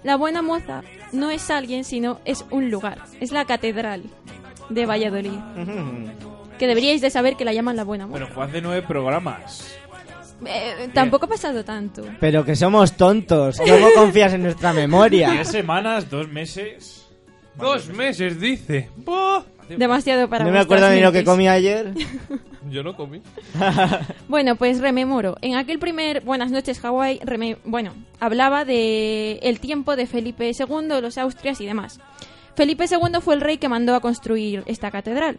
La 0.04 0.18
buena 0.18 0.42
moza 0.42 0.84
no 1.14 1.30
es 1.30 1.50
alguien, 1.50 1.86
sino 1.86 2.20
es 2.26 2.46
un 2.52 2.70
lugar. 2.70 3.00
Es 3.22 3.32
la 3.32 3.46
catedral 3.46 4.04
de 4.70 4.86
Valladolid. 4.86 5.40
Que 6.60 6.68
deberíais 6.68 7.00
de 7.00 7.10
saber 7.10 7.38
que 7.38 7.46
la 7.46 7.54
llaman 7.54 7.78
la 7.78 7.86
buena 7.86 8.06
moza. 8.06 8.20
Pero 8.20 8.34
fue 8.34 8.44
hace 8.44 8.62
nueve 8.62 8.86
programas. 8.86 9.78
Eh, 10.46 10.90
tampoco 10.94 11.26
ha 11.26 11.30
pasado 11.30 11.64
tanto. 11.64 12.04
Pero 12.20 12.44
que 12.44 12.56
somos 12.56 12.94
tontos. 12.94 13.58
¿Cómo 13.58 13.88
confías 13.96 14.34
en 14.34 14.44
nuestra 14.44 14.74
memoria? 14.74 15.32
Diez 15.32 15.48
semanas, 15.48 16.10
dos 16.10 16.28
meses. 16.28 17.07
Dos 17.58 17.88
meses, 17.90 18.40
dice. 18.40 18.90
Buah. 18.98 19.44
Demasiado 19.70 20.30
para 20.30 20.46
No 20.46 20.52
me 20.52 20.60
acuerdo 20.60 20.90
ni 20.92 21.02
lo 21.02 21.12
que 21.12 21.26
comí 21.26 21.48
ayer. 21.50 21.94
Yo 22.70 22.84
no 22.84 22.96
comí. 22.96 23.22
Bueno, 24.30 24.56
pues 24.56 24.80
rememoro. 24.80 25.36
En 25.42 25.56
aquel 25.56 25.80
primer 25.80 26.22
Buenas 26.22 26.52
noches 26.52 26.80
Hawái, 26.80 27.20
reme- 27.20 27.58
bueno, 27.66 27.94
hablaba 28.20 28.64
de 28.66 29.40
el 29.44 29.60
tiempo 29.60 29.96
de 29.96 30.06
Felipe 30.08 30.52
II, 30.58 31.02
los 31.02 31.18
Austrias 31.18 31.60
y 31.62 31.66
demás. 31.66 32.00
Felipe 32.56 32.86
II 32.90 33.20
fue 33.22 33.36
el 33.36 33.42
rey 33.42 33.58
que 33.58 33.70
mandó 33.70 33.94
a 33.96 34.00
construir 34.00 34.64
esta 34.68 34.90
catedral. 34.92 35.38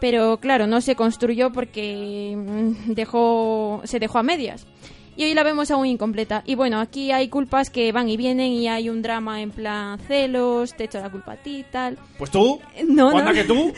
Pero 0.00 0.38
claro, 0.38 0.66
no 0.66 0.80
se 0.80 0.94
construyó 0.94 1.52
porque 1.52 2.34
mm, 2.36 2.92
dejó, 2.92 3.80
se 3.84 3.98
dejó 3.98 4.18
a 4.18 4.22
medias. 4.22 4.66
Y 5.16 5.24
hoy 5.24 5.34
la 5.34 5.42
vemos 5.42 5.70
aún 5.70 5.86
incompleta. 5.86 6.42
Y 6.44 6.54
bueno, 6.56 6.78
aquí 6.80 7.10
hay 7.10 7.28
culpas 7.28 7.70
que 7.70 7.90
van 7.90 8.08
y 8.08 8.16
vienen 8.16 8.52
y 8.52 8.68
hay 8.68 8.90
un 8.90 9.00
drama 9.00 9.40
en 9.40 9.50
plan 9.50 9.98
celos, 10.06 10.74
te 10.74 10.84
echo 10.84 11.00
la 11.00 11.10
culpa 11.10 11.32
a 11.32 11.36
ti 11.36 11.58
y 11.60 11.62
tal. 11.64 11.96
Pues 12.18 12.30
tú. 12.30 12.60
No, 12.86 13.10
Anda 13.10 13.24
no. 13.24 13.32
que 13.32 13.44
tú. 13.44 13.72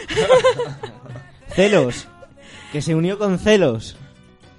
Celos. 1.55 2.09
Que 2.73 2.83
se 2.83 2.95
unió 2.95 3.19
con 3.19 3.39
celos. 3.39 3.97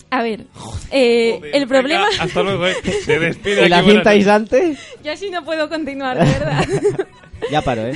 A 0.10 0.24
ver, 0.24 0.46
eh, 0.90 1.40
el 1.54 1.68
problema... 1.68 2.08
Venga, 2.10 2.24
hasta 2.24 2.42
luego, 2.42 2.66
eh. 2.66 2.76
Se 3.06 3.20
despide 3.20 3.64
¿Y 3.68 3.70
la 3.70 3.84
cinta 3.84 4.10
aislante? 4.10 4.76
Yo 5.04 5.12
así 5.12 5.30
no 5.30 5.44
puedo 5.46 5.70
continuar, 5.70 6.18
de 6.18 6.26
verdad. 6.26 6.66
Ya 7.52 7.62
paro, 7.62 7.88
¿eh? 7.88 7.94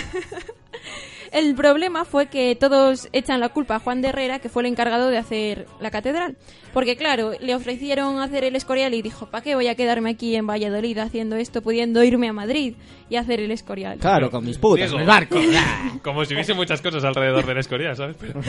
El 1.33 1.55
problema 1.55 2.05
fue 2.05 2.27
que 2.27 2.55
todos 2.55 3.09
echan 3.11 3.39
la 3.39 3.49
culpa 3.49 3.75
a 3.75 3.79
Juan 3.79 4.01
de 4.03 4.09
Herrera, 4.09 4.37
que 4.37 4.49
fue 4.49 4.61
el 4.61 4.67
encargado 4.67 5.09
de 5.09 5.17
hacer 5.17 5.65
la 5.81 5.89
catedral. 5.89 6.37
Porque 6.73 6.95
claro, 6.95 7.31
le 7.39 7.55
ofrecieron 7.55 8.19
hacer 8.21 8.43
el 8.43 8.55
Escorial 8.55 8.93
y 8.93 9.01
dijo, 9.01 9.25
¿para 9.25 9.43
qué 9.43 9.55
voy 9.55 9.67
a 9.67 9.73
quedarme 9.73 10.11
aquí 10.11 10.35
en 10.35 10.45
Valladolid 10.45 10.97
haciendo 10.99 11.35
esto, 11.35 11.63
pudiendo 11.63 12.03
irme 12.03 12.29
a 12.29 12.33
Madrid 12.33 12.75
y 13.09 13.15
hacer 13.15 13.39
el 13.39 13.49
Escorial? 13.49 13.97
Claro, 13.97 14.29
con 14.29 14.45
mis 14.45 14.59
putas, 14.59 14.91
en 14.93 14.99
el 14.99 15.07
barco. 15.07 15.37
Como 16.03 16.23
si 16.23 16.35
hubiese 16.35 16.53
muchas 16.53 16.81
cosas 16.83 17.03
alrededor 17.03 17.45
del 17.47 17.57
Escorial, 17.57 17.95
¿sabes? 17.97 18.15
Pero- 18.19 18.39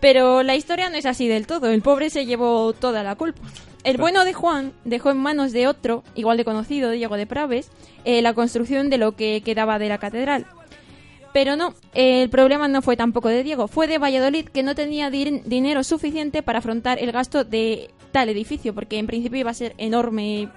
Pero 0.00 0.42
la 0.42 0.56
historia 0.56 0.88
no 0.90 0.96
es 0.96 1.06
así 1.06 1.28
del 1.28 1.46
todo. 1.46 1.68
El 1.70 1.82
pobre 1.82 2.10
se 2.10 2.26
llevó 2.26 2.72
toda 2.72 3.02
la 3.02 3.14
culpa. 3.16 3.42
El 3.84 3.96
bueno 3.96 4.24
de 4.24 4.32
Juan 4.32 4.72
dejó 4.84 5.10
en 5.10 5.18
manos 5.18 5.52
de 5.52 5.66
otro, 5.68 6.04
igual 6.14 6.36
de 6.36 6.44
conocido, 6.44 6.90
Diego 6.90 7.16
de 7.16 7.26
Praves, 7.26 7.70
eh, 8.04 8.22
la 8.22 8.34
construcción 8.34 8.90
de 8.90 8.98
lo 8.98 9.12
que 9.12 9.42
quedaba 9.44 9.78
de 9.78 9.88
la 9.88 9.98
catedral. 9.98 10.46
Pero 11.32 11.56
no, 11.56 11.74
el 11.94 12.28
problema 12.28 12.66
no 12.66 12.82
fue 12.82 12.96
tampoco 12.96 13.28
de 13.28 13.42
Diego, 13.44 13.68
fue 13.68 13.86
de 13.86 13.98
Valladolid 13.98 14.46
que 14.46 14.62
no 14.64 14.74
tenía 14.74 15.10
din- 15.10 15.42
dinero 15.44 15.84
suficiente 15.84 16.42
para 16.42 16.58
afrontar 16.58 16.98
el 16.98 17.12
gasto 17.12 17.44
de 17.44 17.90
tal 18.10 18.28
edificio, 18.28 18.74
porque 18.74 18.98
en 18.98 19.06
principio 19.06 19.38
iba 19.38 19.50
a 19.50 19.54
ser 19.54 19.74
enorme. 19.78 20.48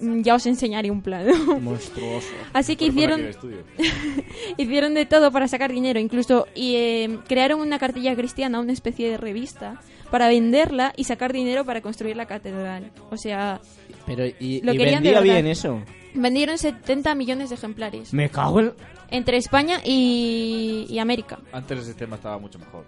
Mm, 0.00 0.22
Ya 0.22 0.34
os 0.34 0.46
enseñaré 0.46 0.90
un 0.90 1.02
plan. 1.02 1.26
Monstruoso. 1.62 2.28
Así 2.52 2.74
que 2.76 2.86
hicieron, 2.86 3.20
hicieron 4.56 4.94
de 4.94 5.06
todo 5.06 5.30
para 5.30 5.48
sacar 5.48 5.72
dinero, 5.72 6.00
incluso 6.00 6.46
y, 6.54 6.74
eh, 6.76 7.18
crearon 7.28 7.60
una 7.60 7.78
cartilla 7.78 8.14
cristiana, 8.16 8.60
una 8.60 8.72
especie 8.72 9.10
de 9.10 9.16
revista, 9.16 9.80
para 10.10 10.28
venderla 10.28 10.92
y 10.96 11.04
sacar 11.04 11.32
dinero 11.32 11.64
para 11.64 11.80
construir 11.80 12.16
la 12.16 12.26
catedral. 12.26 12.90
O 13.10 13.16
sea, 13.16 13.60
Pero, 14.06 14.24
¿y, 14.26 14.60
Lo 14.62 14.72
y 14.74 14.78
querían 14.78 15.02
vendía 15.02 15.20
bien 15.20 15.46
eso? 15.46 15.82
vendieron 16.14 16.58
70 16.58 17.14
millones 17.14 17.50
de 17.50 17.54
ejemplares 17.56 18.12
Me 18.14 18.30
cago 18.30 18.60
en... 18.60 18.72
entre 19.10 19.36
España 19.36 19.80
y, 19.84 20.86
y 20.88 20.98
América. 20.98 21.38
Antes 21.52 21.78
el 21.78 21.84
sistema 21.84 22.16
estaba 22.16 22.38
mucho 22.38 22.58
mejor. 22.58 22.84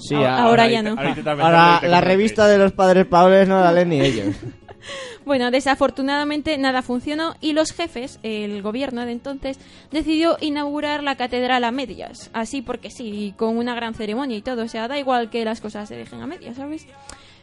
Sí, 0.00 0.16
ahora, 0.16 0.68
ya 0.68 0.82
no. 0.82 0.96
Ahora 0.98 1.80
la 1.82 2.00
revista 2.00 2.48
de 2.48 2.58
los 2.58 2.72
padres 2.72 3.06
Paules 3.06 3.48
no 3.48 3.60
la 3.60 3.72
leen 3.72 3.88
ni 3.90 4.00
ellos. 4.00 4.34
Bueno, 5.24 5.50
desafortunadamente 5.50 6.56
nada 6.58 6.80
funcionó 6.80 7.34
y 7.40 7.54
los 7.54 7.72
jefes, 7.72 8.20
el 8.22 8.62
gobierno 8.62 9.04
de 9.04 9.10
entonces, 9.10 9.58
decidió 9.90 10.36
inaugurar 10.40 11.02
la 11.02 11.16
catedral 11.16 11.64
a 11.64 11.72
medias. 11.72 12.30
Así 12.32 12.62
porque 12.62 12.92
sí, 12.92 13.34
con 13.36 13.58
una 13.58 13.74
gran 13.74 13.94
ceremonia 13.94 14.36
y 14.36 14.42
todo. 14.42 14.62
O 14.62 14.68
sea, 14.68 14.86
da 14.86 14.96
igual 14.96 15.28
que 15.28 15.44
las 15.44 15.60
cosas 15.60 15.88
se 15.88 15.96
dejen 15.96 16.22
a 16.22 16.28
medias, 16.28 16.56
¿sabes? 16.56 16.86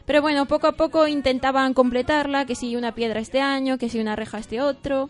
Pero 0.05 0.21
bueno, 0.21 0.45
poco 0.45 0.67
a 0.67 0.71
poco 0.71 1.07
intentaban 1.07 1.73
completarla, 1.73 2.45
que 2.45 2.55
si 2.55 2.77
una 2.77 2.95
piedra 2.95 3.19
este 3.19 3.41
año, 3.41 3.77
que 3.77 3.89
si 3.89 3.99
una 3.99 4.15
reja 4.15 4.37
este 4.37 4.61
otro. 4.61 5.09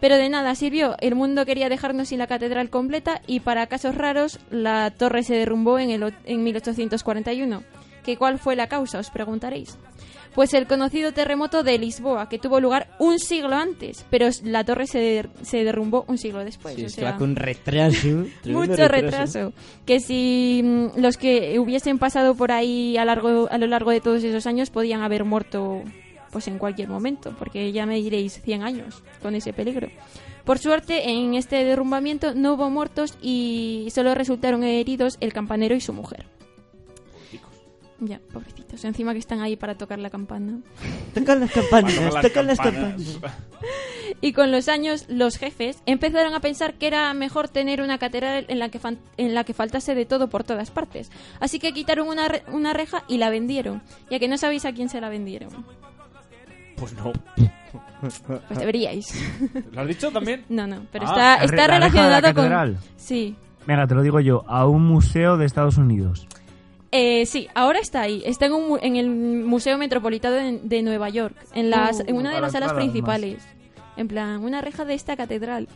Pero 0.00 0.16
de 0.16 0.28
nada 0.28 0.54
sirvió. 0.54 0.94
El 1.00 1.14
mundo 1.16 1.44
quería 1.44 1.68
dejarnos 1.68 2.08
sin 2.08 2.18
la 2.18 2.26
catedral 2.28 2.70
completa 2.70 3.20
y 3.26 3.40
para 3.40 3.66
casos 3.66 3.94
raros 3.96 4.38
la 4.50 4.92
torre 4.96 5.22
se 5.24 5.34
derrumbó 5.34 5.78
en, 5.78 5.90
el, 5.90 6.14
en 6.24 6.44
1841. 6.44 7.62
¿Que 8.04 8.16
¿Cuál 8.16 8.38
fue 8.38 8.56
la 8.56 8.68
causa? 8.68 8.98
Os 9.00 9.10
preguntaréis. 9.10 9.76
Pues 10.34 10.54
el 10.54 10.66
conocido 10.68 11.12
terremoto 11.12 11.64
de 11.64 11.78
Lisboa, 11.78 12.28
que 12.28 12.38
tuvo 12.38 12.60
lugar 12.60 12.88
un 13.00 13.18
siglo 13.18 13.56
antes, 13.56 14.04
pero 14.08 14.28
la 14.44 14.62
torre 14.62 14.86
se, 14.86 14.98
der- 15.00 15.30
se 15.42 15.64
derrumbó 15.64 16.04
un 16.06 16.16
siglo 16.16 16.44
después. 16.44 16.76
Sí, 16.76 16.84
o 16.84 16.88
sea, 16.88 17.16
con 17.16 17.34
retraso. 17.34 18.06
mucho 18.44 18.86
retraso. 18.86 19.52
Que 19.84 19.98
si 19.98 20.60
mm, 20.64 21.00
los 21.00 21.16
que 21.16 21.58
hubiesen 21.58 21.98
pasado 21.98 22.36
por 22.36 22.52
ahí 22.52 22.96
a, 22.98 23.04
largo, 23.04 23.48
a 23.50 23.58
lo 23.58 23.66
largo 23.66 23.90
de 23.90 24.00
todos 24.00 24.22
esos 24.22 24.46
años 24.46 24.70
podían 24.70 25.02
haber 25.02 25.24
muerto 25.24 25.82
pues 26.30 26.48
en 26.48 26.58
cualquier 26.58 26.88
momento, 26.88 27.34
porque 27.38 27.72
ya 27.72 27.86
me 27.86 27.96
diréis 27.96 28.40
100 28.42 28.62
años 28.62 29.02
con 29.22 29.34
ese 29.34 29.52
peligro. 29.52 29.88
Por 30.44 30.58
suerte, 30.58 31.10
en 31.10 31.34
este 31.34 31.64
derrumbamiento 31.64 32.34
no 32.34 32.54
hubo 32.54 32.70
muertos 32.70 33.18
y 33.20 33.88
solo 33.94 34.14
resultaron 34.14 34.62
heridos 34.64 35.18
el 35.20 35.32
campanero 35.32 35.74
y 35.74 35.80
su 35.80 35.92
mujer. 35.92 36.26
Ya, 38.00 38.20
pobrecitos. 38.32 38.84
Encima 38.84 39.12
que 39.12 39.18
están 39.18 39.40
ahí 39.40 39.56
para 39.56 39.76
tocar 39.76 39.98
la 39.98 40.08
campana. 40.08 40.60
Tocan 41.14 41.40
las 41.40 41.50
campanas, 41.50 41.94
tocan 42.22 42.46
las 42.46 42.58
campanas. 42.58 43.18
Y 44.22 44.32
con 44.32 44.50
los 44.50 44.68
años, 44.68 45.04
los 45.08 45.36
jefes 45.36 45.78
empezaron 45.84 46.32
a 46.34 46.40
pensar 46.40 46.74
que 46.74 46.86
era 46.86 47.12
mejor 47.12 47.48
tener 47.48 47.82
una 47.82 47.98
catedral 47.98 48.46
en 48.48 48.58
la 48.58 48.68
que, 48.70 48.78
fan- 48.78 48.98
en 49.18 49.34
la 49.34 49.44
que 49.44 49.52
faltase 49.52 49.94
de 49.94 50.06
todo 50.06 50.28
por 50.28 50.44
todas 50.44 50.70
partes. 50.70 51.10
Así 51.40 51.58
que 51.58 51.72
quitaron 51.72 52.08
una, 52.08 52.26
re- 52.26 52.42
una 52.50 52.72
reja 52.72 53.04
y 53.06 53.18
la 53.18 53.28
vendieron. 53.30 53.82
Ya 54.10 54.18
que 54.18 54.26
no 54.26 54.38
sabéis 54.38 54.64
a 54.64 54.72
quién 54.72 54.88
se 54.88 55.00
la 55.02 55.08
vendieron. 55.10 55.50
Pues 56.78 56.92
no. 56.94 57.12
Pues 58.00 58.22
deberíais. 58.58 59.12
¿Lo 59.72 59.80
has 59.80 59.88
dicho 59.88 60.10
también? 60.10 60.44
No, 60.48 60.66
no, 60.66 60.82
pero 60.92 61.06
Ah, 61.08 61.38
está, 61.40 61.44
está 61.44 61.68
la 61.68 61.80
reja 61.80 62.04
de 62.04 62.10
la 62.10 62.20
relacionado 62.20 62.22
con... 62.22 62.34
catedral. 62.44 62.78
Sí. 62.96 63.36
Venga, 63.66 63.86
te 63.86 63.94
lo 63.94 64.02
digo 64.02 64.20
yo, 64.20 64.44
a 64.48 64.66
un 64.66 64.84
museo 64.86 65.36
de 65.36 65.44
Estados 65.46 65.76
Unidos. 65.78 66.26
Eh, 66.90 67.26
sí, 67.26 67.48
ahora 67.54 67.80
está 67.80 68.00
ahí. 68.02 68.22
Está 68.24 68.46
en, 68.46 68.52
un 68.54 68.68
mu- 68.68 68.78
en 68.80 68.96
el 68.96 69.10
Museo 69.10 69.76
Metropolitano 69.76 70.36
de, 70.36 70.60
de 70.62 70.82
Nueva 70.82 71.08
York, 71.10 71.34
en, 71.54 71.68
las, 71.70 71.98
Uh, 72.00 72.04
en 72.06 72.16
una 72.16 72.30
de 72.30 72.36
para 72.36 72.40
las 72.46 72.52
salas 72.52 72.70
entrar, 72.70 72.82
además. 72.88 72.92
principales. 73.20 73.48
En 73.96 74.08
plan, 74.08 74.42
una 74.42 74.60
reja 74.62 74.84
de 74.84 74.94
esta 74.94 75.16
catedral. 75.16 75.68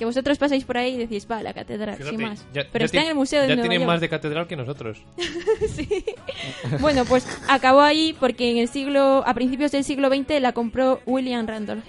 Que 0.00 0.06
vosotros 0.06 0.38
pasáis 0.38 0.64
por 0.64 0.78
ahí 0.78 0.94
y 0.94 0.96
decís, 0.96 1.28
va, 1.30 1.42
la 1.42 1.52
catedral, 1.52 1.94
Fíjate, 1.98 2.16
sin 2.16 2.26
más. 2.26 2.42
ya- 2.54 2.62
Pero 2.72 2.80
ya 2.82 2.86
está 2.86 3.02
en 3.02 3.08
el 3.08 3.14
Museo 3.14 3.42
de 3.42 3.48
Ya 3.48 3.54
Nueva 3.54 3.68
tienen 3.68 3.80
York. 3.86 3.92
más 3.92 4.00
de 4.00 4.08
catedral 4.08 4.46
que 4.48 4.56
nosotros. 4.56 4.96
Bueno, 6.80 7.04
pues 7.04 7.26
acabó 7.48 7.80
ahí 7.82 8.16
porque 8.18 8.50
en 8.50 8.56
el 8.58 8.68
siglo, 8.68 9.22
a 9.26 9.34
principios 9.34 9.72
del 9.72 9.84
siglo 9.84 10.08
XX 10.08 10.40
la 10.40 10.52
compró 10.52 11.00
William 11.06 11.46
Randolph 11.46 11.84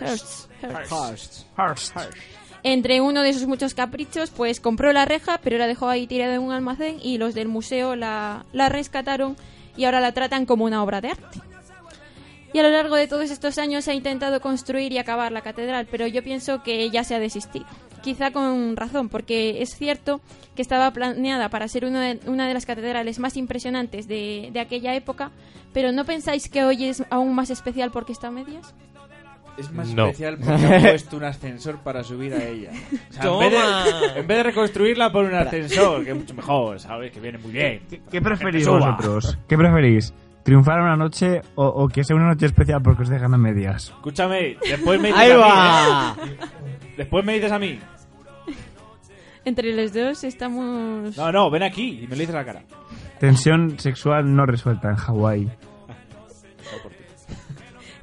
Hearst. 0.00 0.48
Hearst. 1.58 1.96
Entre 2.62 3.00
uno 3.00 3.22
de 3.22 3.32
sus 3.32 3.46
muchos 3.46 3.74
caprichos, 3.74 4.30
pues 4.30 4.60
compró 4.60 4.92
la 4.92 5.04
reja, 5.04 5.40
pero 5.42 5.58
la 5.58 5.66
dejó 5.66 5.88
ahí 5.88 6.06
tirada 6.06 6.34
en 6.34 6.42
un 6.42 6.52
almacén 6.52 6.98
y 7.02 7.18
los 7.18 7.34
del 7.34 7.48
museo 7.48 7.96
la, 7.96 8.44
la 8.52 8.68
rescataron 8.68 9.36
y 9.76 9.84
ahora 9.84 10.00
la 10.00 10.12
tratan 10.12 10.46
como 10.46 10.64
una 10.64 10.82
obra 10.82 11.00
de 11.00 11.08
arte. 11.10 11.40
Y 12.52 12.58
a 12.58 12.62
lo 12.62 12.70
largo 12.70 12.96
de 12.96 13.06
todos 13.08 13.30
estos 13.30 13.58
años 13.58 13.84
se 13.84 13.90
ha 13.90 13.94
intentado 13.94 14.40
construir 14.40 14.92
y 14.92 14.98
acabar 14.98 15.32
la 15.32 15.42
catedral, 15.42 15.86
pero 15.90 16.06
yo 16.06 16.22
pienso 16.22 16.62
que 16.62 16.88
ya 16.90 17.04
se 17.04 17.14
ha 17.14 17.18
desistido. 17.18 17.66
Quizá 18.02 18.30
con 18.30 18.76
razón, 18.76 19.08
porque 19.08 19.60
es 19.62 19.74
cierto 19.76 20.20
que 20.54 20.62
estaba 20.62 20.90
planeada 20.92 21.48
para 21.48 21.66
ser 21.68 21.84
una 21.84 22.00
de, 22.02 22.20
una 22.26 22.46
de 22.46 22.54
las 22.54 22.64
catedrales 22.64 23.18
más 23.18 23.36
impresionantes 23.36 24.06
de, 24.06 24.50
de 24.52 24.60
aquella 24.60 24.94
época, 24.94 25.32
pero 25.72 25.92
¿no 25.92 26.04
pensáis 26.04 26.48
que 26.48 26.64
hoy 26.64 26.84
es 26.84 27.02
aún 27.10 27.34
más 27.34 27.50
especial 27.50 27.90
porque 27.90 28.12
está 28.12 28.28
a 28.28 28.30
medias? 28.30 28.74
Es 29.58 29.72
más 29.72 29.88
No. 29.94 30.04
especial 30.06 30.36
porque 30.38 30.52
han 30.66 30.82
puesto 30.82 31.16
un 31.16 31.24
ascensor 31.24 31.78
para 31.78 32.04
subir 32.04 32.32
a 32.34 32.44
ella. 32.44 32.70
O 33.10 33.12
sea, 33.12 33.24
en, 33.32 33.38
vez 33.40 33.50
de, 33.52 34.20
en 34.20 34.26
vez 34.26 34.36
de 34.36 34.42
reconstruirla 34.44 35.10
por 35.10 35.24
un 35.24 35.34
ascensor, 35.34 36.04
que 36.04 36.10
es 36.10 36.16
mucho 36.16 36.34
mejor, 36.34 36.78
¿sabes? 36.78 37.10
Que 37.10 37.20
viene 37.20 37.38
muy 37.38 37.52
bien. 37.52 37.80
¿Qué 38.10 38.20
preferís 38.22 38.60
Que 38.60 38.64
suba. 38.66 38.90
vosotros? 38.92 39.38
¿Qué 39.48 39.56
preferís? 39.58 40.12
¿Triunfar 40.46 40.80
una 40.80 40.96
noche 40.96 41.42
o, 41.56 41.66
o 41.66 41.88
que 41.88 42.04
sea 42.04 42.14
una 42.16 42.28
noche 42.28 42.46
especial 42.46 42.80
porque 42.80 43.02
os 43.02 43.08
dejan 43.08 43.34
a 43.34 43.36
medias? 43.36 43.88
Escúchame, 43.88 44.56
después 44.66 45.00
me 45.00 45.08
dices 45.08 45.22
¡Ahí 45.22 45.30
a 45.32 46.14
mí. 46.24 46.30
¿eh? 46.30 46.36
Después 46.96 47.24
me 47.24 47.34
dices 47.34 47.52
a 47.52 47.58
mí. 47.58 47.78
Entre 49.44 49.72
los 49.74 49.92
dos 49.92 50.22
estamos... 50.24 51.16
No, 51.16 51.32
no, 51.32 51.50
ven 51.50 51.62
aquí 51.64 52.00
y 52.02 52.06
me 52.06 52.14
lo 52.14 52.20
dices 52.20 52.34
a 52.34 52.38
la 52.38 52.44
cara. 52.44 52.62
Tensión 53.20 53.78
sexual 53.78 54.34
no 54.34 54.46
resuelta 54.46 54.88
en 54.90 54.96
Hawái. 54.96 55.50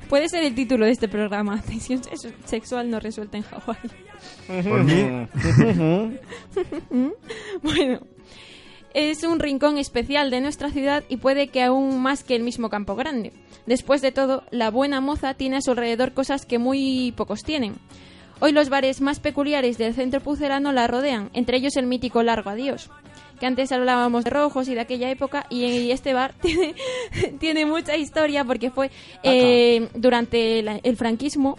Puede 0.09 0.29
ser 0.29 0.43
el 0.43 0.53
título 0.53 0.85
de 0.85 0.91
este 0.91 1.07
programa, 1.07 1.59
Tensión 1.65 2.03
sex- 2.03 2.33
sexual 2.45 2.89
no 2.89 2.99
resuelta 2.99 3.37
en 3.37 3.43
Hawái. 3.43 3.79
Por 4.47 4.83
mí, 4.83 5.27
bueno, 7.61 7.99
es 8.93 9.23
un 9.23 9.39
rincón 9.39 9.77
especial 9.77 10.29
de 10.29 10.41
nuestra 10.41 10.69
ciudad 10.69 11.03
y 11.09 11.17
puede 11.17 11.47
que 11.47 11.63
aún 11.63 12.01
más 12.01 12.23
que 12.23 12.35
el 12.35 12.43
mismo 12.43 12.69
Campo 12.69 12.95
Grande. 12.95 13.33
Después 13.65 14.01
de 14.01 14.11
todo, 14.11 14.43
la 14.51 14.69
buena 14.71 15.01
moza 15.01 15.33
tiene 15.33 15.57
a 15.57 15.61
su 15.61 15.71
alrededor 15.71 16.13
cosas 16.13 16.45
que 16.45 16.59
muy 16.59 17.13
pocos 17.15 17.43
tienen. 17.43 17.75
Hoy 18.39 18.51
los 18.51 18.69
bares 18.69 18.99
más 18.99 19.19
peculiares 19.19 19.77
del 19.77 19.93
centro 19.93 20.19
pucelano 20.19 20.71
la 20.73 20.87
rodean, 20.87 21.29
entre 21.33 21.57
ellos 21.57 21.77
el 21.77 21.85
mítico 21.87 22.23
Largo 22.23 22.49
Adiós, 22.49 22.89
que 23.39 23.45
antes 23.45 23.71
hablábamos 23.71 24.25
de 24.25 24.31
rojos 24.31 24.67
y 24.67 24.73
de 24.75 24.81
aquella 24.81 25.09
época, 25.09 25.45
y 25.49 25.91
este 25.91 26.13
bar 26.13 26.33
tiene, 26.41 26.75
tiene 27.39 27.65
mucha 27.65 27.95
historia 27.95 28.43
porque 28.43 28.69
fue 28.69 28.91
eh, 29.23 29.87
durante 29.95 30.61
la- 30.61 30.79
el 30.83 30.97
franquismo 30.97 31.57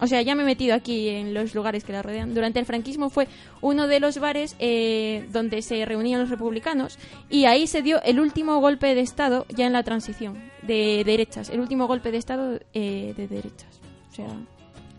o 0.00 0.06
sea, 0.06 0.22
ya 0.22 0.34
me 0.34 0.42
he 0.42 0.46
metido 0.46 0.74
aquí 0.74 1.08
en 1.08 1.32
los 1.32 1.54
lugares 1.54 1.84
que 1.84 1.92
la 1.92 2.02
rodean. 2.02 2.34
Durante 2.34 2.58
el 2.58 2.66
franquismo 2.66 3.08
fue 3.10 3.28
uno 3.60 3.86
de 3.86 4.00
los 4.00 4.18
bares 4.18 4.56
eh, 4.58 5.26
donde 5.32 5.62
se 5.62 5.84
reunían 5.84 6.20
los 6.20 6.30
republicanos 6.30 6.98
y 7.30 7.46
ahí 7.46 7.66
se 7.66 7.82
dio 7.82 8.02
el 8.02 8.20
último 8.20 8.60
golpe 8.60 8.94
de 8.94 9.00
Estado 9.00 9.46
ya 9.48 9.66
en 9.66 9.72
la 9.72 9.82
transición 9.82 10.36
de 10.62 11.02
derechas. 11.04 11.48
El 11.48 11.60
último 11.60 11.86
golpe 11.86 12.10
de 12.10 12.18
Estado 12.18 12.60
eh, 12.74 13.14
de 13.16 13.26
derechas. 13.26 13.80
O 14.10 14.14
sea, 14.14 14.28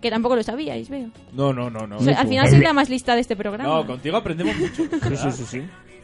que 0.01 0.09
tampoco 0.09 0.35
lo 0.35 0.43
sabíais, 0.43 0.89
veo. 0.89 1.09
No, 1.33 1.53
no, 1.53 1.69
no, 1.69 1.85
no. 1.85 1.97
O 1.97 2.01
sea, 2.01 2.19
al 2.19 2.27
final 2.27 2.49
soy 2.49 2.59
la 2.59 2.73
más 2.73 2.89
lista 2.89 3.15
de 3.15 3.21
este 3.21 3.35
programa. 3.35 3.69
No, 3.69 3.85
contigo 3.85 4.17
aprendemos 4.17 4.55
mucho. 4.57 4.83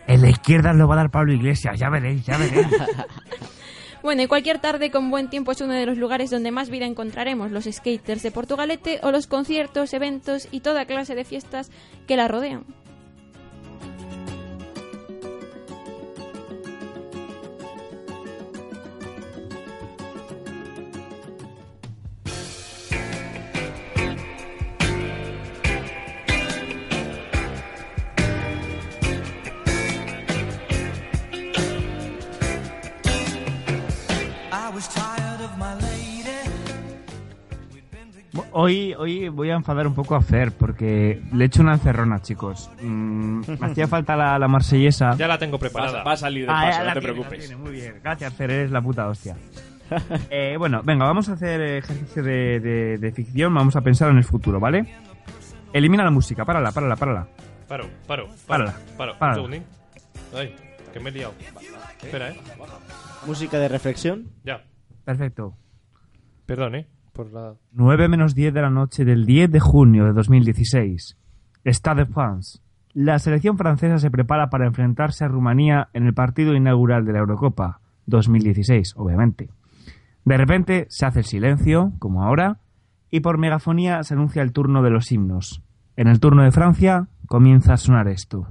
en 0.07 0.21
la 0.21 0.29
izquierda 0.29 0.73
lo 0.73 0.87
va 0.87 0.95
a 0.95 0.97
dar 0.97 1.11
Pablo 1.11 1.33
Iglesias, 1.33 1.79
ya 1.79 1.89
veréis, 1.89 2.25
ya 2.25 2.37
veréis. 2.37 2.67
Bueno, 4.03 4.21
y 4.21 4.27
cualquier 4.27 4.59
tarde 4.59 4.91
con 4.91 5.09
buen 5.09 5.29
tiempo 5.29 5.53
es 5.53 5.61
uno 5.61 5.71
de 5.71 5.85
los 5.85 5.97
lugares 5.97 6.29
donde 6.29 6.51
más 6.51 6.69
vida 6.69 6.85
encontraremos, 6.85 7.51
los 7.51 7.63
skaters 7.71 8.21
de 8.21 8.31
Portugalete 8.31 8.99
o 9.01 9.11
los 9.11 9.27
conciertos, 9.27 9.93
eventos 9.93 10.49
y 10.51 10.59
toda 10.59 10.85
clase 10.85 11.15
de 11.15 11.23
fiestas 11.23 11.71
que 12.05 12.17
la 12.17 12.27
rodean. 12.27 12.65
Hoy, 38.51 38.95
hoy 38.97 39.29
voy 39.29 39.51
a 39.51 39.55
enfadar 39.55 39.85
un 39.85 39.93
poco 39.93 40.15
a 40.15 40.21
Fer 40.21 40.51
porque 40.51 41.21
le 41.33 41.43
he 41.43 41.47
hecho 41.47 41.61
una 41.61 41.73
encerrona, 41.73 42.19
chicos. 42.21 42.69
Mm, 42.81 43.41
me 43.59 43.67
hacía 43.67 43.87
falta 43.87 44.15
la, 44.15 44.39
la 44.39 44.47
marsellesa. 44.47 45.15
Ya 45.17 45.27
la 45.27 45.37
tengo 45.37 45.59
preparada. 45.59 45.99
Va, 45.99 46.03
va 46.03 46.11
a 46.13 46.17
salir 46.17 46.45
del 46.47 46.55
Ah, 46.55 46.63
paso, 46.65 46.79
no 46.79 46.85
te 46.93 46.99
tiene, 46.99 47.13
preocupes. 47.13 47.39
tiene, 47.39 47.55
muy 47.55 47.71
bien. 47.71 47.95
Gracias, 48.03 48.33
Fer, 48.33 48.49
eres 48.51 48.71
la 48.71 48.81
puta 48.81 49.07
hostia. 49.07 49.35
Eh, 50.31 50.55
bueno, 50.57 50.81
venga, 50.83 51.05
vamos 51.05 51.29
a 51.29 51.33
hacer 51.33 51.61
ejercicio 51.61 52.23
de, 52.23 52.59
de- 52.59 52.97
de 52.97 53.11
ficción, 53.11 53.53
vamos 53.53 53.75
a 53.75 53.81
pensar 53.81 54.09
en 54.09 54.17
el 54.17 54.23
futuro, 54.23 54.59
¿vale? 54.59 54.85
Elimina 55.71 56.03
la 56.03 56.09
música, 56.09 56.45
párala, 56.45 56.71
párala, 56.71 56.95
párala. 56.95 57.27
Paro, 57.67 57.87
paro, 58.07 58.27
Párala, 58.47 58.73
paro. 58.97 59.13
Párala. 59.19 59.41
un 59.41 59.51
segundín. 59.51 59.63
Ay, 60.35 60.55
que 60.91 60.99
me 60.99 61.09
he 61.11 61.13
liado. 61.13 61.33
Espera, 62.01 62.29
eh. 62.29 62.35
Música 63.27 63.57
de 63.59 63.67
reflexión. 63.67 64.29
Ya. 64.43 64.65
Perfecto. 65.05 65.55
Perdón, 66.45 66.75
eh. 66.75 66.87
Por 67.13 67.31
la... 67.31 67.55
9 67.71 68.07
menos 68.07 68.35
10 68.35 68.53
de 68.53 68.61
la 68.61 68.69
noche 68.69 69.05
del 69.05 69.25
10 69.25 69.51
de 69.51 69.59
junio 69.59 70.05
de 70.05 70.13
2016. 70.13 71.17
Stade 71.65 72.05
de 72.05 72.11
France. 72.11 72.59
La 72.93 73.17
selección 73.19 73.57
francesa 73.57 73.97
se 73.97 74.11
prepara 74.11 74.49
para 74.49 74.67
enfrentarse 74.67 75.23
a 75.23 75.27
Rumanía 75.27 75.89
en 75.93 76.05
el 76.05 76.13
partido 76.13 76.53
inaugural 76.53 77.05
de 77.05 77.13
la 77.13 77.19
Eurocopa 77.19 77.79
2016, 78.05 78.93
obviamente. 78.97 79.49
De 80.25 80.37
repente 80.37 80.85
se 80.89 81.05
hace 81.05 81.19
el 81.19 81.25
silencio, 81.25 81.93
como 81.99 82.23
ahora, 82.23 82.59
y 83.09 83.21
por 83.21 83.37
megafonía 83.37 84.03
se 84.03 84.13
anuncia 84.13 84.41
el 84.41 84.53
turno 84.53 84.83
de 84.83 84.89
los 84.89 85.11
himnos. 85.11 85.61
En 85.95 86.07
el 86.07 86.19
turno 86.19 86.43
de 86.43 86.51
Francia 86.51 87.07
comienza 87.27 87.73
a 87.73 87.77
sonar 87.77 88.07
esto. 88.07 88.47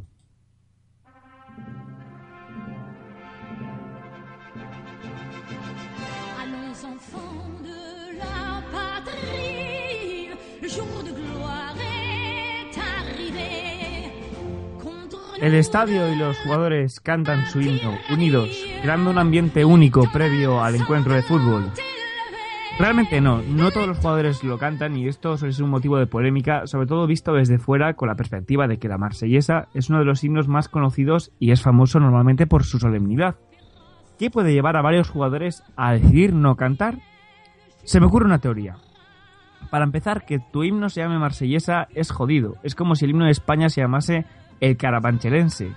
El 15.42 15.56
estadio 15.56 16.08
y 16.08 16.14
los 16.14 16.38
jugadores 16.38 17.00
cantan 17.00 17.46
su 17.46 17.60
himno, 17.60 17.98
unidos, 18.12 18.64
creando 18.80 19.10
un 19.10 19.18
ambiente 19.18 19.64
único 19.64 20.08
previo 20.12 20.62
al 20.62 20.76
encuentro 20.76 21.14
de 21.14 21.22
fútbol. 21.22 21.64
Realmente 22.78 23.20
no, 23.20 23.42
no 23.42 23.72
todos 23.72 23.88
los 23.88 23.98
jugadores 23.98 24.44
lo 24.44 24.56
cantan 24.56 24.96
y 24.96 25.08
esto 25.08 25.36
ser 25.36 25.50
un 25.64 25.70
motivo 25.70 25.98
de 25.98 26.06
polémica, 26.06 26.68
sobre 26.68 26.86
todo 26.86 27.08
visto 27.08 27.32
desde 27.32 27.58
fuera 27.58 27.94
con 27.94 28.06
la 28.06 28.14
perspectiva 28.14 28.68
de 28.68 28.78
que 28.78 28.86
la 28.86 28.98
marsellesa 28.98 29.66
es 29.74 29.90
uno 29.90 29.98
de 29.98 30.04
los 30.04 30.22
himnos 30.22 30.46
más 30.46 30.68
conocidos 30.68 31.32
y 31.40 31.50
es 31.50 31.60
famoso 31.60 31.98
normalmente 31.98 32.46
por 32.46 32.62
su 32.62 32.78
solemnidad. 32.78 33.34
¿Qué 34.20 34.30
puede 34.30 34.52
llevar 34.52 34.76
a 34.76 34.82
varios 34.82 35.10
jugadores 35.10 35.64
a 35.74 35.92
decidir 35.92 36.34
no 36.34 36.54
cantar? 36.54 36.98
Se 37.82 37.98
me 37.98 38.06
ocurre 38.06 38.26
una 38.26 38.38
teoría. 38.38 38.76
Para 39.70 39.84
empezar, 39.84 40.24
que 40.24 40.38
tu 40.38 40.62
himno 40.62 40.88
se 40.88 41.00
llame 41.00 41.18
marsellesa 41.18 41.88
es 41.94 42.12
jodido. 42.12 42.56
Es 42.62 42.76
como 42.76 42.94
si 42.94 43.06
el 43.06 43.10
himno 43.10 43.24
de 43.24 43.32
España 43.32 43.68
se 43.70 43.80
llamase 43.80 44.24
el 44.62 44.76
carabanchelense. 44.76 45.72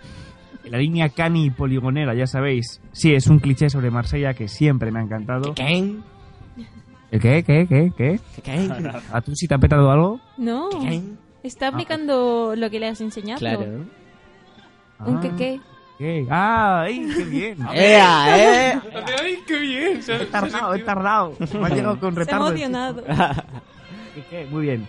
La 0.65 0.77
línea 0.77 1.09
cani 1.09 1.45
y 1.45 1.49
poligonera, 1.49 2.13
ya 2.15 2.25
sabéis. 2.27 2.81
Sí, 2.91 3.13
es 3.13 3.27
un 3.27 3.39
cliché 3.39 3.69
sobre 3.69 3.91
Marsella 3.91 4.33
que 4.33 4.47
siempre 4.47 4.91
me 4.91 4.99
ha 4.99 5.03
encantado. 5.03 5.53
¿Qué? 5.53 5.95
¿El 7.11 7.19
qué? 7.21 7.43
¿Qué? 7.43 7.67
¿Qué? 7.67 7.91
¿Qué? 7.95 8.19
¿Qué? 8.43 8.69
¿A 9.11 9.21
tú 9.21 9.35
sí 9.35 9.47
te 9.47 9.55
ha 9.55 9.57
petado 9.57 9.91
algo? 9.91 10.19
No. 10.37 10.69
Está 11.43 11.67
aplicando 11.67 12.53
lo 12.55 12.69
que 12.69 12.79
le 12.79 12.87
has 12.87 13.01
enseñado. 13.01 13.39
Claro. 13.39 13.61
Un 15.05 15.17
Ah. 15.17 15.21
que 15.21 15.29
qué. 15.35 15.59
¿Qué? 15.97 16.25
¡Ah! 16.29 16.81
¡Ay, 16.87 17.07
qué 17.15 17.23
bien! 17.23 17.57
¡Ea, 17.73 18.71
eh! 18.73 18.79
¡Ay, 19.23 19.37
qué 19.47 19.59
bien! 19.59 19.99
He 20.07 20.25
tardado, 20.25 20.73
he 20.75 20.79
tardado. 20.79 21.33
Me 21.39 21.65
ha 21.67 21.69
llegado 21.69 21.99
con 21.99 22.13
Se 22.15 22.19
ha 22.21 22.23
retardo. 22.23 22.47
emocionado. 22.49 23.03
¿Qué, 24.13 24.23
qué? 24.29 24.47
Muy 24.51 24.63
bien. 24.63 24.87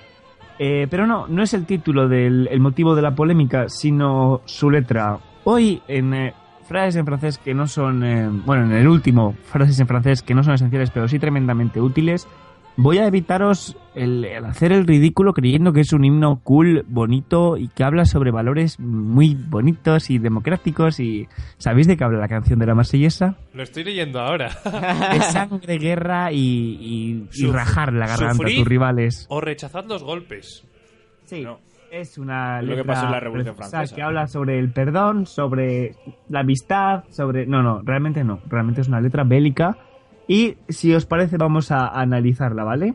Eh, 0.58 0.86
pero 0.90 1.06
no, 1.06 1.26
no 1.28 1.42
es 1.42 1.52
el 1.54 1.66
título 1.66 2.08
del 2.08 2.48
el 2.50 2.60
motivo 2.60 2.94
de 2.94 3.02
la 3.02 3.14
polémica, 3.14 3.68
sino 3.68 4.40
su 4.44 4.70
letra. 4.70 5.18
Hoy, 5.44 5.82
en 5.86 6.14
eh, 6.14 6.34
frases 6.66 6.96
en 6.96 7.06
francés 7.06 7.38
que 7.38 7.54
no 7.54 7.66
son. 7.66 8.02
eh, 8.02 8.28
bueno, 8.44 8.64
en 8.64 8.72
el 8.72 8.88
último, 8.88 9.34
frases 9.44 9.78
en 9.80 9.86
francés 9.86 10.22
que 10.22 10.34
no 10.34 10.42
son 10.42 10.54
esenciales, 10.54 10.90
pero 10.90 11.08
sí 11.08 11.18
tremendamente 11.18 11.80
útiles, 11.80 12.26
voy 12.76 12.98
a 12.98 13.06
evitaros 13.06 13.76
el, 13.94 14.24
el 14.24 14.44
hacer 14.44 14.72
el 14.72 14.86
ridículo 14.86 15.32
creyendo 15.32 15.72
que 15.72 15.80
es 15.80 15.92
un 15.92 16.04
himno 16.04 16.40
cool, 16.44 16.84
bonito 16.88 17.56
y 17.56 17.68
que 17.68 17.82
habla 17.84 18.04
sobre 18.04 18.30
valores 18.30 18.78
muy 18.78 19.34
bonitos 19.34 20.10
y 20.10 20.18
democráticos. 20.18 21.00
y 21.00 21.26
¿Sabéis 21.58 21.86
de 21.86 21.96
qué 21.96 22.04
habla 22.04 22.18
la 22.18 22.28
canción 22.28 22.58
de 22.58 22.66
la 22.66 22.74
marsellesa? 22.74 23.36
Lo 23.54 23.62
estoy 23.62 23.84
leyendo 23.84 24.20
ahora. 24.20 24.50
De 25.12 25.20
sangre, 25.22 25.78
guerra 25.78 26.32
y, 26.32 26.38
y- 26.40 27.28
y 27.32 27.46
rajar 27.50 27.92
la 27.92 28.06
garganta 28.06 28.44
a 28.46 28.54
tus 28.54 28.66
rivales. 28.66 29.26
O 29.30 29.40
rechazad 29.40 29.84
los 29.86 30.02
golpes. 30.04 30.64
Sí, 31.24 31.44
es 31.90 32.18
una 32.18 32.60
Lo 32.60 32.68
que 32.70 32.76
letra 32.76 32.92
pasó 32.92 33.06
en 33.06 33.12
la 33.12 33.20
Revolución 33.20 33.54
precisa 33.56 33.70
Francesa. 33.78 33.96
que 33.96 34.02
habla 34.02 34.26
sobre 34.26 34.58
el 34.58 34.70
perdón, 34.72 35.24
sobre 35.26 35.94
la 36.28 36.40
amistad, 36.40 37.04
sobre... 37.10 37.46
No, 37.46 37.62
no, 37.62 37.80
realmente 37.82 38.22
no. 38.24 38.40
Realmente 38.48 38.82
es 38.82 38.88
una 38.88 39.00
letra 39.00 39.24
bélica. 39.24 39.76
Y 40.28 40.56
si 40.68 40.94
os 40.94 41.06
parece 41.06 41.36
vamos 41.36 41.70
a 41.70 41.88
analizarla, 41.88 42.64
¿vale? 42.64 42.94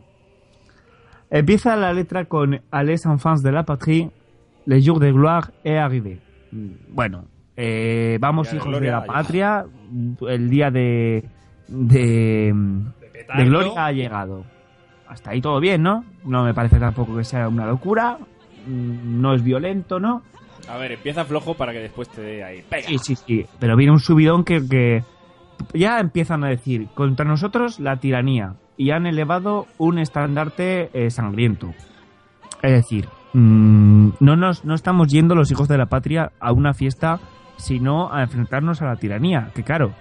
Empieza 1.29 1.75
la 1.75 1.93
letra 1.93 2.25
con 2.25 2.61
«les 2.83 3.05
enfants 3.05 3.41
de 3.41 3.51
la 3.51 3.63
patrie, 3.63 4.11
le 4.65 4.81
jour 4.81 4.99
de 4.99 5.11
gloire 5.13 5.51
est 5.63 5.77
arrivé». 5.79 6.19
Mm, 6.51 6.71
Bueno, 6.93 7.25
eh, 7.55 8.17
vamos 8.19 8.51
de 8.51 8.57
hijos 8.57 8.79
de 8.81 8.87
la 8.91 9.05
patria, 9.05 9.65
el 10.27 10.49
día 10.49 10.69
de... 10.71 11.23
de, 11.69 12.53
de 13.37 13.45
gloria 13.45 13.85
ha 13.85 13.91
llegado. 13.93 14.43
Hasta 15.07 15.31
ahí 15.31 15.41
todo 15.41 15.59
bien, 15.61 15.83
¿no? 15.83 16.03
No 16.25 16.43
me 16.43 16.53
parece 16.53 16.79
tampoco 16.79 17.15
que 17.15 17.23
sea 17.23 17.47
una 17.47 17.65
locura. 17.65 18.17
Mm, 18.67 19.21
No 19.21 19.33
es 19.33 19.41
violento, 19.43 19.99
¿no? 20.01 20.23
A 20.69 20.77
ver, 20.77 20.91
empieza 20.91 21.23
flojo 21.25 21.53
para 21.55 21.71
que 21.71 21.79
después 21.79 22.09
te 22.09 22.21
dé 22.21 22.43
ahí. 22.43 22.61
¡Pega! 22.69 22.87
Sí, 22.87 22.97
sí, 22.97 23.15
sí. 23.15 23.45
Pero 23.59 23.75
viene 23.77 23.93
un 23.93 23.99
subidón 23.99 24.43
que, 24.43 24.61
que 24.67 25.03
ya 25.73 25.99
empiezan 25.99 26.43
a 26.43 26.49
decir 26.49 26.87
contra 26.93 27.25
nosotros 27.25 27.79
la 27.79 27.97
tiranía 27.97 28.55
y 28.77 28.91
han 28.91 29.05
elevado 29.05 29.67
un 29.77 29.99
estandarte 29.99 30.89
eh, 30.93 31.09
sangriento. 31.09 31.73
Es 32.61 32.71
decir, 32.71 33.07
mm, 33.33 34.09
no, 34.19 34.35
nos, 34.35 34.65
no 34.65 34.73
estamos 34.73 35.07
yendo 35.09 35.35
los 35.35 35.51
hijos 35.51 35.67
de 35.67 35.77
la 35.77 35.87
patria 35.87 36.31
a 36.39 36.51
una 36.51 36.73
fiesta, 36.73 37.19
sino 37.57 38.13
a 38.13 38.23
enfrentarnos 38.23 38.81
a 38.81 38.85
la 38.85 38.95
tiranía. 38.95 39.51
Que 39.53 39.63
claro, 39.63 39.91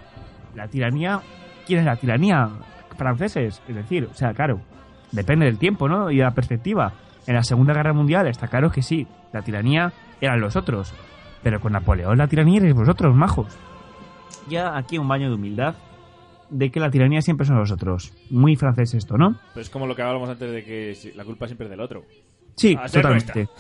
la 0.55 0.69
tiranía, 0.69 1.21
¿quién 1.67 1.81
es 1.81 1.85
la 1.85 1.97
tiranía? 1.97 2.49
Franceses, 2.97 3.63
es 3.67 3.75
decir, 3.75 4.09
o 4.11 4.15
sea, 4.15 4.35
claro, 4.35 4.61
depende 5.13 5.47
del 5.47 5.59
tiempo, 5.59 5.89
¿no? 5.89 6.11
Y 6.11 6.19
de 6.19 6.25
la 6.25 6.33
perspectiva. 6.33 6.93
En 7.27 7.35
la 7.35 7.43
Segunda 7.43 7.75
Guerra 7.75 7.93
Mundial 7.93 8.27
está 8.27 8.49
claro 8.49 8.71
que 8.71 8.83
sí, 8.83 9.07
la 9.33 9.43
tiranía 9.43 9.93
eran 10.21 10.41
los 10.41 10.57
otros. 10.57 10.93
Pero 11.43 11.61
con 11.61 11.73
Napoleón 11.73 12.19
la 12.19 12.27
tiranía 12.27 12.61
eres 12.61 12.75
vosotros, 12.75 13.15
majos. 13.15 13.57
Ya 14.49 14.77
aquí 14.77 14.99
un 14.99 15.09
baño 15.09 15.29
de 15.29 15.35
humildad 15.35 15.75
de 16.51 16.71
que 16.71 16.81
la 16.81 16.91
tiranía 16.91 17.23
siempre 17.23 17.47
son 17.47 17.59
los 17.59 17.71
otros. 17.71 18.13
Muy 18.31 18.57
francés 18.57 18.95
esto, 18.95 19.17
¿no? 19.17 19.37
Pues 19.55 19.67
es 19.67 19.71
como 19.71 19.87
lo 19.87 19.95
que 19.95 20.03
hablábamos 20.03 20.29
antes 20.29 20.51
de 20.51 20.65
que 20.65 21.13
la 21.15 21.25
culpa 21.25 21.47
siempre 21.47 21.67
es 21.67 21.71
del 21.71 21.81
otro. 21.81 22.05
Sí, 22.57 22.77
totalmente. 22.93 23.49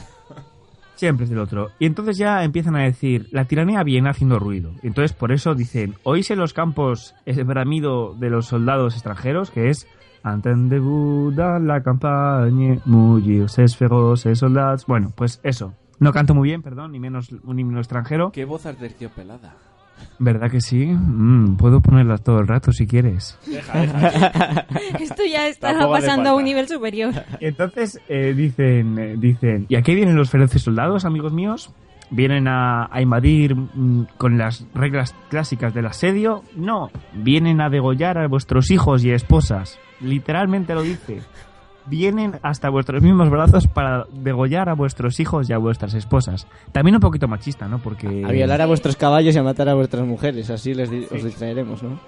Siempre 0.96 1.24
es 1.24 1.30
del 1.30 1.38
otro. 1.38 1.70
Y 1.78 1.86
entonces 1.86 2.18
ya 2.18 2.44
empiezan 2.44 2.76
a 2.76 2.82
decir, 2.82 3.26
la 3.30 3.46
tiranía 3.46 3.82
viene 3.82 4.10
haciendo 4.10 4.38
ruido. 4.38 4.72
Entonces 4.82 5.14
por 5.14 5.32
eso 5.32 5.54
dicen, 5.54 5.94
oís 6.02 6.30
en 6.30 6.38
los 6.38 6.52
campos 6.52 7.14
ese 7.24 7.42
bramido 7.42 8.14
de 8.14 8.28
los 8.28 8.48
soldados 8.48 8.92
extranjeros, 8.92 9.50
que 9.50 9.70
es 9.70 9.86
Entendez-vous 10.22 11.30
dans 11.30 11.58
la 11.58 11.80
campagne, 11.80 12.80
mourir 12.84 13.48
feroces 13.48 14.38
soldats. 14.38 14.84
Bueno, 14.84 15.12
pues 15.16 15.40
eso. 15.42 15.74
No 15.98 16.12
canto 16.12 16.34
muy 16.34 16.48
bien, 16.48 16.62
perdón, 16.62 16.92
ni 16.92 17.00
menos 17.00 17.32
un 17.44 17.58
himno 17.58 17.78
extranjero. 17.78 18.30
Qué 18.32 18.44
voz 18.44 18.62
terciopelada. 18.62 19.54
¿Verdad 20.18 20.50
que 20.50 20.60
sí? 20.60 20.86
Mm, 20.86 21.56
puedo 21.56 21.80
ponerlas 21.80 22.22
todo 22.22 22.40
el 22.40 22.46
rato 22.46 22.72
si 22.72 22.86
quieres. 22.86 23.38
Deja, 23.46 23.80
deja. 23.80 24.66
Esto 25.00 25.22
ya 25.24 25.46
está 25.46 25.72
Tampoco 25.72 25.92
pasando 25.92 26.30
a 26.30 26.34
un 26.34 26.44
nivel 26.44 26.68
superior. 26.68 27.12
Y 27.40 27.46
entonces 27.46 27.98
eh, 28.08 28.34
dicen, 28.34 28.98
eh, 28.98 29.16
dicen, 29.18 29.66
¿y 29.68 29.76
a 29.76 29.82
qué 29.82 29.94
vienen 29.94 30.16
los 30.16 30.30
feroces 30.30 30.62
soldados, 30.62 31.04
amigos 31.04 31.32
míos? 31.32 31.72
¿Vienen 32.10 32.48
a, 32.48 32.88
a 32.90 33.00
invadir 33.00 33.54
mm, 33.54 34.08
con 34.18 34.36
las 34.36 34.66
reglas 34.74 35.14
clásicas 35.30 35.72
del 35.72 35.86
asedio? 35.86 36.42
No, 36.56 36.90
vienen 37.14 37.60
a 37.60 37.70
degollar 37.70 38.18
a 38.18 38.26
vuestros 38.26 38.70
hijos 38.70 39.04
y 39.04 39.12
esposas. 39.12 39.78
Literalmente 40.00 40.74
lo 40.74 40.82
dice. 40.82 41.20
Vienen 41.90 42.38
hasta 42.42 42.70
vuestros 42.70 43.02
mismos 43.02 43.28
brazos 43.30 43.66
para 43.66 44.06
degollar 44.12 44.68
a 44.68 44.74
vuestros 44.74 45.18
hijos 45.18 45.50
y 45.50 45.52
a 45.52 45.58
vuestras 45.58 45.92
esposas. 45.94 46.46
También 46.70 46.94
un 46.94 47.00
poquito 47.00 47.26
machista, 47.26 47.66
¿no? 47.66 47.80
Porque... 47.80 48.24
A 48.24 48.30
violar 48.30 48.62
a 48.62 48.66
vuestros 48.66 48.94
caballos 48.96 49.34
y 49.34 49.38
a 49.38 49.42
matar 49.42 49.68
a 49.68 49.74
vuestras 49.74 50.06
mujeres, 50.06 50.48
así 50.50 50.72
les 50.72 50.88
di- 50.88 51.06
os 51.10 51.24
distraeremos, 51.24 51.82
¿no? 51.82 51.98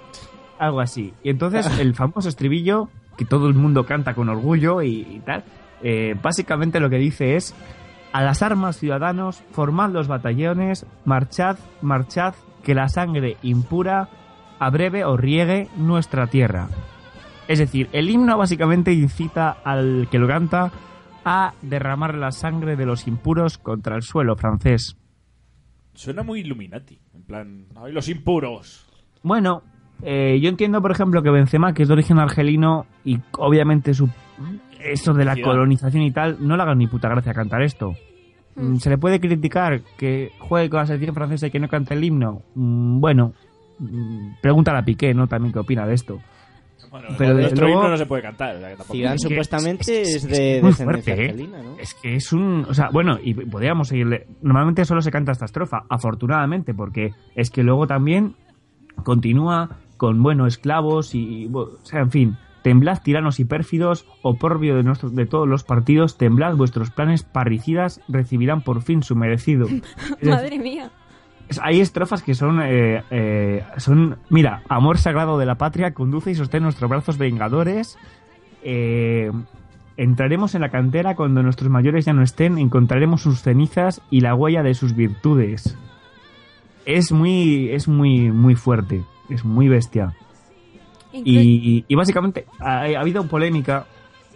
Algo 0.58 0.80
así. 0.80 1.12
Y 1.24 1.30
entonces 1.30 1.66
el 1.80 1.94
famoso 1.94 2.28
estribillo, 2.28 2.88
que 3.18 3.24
todo 3.24 3.48
el 3.48 3.54
mundo 3.54 3.84
canta 3.84 4.14
con 4.14 4.28
orgullo 4.28 4.82
y, 4.82 5.00
y 5.00 5.20
tal, 5.26 5.42
eh, 5.82 6.14
básicamente 6.22 6.78
lo 6.78 6.88
que 6.88 6.98
dice 6.98 7.34
es, 7.34 7.52
a 8.12 8.22
las 8.22 8.42
armas 8.42 8.76
ciudadanos, 8.78 9.42
formad 9.50 9.90
los 9.90 10.06
batallones, 10.06 10.86
marchad, 11.04 11.56
marchad, 11.80 12.34
que 12.62 12.74
la 12.76 12.88
sangre 12.88 13.36
impura 13.42 14.08
abreve 14.60 15.04
o 15.04 15.16
riegue 15.16 15.66
nuestra 15.76 16.28
tierra. 16.28 16.68
Es 17.48 17.58
decir, 17.58 17.88
el 17.92 18.08
himno 18.08 18.38
básicamente 18.38 18.92
incita 18.92 19.58
al 19.64 20.08
que 20.10 20.18
lo 20.18 20.28
canta 20.28 20.70
a 21.24 21.54
derramar 21.62 22.14
la 22.14 22.32
sangre 22.32 22.76
de 22.76 22.86
los 22.86 23.06
impuros 23.06 23.58
contra 23.58 23.96
el 23.96 24.02
suelo 24.02 24.36
francés. 24.36 24.96
Suena 25.94 26.22
muy 26.22 26.40
Illuminati. 26.40 26.98
En 27.14 27.22
plan, 27.22 27.66
¡ay, 27.76 27.92
los 27.92 28.08
impuros! 28.08 28.86
Bueno, 29.22 29.62
eh, 30.02 30.38
yo 30.40 30.48
entiendo, 30.48 30.80
por 30.80 30.90
ejemplo, 30.90 31.22
que 31.22 31.30
Benzema, 31.30 31.74
que 31.74 31.82
es 31.82 31.88
de 31.88 31.94
origen 31.94 32.18
argelino 32.18 32.86
y 33.04 33.18
obviamente 33.38 33.94
su 33.94 34.08
eso 34.80 35.14
de 35.14 35.24
la 35.24 35.36
colonización 35.40 36.02
y 36.02 36.10
tal, 36.10 36.38
no 36.40 36.56
le 36.56 36.62
hagan 36.62 36.78
ni 36.78 36.88
puta 36.88 37.08
gracia 37.08 37.32
cantar 37.34 37.62
esto. 37.62 37.94
Mm, 38.56 38.76
¿Se 38.76 38.90
le 38.90 38.98
puede 38.98 39.20
criticar 39.20 39.82
que 39.96 40.32
juegue 40.40 40.68
con 40.70 40.80
la 40.80 40.86
selección 40.86 41.14
francesa 41.14 41.46
y 41.46 41.50
que 41.50 41.60
no 41.60 41.68
cante 41.68 41.94
el 41.94 42.02
himno? 42.02 42.42
Mm, 42.54 43.00
Bueno, 43.00 43.32
mm, 43.78 44.40
pregúntale 44.40 44.78
a 44.78 44.84
Piqué, 44.84 45.14
¿no? 45.14 45.28
También 45.28 45.52
qué 45.52 45.60
opina 45.60 45.86
de 45.86 45.94
esto. 45.94 46.18
Bueno, 46.90 47.08
Pero 47.16 47.30
desde 47.30 47.40
nuestro 47.42 47.66
luego- 47.66 47.80
himno 47.80 47.90
no 47.90 47.96
se 47.96 48.06
puede 48.06 48.22
cantar. 48.22 48.56
o 48.56 48.58
sea, 48.60 48.68
que 48.70 48.76
tampoco- 48.76 48.92
Zidane 48.94 49.14
Es 49.16 49.22
que 49.22 49.28
supuestamente 49.28 50.02
es 50.02 50.22
de 50.22 50.38
descendencia 50.62 50.84
fuerte, 50.84 51.10
¿eh? 51.10 51.24
argelina, 51.30 51.62
¿no? 51.62 51.78
Es 51.78 51.94
que 51.94 52.14
es 52.16 52.32
un... 52.32 52.66
O 52.68 52.74
sea, 52.74 52.90
bueno, 52.92 53.18
y 53.22 53.34
podríamos 53.34 53.88
seguirle... 53.88 54.26
Normalmente 54.42 54.84
solo 54.84 55.00
se 55.02 55.10
canta 55.10 55.32
esta 55.32 55.44
estrofa, 55.46 55.84
afortunadamente, 55.88 56.74
porque 56.74 57.10
es 57.34 57.50
que 57.50 57.62
luego 57.62 57.86
también 57.86 58.34
continúa 59.04 59.78
con, 59.96 60.22
bueno, 60.22 60.46
esclavos 60.46 61.14
y... 61.14 61.48
O 61.52 61.78
sea, 61.84 62.00
en 62.00 62.10
fin, 62.10 62.36
temblad 62.62 62.98
tiranos 63.02 63.40
y 63.40 63.44
pérfidos, 63.44 64.06
oprobio 64.22 64.76
de, 64.76 64.82
nuestros, 64.82 65.14
de 65.14 65.26
todos 65.26 65.48
los 65.48 65.64
partidos, 65.64 66.16
temblad 66.18 66.56
vuestros 66.56 66.90
planes 66.90 67.22
parricidas, 67.22 68.00
recibirán 68.08 68.62
por 68.62 68.82
fin 68.82 69.02
su 69.02 69.16
merecido. 69.16 69.66
Madre 70.22 70.58
mía. 70.58 70.90
Hay 71.62 71.80
estrofas 71.80 72.22
que 72.22 72.34
son, 72.34 72.60
eh, 72.62 73.02
eh, 73.10 73.64
son, 73.76 74.18
mira, 74.30 74.62
amor 74.68 74.98
sagrado 74.98 75.38
de 75.38 75.46
la 75.46 75.56
patria, 75.56 75.92
conduce 75.92 76.30
y 76.30 76.34
sostén 76.34 76.62
nuestros 76.62 76.88
brazos 76.88 77.18
vengadores. 77.18 77.98
Eh, 78.62 79.30
entraremos 79.96 80.54
en 80.54 80.60
la 80.60 80.70
cantera 80.70 81.16
cuando 81.16 81.42
nuestros 81.42 81.70
mayores 81.70 82.04
ya 82.04 82.12
no 82.12 82.22
estén, 82.22 82.58
encontraremos 82.58 83.22
sus 83.22 83.42
cenizas 83.42 84.00
y 84.10 84.20
la 84.20 84.34
huella 84.34 84.62
de 84.62 84.74
sus 84.74 84.94
virtudes. 84.94 85.76
Es 86.86 87.12
muy, 87.12 87.70
es 87.70 87.88
muy, 87.88 88.30
muy 88.30 88.54
fuerte, 88.54 89.02
es 89.28 89.44
muy 89.44 89.68
bestia. 89.68 90.14
Y, 91.12 91.84
y 91.86 91.94
básicamente 91.94 92.46
ha, 92.58 92.84
ha 92.84 93.00
habido 93.00 93.26
polémica 93.26 93.86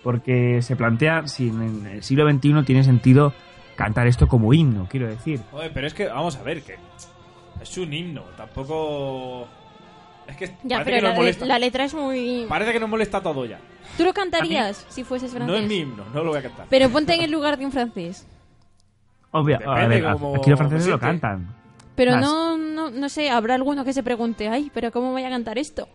porque 0.03 0.63
se 0.63 0.77
plantea 0.77 1.27
si 1.27 1.49
en 1.49 1.87
el 1.87 2.03
siglo 2.03 2.31
XXI 2.31 2.63
tiene 2.65 2.85
sentido 2.85 3.33
cantar 3.77 4.07
esto 4.07 4.27
como 4.27 4.53
himno, 4.53 4.87
quiero 4.91 5.07
decir. 5.09 5.41
Joder, 5.53 5.71
pero 5.73 5.87
es 5.87 5.95
que, 5.95 6.07
vamos 6.07 6.37
a 6.37 6.43
ver, 6.43 6.63
que 6.63 6.77
es 7.63 7.79
un 7.79 7.93
himno. 7.93 8.23
Tampoco... 8.37 9.47
Es 10.27 10.37
que 10.37 10.47
Ya, 10.65 10.79
parece 10.79 10.85
pero 10.85 10.97
que 10.97 11.03
nos 11.03 11.11
la, 11.13 11.15
molesta. 11.17 11.47
la 11.47 11.59
letra 11.61 11.85
es 11.85 11.95
muy... 11.95 12.47
Parece 12.49 12.73
que 12.73 12.81
nos 12.81 12.89
molesta 12.89 13.23
todo 13.23 13.45
ya. 13.45 13.61
¿Tú 13.97 14.05
lo 14.05 14.13
cantarías 14.13 14.85
si 14.89 15.05
fueses 15.05 15.31
francés? 15.31 15.49
No 15.49 15.57
es 15.57 15.69
mi 15.69 15.77
himno, 15.77 16.05
no 16.13 16.25
lo 16.25 16.31
voy 16.31 16.39
a 16.41 16.43
cantar. 16.43 16.67
Pero 16.69 16.89
ponte 16.91 17.15
en 17.15 17.23
el 17.23 17.31
lugar 17.31 17.57
de 17.59 17.65
un 17.67 17.71
francés. 17.73 18.27
Obvio, 19.31 19.57
a 19.57 19.75
Depende 19.75 20.01
ver, 20.03 20.13
cómo 20.15 20.35
aquí 20.37 20.51
los 20.51 20.59
franceses 20.59 20.89
lo 20.89 20.99
cantan. 20.99 21.55
Pero 21.95 22.13
Las- 22.13 22.21
no, 22.23 22.59
no, 22.59 22.91
no 22.91 23.09
sé, 23.09 23.31
habrá 23.31 23.55
alguno 23.55 23.85
que 23.85 23.93
se 23.93 24.03
pregunte, 24.03 24.49
ay, 24.49 24.71
pero 24.75 24.91
¿cómo 24.91 25.13
voy 25.13 25.23
a 25.25 25.31
cantar 25.31 25.59
esto? 25.59 25.89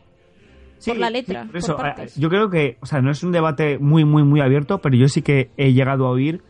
por 0.86 0.98
la 0.98 1.12
letra, 1.12 1.42
Sí, 1.44 1.48
por 1.48 1.52
por 1.52 1.58
eso, 1.60 1.78
partes. 1.78 2.18
eh, 2.18 2.20
yo 2.22 2.30
creo 2.30 2.50
que, 2.50 2.78
o 2.82 2.88
sea, 2.88 3.02
no 3.02 3.12
es 3.12 3.22
un 3.22 3.32
debate 3.32 3.78
muy, 3.78 4.04
muy, 4.04 4.24
muy 4.24 4.42
abierto, 4.42 4.80
pero 4.80 4.96
yo 4.96 5.08
sí 5.10 5.22
que 5.22 5.52
he 5.56 5.74
llegado 5.74 6.08
a 6.08 6.10
oír 6.10 6.42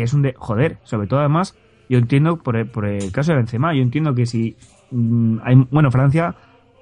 que 0.00 0.04
es 0.04 0.14
un 0.14 0.22
de. 0.22 0.32
Joder, 0.34 0.78
sobre 0.82 1.06
todo 1.06 1.20
además, 1.20 1.54
yo 1.90 1.98
entiendo 1.98 2.38
por 2.38 2.56
el, 2.56 2.66
por 2.66 2.86
el 2.86 3.12
caso 3.12 3.32
de 3.32 3.36
Benzema, 3.36 3.74
yo 3.74 3.82
entiendo 3.82 4.14
que 4.14 4.24
si. 4.24 4.56
mm, 4.90 5.38
hay, 5.44 5.56
bueno, 5.70 5.90
Francia 5.90 6.34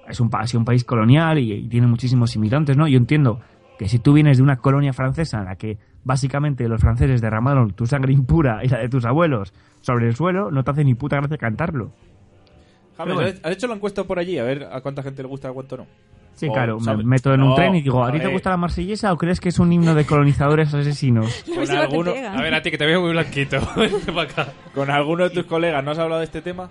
es 0.07 0.21
un, 0.21 0.31
ha 0.33 0.47
sido 0.47 0.61
un 0.61 0.65
país 0.65 0.85
colonial 0.85 1.37
y, 1.41 1.53
y 1.53 1.69
tiene 1.69 1.89
muchísimos 1.89 2.37
inmigrantes, 2.37 2.77
¿no? 2.77 2.87
Yo 2.87 2.97
entiendo 2.97 3.41
que 3.77 3.89
si 3.89 3.99
tú 3.99 4.13
vienes 4.13 4.37
de 4.37 4.45
una 4.45 4.59
colonia 4.59 4.93
francesa 4.93 5.39
en 5.41 5.47
la 5.47 5.57
que 5.57 5.79
básicamente 6.05 6.69
los 6.69 6.81
franceses 6.81 7.21
derramaron 7.21 7.73
tu 7.73 7.87
sangre 7.87 8.13
impura 8.13 8.61
y 8.65 8.69
la 8.69 8.79
de 8.79 8.89
tus 8.89 9.05
abuelos 9.05 9.53
sobre 9.81 10.07
el 10.07 10.15
suelo, 10.15 10.53
no 10.53 10.63
te 10.63 10.71
hace 10.71 10.85
ni 10.85 10.95
puta 10.95 11.17
gracia 11.17 11.39
cantarlo. 11.39 11.91
James, 12.97 13.15
bueno. 13.15 13.29
¿has- 13.31 13.41
¿has 13.45 13.53
hecho 13.53 13.67
la 13.67 13.75
encuesta 13.75 14.05
por 14.05 14.19
allí? 14.21 14.39
A 14.39 14.45
ver 14.45 14.69
a 14.71 14.81
cuánta 14.81 15.03
gente 15.03 15.23
le 15.23 15.29
gusta 15.29 15.49
a 15.49 15.53
cuánto 15.53 15.77
no. 15.77 15.87
Sí, 16.39 16.47
O, 16.49 16.53
claro, 16.53 16.79
me 16.79 16.95
meto 17.03 17.35
en 17.35 17.43
un 17.43 17.49
No, 17.49 17.55
tren 17.57 17.75
y 17.75 17.83
digo, 17.83 18.05
¿a 18.05 18.13
ti 18.13 18.13
te 18.13 18.19
joder. 18.21 18.33
gusta 18.33 18.51
la 18.51 18.57
marsellesa 18.57 19.13
o 19.13 19.17
crees 19.17 19.41
que 19.41 19.49
es 19.49 19.59
un 19.59 19.73
himno 19.73 19.95
de 19.97 20.07
colonizadores 20.07 20.73
asesinos? 20.73 21.45
Con 21.55 21.69
alguno, 21.77 22.13
A 22.13 22.41
ver, 22.41 22.55
a 22.55 22.63
ti 22.63 22.71
que 22.71 22.79
te 22.79 22.87
veo 22.87 23.01
muy 23.01 23.11
blanquito. 23.11 23.59
Con 24.75 24.89
alguno 24.91 25.25
de 25.25 25.31
tus 25.31 25.47
colegas, 25.47 25.83
¿no 25.83 25.91
has 25.91 25.99
hablado 25.99 26.21
de 26.21 26.27
este 26.27 26.41
tema? 26.43 26.71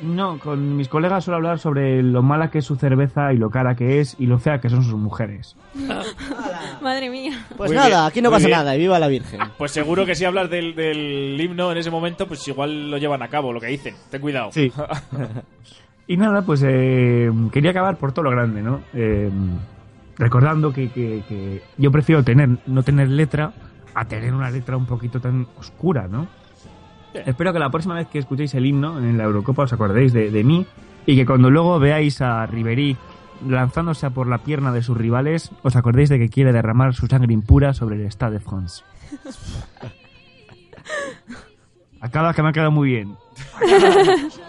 No, 0.00 0.38
con 0.38 0.76
mis 0.76 0.86
colegas 0.88 1.24
suelo 1.24 1.38
hablar 1.38 1.58
sobre 1.58 2.04
lo 2.04 2.22
mala 2.22 2.52
que 2.52 2.58
es 2.58 2.64
su 2.64 2.76
cerveza 2.76 3.32
y 3.32 3.36
lo 3.36 3.50
cara 3.50 3.74
que 3.74 3.98
es 3.98 4.14
y 4.20 4.26
lo 4.26 4.38
fea 4.38 4.60
que 4.60 4.68
son 4.68 4.84
sus 4.84 4.94
mujeres. 4.94 5.56
Madre 6.80 7.10
mía. 7.10 7.44
Pues 7.56 7.70
Muy 7.70 7.76
nada, 7.76 7.88
bien, 7.88 8.00
aquí 8.02 8.22
no 8.22 8.30
pasa 8.30 8.46
bien. 8.46 8.58
nada, 8.58 8.76
y 8.76 8.78
viva 8.78 8.96
la 9.00 9.08
Virgen. 9.08 9.40
Pues 9.58 9.72
seguro 9.72 10.06
que 10.06 10.14
si 10.14 10.24
hablas 10.24 10.48
del, 10.50 10.76
del 10.76 11.36
himno 11.40 11.72
en 11.72 11.78
ese 11.78 11.90
momento, 11.90 12.28
pues 12.28 12.46
igual 12.46 12.92
lo 12.92 12.98
llevan 12.98 13.22
a 13.24 13.28
cabo, 13.28 13.52
lo 13.52 13.60
que 13.60 13.66
dicen. 13.66 13.96
Ten 14.08 14.20
cuidado. 14.20 14.50
Sí. 14.52 14.70
Y 16.08 16.16
nada, 16.16 16.42
pues 16.42 16.62
eh, 16.66 17.30
quería 17.52 17.70
acabar 17.70 17.96
por 17.98 18.12
todo 18.12 18.24
lo 18.24 18.30
grande, 18.30 18.62
¿no? 18.62 18.80
Eh, 18.94 19.30
recordando 20.16 20.72
que, 20.72 20.90
que- 20.90 21.22
que 21.28 21.62
yo 21.76 21.92
prefiero 21.92 22.24
tener 22.24 22.48
no 22.66 22.82
tener 22.82 23.08
letra 23.08 23.52
a 23.94 24.04
tener 24.06 24.34
una 24.34 24.50
letra 24.50 24.76
un 24.76 24.86
poquito 24.86 25.20
tan 25.20 25.46
oscura, 25.58 26.08
¿no? 26.08 26.26
Espero 27.14 27.52
que 27.52 27.58
la 27.58 27.70
próxima 27.70 27.94
vez 27.94 28.08
que 28.08 28.18
escuchéis 28.18 28.54
el 28.54 28.66
himno 28.66 28.98
en 28.98 29.18
la 29.18 29.24
Eurocopa 29.24 29.62
os 29.64 29.72
acordéis 29.72 30.12
de, 30.12 30.30
de 30.30 30.44
mí 30.44 30.66
y 31.06 31.16
que 31.16 31.26
cuando 31.26 31.50
luego 31.50 31.78
veáis 31.78 32.20
a 32.20 32.46
Ribery 32.46 32.96
lanzándose 33.48 34.06
a 34.06 34.10
por 34.10 34.26
la 34.26 34.38
pierna 34.38 34.72
de 34.72 34.82
sus 34.82 34.96
rivales, 34.96 35.50
os 35.62 35.76
acordéis 35.76 36.08
de 36.08 36.18
que 36.18 36.28
quiere 36.28 36.52
derramar 36.52 36.94
su 36.94 37.06
sangre 37.06 37.32
impura 37.32 37.72
sobre 37.74 37.96
el 37.96 38.10
Stade 38.10 38.34
de 38.34 38.40
France. 38.40 38.82
Acaba 42.00 42.32
que 42.34 42.42
me 42.42 42.48
ha 42.48 42.52
quedado 42.52 42.70
muy 42.70 42.88
bien. 42.88 43.16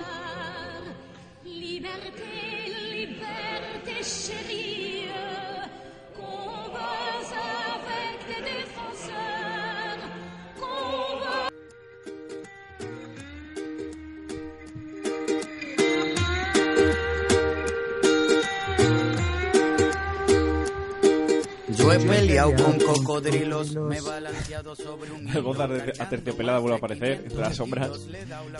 peleado 22.47 22.63
con 22.65 22.79
cocodrilos, 22.79 23.75
me 23.75 23.97
he 23.97 24.01
balanceado 24.01 24.75
sobre 24.75 25.11
un 25.11 25.27
El 25.35 25.41
Gozar 25.41 25.69
de 25.69 25.93
Aterciopelada 26.01 26.59
vuelve 26.59 26.75
a 26.75 26.77
aparecer 26.77 27.11
entre 27.23 27.39
las 27.39 27.55
sombras. 27.55 27.89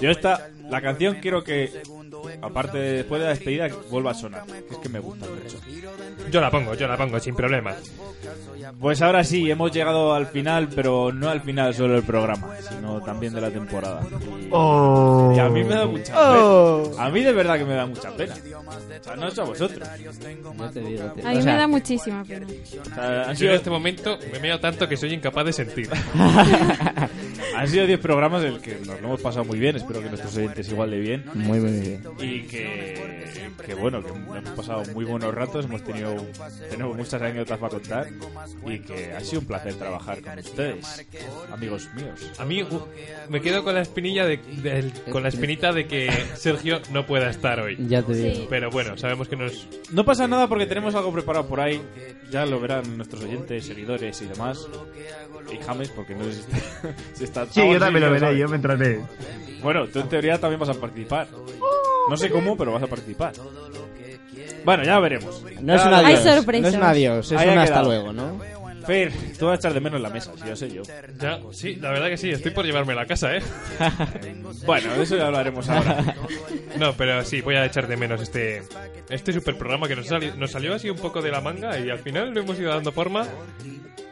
Yo 0.02 0.10
esta, 0.10 0.50
la 0.70 0.82
canción 0.82 1.18
quiero 1.22 1.44
que, 1.44 1.82
aparte 2.42 2.78
de 2.78 2.94
después 2.98 3.20
de 3.22 3.26
la 3.28 3.34
despedida, 3.34 3.68
vuelva 3.90 4.12
a 4.12 4.14
sonar. 4.14 4.44
Es 4.70 4.78
que 4.78 4.90
me 4.90 5.00
gusta 5.00 5.26
mucho. 5.28 5.58
Yo 6.32 6.42
la 6.42 6.52
pongo, 6.52 6.74
yo 6.76 6.88
la 6.88 6.98
pongo, 6.98 7.20
sin 7.20 7.36
problema. 7.36 7.76
Pues 8.80 9.02
ahora 9.02 9.24
sí, 9.24 9.50
hemos 9.50 9.72
llegado 9.72 10.14
al 10.14 10.28
final, 10.28 10.70
pero 10.76 11.12
no 11.12 11.30
al 11.30 11.42
final 11.42 11.74
solo 11.74 11.94
del 11.96 12.04
programa, 12.04 12.56
sino 12.70 13.02
también 13.02 13.34
de 13.34 13.42
la 13.42 13.50
temporada. 13.50 14.02
Y, 14.10 14.50
Oh. 14.52 15.34
y 15.36 15.40
a 15.40 15.50
mí 15.50 15.64
me 15.64 15.76
da 15.76 15.86
mucha 15.86 16.14
Oh. 16.16 16.90
pena. 16.92 17.06
A 17.06 17.10
mí 17.10 17.24
de 17.24 17.34
verdad 17.34 17.58
que 17.58 17.66
me 17.66 17.74
da 17.76 17.86
mucha 17.86 18.12
pena. 18.16 18.36
O 19.00 19.04
sea, 19.04 19.16
no 19.16 19.32
sé 19.32 19.42
a 19.42 19.44
vosotros. 19.46 19.88
A 19.88 19.98
mí 21.32 21.38
me 21.44 21.56
da 21.58 21.68
muchísima 21.68 22.24
pena. 22.24 22.46
O 22.48 22.86
sea, 22.96 23.22
han 23.24 23.30
Yo 23.30 23.36
sido 23.36 23.54
este 23.70 23.78
momento 23.80 24.20
me 24.32 24.40
meo 24.40 24.60
tanto 24.60 24.88
que 24.90 24.98
soy 24.98 25.14
incapaz 25.14 25.46
de 25.46 25.54
sentir. 25.54 25.90
Han 27.56 27.68
sido 27.68 27.86
10 27.86 28.00
programas 28.00 28.44
en 28.44 28.54
el 28.54 28.62
que 28.62 28.76
nos 28.76 28.88
lo 28.88 29.08
hemos 29.08 29.22
pasado 29.22 29.44
muy 29.46 29.60
bien, 29.60 29.76
espero 29.76 30.02
que 30.02 30.08
nuestros 30.10 30.36
oyentes 30.38 30.70
igual 30.70 30.92
de 30.92 31.00
bien. 31.00 31.26
Muy, 31.34 31.60
muy 31.60 31.72
bien. 31.80 32.04
Y 32.20 32.42
que, 32.44 33.26
que 33.66 33.74
bueno, 33.76 34.02
que 34.04 34.10
hemos 34.10 34.50
pasado 34.56 34.84
muy 34.94 35.04
buenos 35.06 35.34
ratos, 35.34 35.66
hemos 35.66 35.84
tenido 35.84 36.16
tenemos 36.70 36.96
muchas 36.96 37.22
anécdotas 37.22 37.58
para 37.60 37.70
contar 37.74 38.08
y 38.66 38.80
que 38.80 39.14
ha 39.14 39.20
sido 39.22 39.42
un 39.42 39.48
placer 39.48 39.74
trabajar 39.76 40.22
con 40.22 40.40
ustedes, 40.40 41.06
amigos 41.52 41.90
míos. 41.96 42.32
A 42.40 42.46
mí 42.46 42.64
uh, 42.64 42.88
me 43.30 43.42
quedo 43.42 43.64
con 43.64 43.74
la 43.76 43.82
espinilla 43.82 44.26
de, 44.26 44.38
del- 44.38 44.94
con 45.12 45.24
la 45.24 45.30
espinita 45.30 45.74
de 45.74 45.86
que 45.88 46.10
Sergio 46.36 46.82
no 46.92 47.06
pueda 47.06 47.30
estar 47.30 47.60
hoy. 47.60 47.78
Ya 47.88 48.02
te 48.04 48.14
digo. 48.14 48.48
Pero 48.50 48.70
bueno, 48.70 48.98
sabemos 48.98 49.28
que 49.28 49.36
nos 49.36 49.68
No 49.92 50.06
pasa 50.06 50.28
nada 50.28 50.48
porque 50.48 50.66
tenemos 50.66 50.96
algo 50.96 51.12
preparado 51.12 51.48
por 51.48 51.60
ahí, 51.60 51.82
ya 52.32 52.46
lo 52.46 52.60
verán 52.60 52.96
nuestros 52.96 53.24
oyentes, 53.24 53.59
seguidores 53.62 54.22
y 54.22 54.26
demás. 54.26 54.68
Y 55.52 55.58
James, 55.64 55.90
porque 55.90 56.16
no 56.16 56.24
sé 56.26 56.34
si 56.34 56.40
está, 56.52 56.94
si 57.14 57.24
está- 57.24 57.46
Sí, 57.48 57.62
yo 57.72 57.80
también 57.80 58.06
lo 58.06 58.12
veré, 58.12 58.20
sabes. 58.26 58.40
yo 58.40 58.48
me 58.48 58.56
entraré. 58.58 59.02
Bueno, 59.62 59.88
tú 59.88 60.00
en 60.00 60.10
teoría 60.10 60.40
también 60.40 60.60
vas 60.60 60.70
a 60.70 60.74
participar. 60.74 61.28
No 62.10 62.18
sé 62.18 62.30
cómo, 62.30 62.56
pero 62.58 62.72
vas 62.74 62.84
a 62.84 62.88
participar. 62.88 63.34
Bueno, 64.66 64.84
ya 64.84 65.00
veremos. 65.00 65.42
No 65.62 65.76
es 65.76 65.82
un 65.86 65.94
adiós. 65.94 66.06
Hay 66.08 66.16
veremos. 66.16 66.36
sorpresas. 66.36 66.62
No 66.62 66.68
es 66.70 66.76
un 66.76 66.84
adiós, 66.84 67.32
es 67.32 67.38
Ahí 67.40 67.50
ha 67.50 67.52
un 67.54 67.58
hasta 67.60 67.74
quedado. 67.74 67.88
luego, 67.88 68.14
¿no? 68.14 68.40
Fer, 68.86 69.12
tú 69.38 69.46
vas 69.48 69.54
a 69.54 69.56
echar 69.60 69.74
de 69.74 69.80
menos 69.82 70.00
la 70.02 70.10
mesa, 70.10 70.32
si 70.42 70.48
yo 70.48 70.56
sé 70.56 70.72
yo. 70.72 70.84
Ya, 71.20 71.40
sí, 71.52 71.76
la 71.76 71.92
verdad 71.92 72.08
que 72.10 72.18
sí, 72.18 72.30
estoy 72.32 72.52
por 72.52 72.66
llevarme 72.66 72.96
la 72.96 73.06
casa, 73.06 73.36
¿eh? 73.36 73.42
Bueno, 74.66 74.94
de 74.96 75.04
eso 75.04 75.16
ya 75.18 75.28
hablaremos 75.28 75.68
ahora. 75.70 76.16
No, 76.78 76.94
pero 76.94 77.24
sí, 77.24 77.42
voy 77.42 77.56
a 77.56 77.66
echar 77.66 77.88
de 77.88 77.98
menos 77.98 78.22
este 78.22 78.64
este 79.10 79.34
super 79.34 79.58
programa 79.58 79.88
que 79.88 79.96
nos, 79.96 80.08
sali- 80.08 80.34
nos 80.38 80.52
salió 80.52 80.74
así 80.76 80.90
un 80.90 80.98
poco 80.98 81.22
de 81.22 81.32
la 81.32 81.42
manga 81.42 81.80
y 81.80 81.90
al 81.90 82.00
final 82.00 82.32
lo 82.34 82.42
hemos 82.42 82.60
ido 82.60 82.72
dando 82.74 82.92
forma 82.92 83.28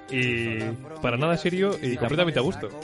y 0.09 0.59
para 1.01 1.17
nada 1.17 1.35
serio 1.37 1.77
y 1.81 1.97
completamente 1.97 2.39
a 2.39 2.43
gusto. 2.43 2.69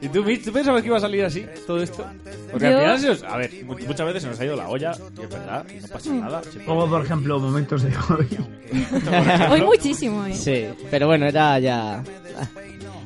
¿Y 0.00 0.08
tú, 0.08 0.22
Mitch, 0.24 0.44
tú 0.44 0.52
pensabas 0.52 0.80
que 0.82 0.88
iba 0.88 0.96
a 0.96 1.00
salir 1.00 1.24
así 1.24 1.44
todo 1.66 1.82
esto? 1.82 2.04
Porque 2.50 2.70
Yo- 2.70 2.76
al 2.78 2.82
final, 2.82 2.98
se 3.00 3.10
os- 3.10 3.22
a 3.24 3.36
ver, 3.36 3.50
mu- 3.64 3.76
muchas 3.78 4.06
veces 4.06 4.22
se 4.22 4.28
nos 4.28 4.40
ha 4.40 4.44
ido 4.44 4.56
la 4.56 4.68
olla, 4.68 4.92
y 5.18 5.22
es 5.22 5.28
verdad, 5.30 5.66
y 5.70 5.80
no 5.80 5.88
pasa 5.88 6.12
nada. 6.12 6.42
Se 6.44 6.58
Como 6.64 6.88
por 6.88 7.04
ejemplo 7.04 7.38
momentos 7.40 7.82
de 7.82 7.88
hoy. 8.10 8.28
Hoy 9.50 9.62
muchísimo, 9.62 10.24
¿eh? 10.26 10.34
Sí, 10.34 10.66
pero 10.90 11.06
bueno, 11.06 11.26
era 11.26 11.58
ya... 11.58 12.02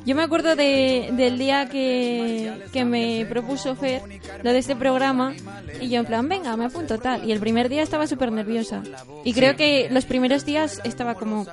Yo 0.05 0.15
me 0.15 0.23
acuerdo 0.23 0.57
de, 0.57 1.11
del 1.13 1.37
día 1.37 1.69
que, 1.69 2.51
que 2.73 2.83
me 2.83 3.25
propuso 3.29 3.73
Fer 3.77 4.01
lo 4.43 4.51
de 4.51 4.57
este 4.59 4.75
programa 4.75 5.33
y 5.79 5.87
yo 5.87 6.01
en 6.01 6.05
plan, 6.05 6.27
venga, 6.27 6.57
me 6.57 6.65
apunto 6.65 6.97
tal. 6.99 7.23
Y 7.23 7.31
el 7.31 7.39
primer 7.39 7.69
día 7.69 7.83
estaba 7.83 8.05
súper 8.05 8.29
nerviosa. 8.33 8.83
Y 9.23 9.31
creo 9.33 9.55
que 9.55 9.87
los 9.91 10.03
primeros 10.03 10.45
días 10.45 10.81
estaba 10.83 11.15
como... 11.15 11.47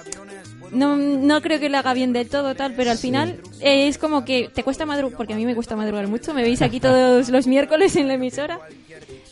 No, 0.72 0.96
no 0.96 1.40
creo 1.42 1.58
que 1.58 1.68
lo 1.68 1.78
haga 1.78 1.94
bien 1.94 2.12
del 2.12 2.28
todo 2.28 2.54
tal, 2.54 2.74
pero 2.74 2.90
al 2.90 2.98
final 2.98 3.40
eh, 3.60 3.88
es 3.88 3.98
como 3.98 4.24
que 4.24 4.48
te 4.54 4.62
cuesta 4.62 4.86
madrugar, 4.86 5.16
porque 5.16 5.32
a 5.32 5.36
mí 5.36 5.44
me 5.44 5.54
cuesta 5.54 5.74
madrugar 5.76 6.06
mucho, 6.08 6.32
me 6.34 6.42
veis 6.42 6.62
aquí 6.62 6.78
todos 6.80 7.28
los 7.28 7.46
miércoles 7.46 7.96
en 7.96 8.06
la 8.08 8.14
emisora, 8.14 8.60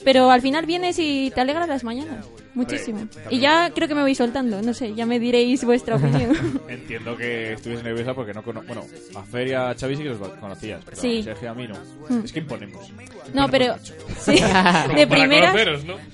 pero 0.04 0.30
al 0.30 0.40
final 0.42 0.66
vienes 0.66 0.98
y 0.98 1.30
te 1.34 1.40
alegras 1.40 1.68
las 1.68 1.84
mañanas, 1.84 2.26
muchísimo. 2.54 3.06
Y 3.30 3.38
ya 3.38 3.70
creo 3.74 3.86
que 3.88 3.94
me 3.94 4.02
voy 4.02 4.14
soltando, 4.14 4.60
no 4.62 4.74
sé, 4.74 4.94
ya 4.94 5.06
me 5.06 5.20
diréis 5.20 5.62
vuestra 5.64 5.96
opinión. 5.96 6.36
Entiendo 6.68 7.16
que 7.16 7.52
estuviese 7.52 7.82
nerviosa 7.84 8.14
porque 8.14 8.32
no 8.34 8.42
cono 8.42 8.62
Bueno, 8.66 8.84
a 9.14 9.22
Fer 9.22 9.48
y 9.48 9.52
a 9.52 9.74
Xavi 9.78 9.96
sí 9.96 10.02
que 10.02 10.08
los 10.10 10.18
conocías, 10.40 10.80
pero 10.84 10.96
Sí. 11.00 11.20
a 11.20 11.24
Sergio 11.24 11.50
a 11.50 11.54
mí 11.54 11.68
no. 11.68 11.76
Mm. 12.08 12.24
Es 12.24 12.32
que 12.32 12.38
imponemos. 12.40 12.90
No, 13.32 13.44
Imponemos 13.46 13.50
pero 13.50 13.76
mucho. 13.76 13.94
sí, 14.18 14.32
de 14.96 15.06
primeras, 15.06 15.54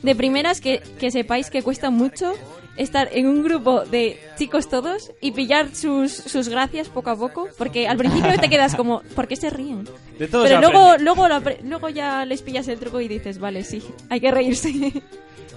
de 0.03 0.15
primeras 0.15 0.61
que, 0.61 0.83
que 0.99 1.11
sepáis 1.11 1.49
que 1.51 1.63
cuesta 1.63 1.91
mucho 1.91 2.35
estar 2.77 3.09
en 3.13 3.27
un 3.27 3.43
grupo 3.43 3.85
de 3.85 4.19
chicos 4.37 4.69
todos 4.69 5.13
y 5.21 5.33
pillar 5.33 5.75
sus, 5.75 6.13
sus 6.13 6.49
gracias 6.49 6.89
poco 6.89 7.11
a 7.11 7.17
poco, 7.17 7.49
porque 7.57 7.87
al 7.87 7.97
principio 7.97 8.39
te 8.41 8.49
quedas 8.49 8.75
como, 8.75 9.03
¿por 9.15 9.29
qué 9.29 9.37
se 9.37 9.51
ríen? 9.51 9.89
De 10.19 10.29
todo 10.29 10.45
Pero 10.45 10.61
luego, 10.61 10.97
luego, 10.99 11.29
lo 11.29 11.41
luego 11.65 11.89
ya 11.89 12.25
les 12.25 12.43
pillas 12.43 12.69
el 12.69 12.79
truco 12.79 13.01
y 13.01 13.09
dices, 13.09 13.39
vale, 13.39 13.65
sí, 13.65 13.83
hay 14.09 14.21
que 14.21 14.31
reírse. 14.31 14.71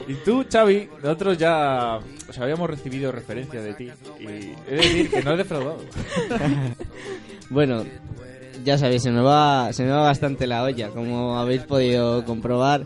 Y 0.07 0.13
tú, 0.23 0.45
Xavi, 0.49 0.89
nosotros 1.01 1.37
ya 1.37 1.99
os 2.29 2.37
habíamos 2.37 2.69
recibido 2.69 3.11
referencia 3.11 3.61
de 3.61 3.73
ti. 3.73 3.89
Y 4.19 4.25
he 4.25 4.75
de 4.75 4.75
decir 4.75 5.09
que 5.09 5.23
no 5.23 5.31
has 5.31 5.37
defraudado. 5.37 5.79
Bueno, 7.49 7.85
ya 8.65 8.77
sabéis, 8.77 9.03
se 9.03 9.11
me 9.11 9.21
va, 9.21 9.71
se 9.71 9.83
me 9.83 9.91
va 9.91 10.01
bastante 10.01 10.47
la 10.47 10.63
olla, 10.63 10.89
como 10.89 11.39
habéis 11.39 11.61
podido 11.61 12.25
comprobar. 12.25 12.83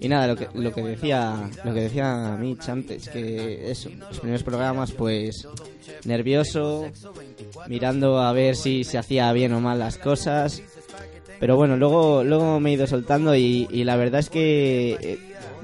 Y 0.00 0.08
nada, 0.08 0.28
lo 0.28 0.36
que, 0.36 0.48
lo 0.54 0.72
que 0.72 0.82
decía 0.82 1.50
lo 1.64 1.74
que 1.74 1.80
decía 1.80 2.36
Mitch 2.38 2.68
antes, 2.68 3.08
que 3.08 3.70
eso, 3.70 3.90
los 3.90 4.20
primeros 4.20 4.42
programas, 4.42 4.92
pues 4.92 5.46
nervioso, 6.04 6.86
mirando 7.68 8.20
a 8.20 8.32
ver 8.32 8.56
si 8.56 8.84
se 8.84 8.98
hacía 8.98 9.32
bien 9.32 9.52
o 9.52 9.60
mal 9.60 9.78
las 9.78 9.98
cosas. 9.98 10.62
Pero 11.40 11.56
bueno, 11.56 11.76
luego, 11.76 12.24
luego 12.24 12.60
me 12.60 12.70
he 12.70 12.72
ido 12.74 12.86
soltando 12.86 13.34
y, 13.34 13.68
y 13.70 13.84
la 13.84 13.96
verdad 13.96 14.20
es 14.20 14.30
que 14.30 14.96
eh, 15.00 15.18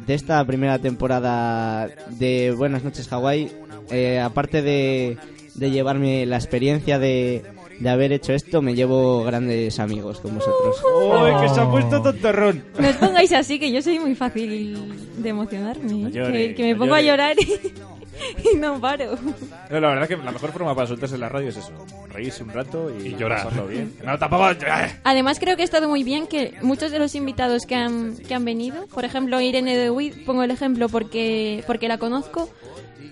de 0.07 0.15
esta 0.15 0.45
primera 0.45 0.79
temporada 0.79 1.89
de 2.11 2.53
Buenas 2.53 2.85
noches 2.85 3.09
Hawái, 3.09 3.51
eh, 3.91 4.21
aparte 4.21 4.63
de, 4.63 5.17
de 5.55 5.71
llevarme 5.71 6.27
la 6.27 6.37
experiencia 6.37 6.99
de, 6.99 7.43
de 7.79 7.89
haber 7.91 8.13
hecho 8.13 8.33
esto, 8.33 8.63
me 8.63 8.75
llevo 8.75 9.25
grandes 9.25 9.79
amigos 9.81 10.21
con 10.21 10.35
vosotros. 10.37 10.77
¡Uy, 10.85 11.43
que 11.43 11.55
se 11.55 11.61
ha 11.61 11.71
puesto 11.71 12.03
tontorrón! 12.03 12.65
No 12.79 12.89
os 12.89 12.97
pongáis 12.97 13.33
así, 13.33 13.59
que 13.59 13.71
yo 13.73 13.83
soy 13.83 13.99
muy 13.99 14.15
fácil 14.15 14.93
de 15.17 15.29
emocionarme. 15.29 16.11
llore, 16.11 16.49
que, 16.49 16.55
que 16.55 16.63
me 16.65 16.73
no 16.75 16.79
pongo 16.81 16.95
a 16.95 17.01
llore. 17.01 17.35
llorar 17.35 17.37
y, 17.41 18.53
y 18.53 18.57
no 18.57 18.81
paro. 18.81 19.17
No, 19.71 19.81
la 19.81 19.89
verdad 19.89 20.09
que 20.09 20.17
la 20.17 20.31
mejor 20.31 20.53
forma 20.53 20.75
para 20.75 20.87
soltarse 20.87 21.15
en 21.17 21.21
la 21.21 21.29
radio 21.29 21.49
es 21.49 21.57
eso. 21.57 21.73
Reírse 22.13 22.43
un 22.45 22.51
rato 22.51 22.93
y, 22.97 23.09
Y 23.09 23.17
llorar. 23.17 23.45
pasarlo 23.45 23.67
bien. 23.67 23.93
No, 24.05 24.17
tampoco... 24.19 24.45
Además 25.03 25.39
creo 25.41 25.57
que 25.57 25.63
ha 25.63 25.65
estado 25.65 25.89
muy 25.89 26.05
bien 26.05 26.27
que 26.29 26.55
muchos 26.63 26.93
de 26.93 26.99
los 27.01 27.15
invitados 27.17 27.67
que 27.67 27.75
han, 27.75 28.17
que 28.17 28.35
han 28.35 28.45
venido, 28.45 28.87
por 28.87 29.05
ejemplo 29.05 29.41
Irene 29.41 29.77
de 29.77 29.91
Witt, 29.91 30.25
pongo 30.25 30.43
el 30.45 30.51
ejemplo 30.53 30.89
porque, 30.89 31.65
porque 31.67 31.89
la 31.89 31.99
conozco, 31.99 32.49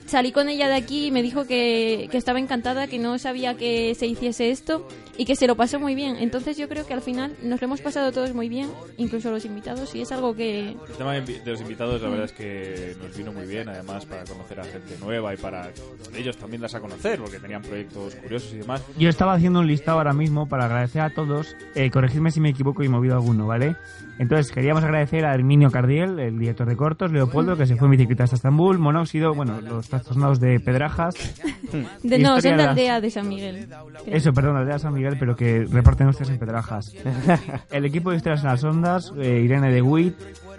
salí 0.06 0.32
con 0.32 0.48
ella 0.48 0.68
de 0.68 0.74
aquí 0.74 1.06
y 1.06 1.10
me 1.10 1.22
dijo 1.22 1.46
que, 1.46 2.08
que 2.10 2.18
estaba 2.18 2.38
encantada, 2.38 2.86
que 2.86 2.98
no 2.98 3.18
sabía 3.18 3.56
que 3.56 3.94
se 3.94 4.06
hiciese 4.06 4.50
esto 4.50 4.86
y 5.16 5.24
que 5.24 5.36
se 5.36 5.46
lo 5.46 5.56
pasó 5.56 5.78
muy 5.78 5.94
bien. 5.94 6.16
Entonces 6.16 6.56
yo 6.56 6.68
creo 6.68 6.86
que 6.86 6.94
al 6.94 7.02
final 7.02 7.36
nos 7.42 7.60
lo 7.60 7.66
hemos 7.66 7.80
pasado 7.80 8.12
todos 8.12 8.34
muy 8.34 8.48
bien, 8.48 8.68
incluso 8.96 9.30
los 9.30 9.44
invitados, 9.44 9.94
y 9.94 10.02
es 10.02 10.12
algo 10.12 10.34
que... 10.34 10.70
El 10.70 10.96
tema 10.96 11.14
de 11.14 11.42
los 11.44 11.60
invitados, 11.60 12.02
la 12.02 12.08
verdad 12.08 12.24
es 12.26 12.32
que 12.32 12.96
nos 13.02 13.16
vino 13.16 13.32
muy 13.32 13.46
bien, 13.46 13.68
además, 13.68 14.06
para 14.06 14.24
conocer 14.24 14.60
a 14.60 14.64
gente 14.64 14.96
nueva 15.00 15.34
y 15.34 15.36
para 15.36 15.70
ellos 16.16 16.36
también 16.36 16.62
las 16.62 16.74
a 16.74 16.80
conocer, 16.80 17.18
porque 17.20 17.38
tenían 17.38 17.62
proyectos 17.62 18.14
curiosos 18.16 18.52
y 18.54 18.58
demás. 18.58 18.82
Yo 18.98 19.08
estaba 19.08 19.34
haciendo 19.34 19.60
un 19.60 19.66
listado 19.66 19.98
ahora 19.98 20.12
mismo 20.12 20.48
para 20.48 20.64
agradecer 20.64 21.02
a 21.02 21.10
todos. 21.10 21.56
Eh, 21.74 21.90
corregidme 21.90 22.30
si 22.30 22.40
me 22.40 22.50
equivoco 22.50 22.82
y 22.82 22.88
me 22.88 22.92
he 22.94 22.96
movido 22.96 23.14
alguno, 23.14 23.46
¿vale? 23.46 23.76
Entonces, 24.18 24.52
queríamos 24.52 24.84
agradecer 24.84 25.24
a 25.24 25.34
Herminio 25.34 25.70
Cardiel, 25.70 26.18
el 26.20 26.38
director 26.38 26.68
de 26.68 26.76
cortos, 26.76 27.10
Leopoldo, 27.10 27.56
que 27.56 27.66
se 27.66 27.76
fue 27.76 27.86
en 27.88 27.92
bicicleta 27.92 28.24
hasta 28.24 28.36
Estambul, 28.36 28.78
Monóxido, 28.78 29.34
bueno, 29.34 29.60
los 29.60 29.88
trastornados 29.88 30.38
de 30.38 30.60
Pedrajas. 30.60 31.14
De, 32.02 32.18
no, 32.18 32.34
son 32.34 32.42
de 32.42 32.50
de 32.50 32.56
la- 32.58 32.70
aldea 32.70 33.00
de 33.00 33.10
San 33.10 33.26
Miguel. 33.26 33.66
creo. 34.04 34.14
Eso, 34.16 34.32
perdón, 34.34 34.58
aldea 34.58 34.78
San 34.78 34.92
Miguel, 34.92 35.16
pero 35.18 35.34
que 35.34 35.64
reparten 35.64 36.06
hostias 36.06 36.28
en 36.28 36.38
Pedrajas. 36.38 36.94
el 37.70 37.84
equipo 37.86 38.10
de 38.10 38.18
Historias 38.18 38.42
en 38.42 38.50
las 38.50 38.62
Ondas, 38.62 39.10
eh, 39.18 39.40
Irene 39.42 39.72
de 39.72 39.80
Witt, 39.80 40.14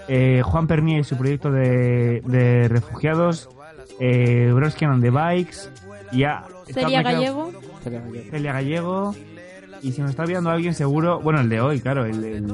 eh, 0.07 0.41
Juan 0.43 0.65
Pernier 0.65 1.01
y 1.01 1.03
su 1.03 1.15
proyecto 1.15 1.51
de, 1.51 2.21
de 2.25 2.67
refugiados, 2.67 3.47
eh, 3.99 4.51
Broskian 4.55 4.91
on 4.91 5.01
the 5.01 5.11
Bikes, 5.11 5.69
y 6.11 6.19
ya... 6.19 6.45
Celia 6.65 7.03
Gallego. 7.03 7.51
Celia 8.31 8.53
Gallego. 8.53 9.13
Y 9.83 9.91
si 9.91 10.01
nos 10.01 10.11
está 10.11 10.25
viendo 10.25 10.49
alguien 10.49 10.73
seguro, 10.73 11.19
bueno, 11.19 11.41
el 11.41 11.49
de 11.49 11.59
hoy, 11.59 11.81
claro, 11.81 12.05
el, 12.05 12.23
el, 12.23 12.49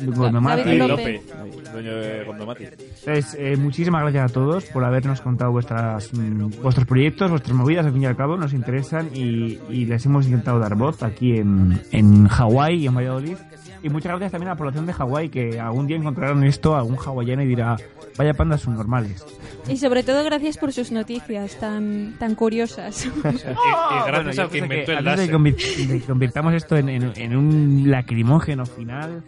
el 0.00 0.10
Gondomati. 0.14 0.62
David 0.62 0.82
López, 0.84 1.22
dueño 1.70 1.96
de 1.96 2.24
Gondomati. 2.24 2.64
Entonces, 2.64 3.36
eh, 3.38 3.56
muchísimas 3.58 4.00
gracias 4.02 4.30
a 4.30 4.34
todos 4.34 4.64
por 4.64 4.82
habernos 4.82 5.20
contado 5.20 5.52
vuestras, 5.52 6.12
mm, 6.14 6.62
vuestros 6.62 6.86
proyectos, 6.86 7.30
vuestras 7.30 7.54
movidas, 7.54 7.84
al 7.84 7.92
fin 7.92 8.02
y 8.02 8.06
al 8.06 8.16
cabo, 8.16 8.38
nos 8.38 8.54
interesan 8.54 9.10
y, 9.14 9.58
y 9.68 9.84
les 9.84 10.04
hemos 10.06 10.24
intentado 10.24 10.58
dar 10.58 10.74
voz 10.74 11.02
aquí 11.02 11.36
en, 11.36 11.78
en 11.92 12.26
Hawái 12.26 12.76
y 12.76 12.86
en 12.86 12.94
Valladolid. 12.94 13.36
Y 13.82 13.90
muchas 13.90 14.10
gracias 14.10 14.32
también 14.32 14.48
a 14.48 14.52
la 14.52 14.58
población 14.58 14.86
de 14.86 14.92
Hawái, 14.94 15.28
que 15.28 15.60
algún 15.60 15.86
día 15.86 15.96
encontrarán 15.96 16.42
esto, 16.44 16.74
algún 16.76 16.96
hawaiano 16.96 17.42
y 17.42 17.46
dirá, 17.48 17.76
vaya 18.16 18.34
pandas 18.34 18.60
subnormales. 18.62 19.24
Y 19.68 19.76
sobre 19.76 20.02
todo 20.02 20.24
gracias 20.24 20.58
por 20.58 20.72
sus 20.72 20.90
noticias 20.90 21.58
tan, 21.60 22.16
tan 22.18 22.34
curiosas. 22.34 23.06
Y, 23.24 23.38
y 23.38 24.06
gracias 24.06 24.36
yo 24.36 24.42
al 24.42 24.48
que 24.50 24.58
inventó 24.58 24.92
el 24.92 24.98
antes 24.98 25.28
láser. 25.30 25.86
de 25.88 25.98
que 26.00 26.06
convirtamos 26.06 26.54
esto 26.54 26.76
en, 26.76 26.88
en- 26.88 27.12
en 27.16 27.36
un 27.36 27.84
lacrimógeno 27.90 28.66
final, 28.66 29.22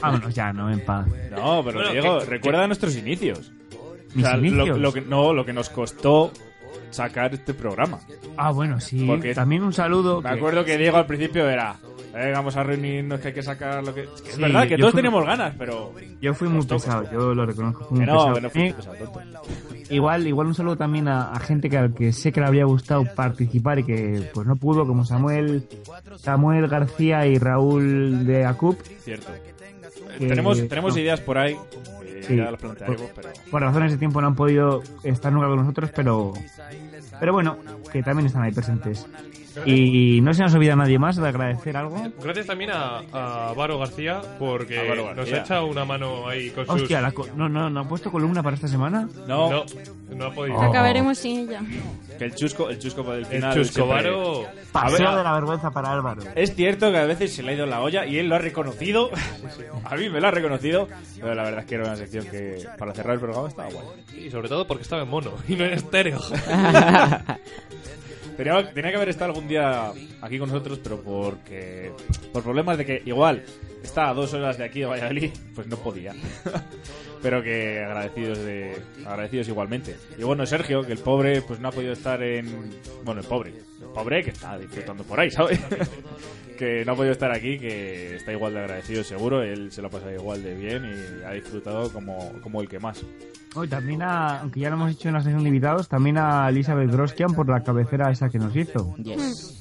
vámonos 0.00 0.34
ya, 0.34 0.52
¿no? 0.52 0.70
En 0.70 0.84
paz. 0.84 1.06
No, 1.30 1.62
pero 1.64 1.78
Bueno, 1.80 1.90
Diego, 1.92 2.18
que- 2.20 2.24
recuerda 2.26 2.66
nuestros 2.66 2.96
inicios. 2.96 3.52
¿Mis 4.14 4.24
O 4.24 4.28
sea, 4.28 4.36
lo-? 4.36 4.76
Lo, 4.76 4.92
que, 4.92 5.00
no, 5.00 5.32
lo 5.32 5.44
que 5.46 5.52
nos 5.52 5.68
costó 5.70 6.32
sacar 6.90 7.34
este 7.34 7.54
programa. 7.54 7.98
Ah, 8.36 8.50
bueno, 8.52 8.80
sí. 8.80 9.04
Porque 9.06 9.34
También 9.34 9.62
un 9.62 9.72
saludo. 9.72 10.20
Me 10.22 10.30
acuerdo 10.30 10.64
que 10.64 10.76
Diego 10.78 10.96
al 10.96 11.06
principio 11.06 11.48
era, 11.48 11.76
"Venga, 12.12 12.32
vamos 12.38 12.56
a 12.56 12.62
reunirnos, 12.62 13.20
que 13.20 13.28
hay 13.28 13.34
que 13.34 13.42
sacar 13.42 13.82
lo 13.84 13.94
que... 13.94 14.02
Es, 14.02 14.08
que 14.22 14.30
es 14.30 14.34
Sí, 14.36 14.42
verdad 14.42 14.66
que 14.68 14.76
todos 14.76 14.92
fui- 14.92 14.98
teníamos 14.98 15.24
ganas, 15.26 15.54
pero... 15.58 15.92
Yo 16.20 16.34
fui 16.34 16.48
muy 16.48 16.64
pesado, 16.64 17.10
yo 17.12 17.34
lo 17.34 17.44
reconozco. 17.46 17.84
Fui 17.86 17.98
muy 17.98 18.06
no, 18.06 18.12
pesado. 18.14 18.40
no 18.40 18.50
fuiste 18.50 18.68
Eh, 18.70 18.74
pesado, 18.74 18.96
tonto. 19.12 19.42
Igual, 19.90 20.26
igual 20.26 20.46
un 20.46 20.54
saludo 20.54 20.76
también 20.76 21.08
a, 21.08 21.32
a 21.32 21.40
gente 21.40 21.68
que, 21.68 21.90
que 21.96 22.12
sé 22.12 22.32
que 22.32 22.40
le 22.40 22.46
habría 22.46 22.64
gustado 22.64 23.04
participar 23.14 23.80
y 23.80 23.84
que 23.84 24.30
pues 24.32 24.46
no 24.46 24.56
pudo, 24.56 24.86
como 24.86 25.04
Samuel, 25.04 25.66
Samuel 26.16 26.66
García 26.68 27.26
y 27.26 27.36
Raúl 27.38 28.24
de 28.24 28.44
ACUP. 28.46 28.80
Cierto. 29.00 29.32
Que- 30.18 30.26
tenemos 30.26 30.68
tenemos 30.68 30.94
no. 30.94 31.00
ideas 31.00 31.20
por 31.20 31.38
ahí, 31.38 31.54
eh, 32.04 32.22
Sí, 32.26 32.36
ya 32.36 32.50
las 32.50 32.60
plantearemos, 32.60 33.10
por, 33.10 33.22
pero... 33.22 33.28
por 33.50 33.62
razones 33.62 33.92
de 33.92 33.98
tiempo 33.98 34.20
no 34.20 34.28
han 34.28 34.34
podido 34.36 34.82
estar 35.02 35.32
nunca 35.32 35.48
con 35.48 35.56
nosotros, 35.56 35.90
pero 35.94 36.32
pero 37.20 37.32
bueno, 37.32 37.56
que 37.92 38.02
también 38.02 38.26
están 38.26 38.42
ahí 38.42 38.52
presentes. 38.52 39.06
Y 39.66 40.20
no 40.22 40.32
se 40.34 40.42
nos 40.42 40.54
olvida 40.54 40.74
nadie 40.76 40.98
más 40.98 41.16
de 41.16 41.28
agradecer 41.28 41.76
algo. 41.76 42.02
Gracias 42.22 42.46
también 42.46 42.70
a, 42.72 42.98
a 43.12 43.52
Varo 43.54 43.78
García 43.78 44.20
porque 44.38 44.78
A 44.78 44.82
Varo 44.84 45.06
nos 45.08 45.16
García. 45.16 45.36
ha 45.36 45.40
echado 45.40 45.66
una 45.66 45.84
mano 45.84 46.28
ahí 46.28 46.50
con 46.50 46.66
sus... 46.66 46.82
Hostia, 46.82 47.00
la 47.00 47.12
co- 47.12 47.28
no, 47.36 47.48
no, 47.48 47.68
no 47.70 47.80
ha 47.80 47.88
puesto 47.88 48.10
columna 48.10 48.42
para 48.42 48.56
esta 48.56 48.68
semana. 48.68 49.08
No, 49.26 49.50
No, 49.50 49.64
no 50.14 50.26
ha 50.26 50.32
podido. 50.32 50.56
Oh. 50.56 50.62
Acabaremos 50.62 51.18
sin 51.18 51.40
ella. 51.48 51.60
que 52.18 52.24
el 52.24 52.34
chusco, 52.34 52.70
el 52.70 52.78
chusco 52.78 53.02
para 53.04 53.16
el 53.18 53.24
El 53.24 53.26
final... 53.26 53.54
Chusco 53.54 53.74
siempre- 53.86 53.94
Varo... 54.10 54.46
A 54.74 54.84
ver, 54.88 54.92
Paseo 54.92 55.16
de 55.16 55.22
la 55.24 55.32
vergüenza 55.34 55.70
para 55.70 55.92
Álvaro. 55.92 56.22
Es 56.34 56.54
cierto 56.54 56.90
que 56.90 56.96
a 56.98 57.04
veces 57.04 57.34
se 57.34 57.42
le 57.42 57.52
ha 57.52 57.54
ido 57.54 57.66
la 57.66 57.80
olla 57.82 58.06
y 58.06 58.18
él 58.18 58.28
lo 58.28 58.36
ha 58.36 58.38
reconocido. 58.38 59.10
A 59.84 59.96
mí 59.96 60.08
me 60.08 60.18
lo 60.20 60.28
ha 60.28 60.30
reconocido. 60.30 60.88
Pero 61.20 61.34
la 61.34 61.42
verdad 61.42 61.60
es 61.60 61.66
que 61.66 61.74
era 61.74 61.84
una 61.84 61.96
sección 61.96 62.24
que 62.26 62.64
para 62.78 62.94
cerrar 62.94 63.14
el 63.14 63.20
programa 63.20 63.48
estaba 63.48 63.68
guay. 63.68 63.86
Y 64.26 64.30
sobre 64.30 64.48
todo 64.48 64.66
porque 64.66 64.82
estaba 64.84 65.02
en 65.02 65.10
mono 65.10 65.32
y 65.46 65.56
no 65.56 65.64
en 65.66 65.74
estéreo. 65.74 66.18
Tenía, 68.42 68.90
que 68.90 68.96
haber 68.96 69.08
estado 69.08 69.30
algún 69.30 69.46
día 69.46 69.92
aquí 70.20 70.38
con 70.38 70.48
nosotros, 70.48 70.80
pero 70.82 71.00
porque 71.00 71.92
por 72.32 72.42
problemas 72.42 72.76
de 72.76 72.84
que 72.84 73.02
igual 73.04 73.44
está 73.82 74.08
a 74.08 74.14
dos 74.14 74.34
horas 74.34 74.58
de 74.58 74.64
aquí 74.64 74.80
de 74.80 74.86
Valladolid, 74.86 75.30
pues 75.54 75.66
no 75.68 75.76
podía. 75.76 76.12
pero 77.22 77.40
que 77.40 77.78
agradecidos 77.78 78.38
de 78.38 78.76
agradecidos 79.06 79.48
igualmente. 79.48 79.96
Y 80.18 80.24
bueno, 80.24 80.44
Sergio, 80.44 80.82
que 80.82 80.92
el 80.92 80.98
pobre 80.98 81.42
pues 81.42 81.60
no 81.60 81.68
ha 81.68 81.72
podido 81.72 81.92
estar 81.92 82.20
en 82.22 82.72
bueno, 83.04 83.20
el 83.20 83.26
pobre, 83.26 83.50
el 83.50 83.88
pobre 83.94 84.24
que 84.24 84.30
está 84.30 84.58
disfrutando 84.58 85.04
por 85.04 85.20
ahí, 85.20 85.30
¿sabes? 85.30 85.60
que 86.58 86.84
no 86.84 86.92
ha 86.92 86.96
podido 86.96 87.12
estar 87.12 87.30
aquí, 87.30 87.58
que 87.58 88.16
está 88.16 88.32
igual 88.32 88.54
de 88.54 88.60
agradecido 88.60 89.04
seguro, 89.04 89.42
él 89.42 89.70
se 89.70 89.82
lo 89.82 89.88
ha 89.88 89.90
pasado 89.90 90.12
igual 90.12 90.42
de 90.42 90.54
bien 90.54 90.84
y 90.84 91.24
ha 91.24 91.30
disfrutado 91.30 91.92
como, 91.92 92.32
como 92.40 92.60
el 92.60 92.68
que 92.68 92.80
más. 92.80 93.04
Hoy 93.54 93.68
también 93.68 94.00
a, 94.02 94.40
aunque 94.40 94.60
ya 94.60 94.70
lo 94.70 94.76
hemos 94.76 94.92
hecho 94.92 95.08
en 95.08 95.14
la 95.14 95.20
sección 95.20 95.42
de 95.42 95.48
invitados, 95.48 95.86
también 95.86 96.16
a 96.16 96.48
Elizabeth 96.48 96.90
Groskian 96.90 97.34
por 97.34 97.48
la 97.50 97.62
cabecera 97.62 98.10
esa 98.10 98.30
que 98.30 98.38
nos 98.38 98.56
hizo. 98.56 98.94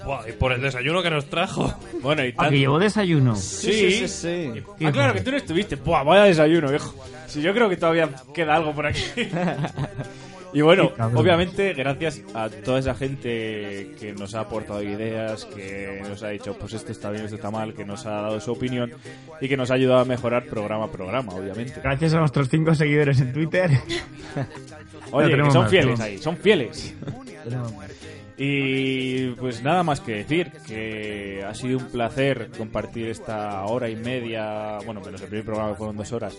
Buah, 0.06 0.30
y 0.30 0.32
por 0.32 0.54
el 0.54 0.62
desayuno 0.62 1.04
que 1.04 1.10
nos 1.10 1.26
trajo. 1.30 1.74
Bueno, 2.02 2.24
y 2.26 2.30
Ah, 2.30 2.44
tan- 2.44 2.50
que 2.52 2.60
llevó 2.60 2.80
desayuno. 2.80 3.36
Sí, 3.36 4.08
sí, 4.08 4.08
sí. 4.08 4.64
Ah, 4.86 4.92
claro, 4.92 5.14
que 5.14 5.22
tú 5.22 5.32
no 5.32 5.38
estuviste. 5.38 5.76
Buah, 5.76 6.04
vaya 6.04 6.24
desayuno, 6.24 6.70
viejo. 6.70 6.96
Si 7.28 7.42
yo 7.42 7.54
creo 7.54 7.70
que 7.70 7.78
todavía 7.78 8.10
queda 8.34 8.56
algo 8.56 8.74
por 8.74 8.86
aquí. 8.88 9.04
y 10.54 10.62
bueno, 10.62 10.92
obviamente, 11.16 11.74
gracias 11.74 12.22
a 12.34 12.50
toda 12.50 12.80
esa 12.80 12.94
gente 12.96 13.92
que 14.00 14.14
nos 14.18 14.36
ha 14.36 14.42
aportado 14.42 14.82
ideas, 14.84 15.46
que 15.46 16.02
nos 16.08 16.22
ha 16.24 16.30
dicho, 16.30 16.56
pues 16.60 16.74
esto 16.74 16.92
está 16.92 17.10
bien, 17.10 17.24
esto 17.24 17.36
está 17.36 17.52
mal, 17.52 17.74
que 17.74 17.86
nos 17.86 18.06
ha 18.06 18.12
dado 18.12 18.40
su 18.40 18.52
opinión 18.52 18.92
y 19.40 19.48
que 19.48 19.58
nos 19.58 19.72
ha 19.72 19.76
ayudado 19.76 20.02
a 20.02 20.06
mejorar 20.06 20.46
programa 20.46 20.86
a 20.86 20.92
programa, 20.92 21.34
obviamente. 21.34 21.80
Gracias 21.82 22.14
a 22.14 22.20
nuestros 22.20 22.50
cinco 22.50 22.76
seguidores 22.76 23.20
en 23.22 23.34
Twitter. 23.34 23.70
Oye, 25.12 25.30
que 25.36 25.52
son 25.52 25.62
más, 25.64 25.70
fieles 25.70 25.86
tenemos- 25.86 26.00
ahí, 26.02 26.18
son 26.18 26.38
fieles. 26.38 26.96
Y 28.44 29.36
pues 29.36 29.62
nada 29.62 29.84
más 29.84 30.00
que 30.00 30.14
decir, 30.16 30.52
que 30.66 31.46
ha 31.48 31.54
sido 31.54 31.78
un 31.78 31.92
placer 31.92 32.50
compartir 32.58 33.08
esta 33.08 33.64
hora 33.66 33.88
y 33.88 33.96
media, 33.96 34.80
bueno, 34.84 35.00
menos 35.00 35.22
el 35.22 35.28
primer 35.28 35.46
programa 35.46 35.70
que 35.70 35.76
fueron 35.76 35.96
dos 35.96 36.12
horas, 36.12 36.36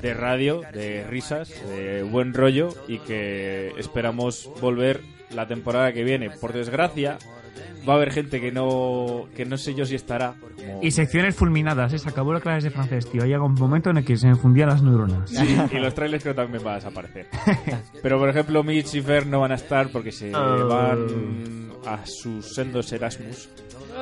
de 0.00 0.14
radio, 0.14 0.62
de 0.72 1.04
risas, 1.06 1.52
de 1.68 2.02
buen 2.02 2.32
rollo 2.32 2.70
y 2.88 2.96
que 3.00 3.74
esperamos 3.76 4.50
volver 4.62 5.02
la 5.28 5.46
temporada 5.46 5.92
que 5.92 6.02
viene. 6.02 6.30
Por 6.30 6.54
desgracia, 6.54 7.18
va 7.88 7.94
a 7.94 7.96
haber 7.96 8.10
gente 8.12 8.40
que 8.40 8.50
no, 8.52 9.26
que 9.36 9.44
no 9.44 9.56
sé 9.56 9.74
yo 9.74 9.84
si 9.84 9.94
estará. 9.94 10.34
como- 10.56 10.82
Y 10.82 10.90
secciones 10.90 11.34
fulminadas, 11.36 11.92
¿eh? 11.92 11.98
Se 11.98 12.08
acabó 12.08 12.32
las 12.32 12.42
clases 12.42 12.64
de 12.64 12.70
francés, 12.70 13.08
tío. 13.10 13.24
Llega 13.24 13.42
un 13.42 13.54
momento 13.54 13.90
en 13.90 13.98
el 13.98 14.04
que 14.04 14.16
se 14.16 14.26
me 14.28 14.36
fundían 14.36 14.68
las 14.68 14.82
neuronas. 14.82 15.30
Sí, 15.30 15.56
y 15.72 15.78
los 15.78 15.94
trailers 15.94 16.22
creo 16.22 16.34
que 16.34 16.42
también 16.42 16.62
van 16.64 16.72
a 16.74 16.76
desaparecer. 16.76 17.26
Pero 18.02 18.18
por 18.18 18.28
ejemplo, 18.28 18.62
Mitch 18.64 18.94
y 18.94 19.00
Fer 19.02 19.26
no 19.26 19.40
van 19.40 19.52
a 19.52 19.56
estar 19.56 19.88
porque 19.88 20.12
se 20.12 20.34
Oh. 20.34 20.68
van 20.68 21.70
a 21.86 22.00
sus 22.06 22.54
sendos 22.54 22.90
Erasmus. 22.92 23.48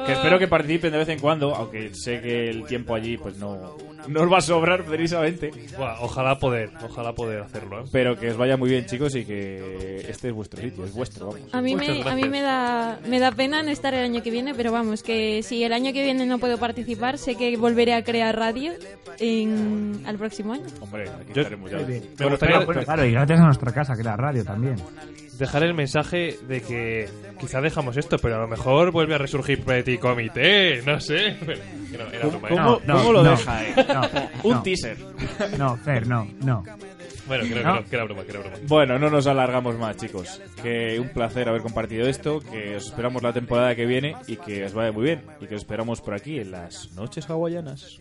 Que 0.06 0.12
espero 0.12 0.38
que 0.38 0.48
participen 0.48 0.90
de 0.92 0.98
vez 0.98 1.08
en 1.10 1.18
cuando, 1.18 1.54
aunque 1.54 1.94
sé 1.94 2.20
que 2.20 2.48
el 2.48 2.64
tiempo 2.64 2.94
allí 2.94 3.18
pues 3.18 3.36
no, 3.36 3.76
nos 4.08 4.30
va 4.32 4.38
a 4.38 4.40
sobrar 4.40 4.84
precisamente. 4.84 5.50
Buah, 5.76 5.96
ojalá 6.00 6.38
poder, 6.38 6.70
ojalá 6.84 7.12
poder 7.14 7.40
hacerlo. 7.42 7.80
¿eh? 7.80 7.84
Pero 7.92 8.16
que 8.18 8.30
os 8.30 8.36
vaya 8.36 8.56
muy 8.56 8.70
bien, 8.70 8.86
chicos, 8.86 9.14
y 9.16 9.24
que 9.24 10.04
este 10.08 10.28
es 10.28 10.34
vuestro 10.34 10.60
sitio, 10.60 10.84
es 10.84 10.92
vuestro, 10.92 11.26
vamos. 11.32 11.42
A 11.52 11.60
mí, 11.60 11.74
me, 11.76 12.02
a 12.08 12.14
mí 12.14 12.28
me, 12.28 12.40
da, 12.42 12.98
me 13.08 13.18
da 13.20 13.32
pena 13.32 13.62
no 13.62 13.70
estar 13.70 13.94
el 13.94 14.04
año 14.04 14.22
que 14.22 14.30
viene, 14.30 14.54
pero 14.54 14.72
vamos, 14.72 15.02
que 15.02 15.42
si 15.42 15.62
el 15.64 15.72
año 15.72 15.92
que 15.92 16.02
viene 16.02 16.26
no 16.26 16.38
puedo 16.38 16.58
participar, 16.58 17.18
sé 17.18 17.34
que 17.36 17.56
volveré 17.56 17.94
a 17.94 18.02
crear 18.04 18.36
radio 18.36 18.72
en, 19.18 20.02
al 20.06 20.18
próximo 20.18 20.52
año. 20.54 20.64
Hombre, 20.80 21.04
aquí 21.08 21.32
Yo- 21.34 21.42
estaremos 21.42 21.70
ya. 21.70 21.78
Me 21.78 21.84
Bueno, 21.84 22.30
gustaría 22.30 22.60
bueno, 22.60 22.82
claro, 22.84 23.04
y 23.04 23.12
gracias 23.12 23.40
a 23.40 23.44
nuestra 23.44 23.72
casa, 23.72 23.94
que 23.94 24.00
era 24.02 24.16
radio 24.16 24.44
también. 24.44 24.76
Dejar 25.38 25.62
el 25.64 25.74
mensaje 25.74 26.38
de 26.48 26.60
que 26.62 27.08
quizá 27.40 27.60
dejamos 27.60 27.96
esto, 27.96 28.18
pero 28.18 28.36
a 28.36 28.38
lo 28.40 28.48
mejor 28.48 28.90
vuelve 28.92 29.14
a 29.14 29.18
resurgir 29.18 29.64
Petit 29.64 29.98
Comité, 30.00 30.82
no 30.84 31.00
sé. 31.00 31.36
Pero, 31.92 32.10
que 32.10 32.16
no, 32.16 32.20
era 32.20 32.26
broma, 32.26 32.48
¿eh? 32.48 32.50
¿Cómo, 32.50 32.80
No, 32.86 32.96
cómo 32.96 33.12
lo 33.12 33.22
no, 33.22 33.30
deja, 33.32 33.64
eh? 33.66 33.74
no, 33.92 34.00
Un 34.44 34.54
no. 34.54 34.62
teaser. 34.62 34.96
No, 35.58 35.76
Fer, 35.76 36.06
no, 36.06 36.26
no. 36.42 36.62
Bueno, 37.26 37.44
creo 37.44 37.62
No. 37.62 37.74
que, 37.74 37.80
no, 37.82 37.84
que 37.90 37.96
era 37.96 38.04
broma, 38.04 38.22
que 38.22 38.30
era 38.30 38.40
broma. 38.40 38.56
Bueno, 38.66 38.98
no 38.98 39.10
nos 39.10 39.26
alargamos 39.26 39.76
más, 39.76 39.96
chicos. 39.98 40.40
Que 40.62 40.98
un 40.98 41.10
placer 41.10 41.48
haber 41.50 41.60
compartido 41.60 42.06
esto, 42.08 42.40
que 42.40 42.76
os 42.76 42.86
esperamos 42.86 43.22
la 43.22 43.34
temporada 43.34 43.74
que 43.74 43.84
viene 43.84 44.16
y 44.26 44.36
que 44.36 44.64
os 44.64 44.72
vaya 44.72 44.90
muy 44.90 45.04
bien. 45.04 45.22
Y 45.40 45.46
que 45.46 45.54
os 45.56 45.60
esperamos 45.60 46.00
por 46.00 46.14
aquí 46.14 46.38
en 46.38 46.50
las 46.50 46.90
noches 46.94 47.28
hawaianas. 47.28 48.00